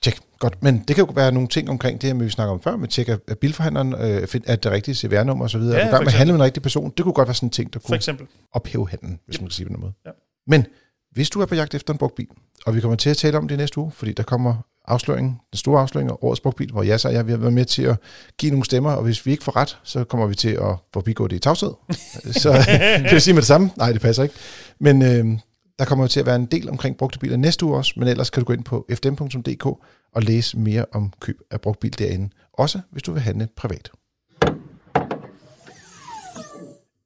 Tjek. 0.01 0.19
Godt. 0.39 0.63
Men 0.63 0.84
det 0.88 0.95
kan 0.95 1.05
jo 1.05 1.12
være 1.15 1.31
nogle 1.31 1.47
ting 1.47 1.69
omkring 1.69 2.01
det 2.01 2.13
her, 2.13 2.23
vi 2.23 2.29
snakker 2.29 2.53
om 2.53 2.62
før, 2.62 2.75
med 2.75 2.88
tjekke, 2.88 3.17
at 3.27 3.39
bilforhandleren 3.39 3.93
øh, 3.93 4.27
er 4.47 4.55
det 4.55 4.71
rigtige 4.71 4.95
CVR-nummer 4.95 5.45
osv. 5.45 5.62
Ja, 5.62 5.67
er 5.67 5.86
du 5.86 5.91
gang 5.91 6.03
med 6.03 6.08
at 6.08 6.13
handle 6.13 6.34
med 6.34 6.39
en 6.39 6.45
rigtig 6.45 6.63
person? 6.63 6.93
Det 6.97 7.03
kunne 7.03 7.13
godt 7.13 7.27
være 7.27 7.36
sådan 7.36 7.47
en 7.47 7.51
ting, 7.51 7.73
der 7.73 7.79
kunne 7.79 7.88
for 7.88 7.95
eksempel. 7.95 8.27
ophæve 8.53 8.89
handlen, 8.89 9.19
hvis 9.25 9.36
yep. 9.36 9.41
man 9.41 9.47
kan 9.47 9.53
sige 9.53 9.65
det 9.65 9.73
på 9.75 9.81
måde. 9.81 9.93
Ja. 10.05 10.12
Men 10.47 10.65
hvis 11.12 11.29
du 11.29 11.41
er 11.41 11.45
på 11.45 11.55
jagt 11.55 11.73
efter 11.73 11.93
en 11.93 11.97
brugt 11.97 12.15
bil, 12.15 12.27
og 12.65 12.75
vi 12.75 12.81
kommer 12.81 12.95
til 12.95 13.10
at 13.10 13.17
tale 13.17 13.38
om 13.38 13.47
det 13.47 13.58
næste 13.58 13.77
uge, 13.77 13.91
fordi 13.91 14.13
der 14.13 14.23
kommer 14.23 14.55
afsløringen, 14.88 15.39
den 15.51 15.58
store 15.58 15.81
afsløring 15.81 16.10
af 16.10 16.15
årets 16.21 16.41
brugtbil, 16.41 16.71
hvor 16.71 16.84
jeg 16.84 16.99
så 16.99 17.10
jeg, 17.10 17.27
vi 17.27 17.31
har 17.31 17.38
været 17.38 17.53
med 17.53 17.65
til 17.65 17.84
at 17.84 17.97
give 18.38 18.49
nogle 18.49 18.65
stemmer, 18.65 18.91
og 18.91 19.03
hvis 19.03 19.25
vi 19.25 19.31
ikke 19.31 19.43
får 19.43 19.55
ret, 19.55 19.77
så 19.84 20.03
kommer 20.03 20.27
vi 20.27 20.36
til 20.36 20.49
at 20.49 20.75
forbigå 20.93 21.27
det 21.27 21.36
i 21.36 21.39
tavshed. 21.39 21.71
så 22.43 22.63
kan 22.97 23.15
vi 23.15 23.19
sige 23.19 23.34
med 23.34 23.41
det 23.41 23.47
samme? 23.47 23.71
Nej, 23.77 23.91
det 23.91 24.01
passer 24.01 24.23
ikke. 24.23 24.36
Men 24.79 25.01
øh, 25.01 25.39
der 25.79 25.85
kommer 25.85 26.07
til 26.07 26.19
at 26.19 26.25
være 26.25 26.35
en 26.35 26.45
del 26.45 26.69
omkring 26.69 26.97
brugte 26.97 27.19
biler 27.19 27.38
næste 27.38 27.65
uge 27.65 27.77
også, 27.77 27.93
men 27.97 28.07
ellers 28.07 28.29
kan 28.29 28.41
du 28.41 28.45
gå 28.45 28.53
ind 28.53 28.63
på 28.63 28.85
fdm.dk 28.93 29.65
og 30.13 30.23
læse 30.23 30.57
mere 30.57 30.85
om 30.91 31.13
køb 31.19 31.38
af 31.51 31.61
brugt 31.61 31.79
bil 31.79 31.99
derinde. 31.99 32.29
Også 32.53 32.79
hvis 32.91 33.03
du 33.03 33.11
vil 33.11 33.21
handle 33.21 33.47
privat. 33.57 33.91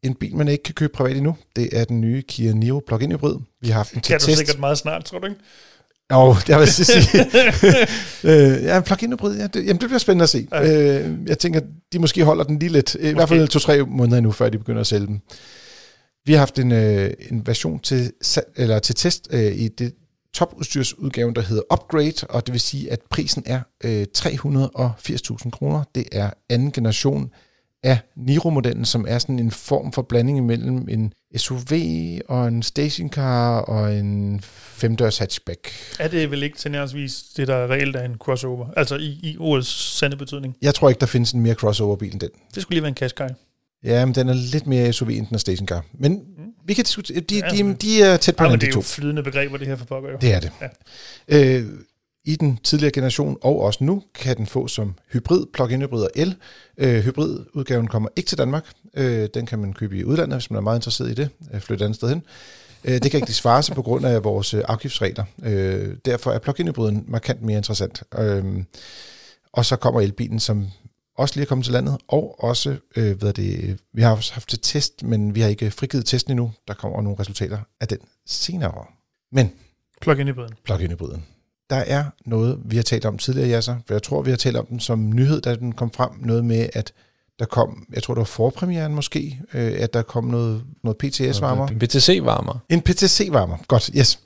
En 0.03 0.15
bil, 0.15 0.35
man 0.35 0.47
ikke 0.47 0.63
kan 0.63 0.73
købe 0.73 0.93
privat 0.93 1.17
endnu, 1.17 1.35
det 1.55 1.79
er 1.79 1.85
den 1.85 2.01
nye 2.01 2.21
Kia 2.21 2.53
Niro 2.53 2.81
plug-in 2.87 3.11
hybrid. 3.11 3.35
Vi 3.61 3.67
har 3.67 3.75
haft 3.75 3.93
den 3.93 4.01
til 4.01 4.13
test. 4.13 4.25
Kan 4.25 4.33
du 4.33 4.37
sikkert 4.37 4.59
meget 4.59 4.77
snart, 4.77 5.05
tror 5.05 5.19
du 5.19 5.25
ikke? 5.27 5.39
Jo, 6.11 6.17
oh, 6.17 6.35
det 6.47 6.55
har 6.55 6.59
jeg 6.59 6.67
sige. 6.67 7.25
øh, 8.31 8.63
ja, 8.63 8.77
en 8.77 8.83
plug-in 8.83 9.11
hybrid, 9.11 9.37
ja, 9.37 9.47
det, 9.47 9.65
jamen 9.65 9.81
det 9.81 9.89
bliver 9.89 9.99
spændende 9.99 10.23
at 10.23 10.29
se. 10.29 10.47
Okay. 10.51 11.05
Øh, 11.05 11.17
jeg 11.27 11.39
tænker, 11.39 11.61
de 11.93 11.99
måske 11.99 12.23
holder 12.23 12.43
den 12.43 12.59
lige 12.59 12.71
lidt, 12.71 12.93
i 12.93 12.97
okay. 12.97 13.13
hvert 13.13 13.29
fald 13.29 13.47
to-tre 13.47 13.85
måneder 13.85 14.21
nu, 14.21 14.31
før 14.31 14.49
de 14.49 14.57
begynder 14.57 14.81
at 14.81 14.87
sælge 14.87 15.07
dem. 15.07 15.19
Vi 16.29 16.33
har 16.33 16.39
haft 16.39 16.59
en, 16.59 16.71
øh, 16.71 17.13
en 17.29 17.47
version 17.47 17.79
til, 17.79 18.11
eller 18.55 18.79
til 18.79 18.95
test 18.95 19.27
øh, 19.31 19.55
i 19.55 19.67
det 19.67 19.93
topudstyrsudgaven, 20.33 21.35
der 21.35 21.41
hedder 21.41 21.63
Upgrade, 21.73 22.27
og 22.29 22.45
det 22.45 22.53
vil 22.53 22.61
sige, 22.61 22.91
at 22.91 22.99
prisen 23.09 23.43
er 23.45 23.61
øh, 23.83 24.05
380.000 24.17 25.49
kroner. 25.49 25.83
Det 25.95 26.05
er 26.11 26.29
anden 26.49 26.71
generation 26.71 27.31
af 27.83 27.99
Niro-modellen, 28.15 28.85
som 28.85 29.05
er 29.07 29.19
sådan 29.19 29.39
en 29.39 29.51
form 29.51 29.91
for 29.93 30.01
blanding 30.01 30.37
imellem 30.37 30.89
en 30.89 31.13
SUV 31.37 31.73
og 32.27 32.47
en 32.47 32.63
stationcar 32.63 33.59
og 33.59 33.95
en 33.95 34.39
femdørs 34.41 35.17
hatchback. 35.17 35.69
Er 35.99 36.07
det 36.07 36.31
vel 36.31 36.43
ikke 36.43 36.57
tænkersvis 36.57 37.23
det, 37.37 37.47
der 37.47 37.67
reelt 37.71 37.95
er 37.95 38.03
en 38.03 38.15
crossover? 38.15 38.67
Altså 38.77 38.95
i, 38.95 39.19
i 39.23 39.37
ordets 39.39 39.97
sande 39.97 40.17
betydning? 40.17 40.55
Jeg 40.61 40.75
tror 40.75 40.89
ikke, 40.89 40.99
der 40.99 41.05
findes 41.05 41.31
en 41.31 41.41
mere 41.41 41.55
crossover-bil 41.55 42.11
end 42.11 42.19
den. 42.19 42.29
Det 42.55 42.61
skulle 42.61 42.75
lige 42.75 42.83
være 42.83 42.89
en 42.89 42.95
Qashqai. 42.95 43.27
Ja, 43.83 44.05
men 44.05 44.15
den 44.15 44.29
er 44.29 44.33
lidt 44.33 44.67
mere 44.67 44.93
SUV 44.93 45.09
end 45.09 45.27
den 45.27 45.35
er 45.35 45.39
stationcar. 45.39 45.85
Men 45.93 46.11
mm. 46.11 46.43
vi 46.65 46.73
kan 46.73 46.85
diskutere, 46.85 47.19
de, 47.19 47.35
ja, 47.35 47.63
de, 47.63 47.73
de 47.73 48.03
er 48.03 48.17
tæt 48.17 48.35
på 48.35 48.43
ja, 48.43 48.49
de 48.49 48.55
to. 48.55 48.59
det 48.59 48.67
er 48.67 48.71
jo 48.75 48.81
flydende 48.81 49.23
begreber, 49.23 49.57
det 49.57 49.67
her 49.67 49.75
for 49.75 49.85
pokker 49.85 50.11
jo. 50.11 50.17
Det 50.21 50.33
er 50.33 50.39
det. 50.39 50.51
Ja. 50.61 51.57
Øh, 51.57 51.65
I 52.25 52.35
den 52.35 52.59
tidligere 52.63 52.91
generation, 52.91 53.37
og 53.41 53.61
også 53.61 53.83
nu, 53.83 54.03
kan 54.15 54.37
den 54.37 54.47
få 54.47 54.67
som 54.67 54.95
hybrid, 55.13 55.45
plug-in 55.53 55.81
hybrid 55.81 56.03
og 56.03 56.09
el. 56.15 56.35
Øh, 56.77 57.03
hybridudgaven 57.03 57.87
kommer 57.87 58.09
ikke 58.15 58.27
til 58.27 58.37
Danmark. 58.37 58.65
Øh, 58.93 59.29
den 59.33 59.45
kan 59.45 59.59
man 59.59 59.73
købe 59.73 59.97
i 59.97 60.03
udlandet, 60.03 60.35
hvis 60.35 60.51
man 60.51 60.57
er 60.57 60.61
meget 60.61 60.77
interesseret 60.77 61.11
i 61.11 61.13
det. 61.13 61.29
Øh, 61.53 61.61
flytte 61.61 61.81
et 61.83 61.85
andet 61.85 61.95
sted 61.95 62.09
hen. 62.09 62.23
Øh, 62.83 62.93
det 62.93 63.11
kan 63.11 63.19
ikke 63.19 63.33
svare 63.33 63.63
sig 63.63 63.75
på 63.75 63.81
grund 63.81 64.05
af 64.05 64.23
vores 64.23 64.53
øh, 64.53 64.61
afgiftsregler. 64.67 65.23
Øh, 65.43 65.95
derfor 66.05 66.31
er 66.31 66.39
plug-in 66.39 66.67
hybriden 66.67 67.03
markant 67.07 67.41
mere 67.41 67.57
interessant. 67.57 68.03
Øh, 68.17 68.43
og 69.53 69.65
så 69.65 69.75
kommer 69.75 70.01
elbilen, 70.01 70.39
som 70.39 70.67
også 71.19 71.35
lige 71.35 71.43
er 71.43 71.47
kommet 71.47 71.65
til 71.65 71.73
landet, 71.73 71.97
og 72.07 72.43
også, 72.43 72.77
øh, 72.95 73.17
hvad 73.19 73.33
det, 73.33 73.79
vi 73.93 74.01
har 74.01 74.15
også 74.15 74.33
haft 74.33 74.49
til 74.49 74.59
test, 74.59 75.03
men 75.03 75.35
vi 75.35 75.41
har 75.41 75.47
ikke 75.47 75.71
frigivet 75.71 76.05
testen 76.05 76.31
endnu. 76.31 76.51
Der 76.67 76.73
kommer 76.73 77.01
nogle 77.01 77.19
resultater 77.19 77.59
af 77.81 77.87
den 77.87 77.97
senere. 78.25 78.85
Men... 79.31 79.51
Plug-in 80.01 80.27
hybriden. 80.27 80.53
Plug-in 80.63 80.91
hybriden. 80.91 81.25
Der 81.69 81.75
er 81.75 82.03
noget, 82.25 82.59
vi 82.65 82.75
har 82.75 82.83
talt 82.83 83.05
om 83.05 83.17
tidligere, 83.17 83.49
Jasser, 83.49 83.75
for 83.87 83.93
jeg 83.93 84.03
tror, 84.03 84.21
vi 84.21 84.29
har 84.29 84.37
talt 84.37 84.57
om 84.57 84.65
den 84.65 84.79
som 84.79 85.09
nyhed, 85.09 85.41
da 85.41 85.55
den 85.55 85.71
kom 85.71 85.91
frem. 85.91 86.09
Noget 86.19 86.45
med, 86.45 86.69
at 86.73 86.93
der 87.39 87.45
kom, 87.45 87.85
jeg 87.93 88.03
tror, 88.03 88.13
det 88.13 88.19
var 88.19 88.25
forpremieren 88.25 88.95
måske, 88.95 89.41
øh, 89.53 89.73
at 89.79 89.93
der 89.93 90.01
kom 90.01 90.23
noget, 90.23 90.63
noget 90.83 90.97
PTS-varmer. 90.97 91.67
En 91.67 91.79
PTC-varmer. 91.79 92.59
En 92.69 92.81
PTC-varmer, 92.81 93.57
godt, 93.67 93.91
yes. 93.97 94.19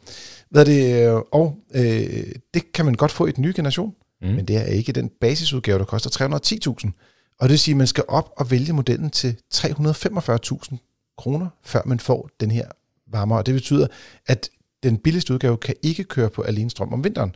Hvad 0.50 0.66
det, 0.66 1.08
øh, 1.08 1.22
og 1.32 1.56
øh, 1.76 2.26
det 2.54 2.72
kan 2.74 2.86
man 2.86 2.94
godt 2.94 3.12
få 3.12 3.26
i 3.26 3.32
den 3.32 3.42
nye 3.42 3.54
generation. 3.56 3.94
Mm. 4.24 4.30
Men 4.30 4.46
det 4.46 4.58
er 4.58 4.64
ikke 4.64 4.92
den 4.92 5.12
basisudgave, 5.22 5.80
der 5.80 5.86
koster 5.86 6.28
310.000. 6.86 6.92
Og 7.40 7.44
det 7.44 7.50
vil 7.50 7.60
sige, 7.60 7.74
at 7.74 7.78
man 7.78 7.88
skal 7.88 8.04
op 8.08 8.30
og 8.38 8.52
vælge 8.52 8.74
modellen 8.74 9.10
til 9.10 9.36
345.000 9.54 11.16
kroner, 11.18 11.48
før 11.64 11.82
man 11.86 12.00
får 12.00 12.30
den 12.40 12.52
her 12.52 12.68
varmere. 13.12 13.40
Og 13.40 13.46
det 13.46 13.54
betyder, 13.54 13.88
at 14.28 14.50
den 14.84 14.98
billigste 14.98 15.34
udgave 15.34 15.58
kan 15.58 15.76
ikke 15.84 16.04
køre 16.04 16.30
på 16.30 16.42
alene 16.42 16.70
strøm 16.70 16.94
om 16.94 17.04
vinteren. 17.04 17.36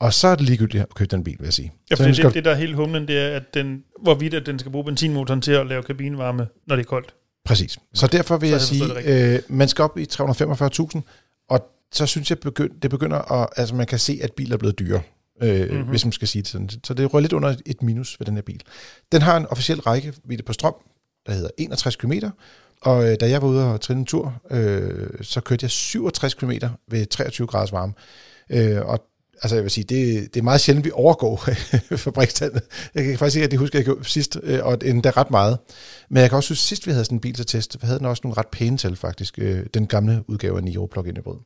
Og 0.00 0.12
så 0.12 0.28
er 0.28 0.34
det 0.34 0.44
ligegyldigt 0.44 0.82
at 0.82 0.94
købe 0.94 1.16
den 1.16 1.24
bil, 1.24 1.36
vil 1.38 1.44
jeg 1.44 1.52
sige. 1.52 1.72
Ja, 1.90 1.96
for 1.96 2.04
det, 2.04 2.16
skal... 2.16 2.34
det, 2.34 2.44
der 2.44 2.50
er 2.50 2.54
helt 2.54 2.74
humlen, 2.74 3.08
det 3.08 3.18
er, 3.18 3.36
at 3.36 3.54
den, 3.54 3.84
hvorvidt 4.02 4.34
at 4.34 4.46
den 4.46 4.58
skal 4.58 4.72
bruge 4.72 4.84
benzinmotoren 4.84 5.40
til 5.40 5.52
at 5.52 5.66
lave 5.66 5.82
kabinvarme, 5.82 6.46
når 6.66 6.76
det 6.76 6.82
er 6.82 6.88
koldt. 6.88 7.14
Præcis. 7.44 7.78
Så 7.94 8.06
derfor 8.06 8.36
vil 8.36 8.48
så 8.60 8.74
jeg, 8.74 8.82
jeg 8.90 9.04
sige, 9.04 9.34
øh, 9.34 9.42
man 9.48 9.68
skal 9.68 9.82
op 9.82 9.98
i 9.98 10.06
345.000, 10.12 11.00
og 11.50 11.68
så 11.92 12.06
synes 12.06 12.30
jeg, 12.30 12.38
begynd, 12.38 12.80
det 12.82 12.90
begynder 12.90 13.32
at, 13.32 13.48
altså 13.56 13.74
man 13.74 13.86
kan 13.86 13.98
se, 13.98 14.18
at 14.22 14.32
biler 14.32 14.54
er 14.54 14.58
blevet 14.58 14.78
dyre 14.78 15.00
øh, 15.42 15.70
mm-hmm. 15.70 15.88
hvis 15.88 16.04
man 16.04 16.12
skal 16.12 16.28
sige 16.28 16.42
det 16.42 16.48
sådan. 16.48 16.70
Så 16.84 16.94
det 16.94 17.14
rører 17.14 17.20
lidt 17.20 17.32
under 17.32 17.54
et 17.66 17.82
minus 17.82 18.20
ved 18.20 18.26
den 18.26 18.34
her 18.34 18.42
bil. 18.42 18.62
Den 19.12 19.22
har 19.22 19.36
en 19.36 19.46
officiel 19.46 19.80
rækkevidde 19.80 20.42
på 20.42 20.52
strøm, 20.52 20.74
der 21.26 21.32
hedder 21.32 21.50
61 21.58 21.96
km, 21.96 22.12
og 22.82 23.10
øh, 23.10 23.16
da 23.20 23.28
jeg 23.28 23.42
var 23.42 23.48
ude 23.48 23.72
og 23.72 23.80
træne 23.80 24.00
en 24.00 24.06
tur, 24.06 24.34
øh, 24.50 25.08
så 25.22 25.40
kørte 25.40 25.64
jeg 25.64 25.70
67 25.70 26.34
km 26.34 26.52
ved 26.90 27.06
23 27.06 27.46
graders 27.46 27.72
varme. 27.72 27.92
Øh, 28.50 28.86
og 28.86 29.04
altså 29.42 29.56
jeg 29.56 29.62
vil 29.62 29.70
sige, 29.70 29.84
det, 29.84 30.34
det 30.34 30.40
er 30.40 30.44
meget 30.44 30.60
sjældent, 30.60 30.84
vi 30.84 30.90
overgår 30.94 31.36
fabrikstallet. 31.96 32.62
Jeg 32.94 33.04
kan 33.04 33.18
faktisk 33.18 33.36
ikke 33.36 33.44
at 33.44 33.50
det 33.50 33.58
husker, 33.58 33.78
jeg 33.78 33.84
gjorde 33.84 34.04
sidst, 34.04 34.38
øh, 34.42 34.60
og 34.62 34.78
endda 34.84 35.10
ret 35.10 35.30
meget. 35.30 35.58
Men 36.10 36.20
jeg 36.20 36.30
kan 36.30 36.36
også 36.36 36.46
synes, 36.46 36.58
sidst 36.58 36.86
vi 36.86 36.92
havde 36.92 37.04
sådan 37.04 37.16
en 37.16 37.20
bil 37.20 37.34
til 37.34 37.46
test, 37.46 37.76
havde 37.82 37.98
den 37.98 38.06
også 38.06 38.20
nogle 38.24 38.36
ret 38.38 38.48
pæne 38.48 38.78
tal 38.78 38.96
faktisk, 38.96 39.38
øh, 39.38 39.66
den 39.74 39.86
gamle 39.86 40.24
udgave 40.28 40.56
af 40.56 40.64
Niro 40.64 40.86
plug-in 40.86 41.16
hybrid. 41.16 41.36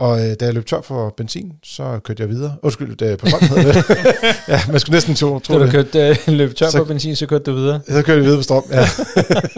Og 0.00 0.20
øh, 0.20 0.36
da 0.40 0.44
jeg 0.44 0.54
løb 0.54 0.66
tør 0.66 0.80
for 0.80 1.14
benzin, 1.16 1.52
så 1.62 2.00
kørte 2.04 2.22
jeg 2.22 2.30
videre. 2.30 2.56
Undskyld, 2.62 2.96
det 2.96 3.18
på 3.18 3.26
strøm 3.26 3.40
det. 3.64 3.74
ja, 4.48 4.60
man 4.70 4.80
skulle 4.80 4.94
næsten 4.94 5.14
tro, 5.14 5.38
tro 5.38 5.58
da 5.58 5.66
du 5.66 5.70
kørte, 5.70 6.08
øh, 6.08 6.16
løb 6.34 6.54
tør 6.54 6.68
så, 6.68 6.76
for 6.76 6.84
benzin, 6.84 7.16
så 7.16 7.26
kørte 7.26 7.44
du 7.44 7.56
videre? 7.56 7.80
Så 7.88 8.02
kørte 8.02 8.12
jeg 8.12 8.24
videre 8.24 8.38
på 8.38 8.42
strøm, 8.42 8.62
ja. 8.70 8.84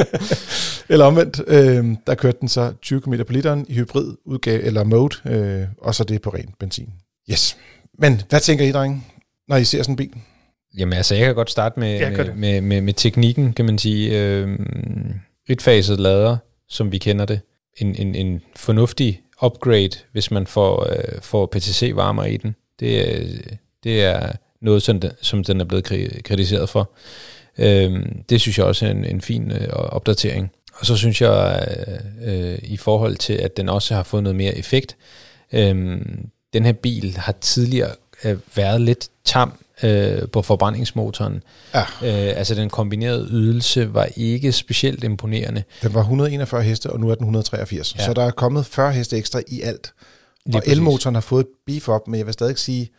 eller 0.92 1.04
omvendt, 1.04 1.42
øh, 1.46 1.86
der 2.06 2.14
kørte 2.14 2.38
den 2.40 2.48
så 2.48 2.72
20 2.82 3.00
km 3.00 3.14
på 3.26 3.32
literen 3.32 3.66
i 3.68 3.74
hybrid 3.74 4.14
udgave, 4.24 4.62
eller 4.62 4.84
mode, 4.84 5.16
øh, 5.26 5.66
og 5.78 5.94
så 5.94 6.04
det 6.04 6.22
på 6.22 6.30
ren 6.30 6.54
benzin. 6.58 6.88
Yes. 7.30 7.56
Men 7.98 8.22
hvad 8.28 8.40
tænker 8.40 8.64
I, 8.64 8.72
drenge, 8.72 9.02
når 9.48 9.56
I 9.56 9.64
ser 9.64 9.82
sådan 9.82 9.92
en 9.92 9.96
bil? 9.96 10.10
Jamen 10.78 10.92
altså, 10.92 11.14
jeg 11.14 11.26
kan 11.26 11.34
godt 11.34 11.50
starte 11.50 11.80
med, 11.80 11.98
ja, 11.98 12.10
med, 12.10 12.34
med, 12.34 12.60
med, 12.60 12.80
med 12.80 12.94
teknikken, 12.94 13.52
kan 13.52 13.64
man 13.64 13.78
sige. 13.78 14.20
Øh, 14.20 14.58
et 15.48 15.62
faset 15.62 16.00
lader, 16.00 16.36
som 16.68 16.92
vi 16.92 16.98
kender 16.98 17.24
det. 17.24 17.40
En, 17.80 17.94
en, 17.94 18.14
en 18.14 18.40
fornuftig 18.56 19.20
upgrade, 19.44 19.90
hvis 20.12 20.30
man 20.30 20.46
får, 20.46 20.86
øh, 20.90 21.20
får 21.22 21.46
PTC-varmer 21.46 22.24
i 22.24 22.36
den. 22.36 22.54
Det, 22.80 23.06
øh, 23.06 23.40
det 23.84 24.04
er 24.04 24.32
noget, 24.60 24.82
som 24.82 25.00
den, 25.00 25.10
som 25.20 25.44
den 25.44 25.60
er 25.60 25.64
blevet 25.64 25.84
kritiseret 26.24 26.68
for. 26.68 26.90
Øh, 27.58 28.06
det 28.28 28.40
synes 28.40 28.58
jeg 28.58 28.66
også 28.66 28.86
er 28.86 28.90
en, 28.90 29.04
en 29.04 29.20
fin 29.20 29.50
øh, 29.50 29.68
opdatering. 29.68 30.50
Og 30.74 30.86
så 30.86 30.96
synes 30.96 31.22
jeg, 31.22 31.68
øh, 31.86 32.52
øh, 32.52 32.58
i 32.62 32.76
forhold 32.76 33.16
til, 33.16 33.32
at 33.32 33.56
den 33.56 33.68
også 33.68 33.94
har 33.94 34.02
fået 34.02 34.22
noget 34.22 34.36
mere 34.36 34.58
effekt, 34.58 34.96
øh, 35.52 36.00
den 36.52 36.64
her 36.64 36.72
bil 36.72 37.16
har 37.16 37.32
tidligere 37.32 37.90
øh, 38.24 38.38
været 38.54 38.80
lidt 38.80 39.08
tam 39.24 39.52
øh, 39.82 40.28
på 40.28 40.42
forbrændingsmotoren. 40.42 41.42
Ja. 41.74 41.80
Øh, 41.80 42.38
altså 42.38 42.54
den 42.54 42.70
kombinerede 42.70 43.28
ydelse 43.30 43.94
var 43.94 44.08
ikke 44.16 44.52
specielt 44.52 45.04
imponerende. 45.04 45.64
Den 45.82 45.94
var 45.94 46.00
141 46.00 46.62
heste, 46.62 46.90
og 46.90 47.00
nu 47.00 47.10
er 47.10 47.14
den 47.14 47.24
183. 47.24 47.94
Ja. 47.98 48.04
Så 48.04 48.12
der 48.12 48.22
er 48.22 48.30
kommet 48.30 48.66
40 48.66 48.92
heste 48.92 49.16
ekstra 49.16 49.40
i 49.48 49.60
alt. 49.60 49.94
Lige 50.46 50.56
og 50.56 50.62
præcis. 50.62 50.72
elmotoren 50.72 51.14
har 51.14 51.20
fået 51.20 51.40
et 51.40 51.50
beef 51.66 51.88
op, 51.88 52.08
men 52.08 52.18
jeg 52.18 52.26
vil 52.26 52.32
stadig 52.32 52.58
sige, 52.58 52.90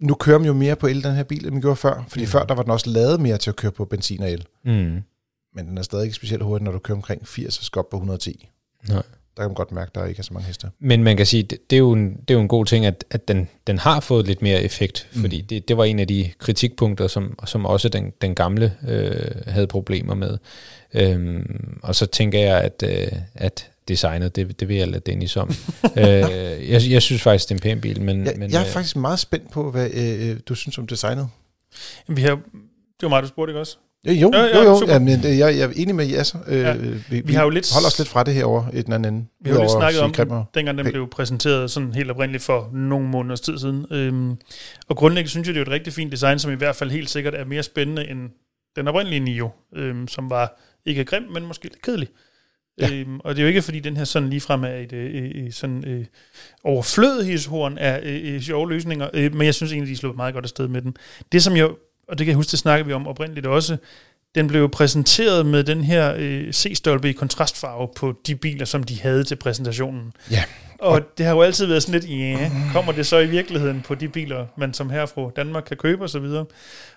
nu 0.00 0.14
kører 0.14 0.38
man 0.38 0.46
jo 0.46 0.52
mere 0.52 0.76
på 0.76 0.86
el, 0.86 1.04
den 1.04 1.14
her 1.14 1.22
bil, 1.22 1.44
end 1.44 1.52
man 1.52 1.60
gjorde 1.60 1.76
før. 1.76 2.04
Fordi 2.08 2.24
mm. 2.24 2.30
før, 2.30 2.44
der 2.44 2.54
var 2.54 2.62
den 2.62 2.70
også 2.70 2.90
lavet 2.90 3.20
mere 3.20 3.38
til 3.38 3.50
at 3.50 3.56
køre 3.56 3.72
på 3.72 3.84
benzin 3.84 4.22
og 4.22 4.30
el. 4.30 4.46
Mm. 4.64 5.02
Men 5.54 5.66
den 5.68 5.78
er 5.78 5.82
stadig 5.82 6.04
ikke 6.04 6.16
specielt 6.16 6.42
hurtig, 6.42 6.64
når 6.64 6.72
du 6.72 6.78
kører 6.78 6.96
omkring 6.96 7.28
80 7.28 7.58
og 7.58 7.64
skal 7.64 7.80
op 7.80 7.90
på 7.90 7.96
110. 7.96 8.48
Nej 8.88 9.02
der 9.38 9.44
kan 9.44 9.50
man 9.50 9.54
godt 9.54 9.72
mærke, 9.72 9.88
at 9.88 9.94
der 9.94 10.06
ikke 10.06 10.18
er 10.18 10.22
så 10.22 10.34
mange 10.34 10.46
heste. 10.46 10.70
Men 10.78 11.04
man 11.04 11.16
kan 11.16 11.26
sige, 11.26 11.42
det, 11.42 11.70
det, 11.70 11.76
er, 11.76 11.78
jo 11.78 11.92
en, 11.92 12.10
det 12.10 12.30
er 12.30 12.34
jo 12.34 12.40
en 12.40 12.48
god 12.48 12.64
ting, 12.64 12.86
at, 12.86 13.04
at 13.10 13.28
den, 13.28 13.48
den 13.66 13.78
har 13.78 14.00
fået 14.00 14.26
lidt 14.26 14.42
mere 14.42 14.62
effekt, 14.62 15.08
mm. 15.14 15.20
fordi 15.20 15.40
det, 15.40 15.68
det 15.68 15.76
var 15.76 15.84
en 15.84 15.98
af 15.98 16.06
de 16.08 16.30
kritikpunkter, 16.38 17.06
som, 17.06 17.38
som 17.46 17.66
også 17.66 17.88
den, 17.88 18.12
den 18.22 18.34
gamle 18.34 18.74
øh, 18.88 19.30
havde 19.46 19.66
problemer 19.66 20.14
med. 20.14 20.38
Øhm, 20.94 21.78
og 21.82 21.94
så 21.94 22.06
tænker 22.06 22.38
jeg, 22.38 22.60
at, 22.60 22.82
øh, 22.86 23.18
at 23.34 23.70
designet, 23.88 24.36
det, 24.36 24.60
det 24.60 24.68
vil 24.68 24.76
jeg 24.76 24.88
lade 24.88 25.02
Dennis 25.10 25.36
om. 25.36 25.48
øh, 25.98 26.04
jeg, 26.70 26.82
jeg 26.90 27.02
synes 27.02 27.22
faktisk, 27.22 27.48
det 27.48 27.50
er 27.50 27.56
en 27.56 27.60
pæn 27.60 27.80
bil. 27.80 28.02
Men, 28.02 28.26
jeg, 28.26 28.34
men, 28.38 28.50
jeg 28.50 28.60
er 28.60 28.66
øh, 28.66 28.72
faktisk 28.72 28.96
meget 28.96 29.18
spændt 29.18 29.50
på, 29.50 29.70
hvad 29.70 29.90
øh, 29.94 30.40
du 30.48 30.54
synes 30.54 30.78
om 30.78 30.86
designet. 30.86 31.28
Vi 32.08 32.22
har, 32.22 32.30
det 32.30 33.02
var 33.02 33.08
mig, 33.08 33.22
du 33.22 33.28
spurgte, 33.28 33.50
ikke 33.50 33.60
også? 33.60 33.76
Jo, 34.06 34.12
jo, 34.12 34.30
ja, 34.32 34.56
jo, 34.56 34.62
jo. 34.62 34.86
Ja, 34.86 34.98
men 34.98 35.08
jeg, 35.08 35.38
jeg 35.38 35.60
er 35.60 35.72
enig 35.76 35.94
med 35.94 36.06
Jasser. 36.06 36.38
Øh, 36.46 36.60
ja. 36.60 36.76
vi, 37.10 37.20
vi, 37.24 37.32
har 37.32 37.42
jo 37.42 37.50
lidt, 37.50 37.72
holder 37.74 37.86
os 37.86 37.98
lidt 37.98 38.08
fra 38.08 38.24
det 38.24 38.34
herovre 38.34 38.68
i 38.74 38.82
den 38.82 38.92
anden 38.92 39.28
Vi 39.40 39.50
har 39.50 39.56
jo 39.56 39.62
lidt 39.62 39.70
snakket 39.70 40.00
om 40.00 40.12
den, 40.12 40.42
dengang 40.54 40.78
den 40.78 40.86
hey. 40.86 40.92
blev 40.92 41.08
præsenteret 41.10 41.70
sådan 41.70 41.94
helt 41.94 42.10
oprindeligt 42.10 42.44
for 42.44 42.70
nogle 42.72 43.08
måneders 43.08 43.40
tid 43.40 43.58
siden. 43.58 43.86
Øhm, 43.90 44.36
og 44.88 44.96
grundlæggende 44.96 45.30
synes 45.30 45.46
jeg, 45.46 45.54
det 45.54 45.60
er 45.60 45.64
et 45.64 45.70
rigtig 45.70 45.92
fint 45.92 46.12
design, 46.12 46.38
som 46.38 46.52
i 46.52 46.54
hvert 46.54 46.76
fald 46.76 46.90
helt 46.90 47.10
sikkert 47.10 47.34
er 47.34 47.44
mere 47.44 47.62
spændende 47.62 48.10
end 48.10 48.30
den 48.76 48.88
oprindelige 48.88 49.20
Nio, 49.20 49.50
øhm, 49.76 50.08
som 50.08 50.30
var 50.30 50.60
ikke 50.86 51.04
grim, 51.04 51.22
men 51.22 51.46
måske 51.46 51.64
lidt 51.64 51.82
kedelig. 51.82 52.08
Ja. 52.80 52.92
Øhm, 52.92 53.20
og 53.20 53.34
det 53.34 53.42
er 53.42 53.42
jo 53.42 53.48
ikke, 53.48 53.62
fordi 53.62 53.80
den 53.80 53.96
her 53.96 54.04
sådan 54.04 54.30
ligefrem 54.30 54.64
er 54.64 54.68
et, 54.68 54.92
et, 54.92 55.16
et, 55.16 55.46
et 55.46 55.54
sådan 55.54 55.84
øh, 55.86 56.04
overflødighedshorn 56.64 57.78
af 57.78 58.00
øh, 58.02 58.40
sjove 58.40 58.68
løsninger, 58.68 59.08
øh, 59.14 59.34
men 59.34 59.46
jeg 59.46 59.54
synes 59.54 59.72
egentlig, 59.72 59.88
de 59.88 59.92
er 59.92 59.96
slået 59.96 60.16
meget 60.16 60.34
godt 60.34 60.44
afsted 60.44 60.68
med 60.68 60.82
den. 60.82 60.96
Det, 61.32 61.42
som 61.42 61.56
jeg 61.56 61.68
og 62.08 62.18
det 62.18 62.24
kan 62.24 62.28
jeg 62.28 62.36
huske, 62.36 62.50
det 62.50 62.58
snakker 62.58 62.86
vi 62.86 62.92
om 62.92 63.06
oprindeligt 63.06 63.46
også, 63.46 63.76
den 64.34 64.48
blev 64.48 64.70
præsenteret 64.70 65.46
med 65.46 65.64
den 65.64 65.84
her 65.84 66.14
øh, 66.16 66.52
C-stolpe 66.52 67.08
i 67.08 67.12
kontrastfarve 67.12 67.88
på 67.96 68.14
de 68.26 68.34
biler, 68.34 68.64
som 68.64 68.82
de 68.82 69.00
havde 69.00 69.24
til 69.24 69.36
præsentationen. 69.36 70.12
Ja. 70.30 70.44
Og, 70.78 70.88
og 70.88 71.00
det 71.18 71.26
har 71.26 71.32
jo 71.34 71.42
altid 71.42 71.66
været 71.66 71.82
sådan 71.82 72.00
lidt, 72.00 72.10
ja, 72.10 72.50
kommer 72.72 72.92
det 72.92 73.06
så 73.06 73.18
i 73.18 73.26
virkeligheden 73.26 73.82
på 73.86 73.94
de 73.94 74.08
biler, 74.08 74.46
man 74.56 74.74
som 74.74 74.90
her 74.90 75.06
fra 75.06 75.30
Danmark 75.36 75.64
kan 75.64 75.76
købe 75.76 76.04
osv.? 76.04 76.16
Og, 76.16 76.50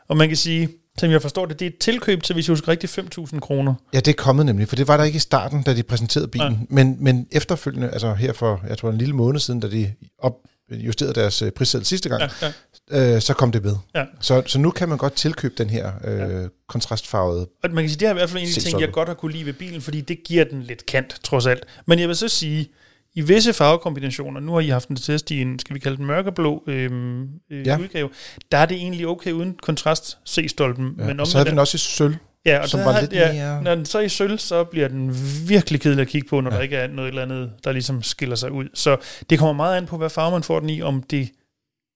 og 0.08 0.18
man 0.18 0.28
kan 0.28 0.38
sige, 0.38 0.70
som 0.98 1.12
jeg 1.12 1.22
forstår 1.22 1.46
det, 1.46 1.60
det 1.60 1.66
er 1.66 1.70
et 1.70 1.78
tilkøb 1.78 2.24
til, 2.24 2.34
hvis 2.34 2.48
jeg 2.48 2.52
husker 2.52 2.68
rigtigt, 2.68 3.00
5.000 3.00 3.40
kroner. 3.40 3.74
Ja, 3.94 4.00
det 4.00 4.08
er 4.08 4.14
kommet 4.14 4.46
nemlig, 4.46 4.68
for 4.68 4.76
det 4.76 4.88
var 4.88 4.98
der 4.98 5.04
ikke 5.04 5.18
i 5.18 5.20
starten, 5.20 5.64
da 5.64 5.76
de 5.76 5.84
præsenterede 5.84 6.28
bilen. 6.28 6.52
Ja. 6.52 6.58
Men, 6.70 6.98
men 7.00 7.28
efterfølgende, 7.32 7.90
altså 7.90 8.14
her 8.14 8.34
for, 8.34 8.62
jeg 8.70 8.78
tror 8.78 8.90
en 8.90 8.98
lille 8.98 9.16
måned 9.16 9.40
siden, 9.40 9.60
da 9.60 9.70
de 9.70 9.92
op, 10.20 10.34
justerede 10.72 11.14
deres 11.14 11.42
øh, 11.42 11.52
prissæt 11.52 11.86
sidste 11.86 12.10
gang, 12.10 12.22
ja, 12.22 12.28
ja. 12.42 12.52
Øh, 12.92 13.22
så 13.22 13.34
kom 13.34 13.52
det 13.52 13.64
med. 13.64 13.76
Ja. 13.96 14.06
Så, 14.20 14.44
så 14.46 14.60
nu 14.60 14.72
kan 14.72 14.90
man 14.90 14.98
godt 14.98 15.14
tilkøbe 15.14 15.54
den 15.58 15.70
her 15.70 15.92
øh, 16.04 16.20
ja. 16.20 16.48
kontrastfarvede 16.68 17.48
Og 17.64 17.72
man 17.72 17.84
kan 17.84 17.90
sige, 17.90 18.00
det 18.00 18.08
har 18.08 18.16
i 18.16 18.18
hvert 18.18 18.30
fald 18.30 18.42
en 18.42 18.48
af 18.48 18.54
de 18.54 18.62
ting, 18.62 18.82
jeg 18.82 18.92
godt 18.92 19.10
har 19.10 19.16
kunne 19.16 19.32
lide 19.32 19.46
ved 19.46 19.54
bilen, 19.54 19.82
fordi 19.82 20.02
det 20.02 20.24
giver 20.24 20.44
den 20.44 20.64
lidt 20.64 20.86
kant, 20.86 21.20
trods 21.24 21.46
alt. 21.46 21.66
Men 21.86 22.00
jeg 22.00 22.08
vil 22.08 22.16
så 22.16 22.28
sige, 22.28 22.70
i 23.16 23.22
visse 23.22 23.54
farvekombinationer, 23.54 24.40
nu 24.40 24.54
har 24.54 24.60
I 24.60 24.68
haft 24.68 24.90
en 24.90 24.96
test 24.96 25.32
i 25.32 25.42
en, 25.42 25.60
skal 25.60 25.74
vi 25.74 25.80
kalde 25.80 25.98
den 25.98 26.06
mørkeblå 26.06 26.64
øhm, 26.68 27.24
øh, 27.52 27.68
ja. 27.68 27.78
udgave, 27.80 28.10
der 28.52 28.58
er 28.58 28.66
det 28.66 28.78
egentlig 28.78 29.08
okay 29.08 29.32
uden 29.32 29.56
kontrast 29.62 30.18
C-stolpen. 30.30 30.96
Ja, 31.00 31.06
men 31.06 31.20
om 31.20 31.26
så 31.26 31.40
er 31.40 31.44
den 31.44 31.60
også 31.60 31.76
i 31.76 31.78
sølv. 31.78 32.16
Ja, 32.46 32.60
og 32.60 32.70
som 32.70 32.80
der, 32.80 32.86
var 32.86 33.02
lidt 33.02 33.14
ja, 33.14 33.34
mere... 33.34 33.64
når 33.64 33.76
den 33.76 33.86
så 33.86 33.98
er 33.98 34.02
i 34.02 34.10
sølv, 34.10 34.40
så 34.40 34.64
bliver 34.64 34.88
den 34.88 35.16
virkelig 35.48 35.82
kedelig 35.82 36.02
at 36.02 36.08
kigge 36.08 36.28
på, 36.28 36.42
når 36.42 36.52
ja. 36.52 36.58
der 36.58 36.64
ikke 36.64 36.76
er 36.76 36.88
noget 36.88 37.10
eller 37.10 37.22
andet, 37.22 37.52
der 37.64 37.72
ligesom 37.72 38.04
skiller 38.04 38.36
sig 38.36 38.52
ud. 38.52 38.66
Så 38.74 38.98
det 39.30 39.40
kommer 39.40 39.54
meget 39.54 39.78
an 39.78 39.86
på, 39.86 39.98
hvad 39.98 40.10
farve 40.10 40.32
man 40.32 40.44
får 40.44 40.60
den 40.60 40.70
i, 40.70 40.82
om 40.82 41.04
det 41.04 41.30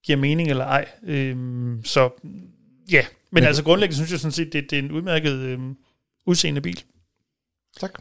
giver 0.05 0.17
mening 0.17 0.49
eller 0.49 0.65
ej. 0.65 0.85
Øhm, 1.03 1.81
så 1.83 2.09
ja, 2.91 3.01
men, 3.01 3.07
men 3.31 3.43
altså 3.43 3.63
grundlæggende 3.63 3.95
synes 3.95 4.11
jeg 4.11 4.19
sådan 4.19 4.31
set, 4.31 4.53
det, 4.53 4.69
det 4.69 4.79
er 4.79 4.83
en 4.83 4.91
udmærket 4.91 5.33
øhm, 5.33 5.75
udseende 6.25 6.61
bil. 6.61 6.83
Tak. 7.79 7.91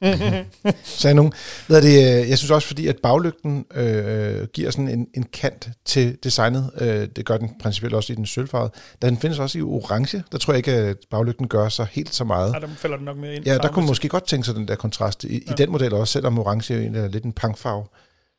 sagde 0.84 1.14
nogen. 1.14 1.32
Hvad 1.66 1.82
det, 1.82 2.22
øh, 2.22 2.30
jeg 2.30 2.38
synes 2.38 2.50
også, 2.50 2.68
fordi 2.68 2.86
at 2.86 2.96
baglygten 3.02 3.64
øh, 3.74 4.46
giver 4.46 4.70
sådan 4.70 4.88
en, 4.88 5.06
en 5.14 5.22
kant 5.22 5.68
til 5.84 6.18
designet. 6.24 6.70
Øh, 6.80 7.08
det 7.16 7.26
gør 7.26 7.36
den 7.36 7.50
principielt 7.62 7.94
også 7.94 8.12
i 8.12 8.16
den 8.16 8.26
sølvfarvede. 8.26 8.72
Da 9.02 9.06
den 9.06 9.18
findes 9.18 9.38
også 9.38 9.58
i 9.58 9.62
orange, 9.62 10.22
der 10.32 10.38
tror 10.38 10.52
jeg 10.52 10.58
ikke, 10.58 10.72
at 10.72 10.96
baglygten 11.10 11.48
gør 11.48 11.68
sig 11.68 11.86
helt 11.92 12.14
så 12.14 12.24
meget. 12.24 12.54
Ja, 12.54 12.58
der 12.60 12.68
falder 12.76 12.96
den 12.96 13.04
nok 13.04 13.16
mere 13.16 13.34
ind. 13.34 13.44
Ja, 13.44 13.58
der 13.58 13.68
kunne 13.68 13.82
man 13.82 13.88
måske 13.88 14.08
godt 14.08 14.26
tænke 14.26 14.46
sig 14.46 14.54
den 14.54 14.68
der 14.68 14.74
kontrast. 14.74 15.24
I, 15.24 15.44
ja. 15.46 15.52
i 15.52 15.54
den 15.56 15.70
model 15.70 15.92
også, 15.94 16.12
selvom 16.12 16.38
orange 16.38 16.74
er 16.74 17.08
lidt 17.08 17.24
en 17.24 17.32
pangfarve. 17.32 17.84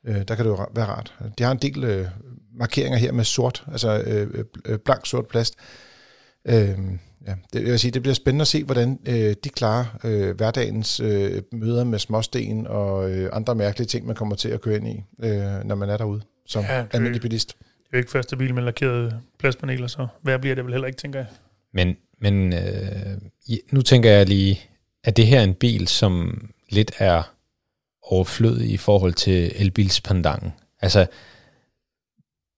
Øh, 0.08 0.16
der 0.16 0.36
kan 0.36 0.46
det 0.46 0.52
jo 0.52 0.68
være 0.76 0.86
rart. 0.86 1.14
De 1.38 1.44
har 1.44 1.52
en 1.52 1.58
del 1.58 1.84
øh, 1.84 2.08
markeringer 2.60 2.97
her 2.97 3.12
med 3.12 3.24
sort, 3.24 3.64
altså 3.72 4.04
øh, 4.08 4.43
øh, 4.66 4.80
blank 4.80 5.06
sort 5.06 5.28
plast. 5.28 5.56
Øh, 6.45 6.78
Ja, 7.28 7.36
det, 7.54 7.62
jeg 7.62 7.72
vil 7.72 7.80
sige, 7.80 7.91
det 7.91 8.02
bliver 8.02 8.16
spændende 8.16 8.41
at 8.41 8.47
se, 8.47 8.64
hvordan 8.64 8.99
øh, 9.08 9.36
de 9.43 9.49
klarer 9.49 9.86
øh, 10.04 10.36
hverdagens 10.36 10.99
øh, 10.99 11.41
møder 11.52 11.84
med 11.84 11.99
småsten 11.99 12.68
og 12.68 13.12
øh, 13.12 13.30
andre 13.34 13.56
mærkelige 13.56 13.88
ting, 13.88 14.06
man 14.06 14.16
kommer 14.16 14.36
til 14.36 14.49
at 14.49 14.62
køre 14.62 14.76
ind 14.76 14.88
i, 14.88 15.04
øh, 15.24 15.64
når 15.66 15.76
man 15.76 15.89
er 15.89 15.97
derude 15.97 16.22
som 16.45 16.64
ja, 16.64 16.86
almindelig 16.91 17.22
bilist. 17.22 17.56
Det 17.58 17.66
er 17.66 17.88
jo 17.93 17.97
ikke 17.97 18.12
første 18.12 18.38
bil 18.38 18.54
med 18.54 18.64
lakerede 18.64 19.22
pladspaneler, 19.39 19.88
så 19.88 20.08
hvad 20.22 20.39
bliver 20.39 20.56
det 20.56 20.64
vel 20.64 20.74
heller 20.74 20.88
ikke, 20.88 20.97
tænker 20.97 21.20
jeg. 21.20 21.28
Men, 21.74 21.95
men 22.22 22.54
øh, 22.54 23.62
nu 23.72 23.82
tænker 23.82 24.12
jeg 24.12 24.28
lige, 24.28 24.62
at 25.04 25.18
det 25.18 25.28
her 25.28 25.39
er 25.39 25.43
en 25.43 25.54
bil, 25.54 25.88
som 25.88 26.45
lidt 26.70 26.91
er 26.97 27.34
overflødig 28.04 28.72
i 28.72 28.78
forhold 28.78 29.14
til 29.14 29.52
elbilspandangen. 29.56 30.54
Altså, 30.82 31.08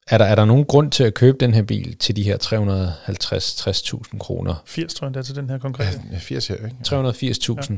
er 0.07 0.17
der, 0.17 0.25
er 0.25 0.35
der 0.35 0.45
nogen 0.45 0.65
grund 0.65 0.91
til 0.91 1.03
at 1.03 1.13
købe 1.13 1.37
den 1.39 1.53
her 1.53 1.61
bil 1.61 1.97
til 1.97 2.15
de 2.15 2.23
her 2.23 2.37
350-60.000 4.11 4.17
kroner? 4.17 4.63
80 4.65 4.93
tror 4.93 5.07
jeg, 5.07 5.13
det 5.13 5.19
er 5.19 5.23
til 5.23 5.35
den 5.35 5.49
her 5.49 5.57
konkret. 5.57 6.01
Ja, 6.11 6.17
80 6.17 6.47
her, 6.47 6.55
ikke? 6.55 6.77
380.000. 6.87 7.73
Ja. 7.73 7.77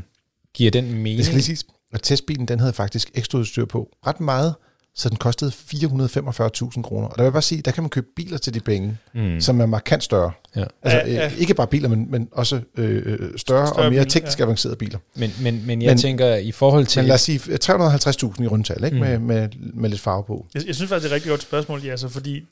Giver 0.54 0.72
den 0.72 0.94
mening? 0.94 1.18
Det 1.18 1.26
skal 1.26 1.36
lige 1.36 1.44
sige, 1.44 1.64
at 1.94 2.02
testbilen 2.04 2.48
den 2.48 2.60
havde 2.60 2.74
faktisk 2.74 3.12
ekstra 3.14 3.38
udstyr 3.38 3.66
på. 3.66 3.90
Ret 4.08 4.20
meget 4.20 4.56
så 4.98 5.10
den 5.10 5.18
kostede 5.18 5.52
445.000 5.52 6.82
kroner. 6.82 7.08
Og 7.08 7.16
der 7.16 7.22
vil 7.22 7.24
jeg 7.24 7.32
bare 7.32 7.42
sige, 7.42 7.62
der 7.62 7.72
kan 7.72 7.84
man 7.84 7.90
købe 7.90 8.08
biler 8.16 8.38
til 8.38 8.54
de 8.54 8.60
penge, 8.60 8.98
mm. 9.14 9.42
som 9.42 9.62
er 9.62 9.66
markant 9.66 10.04
større. 10.04 10.32
Ja. 10.56 10.64
Altså 10.84 10.98
ja, 10.98 11.14
ja. 11.14 11.26
Øh, 11.26 11.38
ikke 11.38 11.54
bare 11.54 11.68
biler, 11.68 11.90
men, 11.90 12.12
men 12.12 12.28
også 12.32 12.62
øh, 12.78 13.02
øh 13.06 13.20
større, 13.38 13.68
større 13.68 13.86
og 13.86 13.92
mere 13.92 14.06
teknisk 14.06 14.40
ja. 14.40 14.44
avancerede 14.44 14.76
biler. 14.76 15.00
Men, 15.16 15.32
men, 15.42 15.64
men 15.66 15.82
jeg 15.82 15.90
men, 15.90 15.98
tænker, 15.98 16.36
i 16.36 16.52
forhold 16.52 16.86
til... 16.86 17.00
Men 17.00 17.08
lad 17.08 17.16
os 17.16 17.22
sige 17.22 17.40
350.000 17.40 18.44
i 18.44 18.48
rundtal, 18.48 18.84
ikke? 18.84 18.96
Mm. 18.96 19.02
Med, 19.02 19.20
med, 19.20 19.50
med 19.74 19.90
lidt 19.90 20.02
farve 20.02 20.24
på. 20.24 20.46
Jeg, 20.54 20.68
jeg 20.68 20.76
synes 20.76 20.90
faktisk, 20.90 21.04
det 21.04 21.12
er 21.12 21.16
et 21.16 21.16
rigtig 21.16 21.30
godt 21.30 21.42
spørgsmål, 21.42 21.84
ja, 21.84 21.92
altså, 21.92 22.10
fordi 22.10 22.44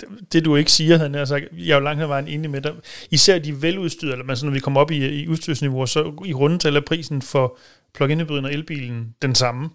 det, 0.00 0.08
det, 0.32 0.44
du 0.44 0.56
ikke 0.56 0.72
siger, 0.72 0.98
han 0.98 1.26
sagt, 1.26 1.44
jeg 1.58 1.70
er 1.70 1.74
jo 1.74 1.80
langt 1.80 2.00
hen 2.00 2.08
vejen 2.08 2.28
enig 2.28 2.50
med 2.50 2.60
dig. 2.60 2.72
Især 3.10 3.38
de 3.38 3.62
veludstyrede, 3.62 4.14
eller 4.14 4.30
altså, 4.30 4.46
når 4.46 4.52
vi 4.52 4.60
kommer 4.60 4.80
op 4.80 4.90
i, 4.90 5.06
i 5.06 5.28
udstyrsniveau, 5.28 5.86
så 5.86 6.12
i 6.24 6.32
rundetal 6.34 6.76
er 6.76 6.80
prisen 6.86 7.22
for 7.22 7.58
plug-in 7.94 8.20
hybriden 8.20 8.44
og 8.44 8.52
elbilen 8.52 9.14
den 9.22 9.34
samme, 9.34 9.68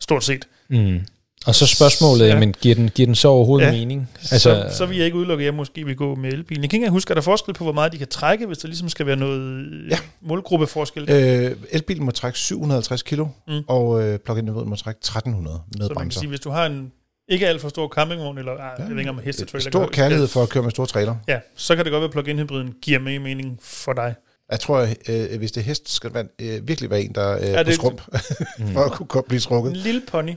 stort 0.00 0.24
set. 0.24 0.48
Mm. 0.68 1.00
Og 1.46 1.54
så 1.54 1.66
spørgsmålet, 1.66 2.28
ja. 2.28 2.38
men 2.38 2.52
giver 2.52 2.74
den, 2.74 2.88
giver 2.88 3.06
den 3.06 3.14
så 3.14 3.28
overhovedet 3.28 3.66
ja. 3.66 3.72
mening? 3.72 4.10
Altså, 4.16 4.38
så, 4.38 4.76
så 4.76 4.86
vil 4.86 4.96
jeg 4.96 5.06
ikke 5.06 5.18
udelukke, 5.18 5.42
at 5.42 5.46
jeg 5.46 5.54
måske 5.54 5.84
vil 5.84 5.96
gå 5.96 6.14
med 6.14 6.32
elbilen. 6.32 6.62
Jeg 6.62 6.70
kan 6.70 6.76
ikke 6.76 6.90
huske, 6.90 7.10
at 7.10 7.14
der 7.14 7.20
er 7.20 7.24
forskel 7.24 7.54
på, 7.54 7.64
hvor 7.64 7.72
meget 7.72 7.92
de 7.92 7.98
kan 7.98 8.08
trække, 8.08 8.46
hvis 8.46 8.58
der 8.58 8.68
ligesom 8.68 8.88
skal 8.88 9.06
være 9.06 9.16
noget 9.16 9.90
ja. 9.90 9.98
målgruppeforskel? 10.20 11.10
Øh, 11.10 11.56
elbilen 11.70 12.04
må 12.04 12.10
trække 12.10 12.38
750 12.38 13.02
kilo, 13.02 13.26
mm. 13.48 13.60
og 13.68 14.02
øh, 14.02 14.18
plug-in 14.18 14.48
hybrid 14.48 14.64
må 14.64 14.76
trække 14.76 14.98
1300 14.98 15.60
med 15.78 15.86
så 15.86 15.94
bremser. 15.94 16.14
Så 16.14 16.20
sige, 16.20 16.28
hvis 16.28 16.40
du 16.40 16.50
har 16.50 16.66
en 16.66 16.92
ikke 17.28 17.48
alt 17.48 17.60
for 17.60 17.68
stor 17.68 17.88
campingvogn, 17.88 18.38
eller 18.38 18.52
ah, 18.52 18.58
ja, 18.58 18.82
jeg 18.82 18.90
ved 18.90 18.98
ikke 18.98 19.10
om 19.10 19.18
hestetrailer. 19.24 19.70
Stor 19.70 19.86
kærlighed 19.86 20.28
for 20.28 20.42
at 20.42 20.48
køre 20.48 20.62
med 20.62 20.70
store 20.70 20.86
trailer. 20.86 21.16
Ja, 21.28 21.38
så 21.56 21.76
kan 21.76 21.84
det 21.84 21.92
godt 21.92 22.00
være, 22.00 22.08
at 22.08 22.12
plug-in 22.12 22.38
hybriden 22.38 22.74
giver 22.82 22.98
mere 22.98 23.18
mening 23.18 23.58
for 23.62 23.92
dig. 23.92 24.14
Jeg 24.50 24.60
tror, 24.60 24.78
at 24.78 24.96
øh, 25.08 25.38
hvis 25.38 25.52
det 25.52 25.60
er 25.60 25.64
hest, 25.64 25.94
skal 25.94 26.10
det 26.10 26.14
være, 26.14 26.56
øh, 26.56 26.68
virkelig 26.68 26.90
være 26.90 27.00
en, 27.00 27.14
der 27.14 27.22
er 27.22 27.50
ja, 27.50 27.62
på 27.62 27.70
skrump, 27.70 28.02
for 28.74 28.80
at 28.80 28.92
kunne 29.08 29.22
blive 29.22 29.40
trukket. 29.40 29.70
En 29.70 29.76
lille 29.76 30.02
pony. 30.08 30.32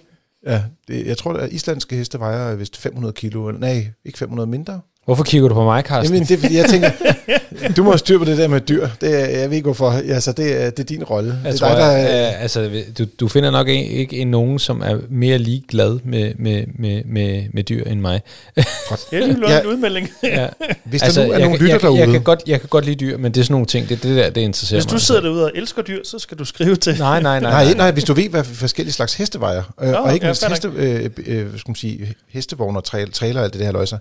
Ja, 0.45 0.63
det, 0.87 1.07
jeg 1.07 1.17
tror, 1.17 1.33
at 1.33 1.51
islandske 1.51 1.95
heste 1.95 2.19
vejer 2.19 2.53
øh, 2.53 2.59
vist 2.59 2.77
500 2.77 3.13
kilo. 3.13 3.51
Nej, 3.51 3.91
ikke 4.05 4.17
500 4.17 4.47
mindre. 4.49 4.81
Hvorfor 5.05 5.23
kigger 5.23 5.47
du 5.47 5.53
på 5.53 5.63
mig, 5.63 5.83
Carsten? 5.83 6.13
Jamen, 6.15 6.27
det 6.27 6.33
er 6.35 6.39
fordi, 6.41 6.57
jeg 6.57 6.65
tænker, 6.69 6.89
du 7.77 7.83
må 7.83 7.91
have 7.91 7.97
styr 7.97 8.17
på 8.17 8.25
det 8.25 8.37
der 8.37 8.47
med 8.47 8.61
dyr. 8.61 8.87
Det 9.01 9.21
er, 9.21 9.39
jeg 9.39 9.49
ved 9.49 9.55
ikke 9.57 9.65
hvorfor. 9.65 9.89
Altså, 9.89 10.31
det 10.31 10.61
er, 10.61 10.69
det 10.69 10.79
er 10.79 10.83
din 10.83 11.03
rolle. 11.03 11.39
Jeg 11.43 11.51
det 11.51 11.59
tror, 11.59 11.67
er 11.67 11.75
dig, 11.75 11.81
der, 12.09 12.15
jeg, 12.17 12.33
øh, 12.35 12.41
altså, 12.43 12.69
du, 12.99 13.05
du 13.19 13.27
finder 13.27 13.51
nok 13.51 13.67
ikke, 13.67 13.85
ikke 13.89 14.17
en 14.17 14.27
nogen, 14.31 14.59
som 14.59 14.81
er 14.81 14.97
mere 15.09 15.37
ligeglad 15.37 15.99
med, 16.05 16.31
med, 16.39 16.63
med, 16.79 17.03
med, 17.05 17.43
med 17.53 17.63
dyr 17.63 17.83
end 17.83 17.99
mig. 17.99 18.21
Det 18.55 18.65
er 19.11 19.27
lige 19.27 19.49
Ja. 19.51 19.59
en 19.59 19.65
udmelding. 19.67 20.09
ja. 20.23 20.47
hvis 20.85 21.01
der 21.01 21.25
nu 21.25 21.31
er 21.31 21.37
jeg, 21.37 21.49
kan- 21.49 21.51
lytter 21.59 21.67
jeg, 21.67 21.79
kan- 21.79 21.89
jeg, 21.93 21.97
derude, 22.01 22.11
kan 22.11 22.23
godt, 22.23 22.43
jeg 22.47 22.59
kan 22.59 22.69
godt 22.69 22.85
lide 22.85 22.95
dyr, 22.95 23.17
men 23.17 23.31
det 23.31 23.39
er 23.39 23.43
sådan 23.43 23.53
nogle 23.53 23.65
ting, 23.67 23.89
det 23.89 23.97
er 23.97 24.01
det 24.07 24.15
der, 24.17 24.29
det 24.29 24.41
interesserer 24.41 24.79
Hvis 24.79 24.85
mig. 24.85 24.99
du 24.99 25.05
sidder 25.05 25.21
derude 25.21 25.45
og 25.45 25.51
elsker 25.55 25.81
dyr, 25.81 25.99
så 26.03 26.19
skal 26.19 26.37
du 26.37 26.45
skrive 26.45 26.75
til. 26.75 26.95
Nej, 26.99 27.21
nej, 27.21 27.39
nej. 27.39 27.63
Nej, 27.65 27.73
nej, 27.73 27.91
hvis 27.91 28.03
du 28.03 28.13
ved, 28.13 28.29
hvad 28.29 28.43
forskellige 28.43 28.93
slags 28.93 29.13
hestevejer, 29.13 29.63
øh, 29.81 29.89
Nå, 29.91 29.97
og 29.97 30.13
ikke 30.13 30.25
ja, 30.25 30.29
mindst 30.29 30.47
heste, 30.47 30.71
øh, 30.75 31.09
øh, 31.27 31.47
hvad 31.47 31.59
skal 31.59 31.69
man 31.69 31.75
sige, 31.75 32.13
hestevogne 32.29 32.79
og 32.79 32.83
trail, 32.83 33.11
trailer 33.11 33.39
og 33.39 33.43
alt 33.43 33.53
det 33.53 33.59
der 33.59 33.65
her 33.65 33.73
løjser, 33.73 33.97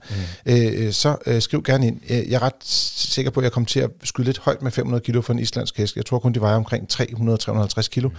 mm. 0.46 0.52
øh, 0.52 0.89
så 0.94 1.16
øh, 1.26 1.42
skriv 1.42 1.62
gerne 1.62 1.86
ind. 1.86 2.00
Øh, 2.10 2.16
Jeg 2.16 2.32
er 2.36 2.42
ret 2.42 2.52
sikker 2.96 3.30
på, 3.30 3.40
at 3.40 3.44
jeg 3.44 3.52
kommer 3.52 3.66
til 3.66 3.80
at 3.80 3.90
skyde 4.04 4.24
lidt 4.26 4.38
højt 4.38 4.62
med 4.62 4.70
500 4.70 5.00
kilo 5.00 5.20
for 5.20 5.32
en 5.32 5.38
islandsk 5.38 5.78
hest. 5.78 5.96
Jeg 5.96 6.06
tror 6.06 6.18
kun, 6.18 6.32
de 6.32 6.40
vejer 6.40 6.56
omkring 6.56 6.88
300-350 6.92 7.88
kilo. 7.88 8.08
Mm. 8.08 8.14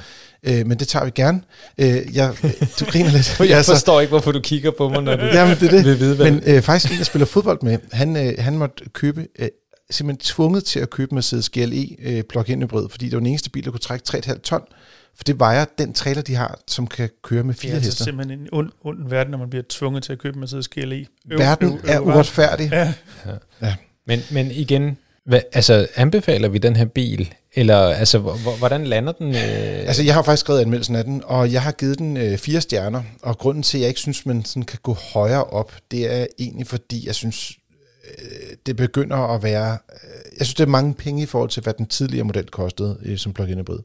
Øh, 0.51 0.67
men 0.67 0.79
det 0.79 0.87
tager 0.87 1.05
vi 1.05 1.11
gerne. 1.15 1.41
Øh, 1.77 2.15
jeg, 2.15 2.33
du 2.79 2.85
griner 2.85 3.11
lidt. 3.11 3.39
Jeg 3.49 3.57
Altså, 3.57 3.71
forstår 3.71 4.01
ikke, 4.01 4.09
hvorfor 4.09 4.31
du 4.31 4.39
kigger 4.39 4.71
på 4.77 4.89
mig, 4.89 5.01
når 5.03 5.15
du 5.15 5.25
Jamen, 5.25 5.57
det 5.59 5.67
er 5.67 5.71
det. 5.71 5.85
vil 5.85 5.99
vide, 5.99 6.15
hvad 6.15 6.31
Men 6.31 6.43
øh, 6.45 6.61
faktisk 6.61 6.91
en, 6.93 6.97
jeg 6.97 7.05
spiller 7.05 7.25
fodbold 7.25 7.59
med, 7.63 7.77
han, 7.91 8.15
øh, 8.27 8.33
han 8.39 8.57
måtte 8.57 8.83
købe, 8.93 9.27
øh, 9.39 9.47
simpelthen 9.91 10.25
tvunget 10.35 10.63
til 10.63 10.79
at 10.79 10.89
købe 10.89 11.15
Mercedes 11.15 11.49
GLE 11.49 11.87
øh, 12.03 12.23
plug-in 12.23 12.61
hybrid, 12.61 12.89
fordi 12.89 13.05
det 13.05 13.13
var 13.13 13.19
den 13.19 13.27
eneste 13.27 13.49
bil, 13.49 13.63
der 13.65 13.71
kunne 13.71 13.79
trække 13.79 14.03
3,5 14.09 14.39
ton, 14.41 14.61
for 15.15 15.23
det 15.23 15.39
vejer 15.39 15.65
den 15.77 15.93
trailer, 15.93 16.21
de 16.21 16.35
har, 16.35 16.59
som 16.67 16.87
kan 16.87 17.09
køre 17.23 17.43
med 17.43 17.53
Det 17.53 17.61
fire 17.61 17.71
er 17.71 17.75
altså 17.75 17.87
heste. 17.87 18.03
simpelthen 18.03 18.39
en 18.39 18.47
ond, 18.51 18.69
ond 18.83 19.09
verden, 19.09 19.31
når 19.31 19.37
man 19.37 19.49
bliver 19.49 19.63
tvunget 19.69 20.03
til 20.03 20.13
at 20.13 20.19
købe 20.19 20.39
Mercedes 20.39 20.67
GLE. 20.67 21.05
Øv, 21.31 21.39
Verden 21.39 21.67
øv, 21.67 21.73
øv, 21.73 21.79
er 21.87 21.99
uretfærdig. 21.99 22.71
Ja. 23.61 23.75
Men, 24.07 24.19
men 24.31 24.51
igen, 24.51 24.97
hvad, 25.25 25.41
altså, 25.53 25.87
anbefaler 25.95 26.47
vi 26.49 26.57
den 26.57 26.75
her 26.75 26.85
bil? 26.85 27.33
Eller 27.53 27.77
altså, 27.77 28.17
hvor- 28.19 28.35
hvor- 28.37 28.55
hvordan 28.57 28.83
lander 28.87 29.11
den? 29.11 29.27
Øh, 29.35 29.87
Altså, 29.87 30.03
jeg 30.03 30.13
har 30.13 30.21
faktisk 30.23 30.39
skrevet 30.45 30.61
anmeldelsen 30.61 30.95
af 30.95 31.03
den, 31.03 31.21
og 31.25 31.51
jeg 31.53 31.61
har 31.61 31.71
givet 31.71 31.97
den 31.99 32.17
øh, 32.17 32.37
fire 32.37 32.61
stjerner, 32.61 33.03
og 33.23 33.37
grunden 33.37 33.63
til, 33.63 33.77
at 33.77 33.81
jeg 33.81 33.87
ikke 33.87 33.99
synes, 33.99 34.25
man 34.25 34.45
sådan 34.45 34.63
kan 34.63 34.79
gå 34.83 34.93
højere 34.93 35.43
op, 35.43 35.71
det 35.91 36.13
er 36.21 36.25
egentlig, 36.39 36.67
fordi 36.67 37.07
jeg 37.07 37.15
synes, 37.15 37.51
øh, 38.17 38.55
det 38.65 38.75
begynder 38.75 39.17
at 39.17 39.43
være... 39.43 39.71
Øh, 39.71 40.09
jeg 40.39 40.45
synes, 40.45 40.53
det 40.55 40.63
er 40.63 40.67
mange 40.67 40.93
penge 40.93 41.23
i 41.23 41.25
forhold 41.25 41.49
til, 41.49 41.63
hvad 41.63 41.73
den 41.73 41.85
tidligere 41.85 42.23
model 42.25 42.47
kostede 42.49 42.97
øh, 43.05 43.17
som 43.17 43.33
plug-in 43.33 43.57
hybrid. 43.59 43.79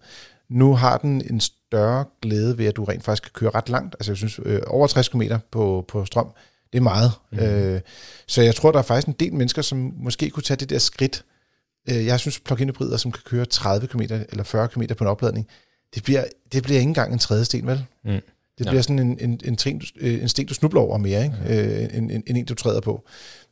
Nu 0.48 0.74
har 0.74 0.98
den 0.98 1.22
en 1.30 1.40
større 1.40 2.04
glæde 2.22 2.58
ved, 2.58 2.66
at 2.66 2.76
du 2.76 2.84
rent 2.84 3.04
faktisk 3.04 3.22
kan 3.22 3.32
køre 3.34 3.50
ret 3.50 3.68
langt. 3.68 3.94
Altså, 3.94 4.12
jeg 4.12 4.16
synes, 4.16 4.40
øh, 4.42 4.60
over 4.66 4.86
60 4.86 5.08
km 5.08 5.22
på, 5.50 5.84
på 5.88 6.04
strøm, 6.04 6.28
det 6.72 6.78
er 6.78 6.82
meget. 6.82 7.12
Mm. 7.32 7.38
Øh, 7.38 7.80
så 8.26 8.42
jeg 8.42 8.54
tror, 8.54 8.72
der 8.72 8.78
er 8.78 8.82
faktisk 8.82 9.06
en 9.08 9.14
del 9.20 9.34
mennesker, 9.34 9.62
som 9.62 9.92
måske 9.96 10.30
kunne 10.30 10.42
tage 10.42 10.56
det 10.56 10.70
der 10.70 10.78
skridt. 10.78 11.24
Øh, 11.90 12.06
jeg 12.06 12.20
synes, 12.20 12.40
plug-in 12.40 12.68
hybrider, 12.68 12.96
som 12.96 13.12
kan 13.12 13.22
køre 13.24 13.44
30 13.44 13.86
km 13.86 14.00
eller 14.00 14.44
40 14.44 14.68
km 14.68 14.82
på 14.98 15.04
en 15.04 15.08
opladning, 15.08 15.46
det 15.94 16.02
bliver, 16.04 16.24
det 16.52 16.62
bliver 16.62 16.78
ikke 16.78 16.88
engang 16.88 17.12
en 17.12 17.18
tredje 17.18 17.44
sten, 17.44 17.66
vel? 17.66 17.84
Mm. 18.04 18.10
Det 18.58 18.64
Ja. 18.64 18.70
bliver 18.70 18.82
sådan 18.82 18.98
en, 18.98 19.18
en, 19.20 19.40
en, 19.44 19.56
trin, 19.56 19.78
du- 19.78 19.86
øh, 20.00 20.22
en 20.22 20.28
sten, 20.28 20.46
du 20.46 20.54
snubler 20.54 20.80
over 20.80 20.98
mere, 20.98 21.24
ikke? 21.24 21.36
Mm. 21.44 21.50
Øh, 21.52 21.82
en, 21.98 22.10
en, 22.10 22.22
en 22.26 22.36
en, 22.36 22.44
du 22.44 22.54
træder 22.54 22.80
på. 22.80 23.04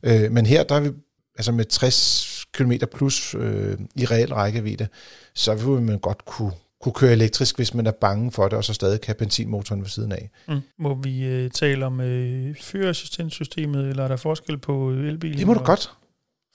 Øh, 0.03 0.31
men 0.31 0.45
her, 0.45 0.63
der 0.63 0.75
er 0.75 0.79
vi 0.79 0.89
altså 1.37 1.51
med 1.51 1.65
60 1.65 2.45
km 2.53 2.71
plus 2.95 3.35
øh, 3.39 3.77
i 3.95 4.05
reel 4.05 4.33
rækkevidde, 4.33 4.87
så 5.33 5.53
vil 5.55 5.81
man 5.81 5.99
godt 5.99 6.25
kunne, 6.25 6.51
kunne 6.85 6.93
køre 6.93 7.11
elektrisk, 7.11 7.55
hvis 7.55 7.73
man 7.73 7.87
er 7.87 7.91
bange 7.91 8.31
for 8.31 8.43
det, 8.47 8.53
og 8.53 8.63
så 8.63 8.73
stadig 8.73 9.01
kan 9.01 9.15
benzinmotoren 9.19 9.81
ved 9.81 9.89
siden 9.89 10.11
af. 10.11 10.29
Mm. 10.47 10.59
Må 10.79 10.93
vi 11.03 11.23
øh, 11.23 11.49
tale 11.51 11.85
om 11.85 12.01
øh, 12.01 12.55
fyrassistenssystemet, 12.61 13.89
eller 13.89 14.03
er 14.03 14.07
der 14.07 14.15
forskel 14.15 14.57
på 14.57 14.91
øh, 14.91 15.07
elbilen? 15.07 15.37
Det 15.37 15.47
må 15.47 15.53
du 15.53 15.59
og- 15.59 15.65
godt. 15.65 15.91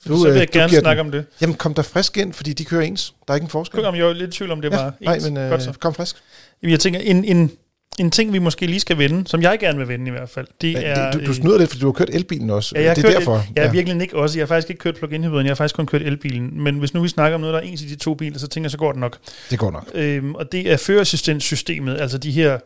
Du, 0.07 0.17
så 0.17 0.23
vil 0.23 0.31
øh, 0.33 0.39
jeg 0.39 0.53
du 0.53 0.59
gerne 0.59 0.73
snakke 0.79 0.99
den. 0.99 1.05
om 1.07 1.11
det. 1.11 1.25
Jamen, 1.41 1.55
kom 1.55 1.73
der 1.73 1.81
frisk 1.81 2.17
ind, 2.17 2.33
fordi 2.33 2.53
de 2.53 2.65
kører 2.65 2.81
ens. 2.81 3.15
Der 3.27 3.33
er 3.33 3.35
ikke 3.35 3.45
en 3.45 3.49
forskel. 3.49 3.83
Kom, 3.83 3.95
jeg 3.95 4.01
er 4.09 4.13
lidt 4.13 4.33
i 4.35 4.37
tvivl 4.37 4.51
om, 4.51 4.61
det 4.61 4.71
Ja, 4.71 4.77
var 4.77 4.93
nej, 5.01 5.15
ens. 5.15 5.23
men 5.29 5.35
Godt 5.49 5.63
så. 5.63 5.69
øh, 5.69 5.75
kom 5.75 5.93
frisk. 5.93 6.15
Jamen, 6.61 6.71
Jeg 6.71 6.79
tænker, 6.79 6.99
en, 6.99 7.25
en, 7.25 7.51
en 7.99 8.11
ting, 8.11 8.33
vi 8.33 8.39
måske 8.39 8.65
lige 8.65 8.79
skal 8.79 8.97
vende, 8.97 9.27
som 9.27 9.41
jeg 9.41 9.59
gerne 9.59 9.77
vil 9.77 9.87
vende 9.87 10.07
i 10.07 10.09
hvert 10.09 10.29
fald, 10.29 10.47
det 10.61 10.73
Men 10.73 10.83
er... 10.85 11.11
du, 11.11 11.25
du 11.25 11.33
snyder 11.33 11.57
lidt, 11.57 11.69
fordi 11.69 11.81
du 11.81 11.87
har 11.87 11.91
kørt 11.93 12.09
elbilen 12.11 12.49
også. 12.49 12.75
Ja, 12.75 12.81
jeg 12.83 12.95
det 12.95 13.03
er 13.03 13.07
kørt, 13.07 13.17
derfor. 13.19 13.43
Jeg 13.55 13.65
er 13.65 13.71
virkelig 13.71 14.01
ikke 14.01 14.17
også. 14.17 14.39
Jeg 14.39 14.43
har 14.43 14.47
faktisk 14.47 14.69
ikke 14.69 14.79
kørt 14.79 14.95
plug-in 14.95 15.23
hybriden, 15.23 15.45
jeg 15.45 15.51
har 15.51 15.55
faktisk 15.55 15.75
kun 15.75 15.85
kørt 15.85 16.01
elbilen. 16.01 16.63
Men 16.63 16.79
hvis 16.79 16.93
nu 16.93 17.01
vi 17.01 17.07
snakker 17.07 17.35
om 17.35 17.41
noget, 17.41 17.53
der 17.53 17.59
er 17.59 17.63
ens 17.63 17.81
i 17.81 17.85
de 17.87 17.95
to 17.95 18.13
biler, 18.13 18.39
så 18.39 18.47
tænker 18.47 18.65
jeg, 18.65 18.71
så 18.71 18.77
går 18.77 18.91
det 18.91 18.99
nok. 18.99 19.17
Det 19.49 19.59
går 19.59 19.71
nok. 19.71 19.87
Øhm, 19.93 20.35
og 20.35 20.51
det 20.51 20.71
er 20.71 20.77
førerassistenssystemet, 20.77 22.01
altså 22.01 22.17
de 22.17 22.31
her, 22.31 22.59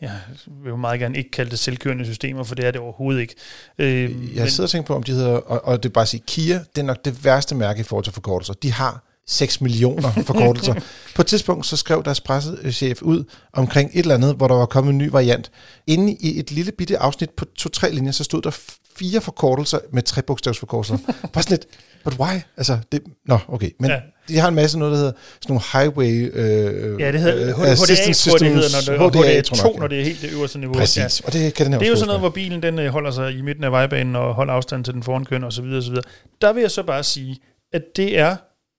jeg 0.00 0.12
vil 0.62 0.70
jo 0.70 0.76
meget 0.76 1.00
gerne 1.00 1.18
ikke 1.18 1.30
kalde 1.30 1.50
det 1.50 1.58
selvkørende 1.58 2.04
systemer, 2.04 2.44
for 2.44 2.54
det 2.54 2.66
er 2.66 2.70
det 2.70 2.80
overhovedet 2.80 3.20
ikke. 3.20 3.34
Øhm, 3.78 4.30
Jeg 4.34 4.50
sidder 4.50 4.66
og 4.66 4.70
tænker 4.70 4.86
på, 4.86 4.94
om 4.94 5.02
de 5.02 5.12
hedder, 5.12 5.28
og, 5.32 5.64
og 5.64 5.82
det 5.82 5.88
er 5.88 5.92
bare 5.92 6.02
at 6.02 6.08
sige, 6.08 6.22
Kia, 6.26 6.60
det 6.74 6.82
er 6.82 6.86
nok 6.86 7.04
det 7.04 7.24
værste 7.24 7.54
mærke 7.54 7.80
i 7.80 7.82
forhold 7.82 8.04
til 8.04 8.12
forkortelser. 8.12 8.54
De 8.54 8.72
har 8.72 9.05
6 9.28 9.60
millioner 9.60 10.10
forkortelser. 10.26 10.74
på 11.16 11.22
et 11.22 11.26
tidspunkt 11.26 11.66
så 11.66 11.76
skrev 11.76 12.04
deres 12.04 12.20
pressechef 12.20 13.02
ud 13.02 13.24
omkring 13.52 13.90
et 13.94 13.98
eller 14.00 14.14
andet, 14.14 14.34
hvor 14.36 14.48
der 14.48 14.54
var 14.54 14.66
kommet 14.66 14.92
en 14.92 14.98
ny 14.98 15.08
variant. 15.10 15.50
Inde 15.86 16.12
i 16.20 16.38
et 16.40 16.50
lille 16.50 16.72
bitte 16.72 16.98
afsnit 16.98 17.30
på 17.30 17.44
to-tre 17.58 17.90
linjer, 17.92 18.12
så 18.12 18.24
stod 18.24 18.42
der 18.42 18.58
fire 18.98 19.20
forkortelser 19.20 19.78
med 19.92 20.02
tre 20.02 20.22
bogstavsforkortelser. 20.22 20.98
Bare 21.32 21.42
sådan 21.42 21.50
lidt, 21.50 21.66
but 22.04 22.14
why? 22.20 22.40
Altså, 22.56 22.78
det, 22.92 23.00
nå, 23.26 23.38
okay. 23.48 23.70
Men 23.80 23.90
Ja. 23.90 23.96
de 24.28 24.38
har 24.38 24.48
en 24.48 24.54
masse 24.54 24.78
noget, 24.78 24.92
der 24.92 24.98
hedder 24.98 25.12
sådan 25.42 25.48
nogle 25.48 25.62
highway 25.72 26.30
øh, 26.34 27.00
ja, 27.00 27.12
det 27.12 27.20
hedder 27.20 27.36
øh, 27.36 27.54
HDA, 27.54 27.68
jeg, 27.68 27.76
det 27.76 27.88
hedder, 27.98 28.12
systems, 28.12 28.86
når 28.98 29.08
det, 29.10 29.20
HDA, 29.20 29.40
tror 29.42 29.56
2, 29.56 29.66
nok, 29.66 29.78
når 29.78 29.86
det 29.86 30.00
er 30.00 30.04
helt 30.04 30.22
det 30.22 30.32
øverste 30.32 30.58
niveau. 30.58 30.74
Præcis, 30.74 31.20
Ja. 31.20 31.26
og 31.26 31.32
det 31.32 31.54
kan 31.54 31.66
den 31.66 31.72
her 31.72 31.78
Det 31.78 31.86
er 31.86 31.90
jo 31.90 31.96
sådan 31.96 32.06
noget, 32.06 32.20
hvor 32.20 32.30
bilen 32.30 32.62
den 32.62 32.78
øh, 32.78 32.86
holder 32.92 33.10
sig 33.10 33.32
i 33.38 33.42
midten 33.42 33.64
af 33.64 33.72
vejbanen 33.72 34.16
og 34.16 34.34
holder 34.34 34.52
afstand 34.54 34.84
til 34.84 34.94
den 34.94 35.02
forankørende 35.02 35.46
osv. 35.46 35.64
osv. 35.64 35.94
Der 36.40 36.52
vil 36.52 36.60
jeg 36.60 36.70
så 36.70 36.82
bare 36.82 37.04
sige, 37.04 37.38
at 37.72 37.82
det 37.96 38.18
er 38.18 38.36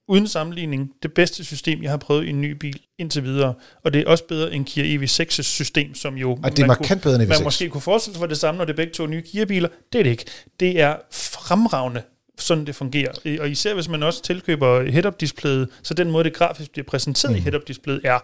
uden 0.08 0.28
sammenligning 0.28 0.91
det 1.03 1.14
bedste 1.14 1.43
system, 1.43 1.84
jeg 1.84 1.89
har 1.89 1.97
prøvet 1.97 2.26
i 2.26 2.30
en 2.30 2.41
ny 2.41 2.51
bil 2.51 2.80
indtil 2.97 3.24
videre. 3.24 3.53
Og 3.84 3.93
det 3.93 4.01
er 4.01 4.08
også 4.08 4.24
bedre 4.24 4.53
end 4.53 4.66
Kia 4.66 4.97
EV6's 4.97 5.41
system, 5.41 5.95
som 5.95 6.16
jo... 6.16 6.39
Og 6.43 6.51
det 6.51 6.64
er 6.64 6.68
man 6.68 6.78
kunne, 6.78 6.99
bedre 6.99 7.16
end 7.22 7.28
Man 7.28 7.38
EV6. 7.38 7.43
måske 7.43 7.70
kunne 7.70 7.82
forestille 7.82 8.14
sig 8.14 8.20
for 8.20 8.28
det 8.28 8.38
samme, 8.38 8.58
når 8.58 8.66
det 8.66 8.74
er 8.74 8.78
begge 8.78 8.93
to 8.93 9.05
nye 9.05 9.22
Kia-biler. 9.22 9.70
Det 9.93 9.99
er 9.99 10.03
det 10.03 10.10
ikke. 10.10 10.26
Det 10.60 10.82
er 10.82 10.95
fremragende 11.12 12.01
sådan 12.39 12.66
det 12.66 12.76
fungerer. 12.76 13.39
Og 13.39 13.49
især 13.49 13.74
hvis 13.74 13.89
man 13.89 14.03
også 14.03 14.24
tilkøber 14.24 14.91
head-up-displayet, 14.91 15.70
så 15.84 15.93
den 15.93 16.12
måde, 16.12 16.24
det 16.24 16.34
grafisk 16.34 16.72
bliver 16.72 16.86
præsenteret 16.86 17.32
mm. 17.32 17.38
i 17.38 17.41
head-up-displayet, 17.41 18.01
er 18.03 18.20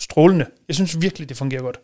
strålende. 0.00 0.46
Jeg 0.68 0.74
synes 0.76 1.00
virkelig, 1.00 1.28
det 1.28 1.36
fungerer 1.36 1.62
godt. 1.62 1.78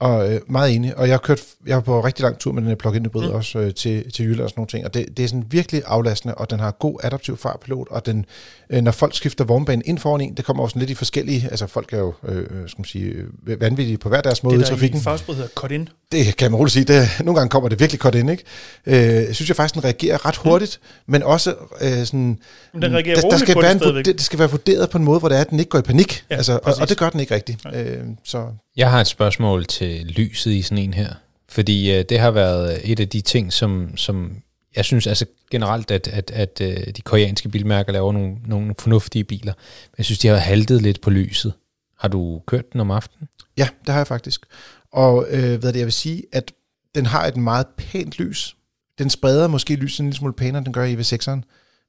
Og 0.00 0.32
øh, 0.32 0.40
meget 0.48 0.74
enig. 0.74 0.98
Og 0.98 1.06
jeg 1.06 1.12
har 1.12 1.18
kørt, 1.18 1.40
jeg 1.66 1.76
har 1.76 1.80
på 1.80 2.00
rigtig 2.04 2.22
lang 2.22 2.38
tur 2.38 2.52
med 2.52 2.62
den 2.62 2.68
her 2.68 2.76
plug-in 2.76 3.04
hybrid 3.06 3.22
Mm. 3.22 3.28
mm. 3.28 3.34
også 3.34 3.58
øh, 3.58 3.74
til, 3.74 4.12
til 4.12 4.24
Jylland 4.24 4.40
og 4.40 4.50
sådan 4.50 4.60
nogle 4.60 4.68
ting. 4.68 4.84
Og 4.84 4.94
det, 4.94 5.16
det 5.16 5.24
er 5.24 5.28
sådan 5.28 5.44
virkelig 5.50 5.82
aflastende, 5.86 6.34
og 6.34 6.50
den 6.50 6.60
har 6.60 6.70
god 6.70 6.98
adaptiv 7.02 7.36
fartpilot, 7.36 7.88
og 7.90 8.06
den, 8.06 8.26
øh, 8.70 8.82
når 8.82 8.90
folk 8.92 9.14
skifter 9.16 9.44
vognbanen 9.44 9.82
ind 9.86 9.98
foran 9.98 10.20
en, 10.20 10.34
det 10.34 10.44
kommer 10.44 10.62
også 10.62 10.72
sådan 10.72 10.80
lidt 10.80 10.90
i 10.90 10.94
forskellige, 10.94 11.48
altså 11.50 11.66
folk 11.66 11.92
er 11.92 11.98
jo, 11.98 12.14
øh, 12.28 12.36
øh, 12.38 12.46
skal 12.46 12.80
man 12.80 12.84
sige, 12.84 13.04
øh, 13.46 13.60
vanvittige 13.60 13.98
på 13.98 14.08
hver 14.08 14.20
deres 14.20 14.42
måde 14.42 14.54
det, 14.54 14.60
i 14.60 14.64
der 14.64 14.68
trafikken. 14.70 15.00
i 15.00 15.02
fagsprog 15.02 15.34
hedder 15.34 15.50
cut 15.54 15.70
in. 15.72 15.88
Det 16.12 16.36
kan 16.36 16.50
man 16.50 16.58
roligt 16.58 16.72
sige. 16.72 16.84
Det, 16.84 17.08
nogle 17.20 17.38
gange 17.38 17.50
kommer 17.50 17.68
det 17.68 17.80
virkelig 17.80 18.00
godt 18.00 18.14
ind, 18.14 18.30
ikke? 18.30 18.44
Øh, 18.86 18.94
jeg 18.96 19.34
synes 19.34 19.48
jeg 19.48 19.56
faktisk, 19.56 19.74
den 19.74 19.84
reagerer 19.84 20.26
ret 20.26 20.36
hurtigt, 20.36 20.80
mm. 20.82 21.12
men 21.12 21.22
også 21.22 21.54
øh, 21.80 22.04
sådan... 22.04 22.38
Men 22.72 22.82
den 22.82 22.92
reagerer 22.94 23.20
der, 23.20 23.28
der 23.30 23.36
skal 23.36 23.62
være 23.62 23.74
det 23.74 23.86
en, 23.88 23.96
det, 23.96 24.06
det 24.06 24.20
skal 24.22 24.38
være 24.38 24.50
vurderet 24.50 24.90
på 24.90 24.98
en 24.98 25.04
måde, 25.04 25.18
hvor 25.18 25.28
det 25.28 25.36
er, 25.36 25.40
at 25.40 25.50
den 25.50 25.58
ikke 25.58 25.68
går 25.70 25.78
i 25.78 25.82
panik. 25.82 26.24
Ja, 26.30 26.36
altså, 26.36 26.52
og, 26.52 26.60
præcis. 26.62 26.80
og 26.82 26.88
det 26.88 26.98
gør 26.98 27.10
den 27.10 27.20
ikke 27.20 27.34
rigtigt. 27.34 27.58
Øh, 27.74 27.96
så 28.24 28.46
Jeg 28.76 28.90
har 28.90 29.00
et 29.00 29.06
spørgsmål 29.06 29.64
til 29.64 29.83
lyset 30.04 30.50
i 30.50 30.62
sådan 30.62 30.78
en 30.78 30.94
her. 30.94 31.14
Fordi 31.48 31.92
øh, 31.92 32.04
det 32.08 32.18
har 32.18 32.30
været 32.30 32.80
et 32.92 33.00
af 33.00 33.08
de 33.08 33.20
ting, 33.20 33.52
som, 33.52 33.96
som 33.96 34.36
jeg 34.76 34.84
synes 34.84 35.06
altså 35.06 35.26
generelt, 35.50 35.90
at, 35.90 36.08
at, 36.08 36.30
at 36.30 36.60
øh, 36.60 36.86
de 36.96 37.02
koreanske 37.02 37.48
bilmærker 37.48 37.92
laver 37.92 38.12
nogle, 38.12 38.36
nogle 38.46 38.74
fornuftige 38.78 39.24
biler. 39.24 39.52
Men 39.86 39.94
jeg 39.98 40.04
synes, 40.04 40.18
de 40.18 40.28
har 40.28 40.36
haltet 40.36 40.82
lidt 40.82 41.00
på 41.00 41.10
lyset. 41.10 41.52
Har 41.98 42.08
du 42.08 42.42
kørt 42.46 42.72
den 42.72 42.80
om 42.80 42.90
aftenen? 42.90 43.28
Ja, 43.56 43.68
det 43.86 43.88
har 43.88 44.00
jeg 44.00 44.06
faktisk. 44.06 44.46
Og 44.92 45.26
øh, 45.30 45.60
hvad 45.60 45.72
det, 45.72 45.78
jeg 45.78 45.86
vil 45.86 45.92
sige, 45.92 46.22
at 46.32 46.52
den 46.94 47.06
har 47.06 47.26
et 47.26 47.36
meget 47.36 47.66
pænt 47.76 48.18
lys. 48.18 48.56
Den 48.98 49.10
spreder 49.10 49.48
måske 49.48 49.74
lyset 49.74 50.00
en 50.00 50.06
lille 50.06 50.16
smule 50.16 50.34
pænere, 50.34 50.58
end 50.58 50.64
den 50.64 50.72
gør 50.72 50.84
i 50.84 50.94
V6'eren. 50.94 51.40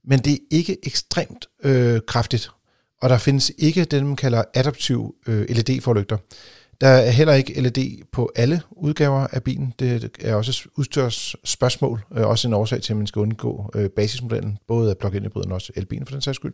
Men 0.08 0.20
det 0.20 0.34
er 0.34 0.38
ikke 0.52 0.78
ekstremt 0.84 1.46
øh, 1.64 2.00
kraftigt. 2.08 2.50
Og 3.02 3.10
der 3.10 3.18
findes 3.18 3.52
ikke 3.58 3.86
det, 3.86 4.06
man 4.06 4.16
kalder 4.16 4.44
adaptiv 4.54 5.16
øh, 5.28 5.46
LED-forlygter. 5.50 6.18
Der 6.82 6.88
er 6.88 7.10
heller 7.10 7.34
ikke 7.34 7.62
LED 7.62 8.04
på 8.12 8.32
alle 8.36 8.62
udgaver 8.72 9.28
af 9.32 9.44
bilen. 9.44 9.74
Det 9.80 10.12
er 10.22 10.36
også 10.36 10.52
et 10.52 10.72
udstyrsspørgsmål. 10.78 12.06
Øh, 12.18 12.28
også 12.28 12.48
en 12.48 12.54
årsag 12.54 12.82
til, 12.82 12.94
at 12.94 12.98
man 12.98 13.08
skal 13.08 13.20
undgå 13.20 13.72
øh, 13.76 13.90
basismodellen. 13.90 14.58
Både 14.68 14.90
af 14.90 14.98
plug-in 14.98 15.24
hybriden 15.24 15.52
og 15.52 15.56
også 15.56 15.72
elbilen 15.76 16.06
for 16.06 16.12
den 16.12 16.22
sags 16.22 16.36
skyld. 16.36 16.54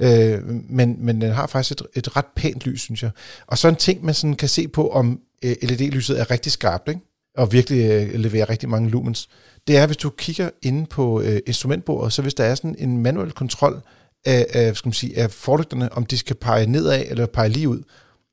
Øh, 0.00 0.44
men, 0.68 0.96
men 0.98 1.20
den 1.20 1.32
har 1.32 1.46
faktisk 1.46 1.70
et, 1.72 1.86
et 1.94 2.16
ret 2.16 2.26
pænt 2.36 2.66
lys, 2.66 2.80
synes 2.80 3.02
jeg. 3.02 3.10
Og 3.46 3.58
så 3.58 3.68
en 3.68 3.76
ting, 3.76 4.04
man 4.04 4.14
sådan 4.14 4.36
kan 4.36 4.48
se 4.48 4.68
på, 4.68 4.88
om 4.88 5.20
øh, 5.44 5.56
LED-lyset 5.62 6.20
er 6.20 6.30
rigtig 6.30 6.52
skarpt, 6.52 6.88
ikke? 6.88 7.00
og 7.36 7.52
virkelig 7.52 7.90
øh, 7.90 8.14
leverer 8.14 8.50
rigtig 8.50 8.68
mange 8.68 8.90
lumens, 8.90 9.28
det 9.66 9.76
er, 9.76 9.86
hvis 9.86 9.96
du 9.96 10.10
kigger 10.10 10.50
inde 10.62 10.86
på 10.86 11.20
øh, 11.20 11.40
instrumentbordet, 11.46 12.12
så 12.12 12.22
hvis 12.22 12.34
der 12.34 12.44
er 12.44 12.54
sådan 12.54 12.76
en 12.78 13.02
manuel 13.02 13.32
kontrol 13.32 13.82
af, 14.24 14.46
af, 14.50 14.76
skal 14.76 14.88
man 14.88 14.92
sige, 14.92 15.18
af 15.18 15.30
forlygterne, 15.30 15.92
om 15.92 16.06
de 16.06 16.18
skal 16.18 16.36
pege 16.36 16.66
nedad 16.66 17.04
eller 17.08 17.26
pege 17.26 17.48
lige 17.48 17.68
ud, 17.68 17.82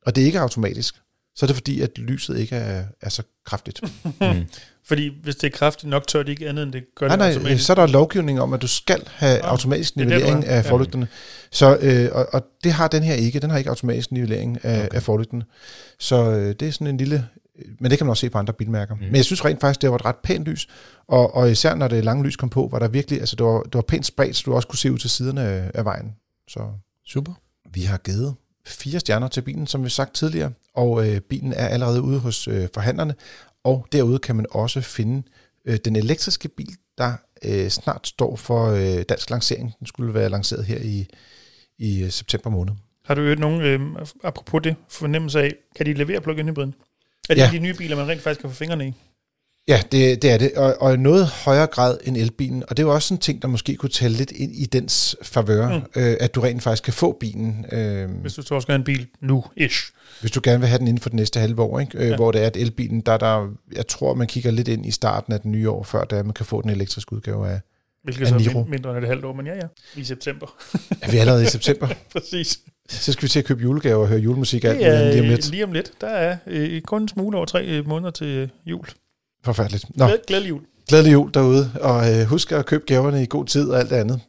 og 0.06 0.16
det 0.16 0.22
er 0.22 0.26
ikke 0.26 0.40
automatisk, 0.40 0.96
så 1.36 1.46
er 1.46 1.48
det 1.48 1.56
fordi, 1.56 1.82
at 1.82 1.98
lyset 1.98 2.38
ikke 2.38 2.56
er, 2.56 2.84
er 3.02 3.10
så 3.10 3.24
kraftigt. 3.46 3.82
mm. 4.22 4.46
Fordi 4.86 5.12
hvis 5.24 5.36
det 5.36 5.48
er 5.54 5.58
kraftigt 5.58 5.90
nok, 5.90 6.08
tør 6.08 6.24
det 6.24 6.30
ikke 6.30 6.50
andet 6.50 6.64
end 6.64 6.74
det 6.74 6.84
gør 6.96 7.08
nej, 7.08 7.32
det 7.32 7.44
nej, 7.44 7.58
så 7.58 7.74
er 7.74 7.76
der 7.76 7.88
lovgivning 7.88 8.42
om, 8.42 8.54
at 8.54 8.62
du 8.62 8.68
skal 8.68 9.02
have 9.08 9.34
ja, 9.34 9.50
automatisk 9.50 9.96
nivellering 9.96 10.46
af 10.46 10.66
forlygterne. 10.66 11.08
Ja. 11.12 11.18
Så, 11.52 11.78
øh, 11.82 12.10
og, 12.12 12.28
og 12.34 12.46
det 12.64 12.72
har 12.72 12.88
den 12.88 13.04
her 13.04 13.14
ikke. 13.14 13.40
Den 13.40 13.50
har 13.50 13.58
ikke 13.58 13.70
automatisk 13.70 14.12
nivellering 14.12 14.66
af, 14.66 14.86
okay. 14.86 14.96
af 14.96 15.04
forlygterne. 15.04 15.46
Så 16.00 16.32
øh, 16.32 16.56
det 16.60 16.68
er 16.68 16.72
sådan 16.72 16.88
en 16.88 16.98
lille... 16.98 17.28
Men 17.80 17.92
det 17.92 17.98
kan 17.98 18.08
man 18.08 18.10
også 18.10 18.22
se 18.22 18.30
på 18.30 18.38
andre 18.38 18.54
bilmærker. 18.54 18.96
Mm. 18.96 19.02
Men 19.02 19.16
jeg 19.16 19.26
synes 19.26 19.46
rent 19.46 19.62
faktisk, 19.62 19.82
det 19.82 19.90
var 19.90 19.96
et 19.96 20.06
ret 20.06 20.16
pænt 20.24 20.46
lys. 20.46 20.68
Og, 21.08 21.36
og 21.36 21.52
især 21.52 21.76
når 21.76 21.88
det 21.88 22.04
lange 22.04 22.24
lys 22.24 22.36
kom 22.36 22.50
på, 22.50 22.70
var 22.72 22.80
der 22.80 22.88
virkelig... 22.88 23.20
Altså 23.20 23.36
det 23.36 23.46
var, 23.46 23.62
det 23.62 23.74
var 23.74 23.82
pænt 23.82 24.06
spredt, 24.06 24.36
så 24.36 24.44
du 24.46 24.54
også 24.54 24.68
kunne 24.68 24.80
se 24.80 24.92
ud 24.92 24.98
til 24.98 25.10
siderne 25.10 25.42
af, 25.42 25.72
af 25.74 25.86
vejen. 25.86 26.12
Så 26.48 26.60
super. 27.08 27.34
Vi 27.74 27.82
har 27.82 27.98
givet 27.98 28.36
fire 28.66 29.00
stjerner 29.00 29.28
til 29.28 29.42
bilen, 29.42 29.68
som 29.68 29.84
vi 29.84 29.90
sagt 29.90 30.14
tidligere, 30.14 30.52
og 30.76 31.08
øh, 31.08 31.22
bilen 31.22 31.54
er 31.54 31.68
allerede 31.68 32.02
ude 32.02 32.20
hos 32.20 32.48
øh, 32.48 32.68
forhandlerne, 32.74 33.16
og 33.64 33.88
derude 33.92 34.20
kan 34.20 34.36
man 34.36 34.46
også 34.52 34.82
finde 34.82 35.24
øh, 35.66 35.78
den 35.86 35.96
elektriske 35.96 36.50
bil, 36.50 36.76
der 36.98 37.14
øh, 37.46 37.70
snart 37.70 38.08
står 38.08 38.36
for 38.36 38.68
øh, 38.68 39.04
dansk 39.10 39.30
lancering. 39.30 39.74
Den 39.80 39.88
skulle 39.88 40.14
være 40.14 40.30
lanceret 40.30 40.66
her 40.66 40.80
i, 40.80 41.08
i 41.78 42.04
øh, 42.04 42.10
september 42.10 42.50
måned. 42.50 42.74
Har 43.06 43.16
du 43.16 43.22
hørt 43.22 43.40
nogen, 43.40 43.62
øh, 43.62 44.06
apropos 44.24 44.62
det, 44.64 44.76
fornemmelse 44.90 45.42
af, 45.42 45.56
kan 45.76 45.86
de 45.86 45.94
levere 45.94 46.22
plug-in 46.22 46.48
hybriden? 46.48 46.74
Er 47.30 47.34
det 47.34 47.42
ja. 47.42 47.50
de 47.52 47.60
nye 47.60 47.74
biler, 47.74 47.96
man 47.96 48.08
rent 48.08 48.22
faktisk 48.22 48.42
kan 48.42 48.50
få 48.50 48.56
fingrene 48.56 48.88
i? 48.88 48.94
Ja, 49.68 49.82
det, 49.92 50.22
det 50.22 50.32
er 50.32 50.38
det, 50.38 50.52
og, 50.56 50.76
og 50.80 50.94
i 50.94 50.98
noget 50.98 51.28
højere 51.28 51.68
grad 51.68 51.98
end 52.04 52.18
elbilen. 52.18 52.64
Og 52.70 52.78
det 52.78 52.84
er 52.84 52.88
jo 52.88 52.94
også 52.94 53.14
en 53.14 53.18
ting, 53.18 53.42
der 53.42 53.48
måske 53.48 53.76
kunne 53.76 53.90
tale 53.90 54.14
lidt 54.14 54.32
ind 54.32 54.56
i 54.56 54.66
dens 54.66 55.16
favør, 55.22 55.78
mm. 55.78 56.02
øh, 56.02 56.18
at 56.20 56.36
du 56.36 56.42
rent 56.42 56.64
faktisk 56.64 56.84
kan 56.84 56.94
få 56.94 57.18
bilen. 57.20 57.66
Øh, 57.72 58.10
hvis 58.10 58.34
du 58.34 58.42
så 58.42 58.56
også 58.56 58.66
skal 58.66 58.74
have 58.74 58.80
en 58.80 58.84
bil 58.84 59.08
nu-ish. 59.22 59.92
Hvis 60.22 60.32
du 60.32 60.42
gerne 60.44 60.60
vil 60.60 60.70
have 60.70 60.80
den 60.80 60.88
inden 60.88 61.02
for 61.02 61.10
det 61.10 61.16
næste 61.16 61.40
halve 61.40 61.62
år, 61.62 61.80
ikke? 61.80 61.98
Øh, 61.98 62.10
ja. 62.10 62.16
hvor 62.16 62.32
det 62.32 62.42
er, 62.42 62.46
at 62.48 62.58
elbilen, 62.58 63.02
der, 63.02 63.18
der, 63.18 63.48
jeg 63.76 63.88
tror, 63.88 64.14
man 64.14 64.28
kigger 64.28 64.52
lidt 64.52 64.68
ind 64.68 64.86
i 64.86 64.92
starten 64.92 65.34
af 65.34 65.40
den 65.40 65.52
nye 65.52 65.70
år, 65.70 65.84
før 65.84 66.04
der 66.04 66.24
man 66.24 66.34
kan 66.34 66.46
få 66.46 66.62
den 66.62 66.70
elektriske 66.70 67.14
udgave 67.14 67.50
af 67.50 67.60
Hvilket 68.04 68.28
så 68.28 68.36
er 68.36 68.70
mindre 68.70 68.90
end 68.90 69.04
et 69.04 69.08
halvt 69.08 69.26
år, 69.26 69.34
men 69.34 69.46
ja, 69.46 69.56
ja, 69.56 69.68
i 69.96 70.04
september. 70.04 70.56
er 71.02 71.12
vi 71.12 71.18
allerede 71.18 71.44
i 71.44 71.48
september? 71.48 71.88
Præcis. 72.14 72.60
Så 72.90 73.14
skal 73.14 73.24
vi 73.24 73.28
til 73.28 73.40
at 73.40 73.46
købe 73.46 73.62
julegaver 73.62 74.02
og 74.02 74.08
høre 74.08 74.20
julemusik 74.20 74.64
alt 74.64 74.78
lige 74.78 75.22
om 75.22 75.28
lidt. 75.28 75.52
Lige 75.52 75.64
om 75.64 75.72
lidt. 75.72 75.92
Der 76.02 76.08
er 76.08 76.38
øh, 76.48 76.82
kun 76.82 77.02
en 77.02 77.08
smule 77.08 77.38
over 77.38 77.46
tre 77.46 77.66
øh, 77.66 77.88
måneder 77.88 78.12
til 78.12 78.28
øh, 78.28 78.50
jul. 78.66 78.86
Forfærdeligt. 79.44 79.98
Nå. 79.98 80.10
Glædelig 80.28 80.50
jul. 80.50 80.62
Glædelig 80.90 81.14
jul 81.14 81.34
derude, 81.34 81.72
og 81.82 82.14
øh, 82.14 82.26
husk 82.26 82.52
at 82.52 82.66
købe 82.66 82.84
gaverne 82.88 83.24
i 83.24 83.26
god 83.30 83.46
tid 83.46 83.70
og 83.70 83.80
alt 83.80 83.90
det 83.90 83.96
andet. 83.96 84.22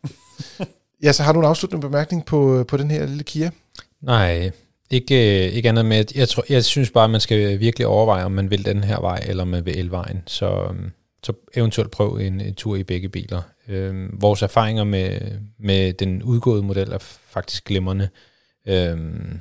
ja, 1.04 1.12
så 1.12 1.22
har 1.22 1.32
du 1.32 1.38
en 1.38 1.44
afsluttende 1.44 1.88
bemærkning 1.88 2.24
på, 2.24 2.64
på 2.68 2.76
den 2.76 2.90
her 2.90 3.06
lille 3.06 3.22
Kia? 3.22 3.50
Nej, 4.02 4.50
ikke, 4.90 5.50
ikke 5.50 5.68
andet 5.68 5.84
med, 5.84 6.04
jeg, 6.14 6.28
tror, 6.28 6.44
jeg 6.48 6.64
synes 6.64 6.90
bare, 6.90 7.04
at 7.04 7.10
man 7.10 7.20
skal 7.20 7.60
virkelig 7.60 7.86
overveje, 7.86 8.24
om 8.24 8.32
man 8.32 8.50
vil 8.50 8.64
den 8.64 8.84
her 8.84 9.00
vej, 9.00 9.24
eller 9.26 9.42
om 9.42 9.48
man 9.48 9.66
vil 9.66 9.78
elvejen. 9.78 10.22
Så, 10.26 10.66
øhm, 10.70 10.90
så 11.22 11.32
eventuelt 11.54 11.90
prøv 11.90 12.16
en, 12.16 12.40
en 12.40 12.54
tur 12.54 12.76
i 12.76 12.82
begge 12.82 13.08
biler. 13.08 13.42
Øhm, 13.68 14.16
vores 14.20 14.42
erfaringer 14.42 14.84
med, 14.84 15.20
med 15.58 15.92
den 15.92 16.22
udgåede 16.22 16.62
model 16.62 16.92
er 16.92 16.98
faktisk 17.28 17.64
glimrende 17.64 18.08
øhm, 18.68 19.40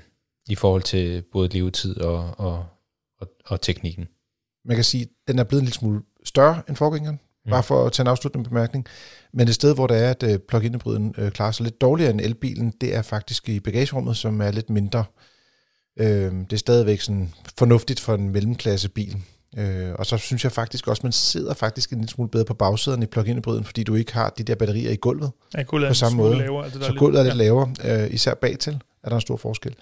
i 0.49 0.55
forhold 0.55 0.81
til 0.81 1.23
både 1.31 1.49
levetid 1.49 1.97
og, 1.97 2.33
og, 2.37 2.65
og, 3.19 3.27
og 3.45 3.61
teknikken 3.61 4.07
man 4.65 4.77
kan 4.77 4.83
sige, 4.83 5.07
den 5.27 5.39
er 5.39 5.43
blevet 5.43 5.61
en 5.61 5.65
lille 5.65 5.75
smule 5.75 6.01
større 6.25 6.61
end 6.69 6.75
forgængeren, 6.75 7.19
mm. 7.45 7.49
bare 7.49 7.63
for 7.63 7.85
at 7.85 7.91
tage 7.91 8.03
en 8.03 8.07
afsluttende 8.07 8.49
bemærkning. 8.49 8.85
Men 9.33 9.47
det 9.47 9.55
sted, 9.55 9.75
hvor 9.75 9.87
der 9.87 9.95
er, 9.95 10.09
at 10.09 10.23
uh, 10.23 10.35
plug-in 10.47 10.73
hybriden 10.73 11.15
uh, 11.17 11.29
klarer 11.29 11.51
sig 11.51 11.63
lidt 11.63 11.81
dårligere 11.81 12.11
end 12.11 12.21
elbilen, 12.21 12.73
det 12.81 12.95
er 12.95 13.01
faktisk 13.01 13.49
i 13.49 13.59
bagagerummet, 13.59 14.17
som 14.17 14.41
er 14.41 14.51
lidt 14.51 14.69
mindre. 14.69 15.05
Uh, 15.99 16.05
det 16.05 16.53
er 16.53 16.57
stadigvæk 16.57 17.01
sådan 17.01 17.33
fornuftigt 17.57 17.99
for 17.99 18.15
en 18.15 18.29
mellemklasse 18.29 18.89
bil. 18.89 19.15
Uh, 19.57 19.93
og 19.95 20.05
så 20.05 20.17
synes 20.17 20.43
jeg 20.43 20.51
faktisk 20.51 20.87
også, 20.87 20.99
at 20.99 21.03
man 21.03 21.11
sidder 21.11 21.53
faktisk 21.53 21.91
en 21.91 21.97
lille 21.97 22.09
smule 22.09 22.29
bedre 22.29 22.45
på 22.45 22.53
bagsæderne 22.53 23.03
i 23.03 23.07
plug-in 23.07 23.35
hybriden, 23.35 23.63
fordi 23.63 23.83
du 23.83 23.95
ikke 23.95 24.13
har 24.13 24.29
de 24.29 24.43
der 24.43 24.55
batterier 24.55 24.91
i 24.91 24.95
gulvet 24.95 25.31
ja, 25.57 25.61
gulvet 25.61 25.87
på 25.87 25.93
samme 25.93 26.17
måde. 26.17 26.37
Lavere, 26.37 26.65
altså 26.65 26.81
så 26.81 26.93
gulvet 26.93 27.19
er 27.19 27.23
lidt 27.23 27.33
ja. 27.33 27.37
lavere, 27.37 28.11
især 28.11 28.33
bagtil 28.33 28.81
er 29.03 29.09
der 29.09 29.15
en 29.15 29.21
stor 29.21 29.37
forskel. 29.37 29.75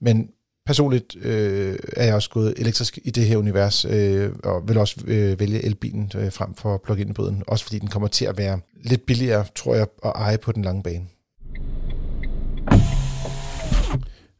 Men 0.00 0.28
personligt 0.66 1.16
øh, 1.16 1.78
er 1.96 2.04
jeg 2.04 2.14
også 2.14 2.30
gået 2.30 2.54
elektrisk 2.56 2.98
i 3.04 3.10
det 3.10 3.26
her 3.26 3.36
univers, 3.36 3.84
øh, 3.84 4.32
og 4.44 4.68
vil 4.68 4.78
også 4.78 5.00
øh, 5.06 5.40
vælge 5.40 5.64
elbilen 5.64 6.12
øh, 6.16 6.32
frem 6.32 6.54
for 6.54 6.80
plug-in 6.84 7.08
hybriden, 7.08 7.42
også 7.46 7.64
fordi 7.64 7.78
den 7.78 7.88
kommer 7.88 8.08
til 8.08 8.24
at 8.24 8.38
være 8.38 8.60
lidt 8.84 9.06
billigere, 9.06 9.44
tror 9.54 9.74
jeg, 9.74 9.86
at 10.04 10.12
eje 10.14 10.38
på 10.38 10.52
den 10.52 10.64
lange 10.64 10.82
bane. 10.82 11.06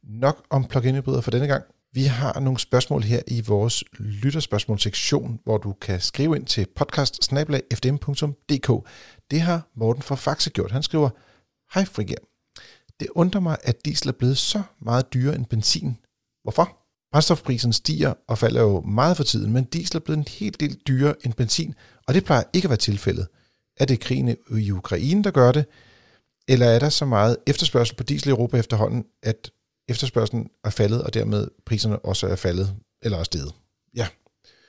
Nok 0.04 0.44
om 0.50 0.64
plug-in 0.64 0.94
hybrider 0.94 1.20
for 1.20 1.30
denne 1.30 1.46
gang. 1.46 1.64
Vi 1.94 2.04
har 2.04 2.40
nogle 2.40 2.58
spørgsmål 2.58 3.02
her 3.02 3.20
i 3.26 3.42
vores 3.46 3.84
lytterspørgsmålsektion, 3.98 5.40
hvor 5.44 5.58
du 5.58 5.72
kan 5.72 6.00
skrive 6.00 6.36
ind 6.36 6.46
til 6.46 6.66
podcast 6.76 7.32
Det 9.30 9.40
har 9.40 9.68
Morten 9.76 10.02
fra 10.02 10.14
Faxe 10.14 10.50
gjort. 10.50 10.70
Han 10.70 10.82
skriver, 10.82 11.10
Hej 11.74 11.84
Frigær. 11.84 12.16
Det 13.00 13.08
undrer 13.14 13.40
mig, 13.40 13.56
at 13.62 13.84
diesel 13.84 14.08
er 14.08 14.12
blevet 14.12 14.38
så 14.38 14.62
meget 14.80 15.14
dyrere 15.14 15.34
end 15.34 15.46
benzin, 15.46 15.98
Hvorfor? 16.42 16.78
Brændstofprisen 17.12 17.72
stiger 17.72 18.14
og 18.28 18.38
falder 18.38 18.60
jo 18.60 18.80
meget 18.80 19.16
for 19.16 19.24
tiden, 19.24 19.52
men 19.52 19.64
diesel 19.64 19.96
er 19.96 20.00
blevet 20.00 20.18
en 20.18 20.26
helt 20.28 20.60
del 20.60 20.74
dyrere 20.88 21.14
end 21.24 21.32
benzin, 21.34 21.74
og 22.08 22.14
det 22.14 22.24
plejer 22.24 22.42
ikke 22.52 22.66
at 22.66 22.70
være 22.70 22.76
tilfældet. 22.76 23.26
Er 23.76 23.84
det 23.84 24.00
krigen 24.00 24.36
i 24.58 24.70
Ukraine, 24.70 25.24
der 25.24 25.30
gør 25.30 25.52
det, 25.52 25.64
eller 26.48 26.66
er 26.66 26.78
der 26.78 26.88
så 26.88 27.04
meget 27.04 27.36
efterspørgsel 27.46 27.96
på 27.96 28.02
diesel 28.02 28.28
i 28.28 28.30
Europa 28.30 28.58
efterhånden, 28.58 29.04
at 29.22 29.50
efterspørgselen 29.88 30.50
er 30.64 30.70
faldet, 30.70 31.02
og 31.02 31.14
dermed 31.14 31.48
priserne 31.66 31.98
også 31.98 32.26
er 32.26 32.36
faldet, 32.36 32.74
eller 33.02 33.18
er 33.18 33.24
steget? 33.24 33.54
Ja. 33.96 34.06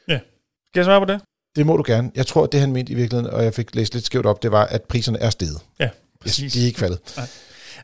Ja. 0.07 0.19
Skal 0.67 0.80
jeg 0.80 0.86
svare 0.86 1.01
på 1.01 1.05
det? 1.05 1.21
Det 1.55 1.65
må 1.65 1.78
du 1.78 1.84
gerne. 1.88 2.11
Jeg 2.15 2.28
tror, 2.28 2.45
det 2.45 2.59
han 2.59 2.71
mente 2.71 2.91
i 2.91 2.95
virkeligheden, 2.95 3.34
og 3.34 3.43
jeg 3.43 3.53
fik 3.53 3.76
læst 3.76 3.93
lidt 3.93 4.05
skævt 4.05 4.26
op, 4.26 4.43
det 4.43 4.51
var, 4.51 4.65
at 4.65 4.84
priserne 4.84 5.19
er 5.19 5.30
steget. 5.30 5.61
Ja, 5.80 5.89
præcis. 6.19 6.53
De 6.53 6.61
er 6.61 6.65
ikke 6.65 6.80
faldet. 6.80 7.13
Nej. 7.17 7.28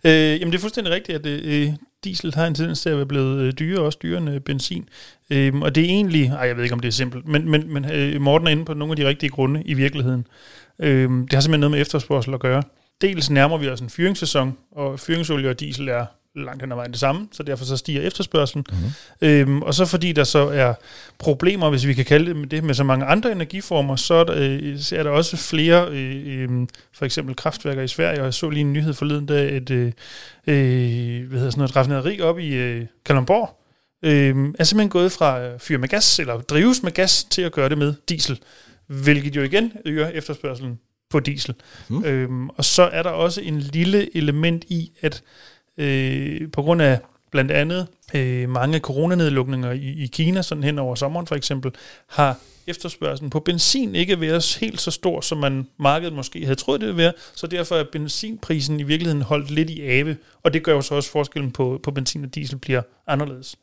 Øh, 0.04 0.12
jamen 0.12 0.52
det 0.52 0.56
er 0.56 0.62
fuldstændig 0.62 0.93
rigtigt, 0.93 1.16
at 1.16 1.26
øh, 1.26 1.74
diesel 2.04 2.36
har 2.36 2.47
en 2.47 2.56
tendens 2.56 2.82
til 2.82 2.89
at 2.89 2.97
være 2.97 3.06
blevet 3.06 3.41
øh, 3.41 3.54
dyrere, 3.60 3.86
også 3.86 4.00
dyrere 4.04 4.22
end 4.22 4.30
øh, 4.30 4.41
benzin. 4.41 4.89
Øh, 5.30 5.56
og 5.56 5.76
det 5.76 5.84
er 5.84 5.88
egentlig, 5.88 6.26
ej, 6.26 6.47
jeg 6.47 6.56
ved 6.56 6.64
ikke 6.64 6.74
om 6.74 6.80
det 6.80 6.88
er 6.88 6.91
simpelt, 6.91 7.28
men, 7.28 7.50
men, 7.50 7.74
men 7.74 7.91
øh, 7.91 8.22
Morten 8.22 8.47
er 8.47 8.52
inde 8.52 8.66
på 8.66 8.74
nogle 8.74 8.91
af 8.91 8.95
de 8.95 9.08
rigtige 9.08 9.30
grunde 9.30 9.64
i 9.64 9.74
virkeligheden. 9.74 10.28
Øh, 10.80 11.10
det 11.10 11.34
har 11.34 11.39
simpelthen 11.39 11.60
noget 11.60 11.72
med 11.72 11.82
efterspørgsel 11.82 12.34
at 12.34 12.39
gøre. 12.39 12.64
Dels 13.02 13.30
nærmer 13.30 13.58
vi 13.58 13.70
os 13.70 13.82
en 13.82 13.89
fyringssæson, 13.89 14.58
og 14.72 15.00
fyringsolie 15.00 15.50
og 15.50 15.60
diesel 15.60 15.88
er 15.88 16.06
langt 16.36 16.62
hen 16.62 16.72
ad 16.72 16.76
vejen 16.76 16.92
det 16.92 17.00
samme, 17.00 17.28
så 17.32 17.44
derfor 17.44 17.66
så 17.66 17.78
stiger 17.78 18.02
efterspørgselen. 18.02 18.66
Mm-hmm. 18.72 19.28
Øhm, 19.28 19.62
og 19.62 19.74
så 19.74 19.86
fordi 19.86 20.12
der 20.12 20.24
så 20.24 20.40
er 20.40 20.74
problemer, 21.18 21.70
hvis 21.70 21.88
vi 21.88 21.94
kan 21.94 22.06
kalde 22.06 22.26
det 22.26 22.36
med, 22.36 22.48
det, 22.48 22.64
med 22.64 22.74
så 22.74 22.84
mange 22.84 23.06
andre 23.06 23.32
energiformer, 23.32 23.96
så 23.96 24.14
er 24.14 24.24
der, 24.24 24.36
øh, 24.38 24.80
så 24.80 24.96
er 24.96 25.04
der 25.04 25.10
også 25.10 25.38
flere, 25.38 25.88
øh, 25.92 26.44
øh, 26.44 26.68
for 26.94 27.06
eksempel 27.06 27.36
kraftværker 27.36 27.82
i 27.82 27.88
Sverige, 27.88 28.20
og 28.20 28.26
jeg 28.26 28.34
så 28.34 28.50
lige 28.50 28.62
en 28.62 28.74
nyhed 28.74 28.94
forleden, 28.94 29.28
der 29.28 29.40
et 29.40 29.70
øh, 29.70 29.92
øh, 30.48 31.28
hvad 31.28 31.38
hedder 31.38 31.52
sådan 31.52 31.60
noget, 31.60 31.76
raffinaderi 31.76 32.22
op 32.22 32.40
i 32.40 32.54
øh, 32.54 32.86
Kalundborg, 33.06 33.60
øh, 34.06 34.54
er 34.60 34.64
simpelthen 34.64 34.90
gået 34.90 35.12
fra 35.12 35.42
øh, 35.42 35.60
fyr 35.60 35.78
med 35.78 35.90
gas, 35.90 36.20
eller 36.20 36.42
drives 36.42 36.84
med 36.84 36.92
gas, 36.92 37.24
til 37.24 37.42
at 37.42 37.52
gøre 37.52 37.70
det 37.70 37.78
med 37.78 37.94
diesel, 38.10 38.40
hvilket 38.88 39.36
jo 39.36 39.42
igen 39.42 39.72
øger 39.86 40.08
efterspørgselen 40.08 40.80
på 41.10 41.20
diesel. 41.20 41.56
Mm. 41.88 42.04
Øhm, 42.04 42.50
og 42.50 42.66
så 42.66 42.84
er 42.84 43.04
der 43.04 43.10
også 43.10 43.42
en 43.42 43.60
lille 43.60 44.18
element 44.18 44.64
i, 44.68 44.92
at 45.02 45.24
øh, 45.78 46.52
på 46.52 46.62
grund 46.62 46.82
af 46.82 47.00
blandt 47.32 47.52
andet 47.52 47.88
øh, 48.14 48.50
mange 48.50 48.80
coronanedlukninger 48.80 49.72
i, 49.72 50.04
i 50.04 50.08
Kina, 50.08 50.42
sådan 50.42 50.64
hen 50.64 50.80
over 50.80 50.96
sommeren 50.96 51.28
for 51.28 51.36
eksempel, 51.36 51.72
har 52.08 52.38
efterspørgselen 52.68 53.30
på 53.30 53.40
benzin 53.40 53.96
ikke 53.96 54.22
været 54.22 54.58
helt 54.60 54.82
så 54.82 54.92
stor, 54.92 55.22
som 55.22 55.38
man 55.38 55.68
markedet 55.80 56.14
måske 56.14 56.44
havde 56.44 56.56
troet, 56.56 56.82
det 56.82 56.88
ville 56.88 57.04
være, 57.04 57.14
så 57.36 57.48
derfor 57.48 57.76
er 57.76 57.84
benzinprisen 57.92 58.80
i 58.80 58.84
virkeligheden 58.84 59.22
holdt 59.22 59.52
lidt 59.52 59.70
i 59.70 59.82
ave, 59.82 60.18
og 60.44 60.54
det 60.54 60.64
gør 60.64 60.74
jo 60.74 60.82
så 60.82 60.96
også 60.96 61.12
forskellen 61.12 61.52
på, 61.52 61.80
på 61.84 61.92
benzin 61.92 62.24
og 62.24 62.36
diesel 62.36 62.58
bliver 62.58 62.82
anderledes. 63.08 63.56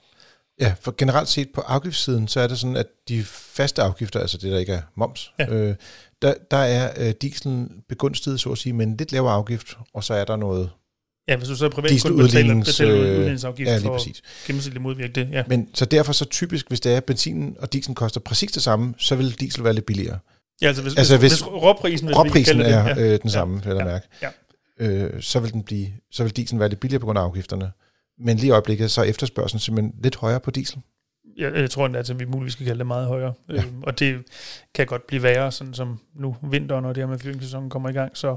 Ja, 0.60 0.74
for 0.80 0.94
generelt 0.98 1.28
set 1.28 1.48
på 1.54 1.60
afgiftssiden, 1.60 2.28
så 2.28 2.40
er 2.40 2.46
det 2.46 2.58
sådan, 2.58 2.76
at 2.76 2.86
de 3.08 3.24
faste 3.24 3.82
afgifter, 3.82 4.20
altså 4.20 4.38
det 4.38 4.52
der 4.52 4.58
ikke 4.58 4.72
er 4.72 4.82
moms, 4.94 5.32
ja. 5.38 5.54
øh, 5.54 5.74
der, 6.22 6.34
der 6.50 6.56
er 6.56 7.06
øh, 7.06 7.14
dieselen 7.22 7.82
begunstiget, 7.88 8.40
så 8.40 8.52
at 8.52 8.58
sige, 8.58 8.72
med 8.72 8.86
en 8.86 8.96
lidt 8.96 9.12
lavere 9.12 9.32
afgift, 9.32 9.76
og 9.94 10.04
så 10.04 10.14
er 10.14 10.24
der 10.24 10.36
noget 10.36 10.70
Ja, 11.28 11.36
hvis 11.36 11.48
du 11.48 11.56
så 11.56 11.64
er 11.64 11.68
privat 11.68 12.02
kun 12.02 12.16
betaler, 12.18 12.54
betaler 12.54 12.94
øh, 12.94 13.00
udligningsafgift 13.00 13.70
ja, 13.70 13.78
for 13.78 13.92
præcis. 13.92 14.22
gennemsnitligt 14.46 14.82
modvirke 14.82 15.12
det. 15.12 15.28
Ja. 15.32 15.42
Men 15.46 15.68
så 15.74 15.84
derfor 15.84 16.12
så 16.12 16.24
typisk, 16.24 16.68
hvis 16.68 16.80
det 16.80 16.94
er 16.94 17.00
benzin 17.00 17.56
og 17.58 17.72
diesel 17.72 17.94
koster 17.94 18.20
præcis 18.20 18.52
det 18.52 18.62
samme, 18.62 18.94
så 18.98 19.16
vil 19.16 19.40
diesel 19.40 19.64
være 19.64 19.72
lidt 19.72 19.86
billigere. 19.86 20.18
Ja, 20.62 20.66
altså 20.66 20.82
hvis, 20.82 20.96
altså, 20.96 21.18
hvis, 21.18 21.32
hvis 21.32 21.46
råprisen, 21.46 22.06
hvis 22.06 22.16
råprisen 22.16 22.60
er 22.60 22.94
det, 22.94 23.00
ja. 23.00 23.12
øh, 23.14 23.22
den 23.22 23.30
samme, 23.30 23.62
ja. 23.64 23.70
eller 23.70 23.86
ja. 23.86 23.92
mærke, 23.92 24.08
ja. 24.22 24.28
øh, 24.86 25.22
så 25.22 25.40
vil 25.40 25.52
den 25.52 25.62
blive, 25.62 25.88
så 26.10 26.22
vil 26.22 26.36
diesel 26.36 26.58
være 26.58 26.68
lidt 26.68 26.80
billigere 26.80 27.00
på 27.00 27.06
grund 27.06 27.18
af 27.18 27.22
afgifterne. 27.22 27.70
Men 28.18 28.36
lige 28.36 28.46
i 28.46 28.50
øjeblikket, 28.50 28.90
så 28.90 29.00
er 29.00 29.04
efterspørgselen 29.04 29.60
simpelthen 29.60 29.94
lidt 30.02 30.16
højere 30.16 30.40
på 30.40 30.50
diesel. 30.50 30.78
Jeg, 31.38 31.54
jeg 31.54 31.70
tror 31.70 31.86
endda, 31.86 31.98
at 31.98 32.18
vi 32.18 32.24
muligvis 32.24 32.52
skal 32.52 32.66
kalde 32.66 32.78
det 32.78 32.86
meget 32.86 33.06
højere. 33.06 33.32
Ja. 33.48 33.54
Øhm, 33.54 33.82
og 33.82 33.98
det 33.98 34.22
kan 34.74 34.86
godt 34.86 35.06
blive 35.06 35.22
værre, 35.22 35.52
sådan 35.52 35.74
som 35.74 36.00
nu 36.14 36.36
vinteren 36.42 36.84
og 36.84 36.94
det 36.94 37.02
her 37.02 37.08
med 37.08 37.18
fyringssæsonen 37.18 37.70
kommer 37.70 37.88
i 37.88 37.92
gang. 37.92 38.16
Så 38.16 38.36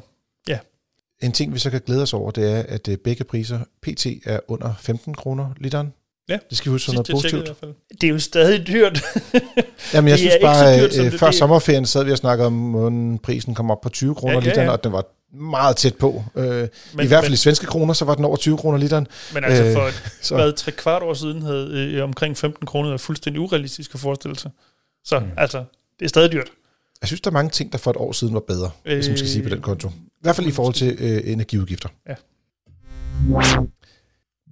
en 1.21 1.31
ting, 1.31 1.53
vi 1.53 1.59
så 1.59 1.69
kan 1.69 1.81
glæde 1.85 2.01
os 2.01 2.13
over, 2.13 2.31
det 2.31 2.51
er, 2.51 2.63
at 2.67 2.87
øh, 2.87 2.97
begge 2.97 3.23
priser 3.23 3.59
pt. 3.81 4.05
er 4.25 4.39
under 4.47 4.73
15 4.79 5.13
kroner 5.13 5.49
literen. 5.57 5.93
Ja. 6.29 6.37
Det 6.49 6.57
skal 6.57 6.69
vi 6.69 6.73
huske 6.73 6.85
som 6.85 6.93
noget 6.93 7.07
positivt. 7.11 7.57
Fald. 7.59 7.73
Det 8.01 8.03
er 8.07 8.11
jo 8.11 8.19
stadig 8.19 8.67
dyrt. 8.67 9.01
Jamen, 9.93 10.09
jeg 10.09 10.19
synes 10.19 10.35
bare, 10.41 10.79
dyrt, 10.79 11.05
øh, 11.05 11.11
før 11.11 11.27
det, 11.27 11.35
sommerferien 11.35 11.85
sad 11.85 12.03
vi 12.03 12.11
og 12.11 12.17
snakkede 12.17 12.47
om, 12.47 13.13
at 13.15 13.21
prisen 13.21 13.55
kom 13.55 13.71
op 13.71 13.81
på 13.81 13.89
20 13.89 14.15
kroner 14.15 14.33
ja, 14.33 14.39
ja, 14.39 14.45
ja. 14.45 14.49
literen, 14.49 14.69
og 14.69 14.83
den 14.83 14.91
var 14.91 15.05
meget 15.33 15.75
tæt 15.75 15.95
på. 15.95 16.23
Øh, 16.35 16.45
men, 16.45 16.67
I 17.05 17.07
hvert 17.07 17.09
fald 17.09 17.29
men, 17.29 17.33
i 17.33 17.37
svenske 17.37 17.65
kroner, 17.65 17.93
så 17.93 18.05
var 18.05 18.15
den 18.15 18.25
over 18.25 18.37
20 18.37 18.57
kroner 18.57 18.77
literen. 18.77 19.07
Men 19.33 19.43
altså 19.43 19.73
for 19.73 19.81
øh, 19.81 20.37
et, 20.39 20.43
hvad, 20.43 20.53
tre 20.53 20.71
kvart 20.71 21.03
år 21.03 21.13
siden 21.13 21.41
havde 21.41 21.93
øh, 21.95 22.03
omkring 22.03 22.37
15 22.37 22.65
kroner 22.65 22.89
været 22.89 23.01
fuldstændig 23.01 23.41
urealistisk 23.41 23.93
at 23.93 23.99
forestille 23.99 24.39
sig. 24.39 24.51
Så 25.05 25.19
mm. 25.19 25.25
altså, 25.37 25.63
det 25.99 26.05
er 26.05 26.09
stadig 26.09 26.31
dyrt. 26.31 26.47
Jeg 27.01 27.07
synes, 27.07 27.21
der 27.21 27.29
er 27.29 27.33
mange 27.33 27.49
ting, 27.49 27.71
der 27.71 27.77
for 27.77 27.91
et 27.91 27.97
år 27.97 28.11
siden 28.11 28.33
var 28.33 28.39
bedre, 28.39 28.71
øh, 28.85 28.95
hvis 28.95 29.07
man 29.07 29.17
skal 29.17 29.29
sige 29.29 29.43
på 29.43 29.49
den 29.49 29.61
konto. 29.61 29.89
I 30.19 30.21
hvert 30.21 30.35
fald 30.35 30.47
i 30.47 30.51
forhold 30.51 30.73
til 30.73 30.97
øh, 30.99 31.31
energiudgifter. 31.31 31.89
Ja. 32.09 32.15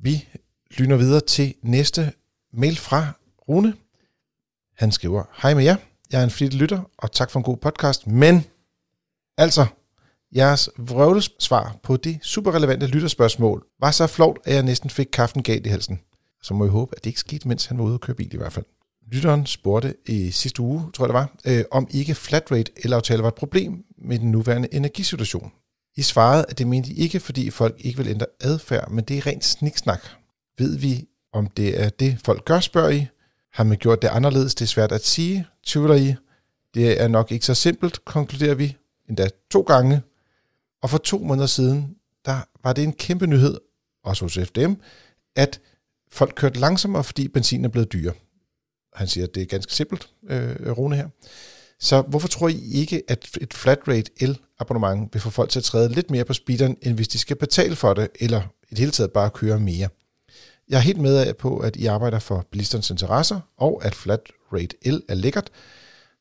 Vi 0.02 0.28
lyner 0.78 0.96
videre 0.96 1.22
til 1.22 1.56
næste 1.62 2.12
mail 2.54 2.78
fra 2.78 3.08
Rune. 3.50 3.74
Han 4.78 4.92
skriver, 4.92 5.24
Hej 5.42 5.54
med 5.54 5.64
jer, 5.64 5.76
jeg 6.12 6.20
er 6.20 6.24
en 6.24 6.30
flittig 6.30 6.60
lytter, 6.60 6.82
og 6.98 7.12
tak 7.12 7.32
for 7.32 7.40
en 7.40 7.44
god 7.44 7.58
podcast, 7.58 8.08
men 8.08 8.46
altså, 9.38 9.66
jeres 10.36 10.70
vrøvlesvar 10.78 11.76
på 11.84 11.98
de 11.98 12.20
super 12.22 12.56
relevante 12.56 12.88
lytterspørgsmål 12.88 13.66
var 13.80 13.92
så 13.92 14.08
flot, 14.08 14.38
at 14.46 14.56
jeg 14.56 14.64
næsten 14.64 14.90
fik 14.90 15.08
kaffen 15.14 15.44
galt 15.44 15.66
i 15.66 15.70
halsen. 15.70 16.00
Så 16.42 16.54
må 16.54 16.66
jeg 16.66 16.72
håbe, 16.72 16.94
at 16.98 17.04
det 17.04 17.10
ikke 17.10 17.20
skete, 17.20 17.48
mens 17.48 17.66
han 17.66 17.78
var 17.78 17.84
ude 17.84 17.94
og 17.94 18.02
køre 18.02 18.16
bil 18.16 18.34
i 18.34 18.38
hvert 18.38 18.54
fald. 18.54 18.66
Lytteren 19.12 19.46
spurgte 19.46 19.96
i 20.06 20.32
sidste 20.32 20.62
uge, 20.62 20.84
tror 20.94 21.06
jeg 21.06 21.10
det 21.10 21.14
var, 21.14 21.58
øh, 21.58 21.64
om 21.72 21.88
ikke 21.92 22.16
flat 22.16 22.52
rate 22.52 22.72
eller 22.76 22.98
aftale 22.98 23.22
var 23.22 23.28
et 23.28 23.36
problem 23.36 23.84
med 23.98 24.20
den 24.20 24.32
nuværende 24.32 24.74
energisituation. 24.74 25.52
I 25.96 26.02
svarede, 26.02 26.46
at 26.50 26.58
det 26.58 26.68
mente 26.68 26.90
I 26.90 26.98
ikke, 26.98 27.20
fordi 27.20 27.50
folk 27.50 27.76
ikke 27.80 27.98
vil 27.98 28.08
ændre 28.08 28.26
adfærd, 28.42 28.92
men 28.92 29.04
det 29.04 29.18
er 29.18 29.28
rent 29.28 29.46
sniksnak. 29.46 30.02
Ved 30.58 30.78
vi, 30.78 31.08
om 31.34 31.48
det 31.48 31.82
er 31.84 31.90
det, 31.90 32.18
folk 32.26 32.46
gør, 32.46 32.60
spørger 32.60 32.90
I? 32.90 33.08
Har 33.54 33.64
man 33.64 33.78
gjort 33.78 34.02
det 34.02 34.08
anderledes? 34.08 34.56
Det 34.56 34.66
er 34.66 34.68
svært 34.68 34.92
at 34.92 35.06
sige. 35.06 35.48
Tvivler 35.66 35.96
I? 35.96 36.16
Det 36.74 37.02
er 37.02 37.08
nok 37.08 37.32
ikke 37.32 37.46
så 37.46 37.54
simpelt, 37.54 38.06
konkluderer 38.06 38.56
vi. 38.56 38.78
Endda 39.10 39.30
to 39.52 39.62
gange. 39.62 40.02
Og 40.82 40.90
for 40.90 40.98
to 40.98 41.18
måneder 41.18 41.48
siden, 41.48 41.96
der 42.26 42.40
var 42.64 42.74
det 42.74 42.84
en 42.84 42.94
kæmpe 42.94 43.28
nyhed, 43.28 43.58
også 44.04 44.26
hos 44.26 44.40
FDM, 44.46 44.74
at 45.36 45.60
folk 46.12 46.34
kørte 46.36 46.60
langsommere, 46.60 47.04
fordi 47.04 47.28
benzin 47.28 47.66
er 47.66 47.70
blevet 47.70 47.94
dyrere. 47.94 48.14
Han 48.98 49.08
siger, 49.08 49.28
at 49.28 49.36
det 49.36 49.44
er 49.44 49.46
ganske 49.46 49.74
simpelt, 49.74 50.10
øh, 50.30 50.72
Rune 50.72 50.96
her. 50.96 51.08
Så 51.80 52.02
hvorfor 52.02 52.28
tror 52.28 52.48
I 52.48 52.72
ikke, 52.72 53.04
at 53.08 53.30
et 53.42 53.54
flat 53.54 53.80
rate 53.88 54.12
el-abonnement 54.20 55.14
vil 55.14 55.22
få 55.22 55.30
folk 55.30 55.50
til 55.50 55.60
at 55.60 55.64
træde 55.64 55.90
lidt 55.90 56.12
mere 56.12 56.26
på 56.26 56.34
speederen, 56.34 56.78
end 56.82 56.96
hvis 56.96 57.08
de 57.08 57.18
skal 57.18 57.36
betale 57.36 57.76
for 57.76 57.94
det, 57.94 58.10
eller 58.20 58.42
i 58.42 58.70
det 58.70 58.80
hele 58.80 58.92
taget 58.92 59.12
bare 59.12 59.30
køre 59.30 59.60
mere? 59.60 59.90
Jeg 60.70 60.78
er 60.78 60.82
helt 60.82 61.02
med 61.02 61.18
af 61.18 61.38
på, 61.38 61.58
at 61.58 61.76
I 61.76 61.86
arbejder 61.86 62.20
for 62.20 62.46
bilisternes 62.52 62.90
interesser, 62.90 63.40
og 63.58 63.86
at 63.86 63.96
flat 63.96 64.22
rate 64.54 64.76
el 64.82 65.04
er 65.10 65.16
lækkert. 65.16 65.50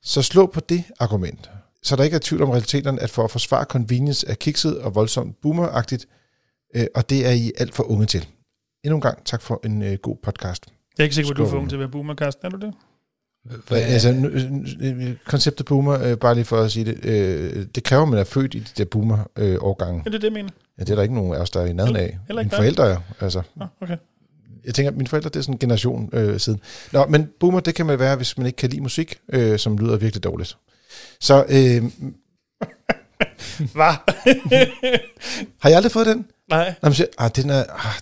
Så 0.03 0.23
slå 0.23 0.47
på 0.47 0.61
det 0.61 0.85
argument. 1.01 1.51
Så 1.83 1.97
der 1.97 2.05
ikke 2.05 2.15
er 2.15 2.21
tvivl 2.23 2.43
om 2.43 2.51
realiteterne, 2.51 3.03
at 3.03 3.11
for 3.11 3.25
at 3.25 3.31
forsvare 3.31 3.65
convenience 3.65 4.27
er 4.27 4.35
kikset 4.35 4.79
og 4.79 4.95
voldsomt 4.95 5.41
boomeragtigt, 5.41 6.09
øh, 6.75 6.87
og 6.95 7.11
det 7.11 7.27
er 7.27 7.31
I 7.31 7.53
alt 7.59 7.75
for 7.75 7.91
unge 7.91 8.07
til. 8.07 8.27
Endnu 8.85 8.97
en 8.97 9.01
gang 9.01 9.25
tak 9.25 9.43
for 9.43 9.61
en 9.65 9.83
øh, 9.83 9.99
god 10.03 10.17
podcast. 10.23 10.76
Jeg 10.99 11.03
er 11.03 11.05
ikke 11.05 11.15
sikker 11.15 11.29
på, 11.29 11.33
at 11.33 11.37
du 11.37 11.45
er 11.45 11.49
for 11.49 11.57
ung 11.57 11.69
til 11.69 11.77
at 11.77 11.81
være 11.81 11.89
boomercast, 11.89 12.39
er 12.43 12.49
du 12.49 12.57
det? 12.57 12.75
Hvad, 13.69 13.83
altså, 13.83 14.35
konceptet 15.27 15.67
boomer, 15.67 16.11
øh, 16.11 16.17
bare 16.17 16.35
lige 16.35 16.45
for 16.45 16.57
at 16.57 16.73
sige 16.73 16.85
det, 16.85 17.05
øh, 17.05 17.67
det 17.75 17.85
kræver, 17.85 18.03
at 18.03 18.09
man 18.09 18.19
er 18.19 18.25
født 18.25 18.55
i 18.55 18.59
de 18.59 18.67
der 18.79 18.85
boomer-årgange. 18.85 20.01
Øh, 20.01 20.07
er 20.07 20.11
det 20.11 20.21
det, 20.21 20.25
jeg 20.25 20.33
mener? 20.33 20.51
Ja, 20.79 20.85
det 20.85 20.91
er 20.91 20.95
der 20.95 21.03
ikke 21.03 21.15
nogen 21.15 21.35
af 21.35 21.39
os, 21.39 21.51
der 21.51 21.61
er 21.61 21.67
i 21.67 21.73
nærheden 21.73 21.97
af. 21.97 22.19
Mine 22.29 22.51
forældre 22.51 22.91
er, 22.91 22.97
altså. 23.21 23.43
Ah, 23.61 23.67
okay 23.81 23.97
jeg 24.67 24.75
tænker, 24.75 24.91
at 24.91 24.97
mine 24.97 25.09
forældre, 25.09 25.29
det 25.29 25.37
er 25.37 25.43
sådan 25.43 25.55
en 25.55 25.59
generation 25.59 26.11
øh, 26.13 26.41
siden. 26.41 26.61
Nå, 26.93 27.07
men 27.07 27.29
boomer, 27.41 27.61
det 27.61 27.75
kan 27.75 27.87
man 27.87 27.99
være, 27.99 28.17
hvis 28.17 28.39
man 28.39 28.47
ikke 28.47 28.57
kan 28.57 28.71
lide 28.71 28.83
musik, 28.83 29.19
øh, 29.33 29.59
som 29.59 29.79
lyder 29.79 29.97
virkelig 29.97 30.25
dårligt. 30.25 30.57
Så, 31.21 31.45
øh, 31.49 31.83
Hvad? 33.75 33.95
har 35.63 35.69
jeg 35.69 35.77
aldrig 35.77 35.93
fået 35.93 36.07
den? 36.07 36.27
Nej. 36.49 36.75
Når 36.83 36.89
man 36.89 36.95
siger, 36.95 37.07
ah, 37.19 37.31
den 37.37 37.51
er, 37.51 37.65
ah, 37.69 38.01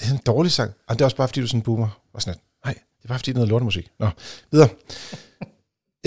det 0.00 0.08
er 0.08 0.12
en 0.12 0.20
dårlig 0.26 0.52
sang. 0.52 0.72
Ah, 0.88 0.96
det 0.96 1.00
er 1.00 1.04
også 1.04 1.16
bare, 1.16 1.28
fordi 1.28 1.40
du 1.40 1.44
er 1.44 1.48
sådan 1.48 1.58
en 1.58 1.62
boomer. 1.62 2.00
Og 2.14 2.22
sådan, 2.22 2.40
nej, 2.64 2.74
det 2.74 3.04
er 3.04 3.08
bare, 3.08 3.18
fordi 3.18 3.30
det 3.30 3.34
er 3.34 3.38
noget 3.38 3.48
lortemusik. 3.48 3.90
Nå, 3.98 4.08
videre. 4.50 4.68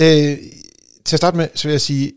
øh, 0.00 0.38
til 1.04 1.16
at 1.16 1.18
starte 1.18 1.36
med, 1.36 1.48
så 1.54 1.68
vil 1.68 1.72
jeg 1.72 1.80
sige, 1.80 2.12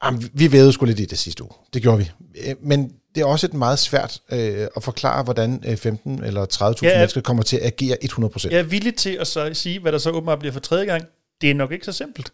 ah, 0.00 0.22
vi 0.32 0.52
vævede 0.52 0.72
sgu 0.72 0.84
lidt 0.84 1.00
i 1.00 1.04
det 1.04 1.18
sidste 1.18 1.42
uge. 1.42 1.52
Det 1.74 1.82
gjorde 1.82 1.98
vi. 1.98 2.10
Øh, 2.46 2.54
men 2.60 2.92
det 3.14 3.20
er 3.20 3.26
også 3.26 3.46
et 3.46 3.54
meget 3.54 3.78
svært 3.78 4.20
øh, 4.32 4.68
at 4.76 4.82
forklare, 4.82 5.22
hvordan 5.22 5.64
øh, 5.66 5.76
15 5.76 6.24
eller 6.24 6.46
30.000 6.52 6.78
ja, 6.82 6.98
mennesker 6.98 7.20
kommer 7.20 7.42
til 7.42 7.56
at 7.56 7.66
agere 7.66 7.96
100%. 8.04 8.48
Jeg 8.50 8.58
er 8.58 8.62
villig 8.62 8.94
til 8.94 9.10
at 9.10 9.26
så 9.26 9.50
sige, 9.54 9.80
hvad 9.80 9.92
der 9.92 9.98
så 9.98 10.10
åbenbart 10.10 10.38
bliver 10.38 10.52
for 10.52 10.60
tredje 10.60 10.84
gang. 10.84 11.04
Det 11.40 11.50
er 11.50 11.54
nok 11.54 11.72
ikke 11.72 11.84
så 11.84 11.92
simpelt. 11.92 12.32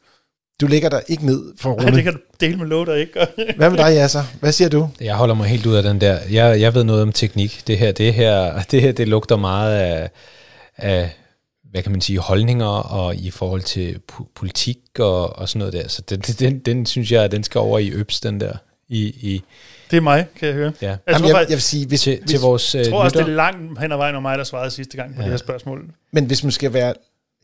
Du 0.62 0.66
lægger 0.66 0.88
dig 0.88 1.02
ikke 1.08 1.26
ned 1.26 1.52
for 1.58 1.70
Rune. 1.70 1.84
Nej, 1.84 1.94
det 1.94 2.04
kan 2.04 2.12
du 2.12 2.18
dele 2.40 2.56
med 2.56 2.66
lov, 2.66 2.86
der 2.86 2.94
ikke 2.94 3.12
Hvad 3.56 3.70
med 3.70 3.78
dig, 3.78 3.94
Jasser? 3.94 4.22
Hvad 4.40 4.52
siger 4.52 4.68
du? 4.68 4.88
Jeg 5.00 5.14
holder 5.14 5.34
mig 5.34 5.46
helt 5.46 5.66
ud 5.66 5.74
af 5.74 5.82
den 5.82 6.00
der. 6.00 6.18
Jeg, 6.30 6.60
jeg 6.60 6.74
ved 6.74 6.84
noget 6.84 7.02
om 7.02 7.12
teknik. 7.12 7.62
Det 7.66 7.78
her, 7.78 7.92
det 7.92 8.14
her, 8.14 8.52
det 8.70 8.82
her, 8.82 8.92
det 8.92 9.08
lugter 9.08 9.36
meget 9.36 9.78
af, 9.78 10.10
af 10.76 11.10
hvad 11.70 11.82
kan 11.82 11.92
man 11.92 12.00
sige, 12.00 12.18
holdninger 12.18 12.66
og 12.66 13.14
i 13.14 13.30
forhold 13.30 13.62
til 13.62 14.00
politik 14.34 14.78
og, 14.98 15.38
og 15.38 15.48
sådan 15.48 15.58
noget 15.58 15.72
der. 15.72 15.88
Så 15.88 16.02
den, 16.02 16.20
den, 16.40 16.58
den 16.58 16.86
synes 16.86 17.12
jeg, 17.12 17.32
den 17.32 17.44
skal 17.44 17.58
over 17.58 17.78
i 17.78 17.90
øbs, 17.90 18.20
den 18.20 18.40
der. 18.40 18.52
I, 18.88 19.00
i, 19.00 19.42
det 19.90 19.96
er 19.96 20.00
mig, 20.00 20.26
kan 20.36 20.48
jeg 20.48 20.54
høre. 20.54 20.72
Ja. 20.82 20.88
Jeg, 20.88 20.98
Jamen, 21.08 21.28
jeg, 21.28 21.36
jeg 21.36 21.48
vil 21.48 21.62
sige, 21.62 21.86
hvis, 21.86 22.00
til, 22.00 22.18
hvis, 22.18 22.30
til 22.30 22.40
vores 22.40 22.74
Jeg 22.74 22.88
tror 22.88 23.02
også, 23.02 23.18
det 23.18 23.28
er 23.28 23.34
langt 23.34 23.80
hen 23.80 23.92
ad 23.92 23.96
vejen 23.96 24.14
og 24.14 24.22
mig, 24.22 24.38
der 24.38 24.44
svarede 24.44 24.70
sidste 24.70 24.96
gang 24.96 25.14
på 25.14 25.20
ja. 25.20 25.24
det 25.24 25.32
her 25.32 25.38
spørgsmål. 25.38 25.84
Men 26.12 26.24
hvis 26.24 26.44
man 26.44 26.52
skal 26.52 26.72
være... 26.72 26.94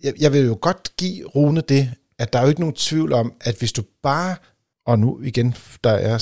Jeg, 0.03 0.13
jeg 0.21 0.33
vil 0.33 0.47
jo 0.47 0.59
godt 0.61 0.91
give 0.97 1.27
Rune 1.27 1.61
det, 1.61 1.91
at 2.19 2.33
der 2.33 2.39
er 2.39 2.43
jo 2.43 2.49
ikke 2.49 2.61
nogen 2.61 2.75
tvivl 2.75 3.13
om, 3.13 3.33
at 3.41 3.57
hvis 3.59 3.73
du 3.73 3.83
bare... 4.03 4.37
Og 4.87 4.99
nu 4.99 5.21
igen, 5.23 5.55
der 5.85 5.91
er 5.91 6.19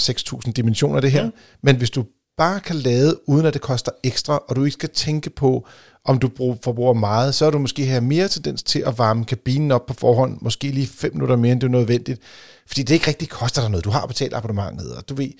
6.000 0.46 0.52
dimensioner 0.52 0.96
af 0.96 1.02
det 1.02 1.12
her. 1.12 1.22
Ja. 1.22 1.30
Men 1.62 1.76
hvis 1.76 1.90
du 1.90 2.04
bare 2.36 2.60
kan 2.60 2.76
lade, 2.76 3.28
uden 3.28 3.46
at 3.46 3.54
det 3.54 3.62
koster 3.62 3.92
ekstra, 4.04 4.42
og 4.48 4.56
du 4.56 4.64
ikke 4.64 4.72
skal 4.72 4.88
tænke 4.88 5.30
på, 5.30 5.66
om 6.04 6.18
du 6.18 6.30
forbruger 6.64 6.92
meget, 6.92 7.34
så 7.34 7.46
er 7.46 7.50
du 7.50 7.58
måske 7.58 7.86
have 7.86 8.00
mere 8.00 8.28
tendens 8.28 8.62
til 8.62 8.82
at 8.86 8.98
varme 8.98 9.24
kabinen 9.24 9.70
op 9.70 9.86
på 9.86 9.94
forhånd, 9.94 10.38
måske 10.40 10.70
lige 10.70 10.86
5 10.86 11.12
minutter 11.14 11.36
mere, 11.36 11.52
end 11.52 11.60
det 11.60 11.66
er 11.66 11.70
nødvendigt. 11.70 12.20
Fordi 12.66 12.82
det 12.82 12.94
ikke 12.94 13.08
rigtig 13.08 13.28
koster 13.28 13.60
dig 13.60 13.70
noget. 13.70 13.84
Du 13.84 13.90
har 13.90 14.06
betalt 14.06 14.34
abonnementet, 14.34 14.96
og 14.96 15.08
du 15.08 15.14
ved, 15.14 15.30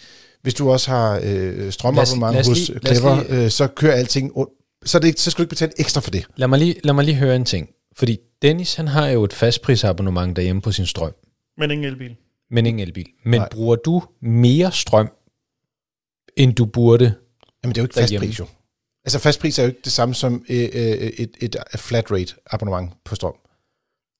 hvis 0.43 0.55
du 0.55 0.71
også 0.71 0.91
har 0.91 1.21
øh, 1.23 1.73
strømabonnement 1.73 2.47
hos 2.47 2.71
Clever, 2.87 3.23
øh, 3.29 3.51
så 3.51 3.67
kører 3.67 3.95
alting 3.95 4.33
ondt. 4.35 4.53
Så, 4.85 4.99
det, 4.99 5.21
så 5.21 5.31
skal 5.31 5.39
du 5.39 5.43
ikke 5.43 5.51
betale 5.51 5.73
ekstra 5.79 6.01
for 6.01 6.11
det. 6.11 6.27
Lad 6.37 6.49
mig, 6.49 6.59
lige, 6.59 6.75
lad 6.85 6.95
mig 6.95 7.05
lige 7.05 7.15
høre 7.15 7.37
en 7.37 7.45
ting. 7.45 7.69
Fordi 7.99 8.18
Dennis, 8.42 8.74
han 8.74 8.88
har 8.88 9.09
jo 9.09 9.24
et 9.24 9.32
fastprisabonnement 9.32 10.36
derhjemme 10.36 10.62
på 10.62 10.72
sin 10.72 10.86
strøm. 10.86 11.12
Men 11.59 11.70
ingen 11.70 11.84
elbil. 11.84 12.16
Men 12.51 12.66
ingen 12.66 12.88
elbil. 12.88 13.07
Men 13.24 13.40
Nej. 13.40 13.49
bruger 13.49 13.76
du 13.76 14.03
mere 14.20 14.72
strøm, 14.72 15.11
end 16.36 16.55
du 16.55 16.64
burde 16.64 17.14
Jamen 17.62 17.74
det 17.74 17.78
er 17.78 17.82
jo 17.82 17.84
ikke 17.84 17.94
fastpris 17.94 18.38
jo. 18.38 18.47
Altså 19.05 19.18
fastpris 19.18 19.59
er 19.59 19.62
jo 19.62 19.68
ikke 19.68 19.80
det 19.84 19.92
samme 19.92 20.14
som 20.14 20.44
øh, 20.49 20.61
øh, 20.61 20.82
et, 20.82 21.30
et, 21.40 21.57
et 21.74 21.80
flat 21.80 22.11
rate 22.11 22.34
abonnement 22.51 22.92
på 23.05 23.14
strøm. 23.14 23.34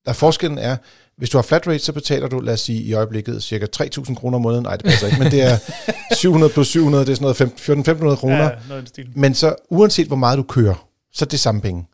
Der 0.07 0.13
forskellen 0.13 0.59
er, 0.59 0.77
hvis 1.17 1.31
du 1.31 1.39
har 1.39 1.43
flat 1.43 1.67
rate, 1.67 1.79
så 1.79 1.93
betaler 1.93 2.29
du, 2.29 2.41
lad 2.41 2.55
os 2.55 2.61
sige, 2.61 2.83
i 2.83 2.93
øjeblikket 2.93 3.43
cirka 3.43 3.67
3.000 3.77 4.15
kroner 4.15 4.37
om 4.37 4.43
måneden. 4.43 4.63
Nej, 4.63 4.77
det 4.77 4.85
passer 4.85 5.07
ikke, 5.07 5.19
men 5.19 5.33
det 5.33 5.43
er 5.43 5.59
700 6.21 6.53
plus 6.53 6.69
700, 6.69 7.07
det 7.07 7.13
er 7.13 7.17
sådan 7.17 7.49
noget 7.69 8.13
14-1500 8.13 8.17
kroner. 8.17 8.45
Ja, 8.45 8.51
noget 8.69 8.89
stil. 8.89 9.11
Men 9.15 9.35
så 9.35 9.55
uanset 9.71 10.07
hvor 10.07 10.17
meget 10.17 10.39
du 10.39 10.43
kører, 10.43 10.89
så 11.13 11.25
er 11.25 11.29
det 11.29 11.41
samme 11.41 11.61
penge. 11.61 11.87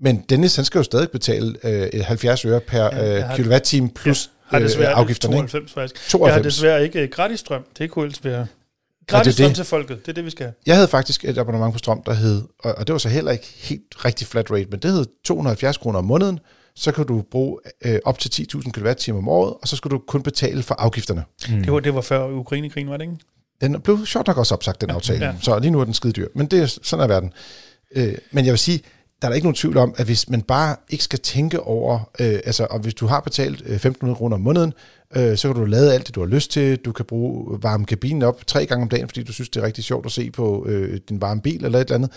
Men 0.00 0.24
Dennis, 0.28 0.56
han 0.56 0.64
skal 0.64 0.78
jo 0.78 0.82
stadig 0.82 1.10
betale 1.10 1.56
øh, 1.64 2.04
70 2.04 2.44
øre 2.44 2.60
per 2.60 2.84
ja, 2.84 3.30
øh, 3.30 3.36
kilowatt-time 3.36 3.90
plus 3.90 4.30
ja, 4.52 4.56
har 4.56 4.64
desværre, 4.64 4.90
øh, 4.90 4.98
afgifterne. 4.98 5.34
92 5.34 5.72
faktisk. 5.72 6.10
92. 6.10 6.28
Jeg 6.28 6.34
har 6.34 6.42
desværre 6.42 6.84
ikke 6.84 7.08
gratis 7.08 7.40
strøm. 7.40 7.64
Det 7.78 7.90
kunne 7.90 8.04
ellers 8.04 8.24
være 8.24 8.46
gratis 9.06 9.34
strøm 9.34 9.52
til 9.52 9.64
folket. 9.64 9.98
Det 9.98 10.08
er 10.08 10.12
det, 10.12 10.24
vi 10.24 10.30
skal 10.30 10.44
have. 10.44 10.54
Jeg 10.66 10.74
havde 10.74 10.88
faktisk 10.88 11.24
et 11.24 11.38
abonnement 11.38 11.72
på 11.72 11.78
strøm, 11.78 12.02
der 12.06 12.14
hed, 12.14 12.42
og, 12.58 12.74
og 12.74 12.86
det 12.86 12.92
var 12.92 12.98
så 12.98 13.08
heller 13.08 13.32
ikke 13.32 13.46
helt 13.56 14.04
rigtig 14.04 14.26
flat 14.26 14.50
rate, 14.50 14.66
men 14.70 14.80
det 14.80 14.92
hed 14.92 15.06
270 15.24 15.76
kroner 15.76 15.98
om 15.98 16.04
måneden, 16.04 16.40
så 16.76 16.92
kan 16.92 17.06
du 17.06 17.22
bruge 17.30 17.58
øh, 17.84 17.98
op 18.04 18.18
til 18.18 18.46
10.000 18.54 18.70
kWh 18.70 19.18
om 19.18 19.28
året, 19.28 19.54
og 19.62 19.68
så 19.68 19.76
skal 19.76 19.90
du 19.90 19.98
kun 19.98 20.22
betale 20.22 20.62
for 20.62 20.74
afgifterne. 20.74 21.24
Mm. 21.48 21.62
Det, 21.62 21.72
var, 21.72 21.80
det 21.80 21.94
var 21.94 22.00
før 22.00 22.28
Ukraine-krigen, 22.28 22.90
var 22.90 22.96
det 22.96 23.04
ikke? 23.04 23.16
Den 23.60 23.80
blev 23.80 24.06
sjovt 24.06 24.26
nok 24.26 24.38
også 24.38 24.54
opsagt, 24.54 24.80
den 24.80 24.88
ja, 24.88 24.94
aftale. 24.94 25.26
Ja. 25.26 25.34
Så 25.40 25.58
lige 25.58 25.70
nu 25.70 25.80
er 25.80 25.84
den 25.84 25.94
skide 25.94 26.12
dyr. 26.12 26.28
Men 26.34 26.46
det 26.46 26.62
er, 26.62 26.66
sådan 26.82 27.02
er 27.02 27.06
verden. 27.06 27.32
Øh, 27.96 28.14
men 28.30 28.44
jeg 28.44 28.52
vil 28.52 28.58
sige, 28.58 28.82
der 29.24 29.28
er 29.28 29.30
der 29.30 29.34
ikke 29.34 29.46
nogen 29.46 29.54
tvivl 29.54 29.76
om, 29.76 29.94
at 29.96 30.06
hvis 30.06 30.28
man 30.28 30.42
bare 30.42 30.76
ikke 30.90 31.04
skal 31.04 31.18
tænke 31.18 31.60
over, 31.60 32.10
øh, 32.20 32.40
altså, 32.44 32.66
og 32.70 32.78
hvis 32.78 32.94
du 32.94 33.06
har 33.06 33.20
betalt 33.20 33.62
øh, 33.66 33.76
1.500 33.76 34.14
kroner 34.14 34.36
om 34.36 34.40
måneden, 34.40 34.72
øh, 35.16 35.36
så 35.36 35.48
kan 35.48 35.60
du 35.60 35.64
lade 35.64 35.94
alt 35.94 36.06
det, 36.06 36.14
du 36.14 36.20
har 36.20 36.26
lyst 36.26 36.50
til. 36.50 36.76
Du 36.76 36.92
kan 36.92 37.04
bruge 37.04 37.62
varme 37.62 37.86
kabinen 37.86 38.22
op 38.22 38.46
tre 38.46 38.66
gange 38.66 38.82
om 38.82 38.88
dagen, 38.88 39.08
fordi 39.08 39.22
du 39.22 39.32
synes, 39.32 39.48
det 39.48 39.62
er 39.62 39.66
rigtig 39.66 39.84
sjovt 39.84 40.06
at 40.06 40.12
se 40.12 40.30
på 40.30 40.66
øh, 40.68 41.00
din 41.08 41.20
varme 41.20 41.40
bil 41.40 41.64
eller 41.64 41.78
et 41.78 41.90
eller 41.90 41.94
andet. 41.94 42.10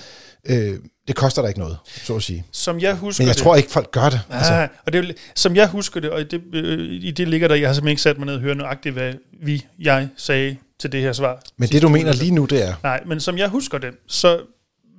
Øh, 0.74 0.80
det 1.08 1.16
koster 1.16 1.41
dig 1.41 1.49
ikke 1.49 1.60
noget, 1.60 1.78
så 1.86 2.16
at 2.16 2.24
sige. 2.24 2.45
Som 2.51 2.80
jeg 2.80 2.95
husker 2.95 3.24
Men 3.24 3.28
jeg 3.28 3.36
det, 3.36 3.43
tror 3.43 3.55
ikke, 3.55 3.70
folk 3.72 3.91
gør 3.91 4.10
det. 4.10 4.22
Ah, 4.30 4.38
altså. 4.38 4.68
og 4.86 4.93
det 4.93 5.18
som 5.36 5.55
jeg 5.55 5.68
husker 5.68 5.99
det, 5.99 6.10
og 6.10 6.32
det, 6.32 6.41
øh, 6.53 6.80
i 6.80 7.12
det 7.12 7.28
ligger 7.28 7.47
der, 7.47 7.55
jeg 7.55 7.70
har 7.70 7.74
simpelthen 7.74 7.91
ikke 7.91 8.01
sat 8.01 8.18
mig 8.18 8.26
ned 8.26 8.36
og 8.36 8.41
høre 8.41 8.55
nøjagtigt, 8.55 8.93
hvad 8.93 9.14
vi, 9.41 9.66
jeg 9.80 10.10
sagde 10.18 10.58
til 10.80 10.91
det 10.91 11.01
her 11.01 11.14
svar. 11.14 11.41
Men 11.58 11.70
det, 11.70 11.82
du 11.82 11.89
mener 11.89 12.14
lige 12.14 12.32
nu, 12.32 12.45
det 12.45 12.68
er... 12.68 12.74
Nej, 12.84 13.03
men 13.05 13.20
som 13.20 13.38
jeg 13.38 13.49
husker 13.49 13.78
det, 13.78 13.91
så 14.08 14.39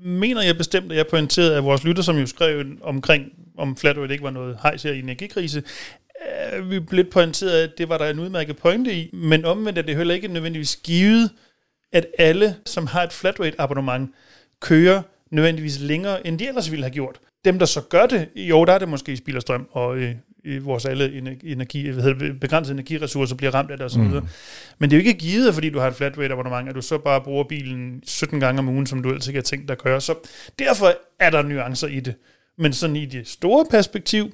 mener 0.03 0.43
jeg 0.43 0.57
bestemt, 0.57 0.93
at 0.93 0.99
jeg 0.99 1.07
pointerede, 1.07 1.57
at 1.57 1.65
vores 1.65 1.85
lytter, 1.85 2.03
som 2.03 2.19
jo 2.19 2.27
skrev 2.27 2.65
omkring, 2.83 3.33
om 3.59 3.77
flat 3.77 3.97
rate 3.99 4.13
ikke 4.13 4.25
var 4.25 4.31
noget 4.31 4.59
hejs 4.63 4.83
her 4.83 4.93
i 4.93 4.99
energikrise, 4.99 5.63
øh, 6.53 6.71
vi 6.71 6.81
blev 6.81 6.97
lidt 6.97 7.11
pointeret, 7.11 7.63
at 7.63 7.79
det 7.79 7.89
var 7.89 7.99
der 7.99 8.11
en 8.11 8.19
udmærket 8.19 8.57
pointe 8.57 8.95
i, 8.95 9.11
men 9.13 9.45
omvendt 9.45 9.79
er 9.79 9.83
det 9.83 9.97
heller 9.97 10.15
ikke 10.15 10.29
nødvendigvis 10.29 10.77
givet, 10.77 11.31
at 11.93 12.07
alle, 12.19 12.57
som 12.67 12.87
har 12.87 13.03
et 13.03 13.13
flat 13.13 13.41
rate 13.41 13.61
abonnement, 13.61 14.11
kører 14.61 15.03
nødvendigvis 15.31 15.81
længere, 15.81 16.27
end 16.27 16.39
de 16.39 16.49
ellers 16.49 16.71
ville 16.71 16.85
have 16.85 16.95
gjort. 16.95 17.21
Dem, 17.45 17.59
der 17.59 17.67
så 17.67 17.81
gør 17.81 18.07
det, 18.07 18.29
jo, 18.37 18.65
der 18.65 18.73
er 18.73 18.79
det 18.79 18.89
måske 18.89 19.17
spilder 19.17 19.41
strøm, 19.41 19.69
og 19.71 19.97
øh, 19.97 20.15
vores 20.65 20.85
alle 20.85 21.37
energi, 21.45 21.93
hedder, 21.93 22.35
begrænsede 22.41 22.75
energiressourcer 22.75 23.37
bliver 23.37 23.55
ramt 23.55 23.71
af 23.71 23.77
det 23.77 23.87
osv. 23.87 24.01
Mm. 24.01 24.27
Men 24.79 24.91
det 24.91 24.97
er 24.97 25.01
jo 25.03 25.09
ikke 25.09 25.19
givet, 25.19 25.55
fordi 25.55 25.71
du 25.71 25.79
har 25.79 25.89
et 25.89 25.95
flat 25.95 26.19
rate 26.19 26.33
abonnement, 26.33 26.69
at 26.69 26.75
du 26.75 26.83
så 26.83 26.99
bare 26.99 27.21
bruger 27.21 27.45
bilen 27.45 28.03
17 28.07 28.41
gange 28.41 28.59
om 28.59 28.69
ugen, 28.69 28.87
som 28.87 29.03
du 29.03 29.13
altid 29.13 29.29
ikke 29.29 29.39
har 29.39 29.43
tænkt 29.43 29.69
dig 29.69 29.73
at 29.75 29.83
køre. 29.83 30.01
Så 30.01 30.15
derfor 30.59 30.95
er 31.21 31.31
der 31.31 31.43
nuancer 31.43 31.89
i 31.89 32.01
det. 32.01 32.15
Men 32.59 32.73
sådan 32.73 32.97
i 32.97 33.07
det 33.07 33.29
store 33.29 33.67
perspektiv, 33.71 34.33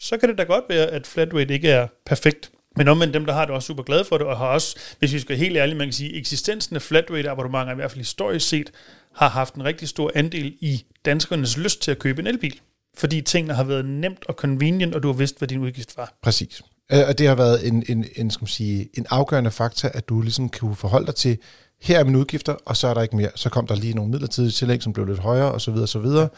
så 0.00 0.16
kan 0.16 0.28
det 0.28 0.38
da 0.38 0.42
godt 0.42 0.64
være, 0.68 0.86
at 0.86 1.06
flat 1.06 1.34
rate 1.34 1.54
ikke 1.54 1.68
er 1.68 1.86
perfekt. 2.06 2.50
Men 2.76 2.88
omvendt 2.88 3.14
dem, 3.14 3.26
der 3.26 3.32
har 3.32 3.44
det, 3.44 3.54
også 3.54 3.66
super 3.66 3.82
glade 3.82 4.04
for 4.04 4.18
det, 4.18 4.26
og 4.26 4.38
har 4.38 4.46
også, 4.46 4.78
hvis 4.98 5.12
vi 5.12 5.18
skal 5.18 5.28
være 5.28 5.38
helt 5.38 5.56
ærlige, 5.56 5.76
man 5.76 5.86
kan 5.86 5.92
sige, 5.92 6.14
eksistensen 6.14 6.76
af 6.76 6.82
flat 6.82 7.10
rate 7.10 7.30
abonnementer, 7.30 7.72
i 7.72 7.76
hvert 7.76 7.90
fald 7.90 8.00
historisk 8.00 8.48
set, 8.48 8.72
har 9.16 9.28
haft 9.28 9.54
en 9.54 9.64
rigtig 9.64 9.88
stor 9.88 10.12
andel 10.14 10.54
i 10.60 10.84
danskernes 11.04 11.56
lyst 11.56 11.82
til 11.82 11.90
at 11.90 11.98
købe 11.98 12.20
en 12.20 12.26
elbil 12.26 12.60
fordi 12.96 13.20
tingene 13.20 13.54
har 13.54 13.64
været 13.64 13.84
nemt 13.84 14.24
og 14.28 14.34
convenient, 14.34 14.94
og 14.94 15.02
du 15.02 15.08
har 15.08 15.14
vidst, 15.14 15.38
hvad 15.38 15.48
din 15.48 15.58
udgift 15.58 15.96
var. 15.96 16.18
Præcis. 16.22 16.62
Øh, 16.92 17.00
og 17.08 17.18
det 17.18 17.28
har 17.28 17.34
været 17.34 17.68
en, 17.68 17.84
en, 17.88 18.04
en, 18.16 18.30
skal 18.30 18.42
man 18.42 18.48
sige, 18.48 18.88
en 18.94 19.06
afgørende 19.10 19.50
faktor, 19.50 19.88
at 19.88 20.08
du 20.08 20.20
ligesom 20.20 20.48
kan 20.48 20.74
forholde 20.74 21.06
dig 21.06 21.14
til, 21.14 21.38
her 21.82 21.98
er 21.98 22.04
mine 22.04 22.18
udgifter, 22.18 22.52
og 22.52 22.76
så 22.76 22.88
er 22.88 22.94
der 22.94 23.02
ikke 23.02 23.16
mere. 23.16 23.30
Så 23.34 23.50
kom 23.50 23.66
der 23.66 23.74
lige 23.74 23.94
nogle 23.94 24.10
midlertidige 24.10 24.50
tillæg, 24.50 24.82
som 24.82 24.92
blev 24.92 25.06
lidt 25.06 25.18
højere, 25.18 25.52
og 25.52 25.60
så 25.60 25.70
videre, 25.70 25.84
og 25.84 25.88
så 25.88 25.98
videre. 25.98 26.28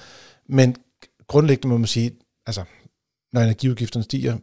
Men 0.49 0.76
grundlæggende 1.26 1.68
må 1.68 1.79
man 1.79 1.87
sige, 1.87 2.11
altså, 2.47 2.64
når 3.33 3.41
energiudgifterne 3.41 4.05
stiger, 4.05 4.37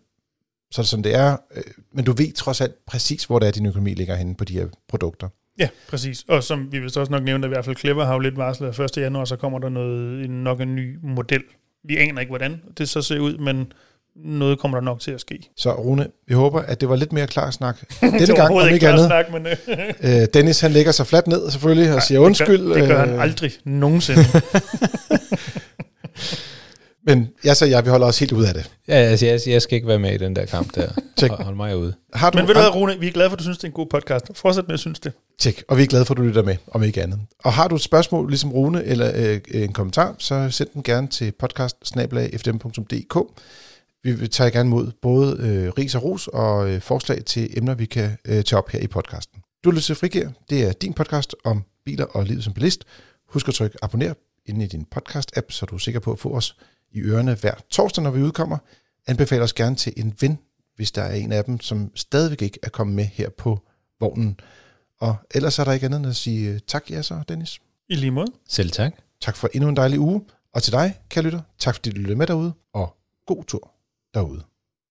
så 0.71 0.81
er 0.81 0.83
det 0.83 0.89
sådan, 0.89 1.03
det 1.03 1.15
er. 1.15 1.37
Øh, 1.55 1.63
men 1.93 2.05
du 2.05 2.11
ved 2.11 2.33
trods 2.33 2.61
alt 2.61 2.85
præcis, 2.87 3.25
hvor 3.25 3.39
det 3.39 3.47
er, 3.47 3.51
din 3.51 3.65
økonomi 3.65 3.93
ligger 3.93 4.15
henne 4.15 4.35
på 4.35 4.43
de 4.43 4.53
her 4.53 4.67
produkter. 4.89 5.29
Ja, 5.59 5.69
præcis. 5.89 6.23
Og 6.27 6.43
som 6.43 6.71
vi 6.71 6.79
vist 6.79 6.97
også 6.97 7.11
nok 7.11 7.23
nævnte, 7.23 7.45
i 7.45 7.49
hvert 7.49 7.65
fald 7.65 7.75
Clever 7.75 8.05
har 8.05 8.13
jo 8.13 8.19
lidt 8.19 8.37
varslet, 8.37 8.79
at 8.79 8.97
1. 8.97 8.97
januar, 8.97 9.25
så 9.25 9.35
kommer 9.35 9.59
der 9.59 9.69
noget, 9.69 10.29
nok 10.29 10.61
en 10.61 10.75
ny 10.75 10.97
model 11.03 11.41
vi 11.87 11.97
aner 11.97 12.19
ikke, 12.19 12.29
hvordan 12.29 12.61
det 12.77 12.89
så 12.89 13.01
ser 13.01 13.19
ud, 13.19 13.37
men 13.37 13.73
noget 14.15 14.59
kommer 14.59 14.77
der 14.77 14.85
nok 14.85 14.99
til 14.99 15.11
at 15.11 15.21
ske. 15.21 15.49
Så 15.57 15.73
Rune, 15.73 16.07
vi 16.27 16.33
håber, 16.33 16.61
at 16.61 16.81
det 16.81 16.89
var 16.89 16.95
lidt 16.95 17.13
mere 17.13 17.27
klar 17.27 17.51
snak. 17.51 17.77
Denne 18.01 18.35
gang, 18.35 18.55
om 18.55 18.69
ikke 18.69 18.87
andet. 18.87 19.05
Snak, 19.05 19.25
men, 19.31 19.47
øh, 20.21 20.27
Dennis, 20.33 20.61
han 20.61 20.71
lægger 20.71 20.91
sig 20.91 21.07
fladt 21.07 21.27
ned 21.27 21.51
selvfølgelig 21.51 21.93
og 21.93 22.01
siger 22.01 22.19
undskyld. 22.19 22.65
Det 22.65 22.73
gør, 22.73 22.79
det 22.79 22.87
gør 22.87 22.99
han 22.99 23.09
øh. 23.09 23.21
aldrig 23.21 23.51
nogensinde. 23.65 24.21
Men 27.05 27.29
jeg 27.43 27.57
så 27.57 27.65
jeg, 27.65 27.85
vi 27.85 27.89
holder 27.89 28.07
os 28.07 28.19
helt 28.19 28.31
ud 28.31 28.43
af 28.43 28.53
det. 28.53 28.71
Ja, 28.87 28.93
altså, 28.93 29.25
jeg, 29.25 29.39
jeg 29.47 29.61
skal 29.61 29.75
ikke 29.75 29.87
være 29.87 29.99
med 29.99 30.13
i 30.13 30.17
den 30.17 30.35
der 30.35 30.45
kamp 30.45 30.75
der. 30.75 30.87
Check. 31.19 31.33
Hold 31.33 31.55
mig 31.55 31.77
ude. 31.77 31.93
Har 32.13 32.29
du 32.29 32.37
Men 32.37 32.47
ved 32.47 32.53
du 32.53 32.59
hvad, 32.59 32.75
Rune, 32.75 32.99
vi 32.99 33.07
er 33.07 33.11
glade 33.11 33.29
for, 33.29 33.35
at 33.35 33.39
du 33.39 33.43
synes, 33.43 33.57
det 33.57 33.63
er 33.63 33.67
en 33.67 33.73
god 33.73 33.85
podcast. 33.85 34.25
Fortsæt 34.33 34.67
med 34.67 34.73
at 34.73 34.79
synes 34.79 34.99
det. 34.99 35.13
Tjek, 35.39 35.63
og 35.67 35.77
vi 35.77 35.83
er 35.83 35.87
glade 35.87 36.05
for, 36.05 36.13
at 36.13 36.17
du 36.17 36.23
lytter 36.23 36.43
med, 36.43 36.55
om 36.67 36.83
ikke 36.83 37.03
andet. 37.03 37.19
Og 37.39 37.53
har 37.53 37.67
du 37.67 37.75
et 37.75 37.81
spørgsmål, 37.81 38.29
ligesom 38.29 38.51
Rune, 38.51 38.83
eller 38.83 39.11
øh, 39.15 39.39
en 39.63 39.73
kommentar, 39.73 40.15
så 40.19 40.47
send 40.51 40.69
den 40.73 40.83
gerne 40.83 41.07
til 41.07 41.31
podcast 41.31 41.75
Vi 44.03 44.11
vil 44.11 44.29
tage 44.29 44.51
gerne 44.51 44.69
mod 44.69 44.91
både 45.01 45.37
øh, 45.39 45.71
ris 45.77 45.95
og 45.95 46.03
ros 46.03 46.27
og 46.27 46.69
øh, 46.69 46.81
forslag 46.81 47.25
til 47.25 47.57
emner, 47.57 47.75
vi 47.75 47.85
kan 47.85 48.17
øh, 48.25 48.43
tage 48.43 48.57
op 48.57 48.69
her 48.69 48.79
i 48.79 48.87
podcasten. 48.87 49.39
Du 49.63 49.71
lytter 49.71 49.83
til 49.83 49.95
Frigir. 49.95 50.27
Det 50.49 50.63
er 50.63 50.71
din 50.71 50.93
podcast 50.93 51.35
om 51.43 51.63
biler 51.85 52.05
og 52.05 52.25
livet 52.25 52.43
som 52.43 52.53
bilist. 52.53 52.83
Husk 53.29 53.47
at 53.47 53.53
trykke 53.53 53.77
abonner 53.81 54.13
inde 54.45 54.65
i 54.65 54.67
din 54.67 54.85
podcast-app, 54.95 55.45
så 55.49 55.65
du 55.65 55.75
er 55.75 55.79
sikker 55.79 55.99
på 55.99 56.11
at 56.11 56.19
få 56.19 56.29
os 56.29 56.55
i 56.95 57.01
ørerne 57.01 57.35
hver 57.35 57.53
torsdag, 57.69 58.03
når 58.03 58.11
vi 58.11 58.21
udkommer. 58.21 58.57
Anbefal 59.07 59.41
os 59.41 59.53
gerne 59.53 59.75
til 59.75 59.93
en 59.97 60.15
ven, 60.21 60.39
hvis 60.75 60.91
der 60.91 61.01
er 61.01 61.15
en 61.15 61.31
af 61.31 61.43
dem, 61.43 61.59
som 61.59 61.91
stadigvæk 61.95 62.41
ikke 62.41 62.59
er 62.63 62.69
kommet 62.69 62.95
med 62.95 63.05
her 63.05 63.29
på 63.29 63.59
vognen. 63.99 64.39
Og 64.99 65.15
ellers 65.35 65.59
er 65.59 65.63
der 65.63 65.71
ikke 65.71 65.85
andet 65.85 65.97
end 65.97 66.07
at 66.07 66.15
sige 66.15 66.49
øh, 66.49 66.59
tak, 66.67 66.91
ja 66.91 67.01
så, 67.01 67.23
Dennis. 67.27 67.59
I 67.89 67.95
lige 67.95 68.11
måde. 68.11 68.27
Selv 68.49 68.71
tak. 68.71 68.93
Tak 69.21 69.35
for 69.35 69.49
endnu 69.53 69.69
en 69.69 69.75
dejlig 69.75 69.99
uge. 69.99 70.21
Og 70.53 70.63
til 70.63 70.73
dig, 70.73 70.99
kære 71.09 71.23
lytter, 71.23 71.41
tak 71.59 71.75
fordi 71.75 71.89
du 71.89 71.95
lyttede 71.97 72.17
med 72.17 72.27
derude, 72.27 72.53
og 72.73 72.97
god 73.27 73.43
tur 73.43 73.71
derude. 74.13 74.43